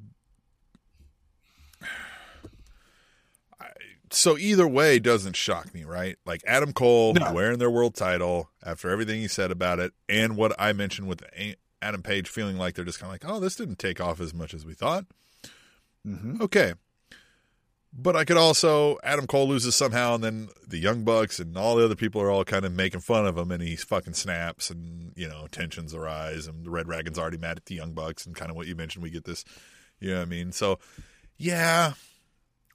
so 4.10 4.38
either 4.38 4.66
way 4.68 4.98
doesn't 4.98 5.34
shock 5.34 5.74
me, 5.74 5.84
right? 5.84 6.16
Like 6.24 6.42
Adam 6.46 6.72
Cole 6.72 7.14
No. 7.14 7.32
wearing 7.32 7.59
their 7.59 7.70
world 7.70 7.94
title 7.94 8.51
after 8.64 8.88
everything 8.90 9.20
he 9.20 9.28
said 9.28 9.51
about 9.51 9.78
it, 9.80 9.92
and 10.09 10.36
what 10.36 10.55
I 10.59 10.72
mentioned 10.72 11.09
with 11.09 11.22
Adam 11.82 12.02
Page 12.02 12.28
feeling 12.28 12.56
like 12.56 12.74
they're 12.74 12.84
just 12.84 13.01
kind 13.01 13.12
of 13.12 13.14
like, 13.22 13.34
oh, 13.34 13.40
this 13.40 13.56
didn't 13.56 13.78
take 13.78 14.01
off 14.01 14.20
as 14.20 14.32
much 14.32 14.55
as 14.55 14.64
we 14.64 14.74
thought. 14.74 15.06
Mm-hmm. 16.06 16.42
Okay. 16.42 16.74
But 17.96 18.16
I 18.16 18.24
could 18.24 18.36
also 18.36 18.98
Adam 19.04 19.28
Cole 19.28 19.46
loses 19.46 19.76
somehow, 19.76 20.16
and 20.16 20.24
then 20.24 20.48
the 20.66 20.78
Young 20.78 21.04
Bucks 21.04 21.38
and 21.38 21.56
all 21.56 21.76
the 21.76 21.84
other 21.84 21.94
people 21.94 22.20
are 22.20 22.30
all 22.30 22.44
kind 22.44 22.64
of 22.64 22.72
making 22.72 23.00
fun 23.00 23.24
of 23.24 23.38
him, 23.38 23.52
and 23.52 23.62
he 23.62 23.76
fucking 23.76 24.14
snaps, 24.14 24.68
and 24.68 25.12
you 25.14 25.28
know 25.28 25.46
tensions 25.52 25.94
arise, 25.94 26.48
and 26.48 26.66
the 26.66 26.70
Red 26.70 26.86
Dragon's 26.86 27.18
already 27.18 27.38
mad 27.38 27.56
at 27.56 27.66
the 27.66 27.76
Young 27.76 27.92
Bucks, 27.92 28.26
and 28.26 28.34
kind 28.34 28.50
of 28.50 28.56
what 28.56 28.66
you 28.66 28.74
mentioned, 28.74 29.04
we 29.04 29.10
get 29.10 29.24
this, 29.24 29.44
you 30.00 30.10
know 30.10 30.16
what 30.16 30.22
I 30.22 30.28
mean? 30.28 30.50
So, 30.50 30.80
yeah, 31.36 31.92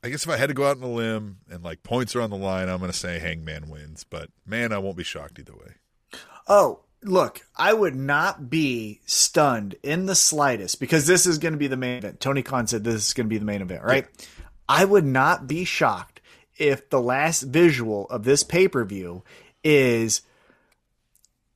I 0.03 0.09
guess 0.09 0.23
if 0.23 0.29
I 0.29 0.37
had 0.37 0.47
to 0.47 0.53
go 0.53 0.65
out 0.65 0.77
on 0.77 0.83
a 0.83 0.87
limb 0.87 1.39
and 1.49 1.63
like 1.63 1.83
points 1.83 2.15
are 2.15 2.21
on 2.21 2.29
the 2.29 2.37
line, 2.37 2.69
I'm 2.69 2.79
going 2.79 2.91
to 2.91 2.97
say 2.97 3.19
Hangman 3.19 3.69
wins, 3.69 4.05
but 4.09 4.29
man, 4.45 4.71
I 4.71 4.77
won't 4.77 4.97
be 4.97 5.03
shocked 5.03 5.37
either 5.37 5.53
way. 5.53 5.73
Oh, 6.47 6.85
look, 7.03 7.41
I 7.57 7.73
would 7.73 7.95
not 7.95 8.49
be 8.49 9.01
stunned 9.05 9.75
in 9.83 10.05
the 10.05 10.15
slightest 10.15 10.79
because 10.79 11.05
this 11.05 11.25
is 11.25 11.37
going 11.37 11.53
to 11.53 11.59
be 11.59 11.67
the 11.67 11.77
main 11.77 11.97
event. 11.97 12.21
Tony 12.21 12.41
Khan 12.41 12.67
said 12.67 12.83
this 12.85 13.07
is 13.07 13.13
going 13.13 13.27
to 13.27 13.29
be 13.29 13.37
the 13.37 13.45
main 13.45 13.61
event, 13.61 13.83
right? 13.83 14.07
I 14.69 14.85
would 14.85 15.03
not 15.03 15.47
be 15.47 15.65
shocked 15.65 16.21
if 16.57 16.89
the 16.89 17.01
last 17.01 17.41
visual 17.41 18.05
of 18.09 18.23
this 18.23 18.43
pay 18.43 18.67
per 18.67 18.85
view 18.85 19.23
is 19.63 20.21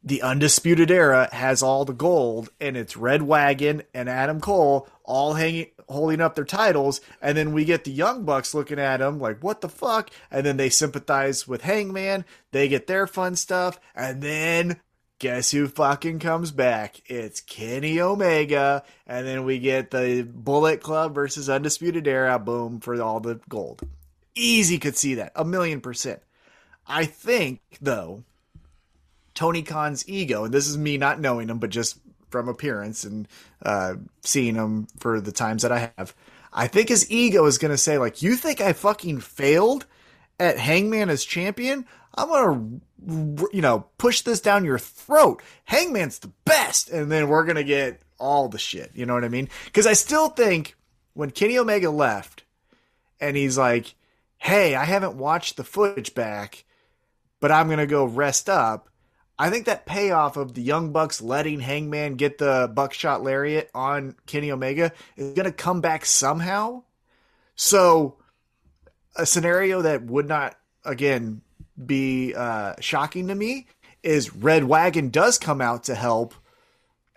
the 0.04 0.24
Undisputed 0.24 0.90
Era 0.90 1.30
has 1.32 1.62
all 1.62 1.86
the 1.86 1.94
gold 1.94 2.50
and 2.60 2.76
it's 2.76 2.98
Red 2.98 3.26
Dragon 3.26 3.84
and 3.94 4.10
Adam 4.10 4.42
Cole 4.42 4.90
all 5.04 5.36
hanging 5.36 5.68
holding 5.88 6.22
up 6.22 6.34
their 6.34 6.44
titles. 6.44 7.02
And 7.22 7.38
then 7.38 7.54
we 7.54 7.66
get 7.66 7.84
the 7.84 7.92
Young 7.92 8.24
Bucks 8.24 8.56
looking 8.56 8.80
at 8.80 8.98
them 8.98 9.20
like 9.20 9.44
what 9.44 9.62
the 9.62 9.70
fuck? 9.70 10.10
And 10.32 10.44
then 10.44 10.58
they 10.58 10.70
sympathize 10.70 11.48
with 11.48 11.62
Hangman. 11.62 12.26
They 12.52 12.68
get 12.68 12.88
their 12.88 13.06
fun 13.06 13.36
stuff. 13.36 13.80
And 13.94 14.24
then 14.24 14.82
guess 15.20 15.52
who 15.52 15.68
fucking 15.68 16.20
comes 16.20 16.52
back? 16.52 17.02
It's 17.06 17.42
Kenny 17.42 18.00
Omega. 18.00 18.84
And 19.08 19.26
then 19.26 19.46
we 19.46 19.60
get 19.60 19.92
the 19.92 20.28
Bullet 20.30 20.82
Club 20.82 21.16
versus 21.16 21.50
Undisputed 21.50 22.08
Era. 22.08 22.40
Boom 22.40 22.80
for 22.80 23.02
all 23.02 23.20
the 23.20 23.40
gold. 23.50 23.82
Easy 24.36 24.80
could 24.80 24.98
see 24.98 25.16
that. 25.16 25.32
A 25.36 25.46
million 25.46 25.82
percent. 25.82 26.22
I 26.88 27.06
think 27.06 27.62
though 27.82 28.24
Tony 29.34 29.64
Khan's 29.64 30.08
ego, 30.08 30.46
and 30.46 30.54
this 30.54 30.68
is 30.68 30.78
me 30.78 30.98
not 30.98 31.20
knowing 31.20 31.50
him, 31.50 31.60
but 31.60 31.70
just 31.70 32.00
from 32.30 32.50
appearance 32.50 33.04
and 33.04 33.28
uh, 33.64 33.96
seeing 34.22 34.56
him 34.56 34.88
for 35.00 35.22
the 35.22 35.32
times 35.32 35.62
that 35.62 35.72
I 35.72 35.92
have, 35.98 36.16
I 36.52 36.68
think 36.68 36.90
his 36.90 37.10
ego 37.10 37.46
is 37.46 37.58
going 37.58 37.72
to 37.72 37.78
say, 37.78 37.98
like, 37.98 38.22
you 38.22 38.36
think 38.36 38.62
I 38.62 38.74
fucking 38.74 39.22
failed 39.22 39.86
at 40.40 40.58
Hangman 40.60 41.10
as 41.10 41.24
champion? 41.24 41.86
I'm 42.16 42.30
to, 42.30 43.50
you 43.52 43.62
know, 43.62 43.86
push 43.98 44.22
this 44.22 44.42
down 44.42 44.66
your 44.66 44.80
throat. 44.80 45.42
Hangman's 45.66 46.20
the 46.20 46.32
best. 46.46 46.90
And 46.90 47.12
then 47.12 47.28
we're 47.28 47.46
to 47.56 47.64
get 47.64 48.02
all 48.20 48.50
the 48.50 48.60
shit. 48.60 48.92
You 48.94 49.06
know 49.06 49.14
what 49.14 49.26
I 49.26 49.30
mean? 49.30 49.50
Because 49.66 49.88
I 49.88 49.94
still 49.94 50.30
think 50.30 50.76
when 51.14 51.32
Kenny 51.32 51.58
Omega 51.58 51.90
left 51.90 52.44
and 53.20 53.36
he's 53.36 53.58
like, 53.58 53.96
hey, 54.38 54.76
I 54.76 54.86
haven't 54.86 55.16
watched 55.16 55.58
the 55.58 55.64
footage 55.64 56.14
back, 56.14 56.66
but 57.40 57.52
I'm 57.52 57.68
to 57.80 57.88
go 57.88 58.06
rest 58.06 58.50
up 58.50 58.90
I 59.38 59.50
think 59.50 59.66
that 59.66 59.86
payoff 59.86 60.38
of 60.38 60.54
the 60.54 60.62
Young 60.62 60.92
Bucks 60.92 61.22
letting 61.22 61.60
Hangman 61.60 62.16
get 62.16 62.38
the 62.38 62.72
buckshot 62.74 63.24
lariat 63.24 63.70
on 63.74 64.16
Kenny 64.28 64.52
Omega 64.52 64.92
is 65.18 65.34
going 65.34 65.46
to 65.46 65.52
come 65.52 65.82
back 65.82 66.06
somehow. 66.06 66.84
So, 67.56 68.18
a 69.16 69.26
scenario 69.26 69.82
that 69.82 70.04
would 70.04 70.28
not, 70.28 70.56
again, 70.86 71.42
be 71.84 72.34
uh, 72.36 72.76
shocking 72.80 73.28
to 73.28 73.36
me 73.36 73.68
is 74.02 74.36
Red 74.36 74.68
Dragon 74.68 75.10
does 75.10 75.38
come 75.38 75.62
out 75.62 75.86
to 75.86 75.96
help 75.96 76.34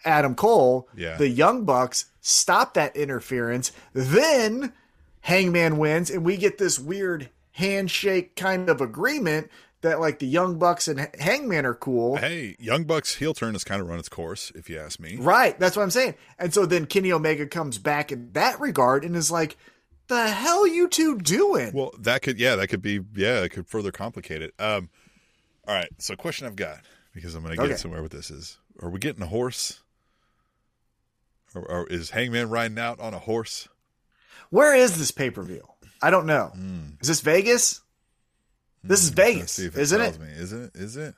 Adam 0.04 0.34
Cole. 0.34 0.88
Yeah. 0.96 1.16
The 1.16 1.28
Young 1.28 1.64
Bucks 1.64 2.06
stop 2.20 2.74
that 2.74 2.96
interference. 2.96 3.72
Then 3.92 4.72
Hangman 5.20 5.78
wins, 5.78 6.10
and 6.10 6.24
we 6.24 6.36
get 6.36 6.58
this 6.58 6.78
weird 6.78 7.30
handshake 7.52 8.36
kind 8.36 8.68
of 8.68 8.80
agreement 8.80 9.50
that 9.80 10.00
like 10.00 10.18
the 10.18 10.26
Young 10.26 10.58
Bucks 10.58 10.88
and 10.88 11.08
Hangman 11.18 11.66
are 11.66 11.74
cool. 11.74 12.16
Hey, 12.16 12.56
Young 12.58 12.84
Bucks 12.84 13.16
heel 13.16 13.34
turn 13.34 13.54
has 13.54 13.64
kind 13.64 13.80
of 13.80 13.88
run 13.88 13.98
its 13.98 14.08
course, 14.08 14.52
if 14.54 14.70
you 14.70 14.78
ask 14.78 14.98
me. 14.98 15.16
Right. 15.16 15.58
That's 15.58 15.76
what 15.76 15.82
I'm 15.82 15.90
saying. 15.90 16.14
And 16.38 16.54
so 16.54 16.66
then 16.66 16.86
Kenny 16.86 17.12
Omega 17.12 17.46
comes 17.46 17.78
back 17.78 18.10
in 18.10 18.32
that 18.32 18.60
regard 18.60 19.04
and 19.04 19.14
is 19.16 19.30
like, 19.30 19.56
the 20.08 20.28
hell 20.28 20.66
you 20.66 20.88
two 20.88 21.18
doing? 21.18 21.72
Well, 21.72 21.92
that 21.98 22.22
could, 22.22 22.38
yeah, 22.38 22.56
that 22.56 22.68
could 22.68 22.82
be, 22.82 23.00
yeah, 23.14 23.42
it 23.42 23.50
could 23.50 23.66
further 23.66 23.92
complicate 23.92 24.42
it. 24.42 24.54
Um, 24.58 24.88
all 25.66 25.74
right. 25.74 25.88
So, 25.98 26.14
question 26.16 26.46
I've 26.46 26.56
got 26.56 26.80
because 27.14 27.34
I'm 27.34 27.42
going 27.42 27.56
to 27.56 27.62
get 27.62 27.66
Okay. 27.72 27.76
somewhere 27.76 28.02
with 28.02 28.12
this 28.12 28.30
is: 28.30 28.58
Are 28.82 28.90
we 28.90 28.98
getting 28.98 29.22
a 29.22 29.26
horse? 29.26 29.80
Or, 31.54 31.62
or 31.62 31.86
is 31.86 32.10
Hangman 32.10 32.50
riding 32.50 32.78
out 32.78 33.00
on 33.00 33.14
a 33.14 33.18
horse? 33.18 33.68
Where 34.50 34.74
is 34.74 34.98
this 34.98 35.10
pay 35.10 35.30
per 35.30 35.42
view? 35.42 35.66
I 36.02 36.10
don't 36.10 36.26
know. 36.26 36.50
Hmm. 36.54 36.80
Is 37.00 37.08
this 37.08 37.20
Vegas? 37.20 37.80
This 38.84 39.02
is 39.02 39.08
Vegas, 39.10 39.52
see 39.52 39.66
if 39.66 39.76
isn't 39.76 39.98
tells 39.98 40.16
it? 40.16 40.20
Me. 40.20 40.28
Is 40.28 40.52
it? 40.52 40.70
Is 40.74 40.96
it? 40.96 41.14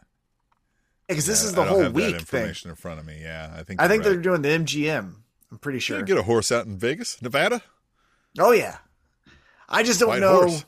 Because 1.08 1.26
this 1.26 1.42
is 1.42 1.54
the 1.54 1.64
whole 1.64 1.90
week 1.90 2.06
thing. 2.06 2.14
information 2.14 2.70
in 2.70 2.76
front 2.76 3.00
of 3.00 3.06
me. 3.06 3.18
Yeah, 3.20 3.52
I 3.54 3.62
think. 3.64 3.82
I 3.82 3.88
think 3.88 4.04
they're 4.04 4.16
doing 4.16 4.42
the 4.42 4.48
MGM. 4.48 5.14
I'm 5.50 5.58
pretty 5.58 5.78
sure. 5.78 5.98
You 5.98 6.04
get 6.04 6.16
a 6.18 6.22
horse 6.22 6.52
out 6.52 6.66
in 6.66 6.78
Vegas, 6.78 7.20
Nevada. 7.20 7.62
Oh 8.38 8.52
yeah. 8.52 8.78
I 9.68 9.82
just 9.82 10.00
don't 10.00 10.08
White 10.10 10.20
know. 10.20 10.40
horse. 10.48 10.64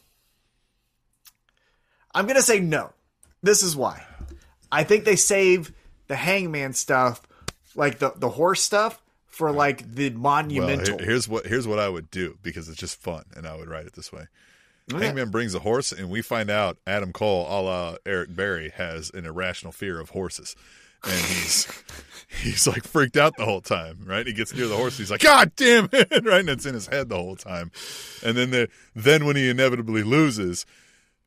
I'm 2.14 2.26
gonna 2.26 2.42
say 2.42 2.60
no. 2.60 2.92
This 3.42 3.62
is 3.62 3.76
why. 3.76 4.04
I 4.72 4.84
think 4.84 5.04
they 5.04 5.16
save 5.16 5.72
the 6.08 6.16
hangman 6.16 6.72
stuff, 6.72 7.22
like 7.74 7.98
the 7.98 8.12
the 8.16 8.28
horse 8.28 8.60
stuff, 8.62 9.00
for 9.26 9.50
like 9.52 9.94
the 9.94 10.10
Well, 10.10 10.18
monumental. 10.20 10.98
here- 10.98 11.06
here's 11.06 11.28
what 11.28 11.46
here's 11.46 11.66
what 11.66 11.78
I 11.78 11.88
would 11.88 12.10
do 12.10 12.38
because 12.42 12.68
it's 12.68 12.78
just 12.78 13.00
fun, 13.00 13.24
and 13.34 13.46
I 13.46 13.56
would 13.56 13.68
write 13.68 13.86
it 13.86 13.94
this 13.94 14.12
way. 14.12 14.26
Okay. 14.92 15.06
Hangman 15.06 15.30
brings 15.30 15.54
a 15.54 15.60
horse, 15.60 15.92
and 15.92 16.10
we 16.10 16.20
find 16.20 16.50
out 16.50 16.76
Adam 16.86 17.12
Cole, 17.12 17.46
a 17.48 17.58
la 17.62 17.96
Eric 18.04 18.34
Berry, 18.34 18.70
has 18.70 19.10
an 19.10 19.24
irrational 19.24 19.72
fear 19.72 20.00
of 20.00 20.10
horses, 20.10 20.56
and 21.04 21.20
he's 21.20 21.66
he's 22.42 22.66
like 22.66 22.84
freaked 22.84 23.16
out 23.16 23.36
the 23.36 23.44
whole 23.44 23.60
time. 23.60 23.98
Right? 24.04 24.26
He 24.26 24.32
gets 24.32 24.54
near 24.54 24.66
the 24.66 24.76
horse, 24.76 24.98
he's 24.98 25.10
like, 25.10 25.20
"God 25.22 25.52
damn 25.56 25.88
it!" 25.92 26.08
Right, 26.24 26.40
and 26.40 26.48
it's 26.50 26.66
in 26.66 26.74
his 26.74 26.86
head 26.88 27.08
the 27.08 27.16
whole 27.16 27.36
time. 27.36 27.70
And 28.24 28.36
then 28.36 28.50
the 28.50 28.68
then 28.94 29.24
when 29.24 29.36
he 29.36 29.48
inevitably 29.50 30.02
loses. 30.02 30.66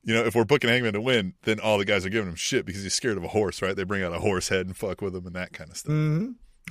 You 0.05 0.13
know, 0.13 0.25
if 0.25 0.35
we're 0.35 0.43
booking 0.43 0.69
Hangman 0.69 0.91
to 0.95 0.99
win, 1.01 1.33
then 1.43 1.61
all 1.61 1.77
the 1.77 1.85
guys 1.85 2.05
are 2.05 2.09
giving 2.09 2.27
him 2.27 2.35
shit 2.35 2.65
because 2.65 2.83
he's 2.83 2.93
scared 2.93 3.15
of 3.15 3.23
a 3.23 3.29
horse, 3.29 3.61
right? 3.61 3.73
They 3.73 3.85
bring 3.85 4.03
out 4.03 4.11
a 4.11 4.19
horse 4.19 4.49
head 4.49 4.65
and 4.65 4.75
fuck 4.75 5.01
with 5.01 5.15
him 5.15 5.25
and 5.25 5.33
that 5.37 5.53
kind 5.53 5.69
of 5.69 5.77
stuff. 5.77 5.95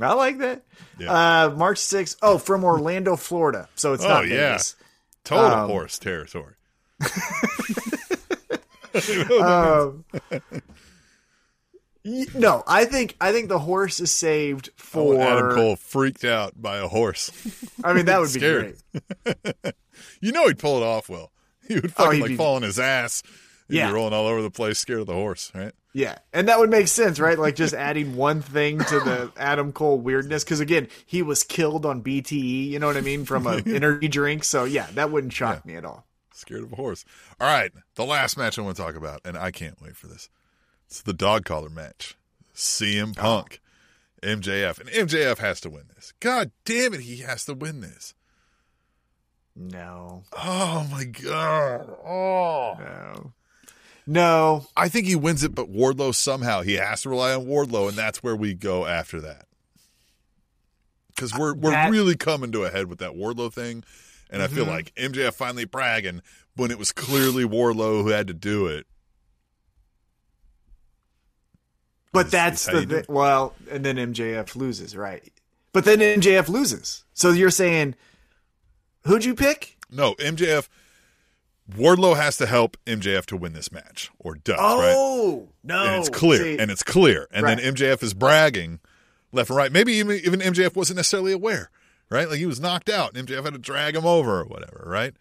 I 0.02 0.12
like 0.12 0.36
that. 0.40 0.64
Yeah. 0.98 1.10
Uh, 1.46 1.48
March 1.56 1.78
6th. 1.78 2.16
Oh, 2.20 2.36
from 2.36 2.62
Orlando, 2.62 3.16
Florida. 3.16 3.70
So 3.74 3.94
it's 3.94 4.04
Oh, 4.04 4.08
not 4.08 4.28
yeah. 4.28 4.58
Total 5.24 5.46
Um, 5.60 5.70
horse 5.70 5.98
territory. 5.98 6.56
Um, 9.40 10.04
no, 12.04 12.62
I 12.66 12.84
think 12.84 13.16
I 13.20 13.32
think 13.32 13.48
the 13.48 13.58
horse 13.60 14.00
is 14.00 14.10
saved 14.10 14.70
Oh, 14.70 14.72
for. 14.76 15.20
Adam 15.20 15.54
Cole 15.54 15.76
freaked 15.76 16.24
out 16.24 16.60
by 16.60 16.78
a 16.78 16.88
horse. 16.88 17.30
I 17.84 17.92
mean, 17.92 18.06
that 18.06 18.18
would 18.20 18.32
be 18.32 18.40
Scared. 18.40 18.76
great. 19.24 19.74
You 20.20 20.32
know 20.32 20.46
he'd 20.48 20.58
pull 20.58 20.82
it 20.82 20.84
off 20.86 21.08
well. 21.08 21.30
He 21.68 21.74
would 21.74 21.86
Oh, 21.86 21.88
fucking 21.88 22.12
he'd 22.14 22.20
like 22.22 22.28
be- 22.30 22.36
fall 22.36 22.56
on 22.56 22.62
his 22.62 22.78
ass. 22.78 23.22
He'd 23.68 23.76
Yeah. 23.76 23.88
be 23.88 23.92
rolling 23.94 24.12
all 24.14 24.26
over 24.26 24.42
the 24.42 24.50
place, 24.50 24.78
scared 24.78 25.00
of 25.00 25.06
the 25.06 25.12
horse, 25.12 25.52
right? 25.54 25.72
Yeah, 25.92 26.16
and 26.32 26.48
that 26.48 26.58
would 26.58 26.70
make 26.70 26.88
sense, 26.88 27.20
right? 27.20 27.38
Like 27.38 27.54
just 27.54 27.74
adding 27.74 28.16
one 28.16 28.40
thing 28.42 28.78
to 28.78 28.98
the 29.00 29.30
Adam 29.36 29.72
Cole 29.72 29.98
weirdness, 29.98 30.42
because 30.44 30.60
again, 30.60 30.88
he 31.06 31.22
was 31.22 31.42
killed 31.44 31.84
on 31.86 32.02
BTE. 32.02 32.68
You 32.68 32.78
know 32.78 32.86
what 32.86 32.96
I 32.96 33.00
mean 33.02 33.24
from 33.26 33.46
an 33.46 33.62
energy 33.74 34.08
drink. 34.08 34.42
So 34.44 34.64
yeah, 34.64 34.86
that 34.94 35.10
wouldn't 35.10 35.32
shock 35.34 35.64
me 35.66 35.76
at 35.76 35.84
all. 35.84 36.06
Scared 36.32 36.62
of 36.64 36.72
a 36.72 36.76
horse. 36.76 37.04
All 37.40 37.46
right, 37.46 37.70
the 37.94 38.04
last 38.06 38.36
match 38.38 38.58
I 38.58 38.62
want 38.62 38.76
to 38.76 38.82
talk 38.82 38.96
about, 38.96 39.20
and 39.24 39.36
I 39.36 39.50
can't 39.50 39.80
wait 39.82 39.96
for 39.96 40.06
this. 40.08 40.28
It's 40.92 41.00
the 41.00 41.14
dog 41.14 41.46
collar 41.46 41.70
match. 41.70 42.18
CM 42.54 43.14
oh. 43.16 43.20
Punk, 43.22 43.62
MJF, 44.22 44.78
and 44.78 44.90
MJF 44.90 45.38
has 45.38 45.58
to 45.62 45.70
win 45.70 45.84
this. 45.96 46.12
God 46.20 46.50
damn 46.66 46.92
it, 46.92 47.00
he 47.00 47.22
has 47.22 47.46
to 47.46 47.54
win 47.54 47.80
this. 47.80 48.12
No, 49.56 50.24
Oh 50.34 50.86
my 50.92 51.04
god. 51.04 51.88
Oh. 52.04 52.76
no, 52.78 53.32
no. 54.06 54.66
I 54.76 54.90
think 54.90 55.06
he 55.06 55.16
wins 55.16 55.42
it, 55.42 55.54
but 55.54 55.72
Wardlow 55.72 56.14
somehow 56.14 56.60
he 56.60 56.74
has 56.74 57.00
to 57.02 57.08
rely 57.08 57.32
on 57.32 57.46
Wardlow, 57.46 57.88
and 57.88 57.96
that's 57.96 58.22
where 58.22 58.36
we 58.36 58.52
go 58.52 58.84
after 58.84 59.18
that. 59.22 59.46
Because 61.08 61.32
we're 61.32 61.54
we're 61.54 61.70
That- 61.70 61.90
really 61.90 62.16
coming 62.16 62.52
to 62.52 62.64
a 62.64 62.70
head 62.70 62.88
with 62.88 62.98
that 62.98 63.12
Wardlow 63.12 63.50
thing, 63.50 63.82
and 64.28 64.42
I 64.42 64.46
feel 64.46 64.64
mm-hmm. 64.64 64.74
like 64.74 64.94
MJF 64.96 65.32
finally 65.32 65.64
bragging 65.64 66.20
when 66.54 66.70
it 66.70 66.78
was 66.78 66.92
clearly 66.92 67.44
Wardlow 67.44 68.02
who 68.02 68.08
had 68.08 68.26
to 68.26 68.34
do 68.34 68.66
it. 68.66 68.86
But 72.12 72.30
that's 72.30 72.66
the 72.66 72.80
you 72.80 72.86
do 72.86 73.00
thi- 73.00 73.06
well, 73.08 73.54
and 73.70 73.84
then 73.84 73.96
MJF 73.96 74.54
loses, 74.54 74.96
right? 74.96 75.22
But 75.72 75.84
then 75.86 75.98
MJF 76.00 76.48
loses. 76.48 77.04
So 77.14 77.30
you're 77.30 77.50
saying, 77.50 77.94
who'd 79.06 79.24
you 79.24 79.34
pick? 79.34 79.78
No, 79.90 80.14
MJF 80.16 80.68
Wardlow 81.70 82.16
has 82.16 82.36
to 82.38 82.46
help 82.46 82.76
MJF 82.86 83.24
to 83.26 83.36
win 83.36 83.52
this 83.52 83.70
match, 83.72 84.10
or 84.18 84.34
does 84.34 84.58
right? 84.58 84.94
Oh 84.96 85.48
no, 85.62 85.82
And 85.84 86.00
it's 86.00 86.08
clear, 86.10 86.42
See, 86.42 86.58
and 86.58 86.70
it's 86.70 86.82
clear, 86.82 87.28
and 87.30 87.44
Right. 87.44 87.56
then 87.58 87.74
MJF 87.74 88.02
is 88.02 88.14
bragging 88.14 88.80
left 89.30 89.48
and 89.48 89.56
right. 89.56 89.72
Maybe 89.72 89.92
even 89.94 90.16
even 90.24 90.40
MJF 90.40 90.74
wasn't 90.74 90.96
necessarily 90.96 91.32
aware, 91.32 91.70
right? 92.10 92.28
Like 92.28 92.38
he 92.38 92.46
was 92.46 92.60
knocked 92.60 92.90
out, 92.90 93.16
and 93.16 93.26
MJF 93.26 93.44
had 93.44 93.52
to 93.54 93.58
drag 93.58 93.94
him 93.96 94.04
over 94.04 94.40
or 94.40 94.44
whatever, 94.44 94.82
right? 94.86 95.14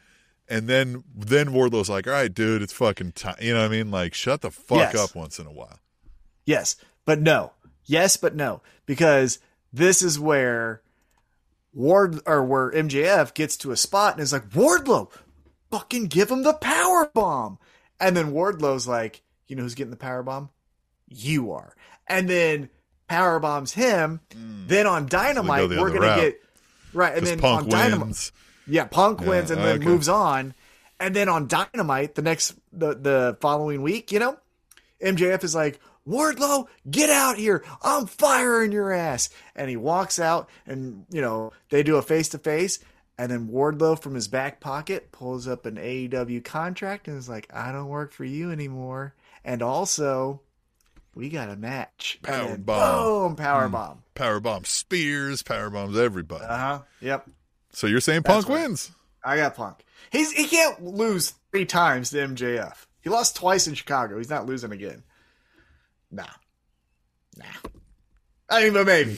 And 0.49 0.68
then 0.68 1.03
then 1.15 1.49
Wardlow's 1.49 1.89
like, 1.89 2.07
"All 2.07 2.13
right, 2.13 2.34
dude, 2.34 2.61
it's 2.63 2.73
fucking 2.73 3.13
time." 3.13 3.35
You 3.39 3.53
know 3.53 3.59
what 3.61 3.65
I 3.68 3.69
mean? 3.69 3.91
Like, 3.91 4.13
shut 4.13 4.41
the 4.41 4.51
fuck 4.51 4.93
Yes. 4.93 4.95
up 4.95 5.15
once 5.15 5.38
in 5.39 5.45
a 5.45 5.51
while. 5.53 5.80
Yes, 6.52 6.76
but 7.06 7.19
no. 7.22 7.52
Yes, 7.86 8.18
but 8.18 8.36
no. 8.36 8.61
Because 8.86 9.40
this 9.73 10.02
is 10.02 10.19
where 10.19 10.82
Ward 11.73 12.19
or 12.26 12.44
where 12.44 12.72
MJF 12.72 13.34
gets 13.34 13.56
to 13.57 13.72
a 13.72 13.78
spot 13.78 14.14
and 14.14 14.22
is 14.22 14.34
like, 14.34 14.49
Wardlow, 14.49 15.10
fucking 15.72 16.07
give 16.07 16.30
him 16.30 16.44
the 16.44 16.53
power 16.53 17.10
bomb. 17.14 17.57
And 17.99 18.15
then 18.18 18.32
Wardlow's 18.34 18.88
like, 18.88 19.22
you 19.48 19.56
know 19.56 19.64
who's 19.64 19.76
getting 19.76 19.91
the 19.91 19.98
power 19.98 20.23
bomb? 20.23 20.49
You 21.07 21.52
are. 21.53 21.76
And 22.07 22.30
then 22.30 22.69
power 23.07 23.40
bombs 23.40 23.73
him. 23.73 24.19
Mm. 24.32 24.68
Then 24.68 24.88
on 24.88 25.06
Dynamite, 25.07 25.69
we're 25.69 25.76
other 25.88 25.90
gonna 25.90 25.99
route. 26.02 26.22
get 26.22 26.41
right, 26.94 27.18
And 27.18 27.26
then 27.26 27.40
Punk 27.40 27.64
on 27.64 27.69
Dynamite, 27.69 28.06
wins. 28.07 28.32
yeah, 28.68 28.86
Punk 28.86 29.22
Yeah, 29.22 29.28
wins 29.30 29.52
and 29.52 29.61
then 29.61 29.78
okay. 29.78 29.86
moves 29.86 30.10
on. 30.10 30.53
And 30.99 31.15
then 31.15 31.30
on 31.30 31.48
Dynamite, 31.48 32.15
the 32.15 32.22
next 32.22 32.56
the 32.73 32.94
the 32.95 33.38
following 33.41 33.82
week, 33.82 34.11
you 34.11 34.19
know, 34.19 34.38
MJF 35.03 35.44
is 35.44 35.56
like, 35.56 35.80
Wardlow, 36.07 36.68
get 36.90 37.10
out 37.10 37.38
here. 37.38 37.64
I'm 37.82 38.07
firing 38.07 38.72
your 38.72 38.91
ass. 38.91 39.30
And 39.56 39.69
he 39.69 39.78
walks 39.78 40.19
out 40.19 40.49
and, 40.65 41.06
you 41.11 41.22
know, 41.22 41.52
they 41.69 41.84
do 41.84 41.98
a 41.98 42.02
face 42.02 42.30
to 42.30 42.38
face. 42.38 42.80
And 43.18 43.32
then 43.32 43.49
Wardlow 43.49 44.02
from 44.02 44.15
his 44.15 44.28
back 44.28 44.60
pocket 44.60 45.11
pulls 45.11 45.48
up 45.48 45.65
an 45.65 45.76
AEW 45.76 46.44
contract 46.44 47.07
and 47.07 47.18
is 47.18 47.30
like, 47.30 47.48
I 47.53 47.72
don't 47.72 47.88
work 47.88 48.14
for 48.14 48.26
you 48.26 48.52
anymore. 48.52 49.14
And 49.44 49.61
also, 49.61 50.41
we 51.14 51.30
got 51.30 51.49
a 51.49 51.56
match. 51.56 52.19
Power 52.23 52.57
bomb. 52.57 53.03
Boom, 53.03 53.36
power 53.36 53.69
bomb. 53.69 54.03
Power 54.15 54.40
bomb 54.40 54.64
Spears, 54.64 55.44
power 55.44 55.69
bombs 55.69 55.98
everybody. 55.98 56.45
Uh 56.45 56.57
huh. 56.57 56.80
Yep. 57.02 57.30
so 57.73 57.88
you're 57.88 57.99
saying 58.02 58.23
Punk 58.23 58.48
right. 58.48 58.61
wins? 58.61 58.91
I 59.23 59.36
got 59.38 59.56
Punk. 59.56 59.84
He's 60.11 60.32
he 60.32 60.48
can't 60.48 60.84
lose 60.84 61.34
three 61.52 61.65
times 61.65 62.10
to 62.11 62.18
MJF. 62.18 62.86
He 63.02 63.10
lost 63.10 63.36
twice 63.36 63.68
in 63.68 63.73
Chicago. 63.73 64.18
He's 64.18 64.30
not 64.30 64.45
losing 64.45 64.72
again. 64.72 65.03
Nah. 66.12 66.26
Nah. 67.38 67.46
I 68.50 68.64
mean, 68.64 68.74
but 68.74 68.86
maybe. 68.86 69.18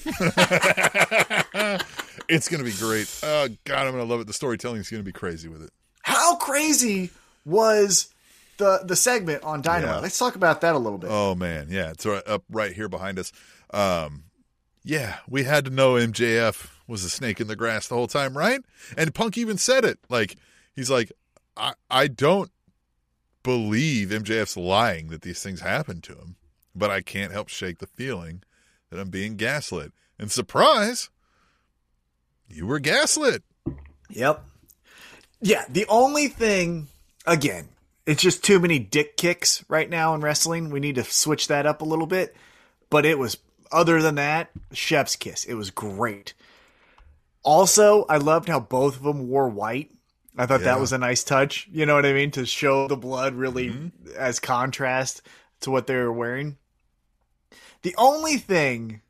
it's 2.30 2.48
gonna 2.50 2.64
be 2.64 2.74
great. 2.74 3.10
Oh 3.24 3.48
God, 3.64 3.88
I'm 3.88 3.92
gonna 3.92 4.04
love 4.04 4.22
it. 4.22 4.28
The 4.28 4.34
storytelling's 4.34 4.90
gonna 4.90 5.04
be 5.04 5.12
crazy 5.12 5.50
with 5.50 5.64
it. 5.64 5.72
How 6.04 6.36
crazy 6.36 7.10
was 7.46 8.14
the 8.58 8.82
the 8.86 8.96
segment 8.96 9.44
on 9.44 9.62
Dynamite? 9.62 9.96
Yeah. 9.96 10.02
Let's 10.02 10.20
talk 10.20 10.36
about 10.36 10.62
that 10.62 10.76
a 10.76 10.78
little 10.78 11.00
bit. 11.00 11.10
Oh 11.12 11.34
man, 11.34 11.68
yeah, 11.70 11.90
it's 11.90 12.06
right 12.06 12.22
up 12.28 12.44
right 12.50 12.74
here 12.74 12.88
behind 12.88 13.18
us. 13.18 13.32
Um, 13.74 14.26
yeah, 14.84 15.18
we 15.28 15.44
had 15.44 15.66
to 15.66 15.72
know 15.72 15.94
MJF 15.94 16.70
was 16.88 17.04
a 17.04 17.10
snake 17.10 17.42
in 17.42 17.48
the 17.48 17.56
grass 17.56 17.88
the 17.88 17.96
whole 17.96 18.08
time, 18.08 18.38
right? 18.38 18.62
And 18.98 19.16
Punk 19.16 19.38
even 19.38 19.58
said 19.58 19.86
it. 19.86 19.98
Like 20.10 20.36
he's 20.76 20.92
like, 20.92 21.12
I 21.58 21.74
I 21.90 22.08
don't 22.08 22.52
believe 23.44 24.10
MJF's 24.10 24.58
lying 24.58 25.08
that 25.08 25.22
these 25.22 25.42
things 25.42 25.62
happened 25.62 26.04
to 26.04 26.14
him, 26.14 26.36
but 26.76 26.92
I 26.92 27.02
can't 27.02 27.32
help 27.32 27.50
shake 27.50 27.80
the 27.80 27.88
feeling 27.88 28.44
that 28.90 29.00
I'm 29.00 29.10
being 29.10 29.36
gaslit. 29.36 29.92
And 30.20 30.32
surprise, 30.32 31.10
you 32.48 32.66
were 32.68 32.80
gaslit. 32.80 33.44
Yep. 34.10 34.44
Yeah, 35.42 35.66
the 35.70 35.86
only 35.88 36.28
thing 36.28 36.88
again, 37.26 37.70
it's 38.06 38.22
just 38.22 38.44
too 38.44 38.60
many 38.60 38.80
dick 38.80 39.18
kicks 39.18 39.64
right 39.68 39.90
now 39.90 40.14
in 40.14 40.22
wrestling. 40.22 40.70
We 40.70 40.80
need 40.80 40.96
to 40.96 41.04
switch 41.04 41.48
that 41.48 41.66
up 41.66 41.82
a 41.82 41.86
little 41.86 42.06
bit. 42.06 42.36
But 42.90 43.06
it 43.06 43.18
was 43.18 43.38
other 43.72 44.02
than 44.02 44.16
that, 44.16 44.52
chef's 44.72 45.16
kiss. 45.16 45.46
It 45.46 45.56
was 45.56 45.72
great. 45.72 46.34
Also, 47.44 48.06
I 48.08 48.18
loved 48.18 48.48
how 48.48 48.60
both 48.60 48.98
of 48.98 49.04
them 49.04 49.28
wore 49.28 49.50
white. 49.50 49.92
I 50.38 50.46
thought 50.46 50.62
Yeah. 50.62 50.68
that 50.68 50.80
was 50.80 50.94
a 50.94 50.98
nice 50.98 51.24
touch. 51.24 51.68
You 51.72 51.86
know 51.86 51.96
what 51.96 52.06
I 52.06 52.14
mean? 52.14 52.32
To 52.32 52.46
show 52.46 52.88
the 52.88 52.96
blood 52.96 53.34
really 53.34 53.70
mm-hmm. 53.70 54.12
as 54.18 54.40
contrast 54.40 55.22
to 55.62 55.72
what 55.72 55.88
they 55.88 55.96
were 55.96 56.14
wearing. 56.14 56.58
The 57.84 57.96
only 57.98 58.38
thing 58.38 59.02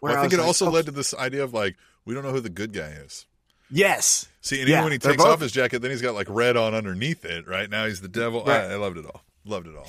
Well, 0.00 0.12
I 0.12 0.20
think 0.20 0.32
was 0.32 0.34
it 0.34 0.38
like, 0.38 0.46
also 0.46 0.66
oh, 0.66 0.70
led 0.70 0.86
to 0.86 0.92
this 0.92 1.14
idea 1.14 1.44
of 1.44 1.54
like 1.54 1.76
we 2.04 2.14
don't 2.14 2.22
know 2.24 2.32
who 2.32 2.40
the 2.40 2.50
good 2.50 2.72
guy 2.72 2.88
is. 2.88 3.26
Yes. 3.70 4.26
See, 4.40 4.60
and 4.60 4.68
Yeah, 4.68 4.76
even 4.76 4.84
when 4.84 4.92
he 4.92 4.98
takes 4.98 5.22
both- 5.22 5.26
off 5.26 5.40
his 5.40 5.52
jacket, 5.52 5.80
then 5.80 5.90
he's 5.90 6.02
got 6.02 6.14
like 6.14 6.26
red 6.30 6.56
on 6.56 6.74
underneath 6.74 7.24
it. 7.24 7.46
Right 7.46 7.68
now, 7.68 7.86
he's 7.86 8.00
the 8.00 8.08
devil. 8.08 8.44
Right. 8.44 8.62
I, 8.62 8.72
I 8.72 8.76
loved 8.76 8.96
it 8.96 9.04
all. 9.04 9.22
Loved 9.44 9.66
it 9.66 9.76
all. 9.76 9.86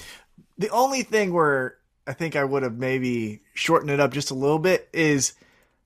The 0.57 0.69
only 0.69 1.03
thing 1.03 1.33
where 1.33 1.77
I 2.05 2.13
think 2.13 2.35
I 2.35 2.43
would 2.43 2.63
have 2.63 2.77
maybe 2.77 3.41
shortened 3.53 3.91
it 3.91 3.99
up 3.99 4.11
just 4.11 4.31
a 4.31 4.33
little 4.33 4.59
bit 4.59 4.89
is 4.91 5.33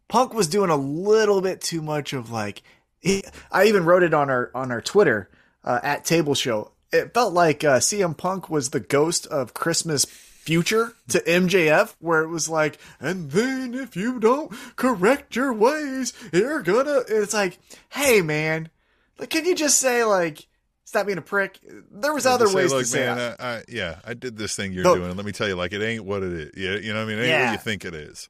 Punk 0.08 0.34
was 0.34 0.48
doing 0.48 0.70
a 0.70 0.76
little 0.76 1.42
bit 1.42 1.62
too 1.62 1.82
much 1.82 2.14
of 2.14 2.32
like 2.32 2.64
he, 3.02 3.24
I 3.52 3.66
even 3.66 3.86
wrote 3.86 4.04
it 4.04 4.14
on 4.14 4.30
our 4.30 4.50
on 4.56 4.72
our 4.72 4.82
Twitter 4.82 5.30
uh, 5.64 5.80
at 5.84 6.06
Table 6.06 6.34
Show. 6.34 6.72
It 6.92 7.14
felt 7.14 7.34
like 7.34 7.64
uh, 7.64 7.80
CM 7.80 8.16
Punk 8.16 8.50
was 8.50 8.70
the 8.70 8.80
ghost 8.80 9.26
of 9.28 9.54
Christmas 9.54 10.06
future 10.44 10.94
to 11.08 11.20
MJF, 11.22 11.96
where 12.00 12.22
it 12.24 12.28
was 12.28 12.50
like, 12.50 12.78
and 13.00 13.32
then 13.32 13.74
if 13.74 13.96
you 13.96 14.20
don't 14.20 14.52
correct 14.76 15.36
your 15.36 15.54
ways, 15.54 16.14
you're 16.34 16.62
gonna. 16.62 17.02
It's 17.08 17.34
like, 17.34 17.58
hey 17.90 18.22
man, 18.22 18.70
like, 19.18 19.30
can 19.30 19.46
you 19.46 19.56
just 19.56 19.80
say 19.80 20.04
like, 20.04 20.48
stop 20.84 21.06
being 21.06 21.18
a 21.18 21.22
prick? 21.22 21.60
There 21.92 22.14
was 22.14 22.26
other 22.26 22.48
say, 22.48 22.56
ways 22.56 22.72
"Look, 22.72 22.82
to 22.82 22.86
say 22.88 23.06
man. 23.06 23.36
I, 23.40 23.46
I, 23.58 23.64
yeah, 23.70 24.00
I 24.06 24.14
did 24.14 24.38
this 24.38 24.56
thing 24.56 24.74
you're 24.74 24.84
No. 24.84 24.96
doing. 24.96 25.16
Let 25.16 25.26
me 25.26 25.32
tell 25.32 25.48
you, 25.48 25.56
like, 25.56 25.72
it 25.74 25.82
ain't 25.82 26.04
what 26.04 26.24
it 26.24 26.34
is. 26.34 26.52
Yeah, 26.58 26.76
you 26.76 26.94
know 26.94 27.00
what 27.00 27.12
I 27.12 27.16
mean? 27.16 27.20
It 27.20 27.28
ain't 27.28 27.32
Yeah. 27.32 27.46
what 27.46 27.52
you 27.54 27.58
think 27.60 27.86
it 27.86 27.94
is. 27.96 28.28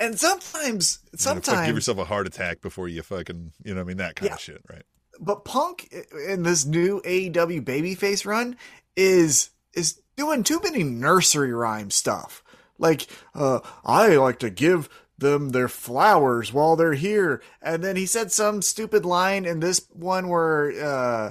And 0.00 0.18
sometimes, 0.18 0.98
You 1.04 1.10
know, 1.12 1.18
sometimes, 1.18 1.66
give 1.66 1.76
yourself 1.76 1.98
a 1.98 2.04
heart 2.04 2.26
attack 2.26 2.60
before 2.60 2.88
you 2.88 3.02
fucking, 3.02 3.52
you 3.64 3.72
know 3.72 3.80
what 3.80 3.84
I 3.84 3.88
mean? 3.88 3.96
That 3.98 4.16
kind 4.16 4.30
Yeah. 4.30 4.34
of 4.34 4.40
shit, 4.40 4.60
right? 4.68 4.82
but 5.20 5.44
Punk 5.44 5.92
in 6.26 6.42
this 6.42 6.64
new 6.64 7.00
AEW 7.04 7.60
babyface 7.62 8.26
run 8.26 8.56
is 8.96 9.50
is 9.74 10.00
doing 10.16 10.42
too 10.42 10.60
many 10.62 10.82
nursery 10.82 11.52
rhyme 11.52 11.90
stuff. 11.90 12.42
Like, 12.78 13.06
uh, 13.34 13.60
I 13.84 14.16
like 14.16 14.38
to 14.40 14.50
give 14.50 14.88
them 15.18 15.50
their 15.50 15.68
flowers 15.68 16.52
while 16.52 16.76
they're 16.76 16.94
here, 16.94 17.42
and 17.60 17.82
then 17.82 17.96
he 17.96 18.06
said 18.06 18.32
some 18.32 18.60
stupid 18.60 19.04
line 19.04 19.44
in 19.44 19.60
this 19.60 19.86
one 19.92 20.28
where 20.28 20.72
uh, 20.82 21.30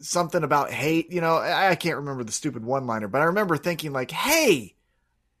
something 0.00 0.42
about 0.42 0.70
hate. 0.70 1.12
You 1.12 1.20
know, 1.20 1.36
I, 1.36 1.70
I 1.70 1.74
can't 1.74 1.96
remember 1.96 2.24
the 2.24 2.32
stupid 2.32 2.64
one 2.64 2.86
liner, 2.86 3.08
but 3.08 3.20
I 3.20 3.24
remember 3.24 3.56
thinking 3.56 3.92
like, 3.92 4.10
"Hey, 4.10 4.74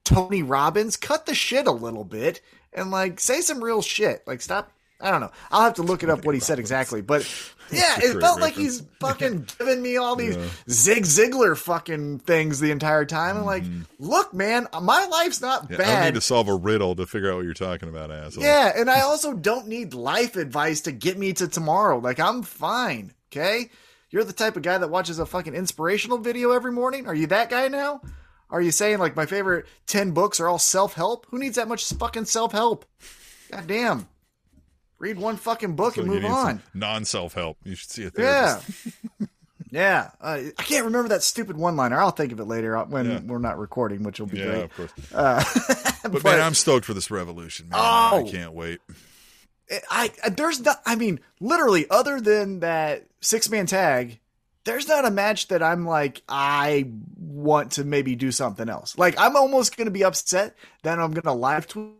Tony 0.04 0.42
Robbins, 0.42 0.96
cut 0.96 1.26
the 1.26 1.34
shit 1.34 1.66
a 1.66 1.72
little 1.72 2.04
bit 2.04 2.40
and 2.72 2.90
like 2.90 3.20
say 3.20 3.40
some 3.40 3.64
real 3.64 3.82
shit. 3.82 4.22
Like, 4.26 4.42
stop." 4.42 4.70
I 5.00 5.10
don't 5.10 5.20
know. 5.20 5.30
I'll 5.50 5.62
have 5.62 5.74
to 5.74 5.82
look 5.82 6.02
it 6.02 6.08
up 6.10 6.24
what 6.24 6.34
he 6.34 6.40
said 6.40 6.58
exactly, 6.58 7.02
but 7.02 7.22
yeah, 7.72 7.98
it 7.98 8.20
felt 8.20 8.40
like 8.40 8.54
he's 8.54 8.82
fucking 9.00 9.46
giving 9.58 9.82
me 9.82 9.96
all 9.96 10.16
these 10.16 10.36
Yeah. 10.36 10.46
Zig 10.70 11.02
Ziglar 11.04 11.56
fucking 11.58 12.20
things 12.20 12.60
the 12.60 12.70
entire 12.70 13.04
time. 13.04 13.36
I'm 13.36 13.44
like, 13.44 13.64
look, 13.98 14.32
man, 14.32 14.66
my 14.80 15.04
life's 15.06 15.40
not 15.40 15.64
Mm-hmm. 15.64 15.80
Yeah, 15.80 15.88
I 15.88 15.94
don't 15.96 16.04
need 16.06 16.14
to 16.14 16.20
solve 16.20 16.48
a 16.48 16.54
riddle 16.54 16.94
to 16.96 17.06
figure 17.06 17.30
out 17.30 17.36
what 17.36 17.44
you're 17.44 17.54
talking 17.54 17.88
about, 17.88 18.10
asshole. 18.10 18.44
Yeah, 18.44 18.72
and 18.74 18.88
I 18.88 19.00
also 19.02 19.34
don't 19.34 19.66
need 19.66 19.94
life 19.94 20.36
advice 20.36 20.82
to 20.82 20.92
get 20.92 21.18
me 21.18 21.32
to 21.34 21.48
tomorrow. 21.48 21.98
Like 21.98 22.20
I'm 22.20 22.42
fine, 22.42 23.12
okay? 23.30 23.70
You're 24.10 24.24
the 24.24 24.32
type 24.32 24.56
of 24.56 24.62
guy 24.62 24.78
that 24.78 24.90
watches 24.90 25.18
a 25.18 25.26
fucking 25.26 25.54
inspirational 25.54 26.18
video 26.18 26.52
every 26.52 26.70
morning? 26.72 27.08
Are 27.08 27.14
you 27.14 27.26
that 27.26 27.50
guy 27.50 27.66
now? 27.68 28.00
Are 28.48 28.62
you 28.62 28.70
saying 28.70 28.98
like 28.98 29.16
my 29.16 29.26
favorite 29.26 29.66
10 29.86 30.12
books 30.12 30.38
are 30.38 30.46
all 30.48 30.58
self-help? 30.60 31.26
Who 31.30 31.38
needs 31.40 31.56
that 31.56 31.66
much 31.66 31.92
fucking 31.94 32.26
self-help? 32.26 32.84
God 33.50 33.66
damn. 33.66 34.06
Read 35.04 35.18
one 35.18 35.36
fucking 35.36 35.76
book 35.76 35.96
So 35.96 36.00
and 36.00 36.10
move 36.10 36.24
on. 36.24 36.62
Non-self 36.72 37.34
help. 37.34 37.58
You 37.62 37.74
should 37.74 37.90
see 37.90 38.02
a 38.04 38.12
Yeah. 38.16 38.56
therapist. 38.56 38.88
Yeah. 39.70 40.10
Uh, 40.20 40.38
I 40.56 40.62
can't 40.62 40.84
remember 40.84 41.08
that 41.08 41.22
stupid 41.24 41.56
one-liner. 41.56 42.00
I'll 42.00 42.12
think 42.12 42.30
of 42.32 42.38
it 42.40 42.44
later 42.44 42.78
when 42.84 43.10
Yeah. 43.10 43.20
we're 43.24 43.38
not 43.38 43.58
recording, 43.58 44.02
which 44.04 44.20
will 44.20 44.28
be 44.28 44.38
Yeah, 44.38 44.44
great. 44.44 44.62
of 44.64 44.74
course. 44.76 44.92
Uh, 45.12 45.44
But, 46.10 46.22
man, 46.24 46.40
I'm 46.40 46.54
stoked 46.54 46.86
for 46.86 46.94
this 46.94 47.10
revolution, 47.10 47.68
man. 47.68 47.80
Oh. 47.82 48.24
I 48.26 48.30
can't 48.30 48.52
wait. 48.52 48.80
I, 49.90 50.10
I 50.24 50.28
there's 50.30 50.60
not 50.60 50.80
I 50.86 50.94
mean 50.96 51.20
literally 51.40 51.86
other 51.90 52.20
than 52.20 52.60
that 52.60 53.06
six 53.20 53.50
man 53.50 53.66
tag 53.66 54.20
there's 54.64 54.86
not 54.86 55.04
a 55.06 55.10
match 55.10 55.48
that 55.48 55.62
I'm 55.62 55.86
like 55.86 56.22
I 56.28 56.88
want 57.18 57.72
to 57.72 57.84
maybe 57.84 58.14
do 58.14 58.30
something 58.30 58.68
else 58.68 58.96
like 58.98 59.14
I'm 59.18 59.34
almost 59.36 59.76
going 59.76 59.86
to 59.86 59.90
be 59.90 60.04
upset 60.04 60.54
that 60.82 60.98
I'm 60.98 61.10
going 61.12 61.22
to 61.24 61.32
live 61.32 61.66
tweet 61.66 61.94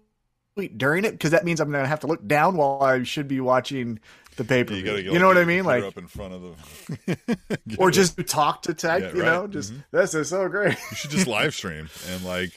during 0.76 1.04
it 1.04 1.12
because 1.12 1.32
that 1.32 1.44
means 1.44 1.60
I'm 1.60 1.70
going 1.70 1.82
to 1.82 1.88
have 1.88 2.00
to 2.00 2.06
look 2.06 2.26
down 2.26 2.56
while 2.56 2.82
I 2.82 3.02
should 3.02 3.26
be 3.28 3.40
watching 3.40 3.98
the 4.36 4.44
paper 4.44 4.74
You 4.74 4.96
you, 4.96 5.12
you 5.12 5.18
know 5.18 5.26
what 5.28 5.38
I 5.38 5.44
mean 5.44 5.64
like 5.64 5.82
up 5.84 5.96
in 5.98 6.06
front 6.06 6.34
of 6.34 6.42
the. 6.42 7.56
Or 7.78 7.90
just 7.90 8.16
talk 8.26 8.62
to 8.62 8.74
tag 8.74 9.02
Yeah, 9.02 9.12
you 9.14 9.22
right. 9.22 9.26
know 9.26 9.46
just 9.48 9.72
Mhm. 9.72 9.84
this 9.92 10.14
is 10.14 10.28
so 10.28 10.48
great 10.48 10.76
You 10.90 10.96
should 10.96 11.10
just 11.10 11.26
live 11.26 11.54
stream 11.54 11.88
and 12.10 12.24
like 12.24 12.52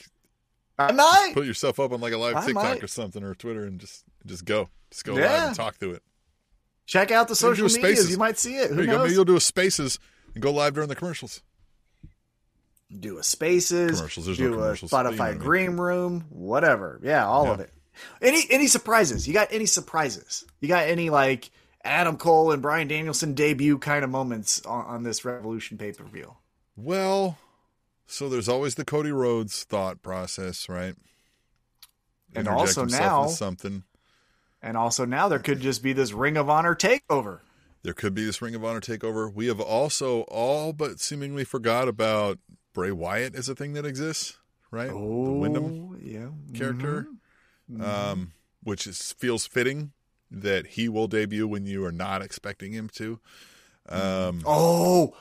I 0.78 0.92
might 0.92 1.32
put 1.34 1.46
yourself 1.46 1.78
up 1.80 1.92
on 1.92 2.00
like 2.00 2.12
a 2.12 2.18
live 2.18 2.36
I 2.36 2.46
TikTok 2.46 2.62
might. 2.64 2.82
or 2.84 2.86
something 2.88 3.22
or 3.24 3.34
Twitter 3.34 3.64
and 3.64 3.80
just 3.80 4.04
just 4.26 4.44
go, 4.44 4.68
just 4.90 5.04
go 5.04 5.16
Yeah. 5.16 5.22
live 5.32 5.46
and 5.48 5.56
talk 5.56 5.78
to 5.78 5.92
it. 5.92 6.02
check 6.86 7.10
out 7.10 7.26
the 7.28 7.36
social 7.36 7.66
medias 7.66 7.80
Spaces. 7.98 8.10
you 8.10 8.16
might 8.18 8.38
see 8.38 8.56
it 8.56 8.70
who 8.70 8.76
There 8.76 8.84
you 8.84 8.90
go. 8.90 8.96
knows 8.98 9.02
Maybe 9.04 9.14
you'll 9.14 9.24
do 9.24 9.36
a 9.36 9.40
Spaces 9.40 9.98
and 10.34 10.42
go 10.42 10.52
live 10.52 10.74
during 10.74 10.88
the 10.88 10.94
commercials. 10.96 11.42
do 13.00 13.18
a 13.18 13.22
spaces, 13.22 13.98
Commercials, 13.98 14.26
there's 14.26 14.38
do 14.38 14.50
no 14.50 14.56
commercials, 14.56 14.90
a 14.92 14.96
but 14.96 15.04
you 15.04 15.10
know 15.10 15.16
Spotify 15.16 15.18
what 15.18 15.26
I 15.28 15.30
mean. 15.32 15.38
green 15.40 15.70
room, 15.76 16.24
whatever. 16.30 17.00
Yeah, 17.02 17.26
all 17.26 17.50
of 17.50 17.60
it. 17.60 17.70
Any 18.22 18.42
any 18.50 18.66
surprises? 18.66 19.26
You 19.26 19.34
got 19.34 19.48
any 19.52 19.66
surprises? 19.66 20.44
You 20.60 20.68
got 20.68 20.88
any 20.88 21.10
like 21.10 21.50
Adam 21.84 22.16
Cole 22.16 22.50
and 22.52 22.60
Bryan 22.62 22.88
Danielson 22.88 23.34
debut 23.34 23.78
kind 23.78 24.04
of 24.04 24.10
moments 24.10 24.64
on, 24.66 24.84
on 24.86 25.02
this 25.02 25.24
Revolution 25.24 25.78
pay 25.78 25.92
per 25.92 26.04
view? 26.04 26.36
Well, 26.76 27.38
so 28.06 28.28
there's 28.28 28.48
always 28.48 28.74
the 28.76 28.84
Cody 28.84 29.12
Rhodes 29.12 29.64
thought 29.64 30.02
process, 30.02 30.68
right? 30.68 30.94
And 32.34 32.46
Interject 32.46 32.58
also 32.78 32.84
now- 32.84 33.26
something. 33.26 33.84
And 34.60 34.76
also 34.76 35.04
now 35.04 35.28
there 35.28 35.38
could 35.38 35.60
just 35.60 35.84
be 35.84 35.92
this 35.92 36.12
Ring 36.12 36.36
of 36.36 36.50
Honor 36.50 36.74
takeover. 36.74 37.40
There 37.84 37.94
could 37.94 38.12
be 38.12 38.24
this 38.24 38.42
Ring 38.42 38.56
of 38.56 38.64
Honor 38.64 38.80
takeover. 38.80 39.32
We 39.32 39.46
have 39.46 39.60
also 39.60 40.22
all 40.22 40.72
but 40.72 40.98
seemingly 40.98 41.44
forgot 41.44 41.86
about 41.86 42.38
Bray 42.74 42.90
Wyatt 42.90 43.36
as 43.36 43.48
a 43.48 43.54
thing 43.54 43.74
that 43.74 43.86
exists, 43.86 44.36
right? 44.72 44.88
the 44.90 44.96
Windham 44.98 45.92
Oh, 45.92 45.96
yeah. 46.02 46.28
character, 46.58 47.02
Mm-hmm. 47.02 47.14
Um, 47.80 48.32
which 48.62 48.86
is, 48.86 49.12
feels 49.12 49.46
fitting 49.46 49.92
that 50.30 50.66
he 50.68 50.88
will 50.88 51.08
debut 51.08 51.46
when 51.48 51.64
you 51.66 51.84
are 51.84 51.92
not 51.92 52.22
expecting 52.22 52.72
him 52.72 52.88
to. 52.90 53.18
Um, 53.88 54.42
Oh, 54.44 55.14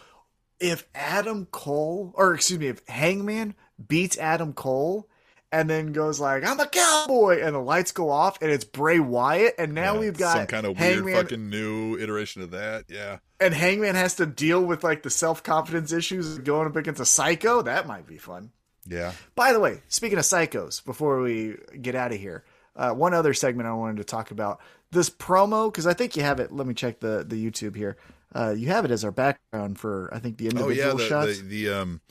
if 0.60 0.86
Adam 0.96 1.46
Cole, 1.46 2.14
or 2.16 2.34
excuse 2.34 2.60
me, 2.60 2.68
if 2.68 2.82
Hangman 2.88 3.54
beats 3.88 4.18
Adam 4.18 4.54
Cole 4.54 5.08
and 5.52 5.70
then 5.70 5.94
goes 5.94 6.20
like, 6.20 6.44
"I'm 6.46 6.60
a 6.60 6.68
cowboy," 6.68 7.40
and 7.42 7.56
the 7.56 7.60
lights 7.60 7.92
go 7.94 8.10
off, 8.10 8.42
and 8.42 8.52
it's 8.52 8.66
Bray 8.66 9.00
Wyatt, 9.00 9.56
and 9.58 9.74
now 9.74 9.94
yeah, 9.94 10.00
we've 10.00 10.18
got 10.18 10.36
some 10.36 10.48
kind 10.48 10.66
of 10.66 10.78
weird 10.78 11.06
fucking 11.10 11.50
new 11.50 11.98
iteration 11.98 12.42
of 12.42 12.52
that. 12.52 12.86
Yeah. 12.90 13.20
and 13.40 13.54
Hangman 13.54 13.96
has 13.96 14.16
to 14.16 14.26
deal 14.26 14.62
with 14.66 14.84
like 14.84 15.04
the 15.04 15.10
self 15.10 15.44
confidence 15.44 15.94
issues 15.94 16.38
going 16.40 16.68
up 16.68 16.76
against 16.76 17.00
a 17.00 17.06
psycho. 17.06 17.62
That 17.62 17.88
might 17.88 18.08
be 18.08 18.18
fun. 18.18 18.52
Yeah. 18.88 19.14
By 19.36 19.54
the 19.54 19.60
way, 19.60 19.82
speaking 19.88 20.18
of 20.18 20.24
psychos, 20.26 20.84
before 20.84 21.22
we 21.22 21.58
get 21.82 21.96
out 21.96 22.12
of 22.14 22.20
here, 22.20 22.44
uh, 22.76 22.92
one 22.94 23.14
other 23.14 23.34
segment 23.34 23.68
I 23.68 23.74
wanted 23.74 23.98
to 23.98 24.04
talk 24.04 24.32
about 24.32 24.60
this 24.92 25.10
promo 25.10 25.72
because 25.72 25.86
I 25.88 25.94
think 25.94 26.16
you 26.16 26.24
have 26.24 26.40
it. 26.40 26.52
Let 26.52 26.68
me 26.68 26.74
check 26.74 27.00
the 27.00 27.26
the 27.28 27.36
YouTube 27.44 27.76
here. 27.76 27.98
Uh, 28.36 28.54
you 28.56 28.68
have 28.68 28.86
it 28.86 28.92
as 28.92 29.04
our 29.06 29.12
background 29.12 29.80
for 29.80 30.10
I 30.14 30.20
think 30.20 30.38
the 30.38 30.48
Oh 30.48 30.50
individual 30.52 30.76
yeah, 30.76 30.94
the, 30.94 31.08
shots. 31.08 31.42
the 31.42 31.48
the 31.66 31.70
um 31.82 32.02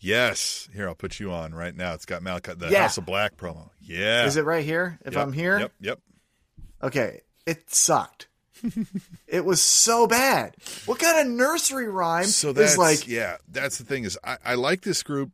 yes. 0.00 0.68
Here 0.74 0.86
I'll 0.88 0.94
put 0.94 1.18
you 1.20 1.32
on 1.32 1.54
right 1.54 1.74
now. 1.74 1.94
It's 1.94 2.06
got 2.06 2.22
Malakai 2.22 2.58
the 2.58 2.68
Yeah. 2.70 2.82
House 2.82 2.98
of 2.98 3.06
Black 3.06 3.36
promo. 3.36 3.70
Yeah. 3.80 4.26
Is 4.26 4.36
it 4.36 4.44
right 4.44 4.64
here? 4.64 4.98
If 5.04 5.14
Yep, 5.14 5.22
I'm 5.22 5.32
here, 5.32 5.58
Yep, 5.60 5.72
yep. 5.80 5.98
okay, 6.82 7.20
it 7.46 7.70
sucked. 7.74 8.28
it 9.26 9.44
was 9.44 9.60
so 9.60 10.06
bad. 10.06 10.54
What 10.86 10.98
kind 11.00 11.26
of 11.26 11.34
nursery 11.34 11.88
rhyme 11.88 12.26
So 12.26 12.52
that's 12.52 12.72
is 12.72 12.78
like? 12.78 13.08
yeah, 13.08 13.38
that's 13.48 13.78
the 13.78 13.84
thing 13.84 14.04
is 14.04 14.16
I, 14.22 14.38
I 14.44 14.54
like 14.54 14.82
this 14.82 15.02
group 15.02 15.32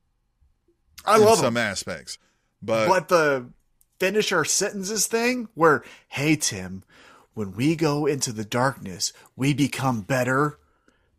I 1.09 1.17
in 1.17 1.25
love 1.25 1.37
some 1.39 1.55
them, 1.55 1.57
aspects. 1.57 2.19
But, 2.63 2.89
but 2.89 3.09
the 3.09 3.51
finish 3.99 4.33
our 4.33 4.45
sentences 4.45 5.07
thing, 5.07 5.49
where 5.55 5.85
hey 6.09 6.37
Tim, 6.37 6.83
when 7.35 7.53
we 7.53 7.77
go 7.77 8.07
into 8.07 8.33
the 8.33 8.45
darkness, 8.45 9.13
we 9.37 9.55
become 9.55 10.03
better 10.03 10.59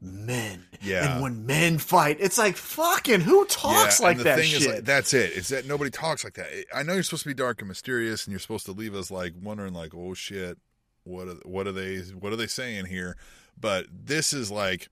men. 0.02 0.66
Yeah. 0.82 1.14
and 1.14 1.22
when 1.22 1.46
men 1.46 1.78
fight, 1.78 2.18
it's 2.20 2.38
like 2.38 2.56
fucking 2.56 3.22
who 3.22 3.46
talks 3.46 4.00
yeah, 4.00 4.06
like 4.06 4.18
and 4.18 4.20
the 4.22 4.24
that 4.26 4.40
thing 4.40 4.48
shit. 4.48 4.62
is 4.62 4.68
like 4.68 4.86
that's 4.86 5.14
it. 5.14 5.32
Is 5.32 5.50
that 5.50 5.66
nobody 5.66 5.90
talks 5.90 6.24
like 6.24 6.34
that. 6.36 6.48
I 6.74 6.84
know 6.84 6.94
you're 6.94 7.04
supposed 7.04 7.24
to 7.24 7.30
be 7.30 7.34
dark 7.34 7.60
and 7.60 7.68
mysterious 7.68 8.26
and 8.26 8.32
you're 8.32 8.40
supposed 8.40 8.66
to 8.66 8.72
leave 8.72 8.96
us 8.96 9.12
like 9.12 9.34
wondering 9.42 9.74
like, 9.74 9.94
"Oh 9.94 10.14
shit, 10.14 10.58
what 11.04 11.28
are, 11.28 11.38
what 11.44 11.68
are 11.68 11.72
they 11.72 12.00
what 12.00 12.32
are 12.32 12.38
they 12.38 12.48
saying 12.48 12.86
here?" 12.86 13.18
But 13.60 13.88
this 13.92 14.32
is 14.32 14.50
like 14.50 14.90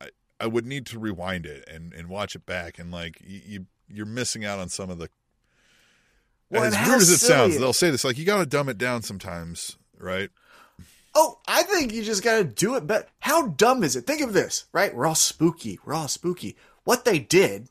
I, 0.00 0.08
I 0.40 0.46
would 0.46 0.66
need 0.66 0.86
to 0.86 0.98
rewind 0.98 1.46
it 1.46 1.68
and 1.68 1.92
and 1.92 2.08
watch 2.08 2.34
it 2.34 2.44
back 2.46 2.78
and 2.78 2.90
like 2.90 3.20
you, 3.24 3.40
you 3.44 3.66
you're 3.92 4.06
missing 4.06 4.44
out 4.44 4.58
on 4.58 4.68
some 4.68 4.90
of 4.90 4.98
the 4.98 5.08
Well, 6.50 6.64
as 6.64 6.74
weird 6.74 7.00
as 7.02 7.10
it 7.10 7.18
silly 7.18 7.32
sounds, 7.50 7.58
they'll 7.58 7.72
say 7.72 7.90
this 7.90 8.04
like 8.04 8.18
you 8.18 8.24
got 8.24 8.38
to 8.38 8.46
dumb 8.46 8.68
it 8.68 8.78
down 8.78 9.02
sometimes, 9.02 9.76
right? 9.98 10.30
Oh, 11.14 11.38
I 11.48 11.62
think 11.64 11.92
you 11.92 12.02
just 12.04 12.22
gotta 12.22 12.44
do 12.44 12.76
it. 12.76 12.86
But 12.86 13.08
how 13.18 13.48
dumb 13.48 13.82
is 13.82 13.96
it? 13.96 14.06
Think 14.06 14.20
of 14.20 14.32
this, 14.32 14.66
right? 14.72 14.94
We're 14.94 15.06
all 15.06 15.14
spooky. 15.16 15.78
We're 15.84 15.94
all 15.94 16.06
spooky. 16.06 16.56
What 16.84 17.04
they 17.04 17.18
did 17.18 17.68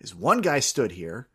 is 0.00 0.14
one 0.14 0.42
guy 0.42 0.60
stood 0.60 0.92
here, 0.92 1.28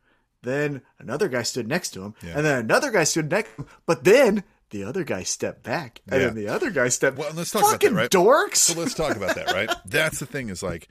then 0.43 0.81
another 0.99 1.27
guy 1.29 1.41
stood 1.43 1.67
next 1.67 1.91
to 1.91 2.03
him, 2.03 2.15
Yeah. 2.21 2.33
and 2.37 2.45
then 2.45 2.59
another 2.59 2.91
guy 2.91 3.03
stood 3.05 3.31
next 3.31 3.49
to 3.55 3.61
him. 3.63 3.67
But 3.85 4.03
then 4.03 4.43
the 4.69 4.83
other 4.83 5.03
guy 5.03 5.23
stepped 5.23 5.63
back, 5.63 6.01
and 6.09 6.21
Yeah. 6.21 6.27
then 6.27 6.35
the 6.35 6.49
other 6.49 6.69
guy 6.69 6.89
stepped. 6.89 7.17
Well, 7.17 7.31
let's 7.33 7.51
talk 7.51 7.63
about 7.63 7.79
that, 7.81 7.91
right? 7.93 8.09
dorks. 8.11 8.57
So 8.57 8.79
let's 8.79 8.93
talk 8.93 9.15
about 9.15 9.35
that, 9.35 9.47
right? 9.53 9.69
That's 9.85 10.19
the 10.19 10.25
thing 10.25 10.49
is 10.49 10.61
like 10.61 10.87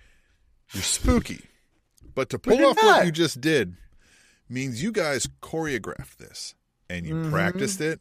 you're 0.72 0.82
spooky. 0.82 1.44
But 2.14 2.28
to 2.30 2.38
pull 2.38 2.64
off 2.64 2.76
not. 2.76 2.84
what 2.84 3.06
you 3.06 3.12
just 3.12 3.40
did 3.40 3.74
means 4.48 4.82
you 4.82 4.92
guys 4.92 5.26
choreographed 5.42 6.16
this 6.18 6.54
and 6.90 7.06
Mm-hmm. 7.06 7.24
you 7.24 7.30
practiced 7.30 7.80
it. 7.80 8.00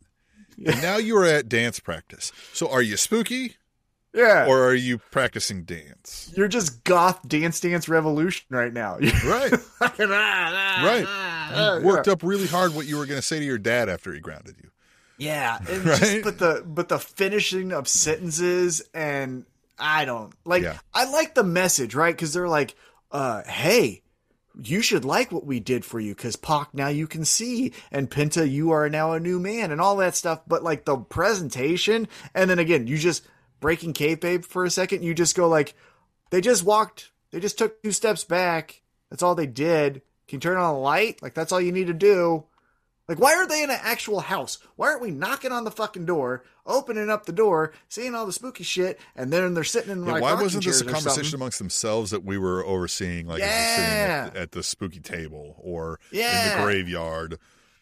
And 0.65 0.81
now 0.81 0.97
you 0.97 1.15
are 1.17 1.25
at 1.25 1.47
dance 1.49 1.79
practice. 1.79 2.31
So 2.53 2.69
are 2.69 2.81
you 2.81 2.97
spooky 2.97 3.55
yeah. 4.13 4.45
or 4.47 4.65
are 4.67 4.73
you 4.75 4.97
practicing 4.97 5.63
dance? 5.63 6.31
you're 6.35 6.49
just 6.49 6.83
goth 6.83 7.25
dance 7.27 7.59
dance 7.61 7.87
revolution 7.87 8.45
right 8.49 8.73
now. 8.73 8.97
Right. 9.25 9.51
right. 9.79 11.77
You 11.79 11.85
worked 11.87 12.07
up 12.07 12.23
really 12.23 12.47
hard 12.47 12.75
what 12.75 12.85
you 12.85 12.97
were 12.97 13.05
going 13.05 13.19
to 13.19 13.25
say 13.25 13.39
to 13.39 13.45
your 13.45 13.57
dad 13.57 13.89
after 13.89 14.13
he 14.13 14.19
grounded 14.19 14.55
you. 14.61 14.69
Yeah, 15.17 15.57
and 15.67 15.67
Right? 15.85 15.99
just 15.99 16.23
but 16.23 16.39
the 16.39 16.63
but 16.65 16.89
the 16.89 16.99
finishing 16.99 17.71
of 17.71 17.87
sentences 17.87 18.81
and 18.93 19.45
I 19.77 20.05
don't 20.05 20.33
like. 20.45 20.63
Yeah. 20.63 20.77
I 20.93 21.09
like 21.11 21.35
the 21.35 21.43
message, 21.43 21.95
right? 21.95 22.13
Because 22.15 22.33
they're 22.33 22.47
like, 22.47 22.75
uh, 23.11 23.43
"Hey, 23.43 24.00
you 24.61 24.81
should 24.81 25.05
like 25.05 25.31
what 25.31 25.45
we 25.45 25.59
did 25.59 25.85
for 25.85 25.99
you, 25.99 26.15
because 26.15 26.35
Pac 26.35 26.73
now 26.73 26.87
you 26.87 27.07
can 27.07 27.25
see, 27.25 27.73
and 27.91 28.09
Penta, 28.09 28.49
you 28.49 28.71
are 28.71 28.89
now 28.89 29.13
a 29.13 29.19
new 29.19 29.39
man, 29.39 29.71
and 29.71 29.79
all 29.79 29.95
that 29.97 30.15
stuff." 30.15 30.41
But 30.47 30.63
like 30.63 30.85
the 30.85 30.97
presentation, 30.97 32.07
and 32.33 32.49
then 32.49 32.59
again, 32.59 32.87
you 32.87 32.97
just 32.97 33.27
breaking 33.59 33.93
kayfabe 33.93 34.45
for 34.45 34.65
a 34.65 34.69
second. 34.69 35.03
You 35.03 35.13
just 35.13 35.35
go 35.35 35.47
like, 35.47 35.75
they 36.31 36.41
just 36.41 36.63
walked, 36.63 37.11
they 37.31 37.39
just 37.39 37.57
took 37.57 37.81
two 37.81 37.91
steps 37.91 38.23
back. 38.23 38.81
That's 39.09 39.23
all 39.23 39.35
they 39.35 39.47
did. 39.47 40.01
Can 40.27 40.37
you 40.37 40.39
turn 40.39 40.57
on 40.57 40.73
a 40.73 40.79
light? 40.79 41.21
Like 41.21 41.33
that's 41.33 41.51
all 41.51 41.61
you 41.61 41.71
need 41.71 41.87
to 41.87 41.93
do. 41.93 42.45
Like, 43.11 43.19
why 43.19 43.33
are 43.35 43.45
they 43.45 43.61
in 43.61 43.69
an 43.69 43.79
actual 43.81 44.21
house? 44.21 44.57
Why 44.77 44.87
aren't 44.87 45.01
we 45.01 45.11
knocking 45.11 45.51
on 45.51 45.65
the 45.65 45.71
fucking 45.71 46.05
door, 46.05 46.45
opening 46.65 47.09
up 47.09 47.25
the 47.25 47.33
door, 47.33 47.73
seeing 47.89 48.15
all 48.15 48.25
the 48.25 48.31
spooky 48.31 48.63
shit, 48.63 49.01
and 49.17 49.33
then 49.33 49.53
they're 49.53 49.65
sitting 49.65 49.91
in 49.91 50.05
Yeah, 50.05 50.13
like 50.13 50.21
why 50.21 50.33
wasn't 50.35 50.63
this 50.63 50.79
a 50.79 50.85
conversation 50.85 51.35
amongst 51.35 51.57
themselves 51.59 52.11
that 52.11 52.23
we 52.23 52.37
were 52.37 52.65
overseeing, 52.65 53.27
like 53.27 53.41
we're 53.41 53.75
sitting 53.75 53.99
at, 53.99 54.37
at 54.37 54.51
the 54.53 54.63
spooky 54.63 55.01
table 55.01 55.57
or 55.59 55.99
in 56.13 56.19
the 56.19 56.63
graveyard 56.63 57.37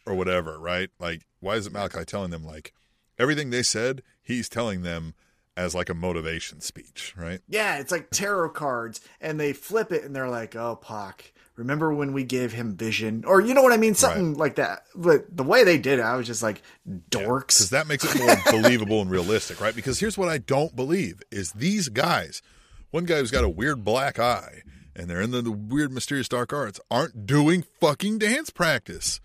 or 0.07 0.15
whatever, 0.15 0.57
right? 0.57 0.89
Like, 0.99 1.27
why 1.41 1.57
isn't 1.57 1.71
Malakai 1.71 2.05
telling 2.05 2.31
them 2.31 2.43
like 2.43 2.73
everything 3.19 3.51
they 3.51 3.61
said? 3.61 4.01
He's 4.23 4.49
telling 4.49 4.81
them 4.81 5.13
as 5.55 5.75
like 5.75 5.89
a 5.89 5.93
motivation 5.93 6.59
speech, 6.61 7.13
right? 7.15 7.41
Yeah, 7.47 7.77
it's 7.77 7.91
like 7.91 8.09
tarot 8.09 8.49
cards, 8.49 8.99
and 9.21 9.39
they 9.39 9.53
flip 9.53 9.91
it, 9.91 10.03
and 10.03 10.15
they're 10.15 10.29
like, 10.29 10.55
"Oh, 10.55 10.75
Pac, 10.75 11.33
remember 11.59 11.93
when 11.93 12.13
we 12.13 12.23
gave 12.23 12.51
him 12.51 12.75
vision?" 12.75 13.23
Or 13.25 13.39
you 13.41 13.53
know 13.53 13.61
what 13.61 13.73
I 13.73 13.77
mean, 13.77 13.93
something 13.93 14.35
like 14.35 14.55
that. 14.55 14.83
But 14.95 15.25
the 15.35 15.43
way 15.43 15.63
they 15.63 15.77
did 15.77 15.99
it, 15.99 16.03
I 16.03 16.15
was 16.15 16.25
just 16.25 16.41
like, 16.41 16.61
"Dorks." 16.87 17.57
Because 17.57 17.69
that 17.69 17.87
makes 17.87 18.03
it 18.03 18.19
more 18.19 18.35
believable 18.61 19.01
and 19.01 19.11
realistic, 19.11 19.61
right? 19.61 19.75
Because 19.75 19.99
here's 19.99 20.17
what 20.17 20.29
I 20.29 20.39
don't 20.39 20.75
believe 20.75 21.21
is 21.31 21.51
these 21.51 21.89
guys, 21.89 22.41
one 22.89 23.05
guy 23.05 23.17
who's 23.17 23.31
got 23.31 23.43
a 23.43 23.49
weird 23.49 23.83
black 23.83 24.17
eye 24.17 24.63
and 24.99 25.09
they're 25.09 25.21
in 25.21 25.31
the, 25.31 25.41
the 25.41 25.51
weird 25.51 25.93
mysterious 25.93 26.27
dark 26.27 26.51
arts, 26.51 26.79
aren't 26.91 27.25
doing 27.25 27.63
fucking 27.79 28.17
dance 28.17 28.49
practice. 28.49 29.21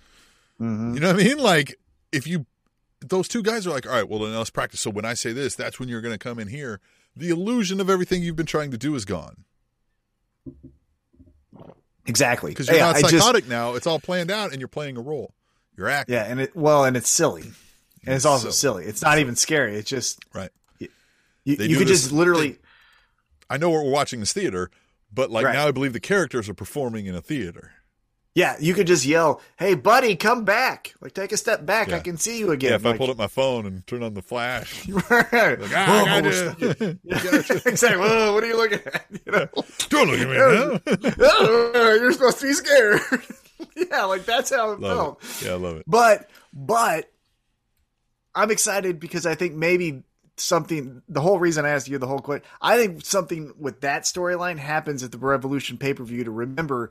Mm-hmm. 0.60 0.94
You 0.94 1.00
know 1.00 1.12
what 1.12 1.20
I 1.20 1.24
mean? 1.24 1.38
Like 1.38 1.74
if 2.12 2.26
you 2.26 2.46
those 3.00 3.28
two 3.28 3.42
guys 3.42 3.66
are 3.66 3.70
like, 3.70 3.86
all 3.86 3.92
right, 3.92 4.08
well 4.08 4.20
then 4.20 4.34
let's 4.36 4.50
practice. 4.50 4.80
So 4.80 4.90
when 4.90 5.04
I 5.04 5.14
say 5.14 5.32
this, 5.32 5.56
that's 5.56 5.80
when 5.80 5.88
you're 5.88 6.00
gonna 6.00 6.16
come 6.16 6.38
in 6.38 6.48
here. 6.48 6.80
The 7.16 7.30
illusion 7.30 7.80
of 7.80 7.90
everything 7.90 8.22
you've 8.22 8.36
been 8.36 8.46
trying 8.46 8.70
to 8.70 8.78
do 8.78 8.94
is 8.94 9.04
gone. 9.04 9.44
Exactly. 12.06 12.50
Because 12.52 12.68
you're 12.68 12.76
Yeah, 12.76 12.86
not 12.86 12.96
I 12.96 13.00
just- 13.02 13.12
psychotic 13.14 13.48
now. 13.48 13.74
It's 13.74 13.86
all 13.86 13.98
planned 13.98 14.30
out 14.30 14.50
and 14.52 14.60
you're 14.60 14.68
playing 14.68 14.96
a 14.96 15.00
role. 15.00 15.34
You're 15.76 15.88
acting. 15.88 16.14
yeah, 16.14 16.24
and 16.24 16.40
it 16.40 16.54
well, 16.54 16.84
and 16.84 16.96
it's 16.96 17.08
silly, 17.08 17.42
and 17.42 17.50
it's 18.04 18.16
It's 18.18 18.24
also 18.24 18.50
silly. 18.50 18.82
silly. 18.82 18.90
It's 18.90 19.02
not 19.02 19.18
even 19.18 19.34
scary. 19.36 19.76
It's 19.76 19.90
just 19.90 20.20
Right. 20.32 20.50
you, 20.78 20.88
you 21.44 21.56
could 21.78 21.88
this- 21.88 22.02
just 22.02 22.12
literally. 22.12 22.58
I 23.50 23.56
know 23.58 23.70
we're 23.70 23.82
watching 23.90 24.20
this 24.20 24.32
theater, 24.32 24.70
but 25.12 25.30
like 25.30 25.44
Right. 25.44 25.52
now 25.54 25.66
I 25.68 25.70
believe 25.72 25.92
the 25.92 26.00
characters 26.00 26.48
are 26.48 26.54
performing 26.54 27.06
in 27.06 27.14
a 27.14 27.20
theater. 27.20 27.72
Yeah, 28.34 28.56
you 28.58 28.74
could 28.74 28.88
just 28.88 29.06
yell, 29.06 29.40
"Hey, 29.56 29.74
buddy, 29.76 30.16
come 30.16 30.44
back! 30.44 30.92
Like, 31.00 31.14
take 31.14 31.30
a 31.30 31.36
step 31.36 31.64
back. 31.64 31.88
Yeah. 31.88 31.96
I 31.96 32.00
can 32.00 32.16
see 32.16 32.38
you 32.40 32.50
again." 32.50 32.70
Yeah, 32.70 32.76
if 32.76 32.84
I 32.86 32.96
pulled 32.96 33.10
up 33.10 33.16
my 33.16 33.28
phone 33.28 33.64
and 33.64 33.86
turned 33.86 34.02
on 34.02 34.14
the 34.14 34.22
flash, 34.22 34.88
Right. 35.10 35.60
like, 35.60 35.70
ah, 35.72 36.04
I 36.16 36.20
got 36.20 36.60
you. 36.60 36.98
exactly. 37.64 38.00
Whoa, 38.00 38.32
what 38.34 38.42
are 38.42 38.46
you 38.48 38.56
looking 38.56 38.80
at? 38.86 39.04
You 39.24 39.32
know, 39.32 39.48
Don't 39.88 40.08
look 40.10 40.18
at 40.18 40.28
me. 40.28 41.14
Oh, 41.20 41.94
you're 42.00 42.12
supposed 42.12 42.40
to 42.40 42.46
be 42.46 42.52
scared. 42.54 43.00
yeah, 43.76 44.04
like 44.04 44.24
that's 44.24 44.50
how 44.50 44.72
it 44.72 44.80
felt. 44.80 45.22
it. 45.22 45.42
Yeah, 45.46 45.52
I 45.52 45.56
love 45.56 45.76
it. 45.76 45.84
But 45.86 46.28
but 46.52 47.08
I'm 48.34 48.50
excited 48.50 48.98
because 48.98 49.26
I 49.26 49.36
think 49.36 49.54
maybe 49.54 50.02
something. 50.38 51.02
The 51.08 51.20
whole 51.20 51.38
reason 51.38 51.64
I 51.64 51.68
asked 51.68 51.86
you 51.88 51.98
the 51.98 52.08
whole 52.08 52.18
question, 52.18 52.44
I 52.60 52.78
think 52.78 53.04
something 53.04 53.52
with 53.58 53.82
that 53.82 54.02
storyline 54.02 54.58
happens 54.58 55.04
at 55.04 55.12
the 55.12 55.18
Revolution 55.18 55.78
pay 55.78 55.94
per 55.94 56.02
view 56.02 56.24
to 56.24 56.32
remember. 56.32 56.90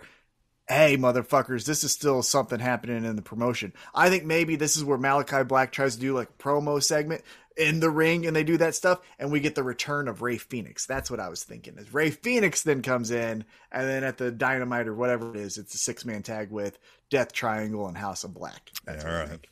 Hey, 0.68 0.96
motherfuckers, 0.98 1.66
this 1.66 1.84
is 1.84 1.92
still 1.92 2.24
something 2.24 2.60
happening 2.60 3.04
in 3.04 3.16
the 3.16 3.22
promotion. 3.22 3.74
I 3.94 4.10
think 4.10 4.24
maybe 4.24 4.56
this 4.56 4.78
is 4.78 4.84
where 4.84 4.98
Malakai 4.98 5.48
Black 5.48 5.72
tries 5.72 5.96
to 5.96 6.02
do 6.02 6.16
like 6.16 6.38
promo 6.38 6.82
segment 6.82 7.22
in 7.58 7.80
the 7.80 7.90
ring 7.90 8.26
and 8.26 8.36
they 8.36 8.44
do 8.44 8.58
that 8.58 8.74
stuff 8.74 9.00
and 9.20 9.32
we 9.32 9.40
get 9.40 9.56
the 9.56 9.64
return 9.64 10.08
of 10.08 10.22
Rey 10.22 10.38
Fenix. 10.38 10.86
That's 10.86 11.12
what 11.12 11.20
I 11.20 11.30
was 11.30 11.44
thinking. 11.44 11.78
Is 11.78 11.94
Rey 11.94 12.10
Fenix 12.12 12.64
then 12.64 12.82
comes 12.82 13.12
in 13.12 13.44
and 13.72 13.90
then 13.90 14.04
at 14.04 14.18
the 14.18 14.32
Dynamite 14.32 14.88
or 14.88 14.96
whatever 14.96 15.36
it 15.36 15.40
is, 15.40 15.58
it's 15.58 15.76
a 15.76 15.78
six 15.78 16.06
man 16.06 16.24
tag 16.24 16.50
with 16.50 16.80
Death 17.10 17.34
Triangle 17.34 17.88
and 17.88 17.98
House 17.98 18.24
of 18.24 18.34
Black. 18.34 18.72
That's 18.86 19.04
Yeah, 19.04 19.12
all 19.12 19.28
right. 19.28 19.48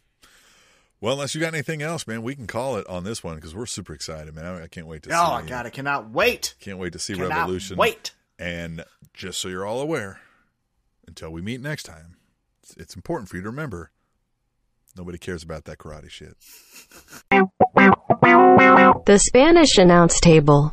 Well, 1.01 1.13
unless 1.13 1.33
you 1.33 1.41
got 1.41 1.53
anything 1.53 1.81
else, 1.81 2.05
man, 2.05 2.21
we 2.21 2.35
can 2.35 2.45
call 2.45 2.77
it 2.77 2.87
on 2.87 3.03
this 3.03 3.23
one 3.23 3.35
because 3.35 3.55
we're 3.55 3.65
super 3.65 3.93
excited, 3.93 4.35
man. 4.35 4.45
I, 4.45 4.67
can't 4.67 4.85
wait 4.85 5.01
to 5.03 5.09
oh, 5.09 5.13
see. 5.13 5.43
Oh 5.43 5.47
god, 5.47 5.65
I 5.65 5.71
cannot 5.71 6.11
wait. 6.11 6.53
Can't 6.59 6.77
wait 6.77 6.93
to 6.93 6.99
see 6.99 7.15
Cannot 7.15 7.35
Revolution. 7.35 7.77
wait. 7.77 8.11
And 8.37 8.85
just 9.13 9.41
so 9.41 9.47
you're 9.47 9.65
all 9.65 9.81
aware, 9.81 10.19
until 11.07 11.31
we 11.31 11.41
meet 11.41 11.61
next 11.61 11.83
time, 11.83 12.17
it's, 12.63 12.75
it's 12.77 12.95
important 12.95 13.29
for 13.29 13.37
you 13.37 13.43
to 13.43 13.49
remember 13.49 13.91
nobody 14.95 15.17
cares 15.17 15.43
about 15.43 15.65
that 15.65 15.77
karate 15.77 16.09
shit. 16.09 16.35
The 19.05 19.19
Spanish 19.19 19.77
announce 19.77 20.19
table. 20.19 20.71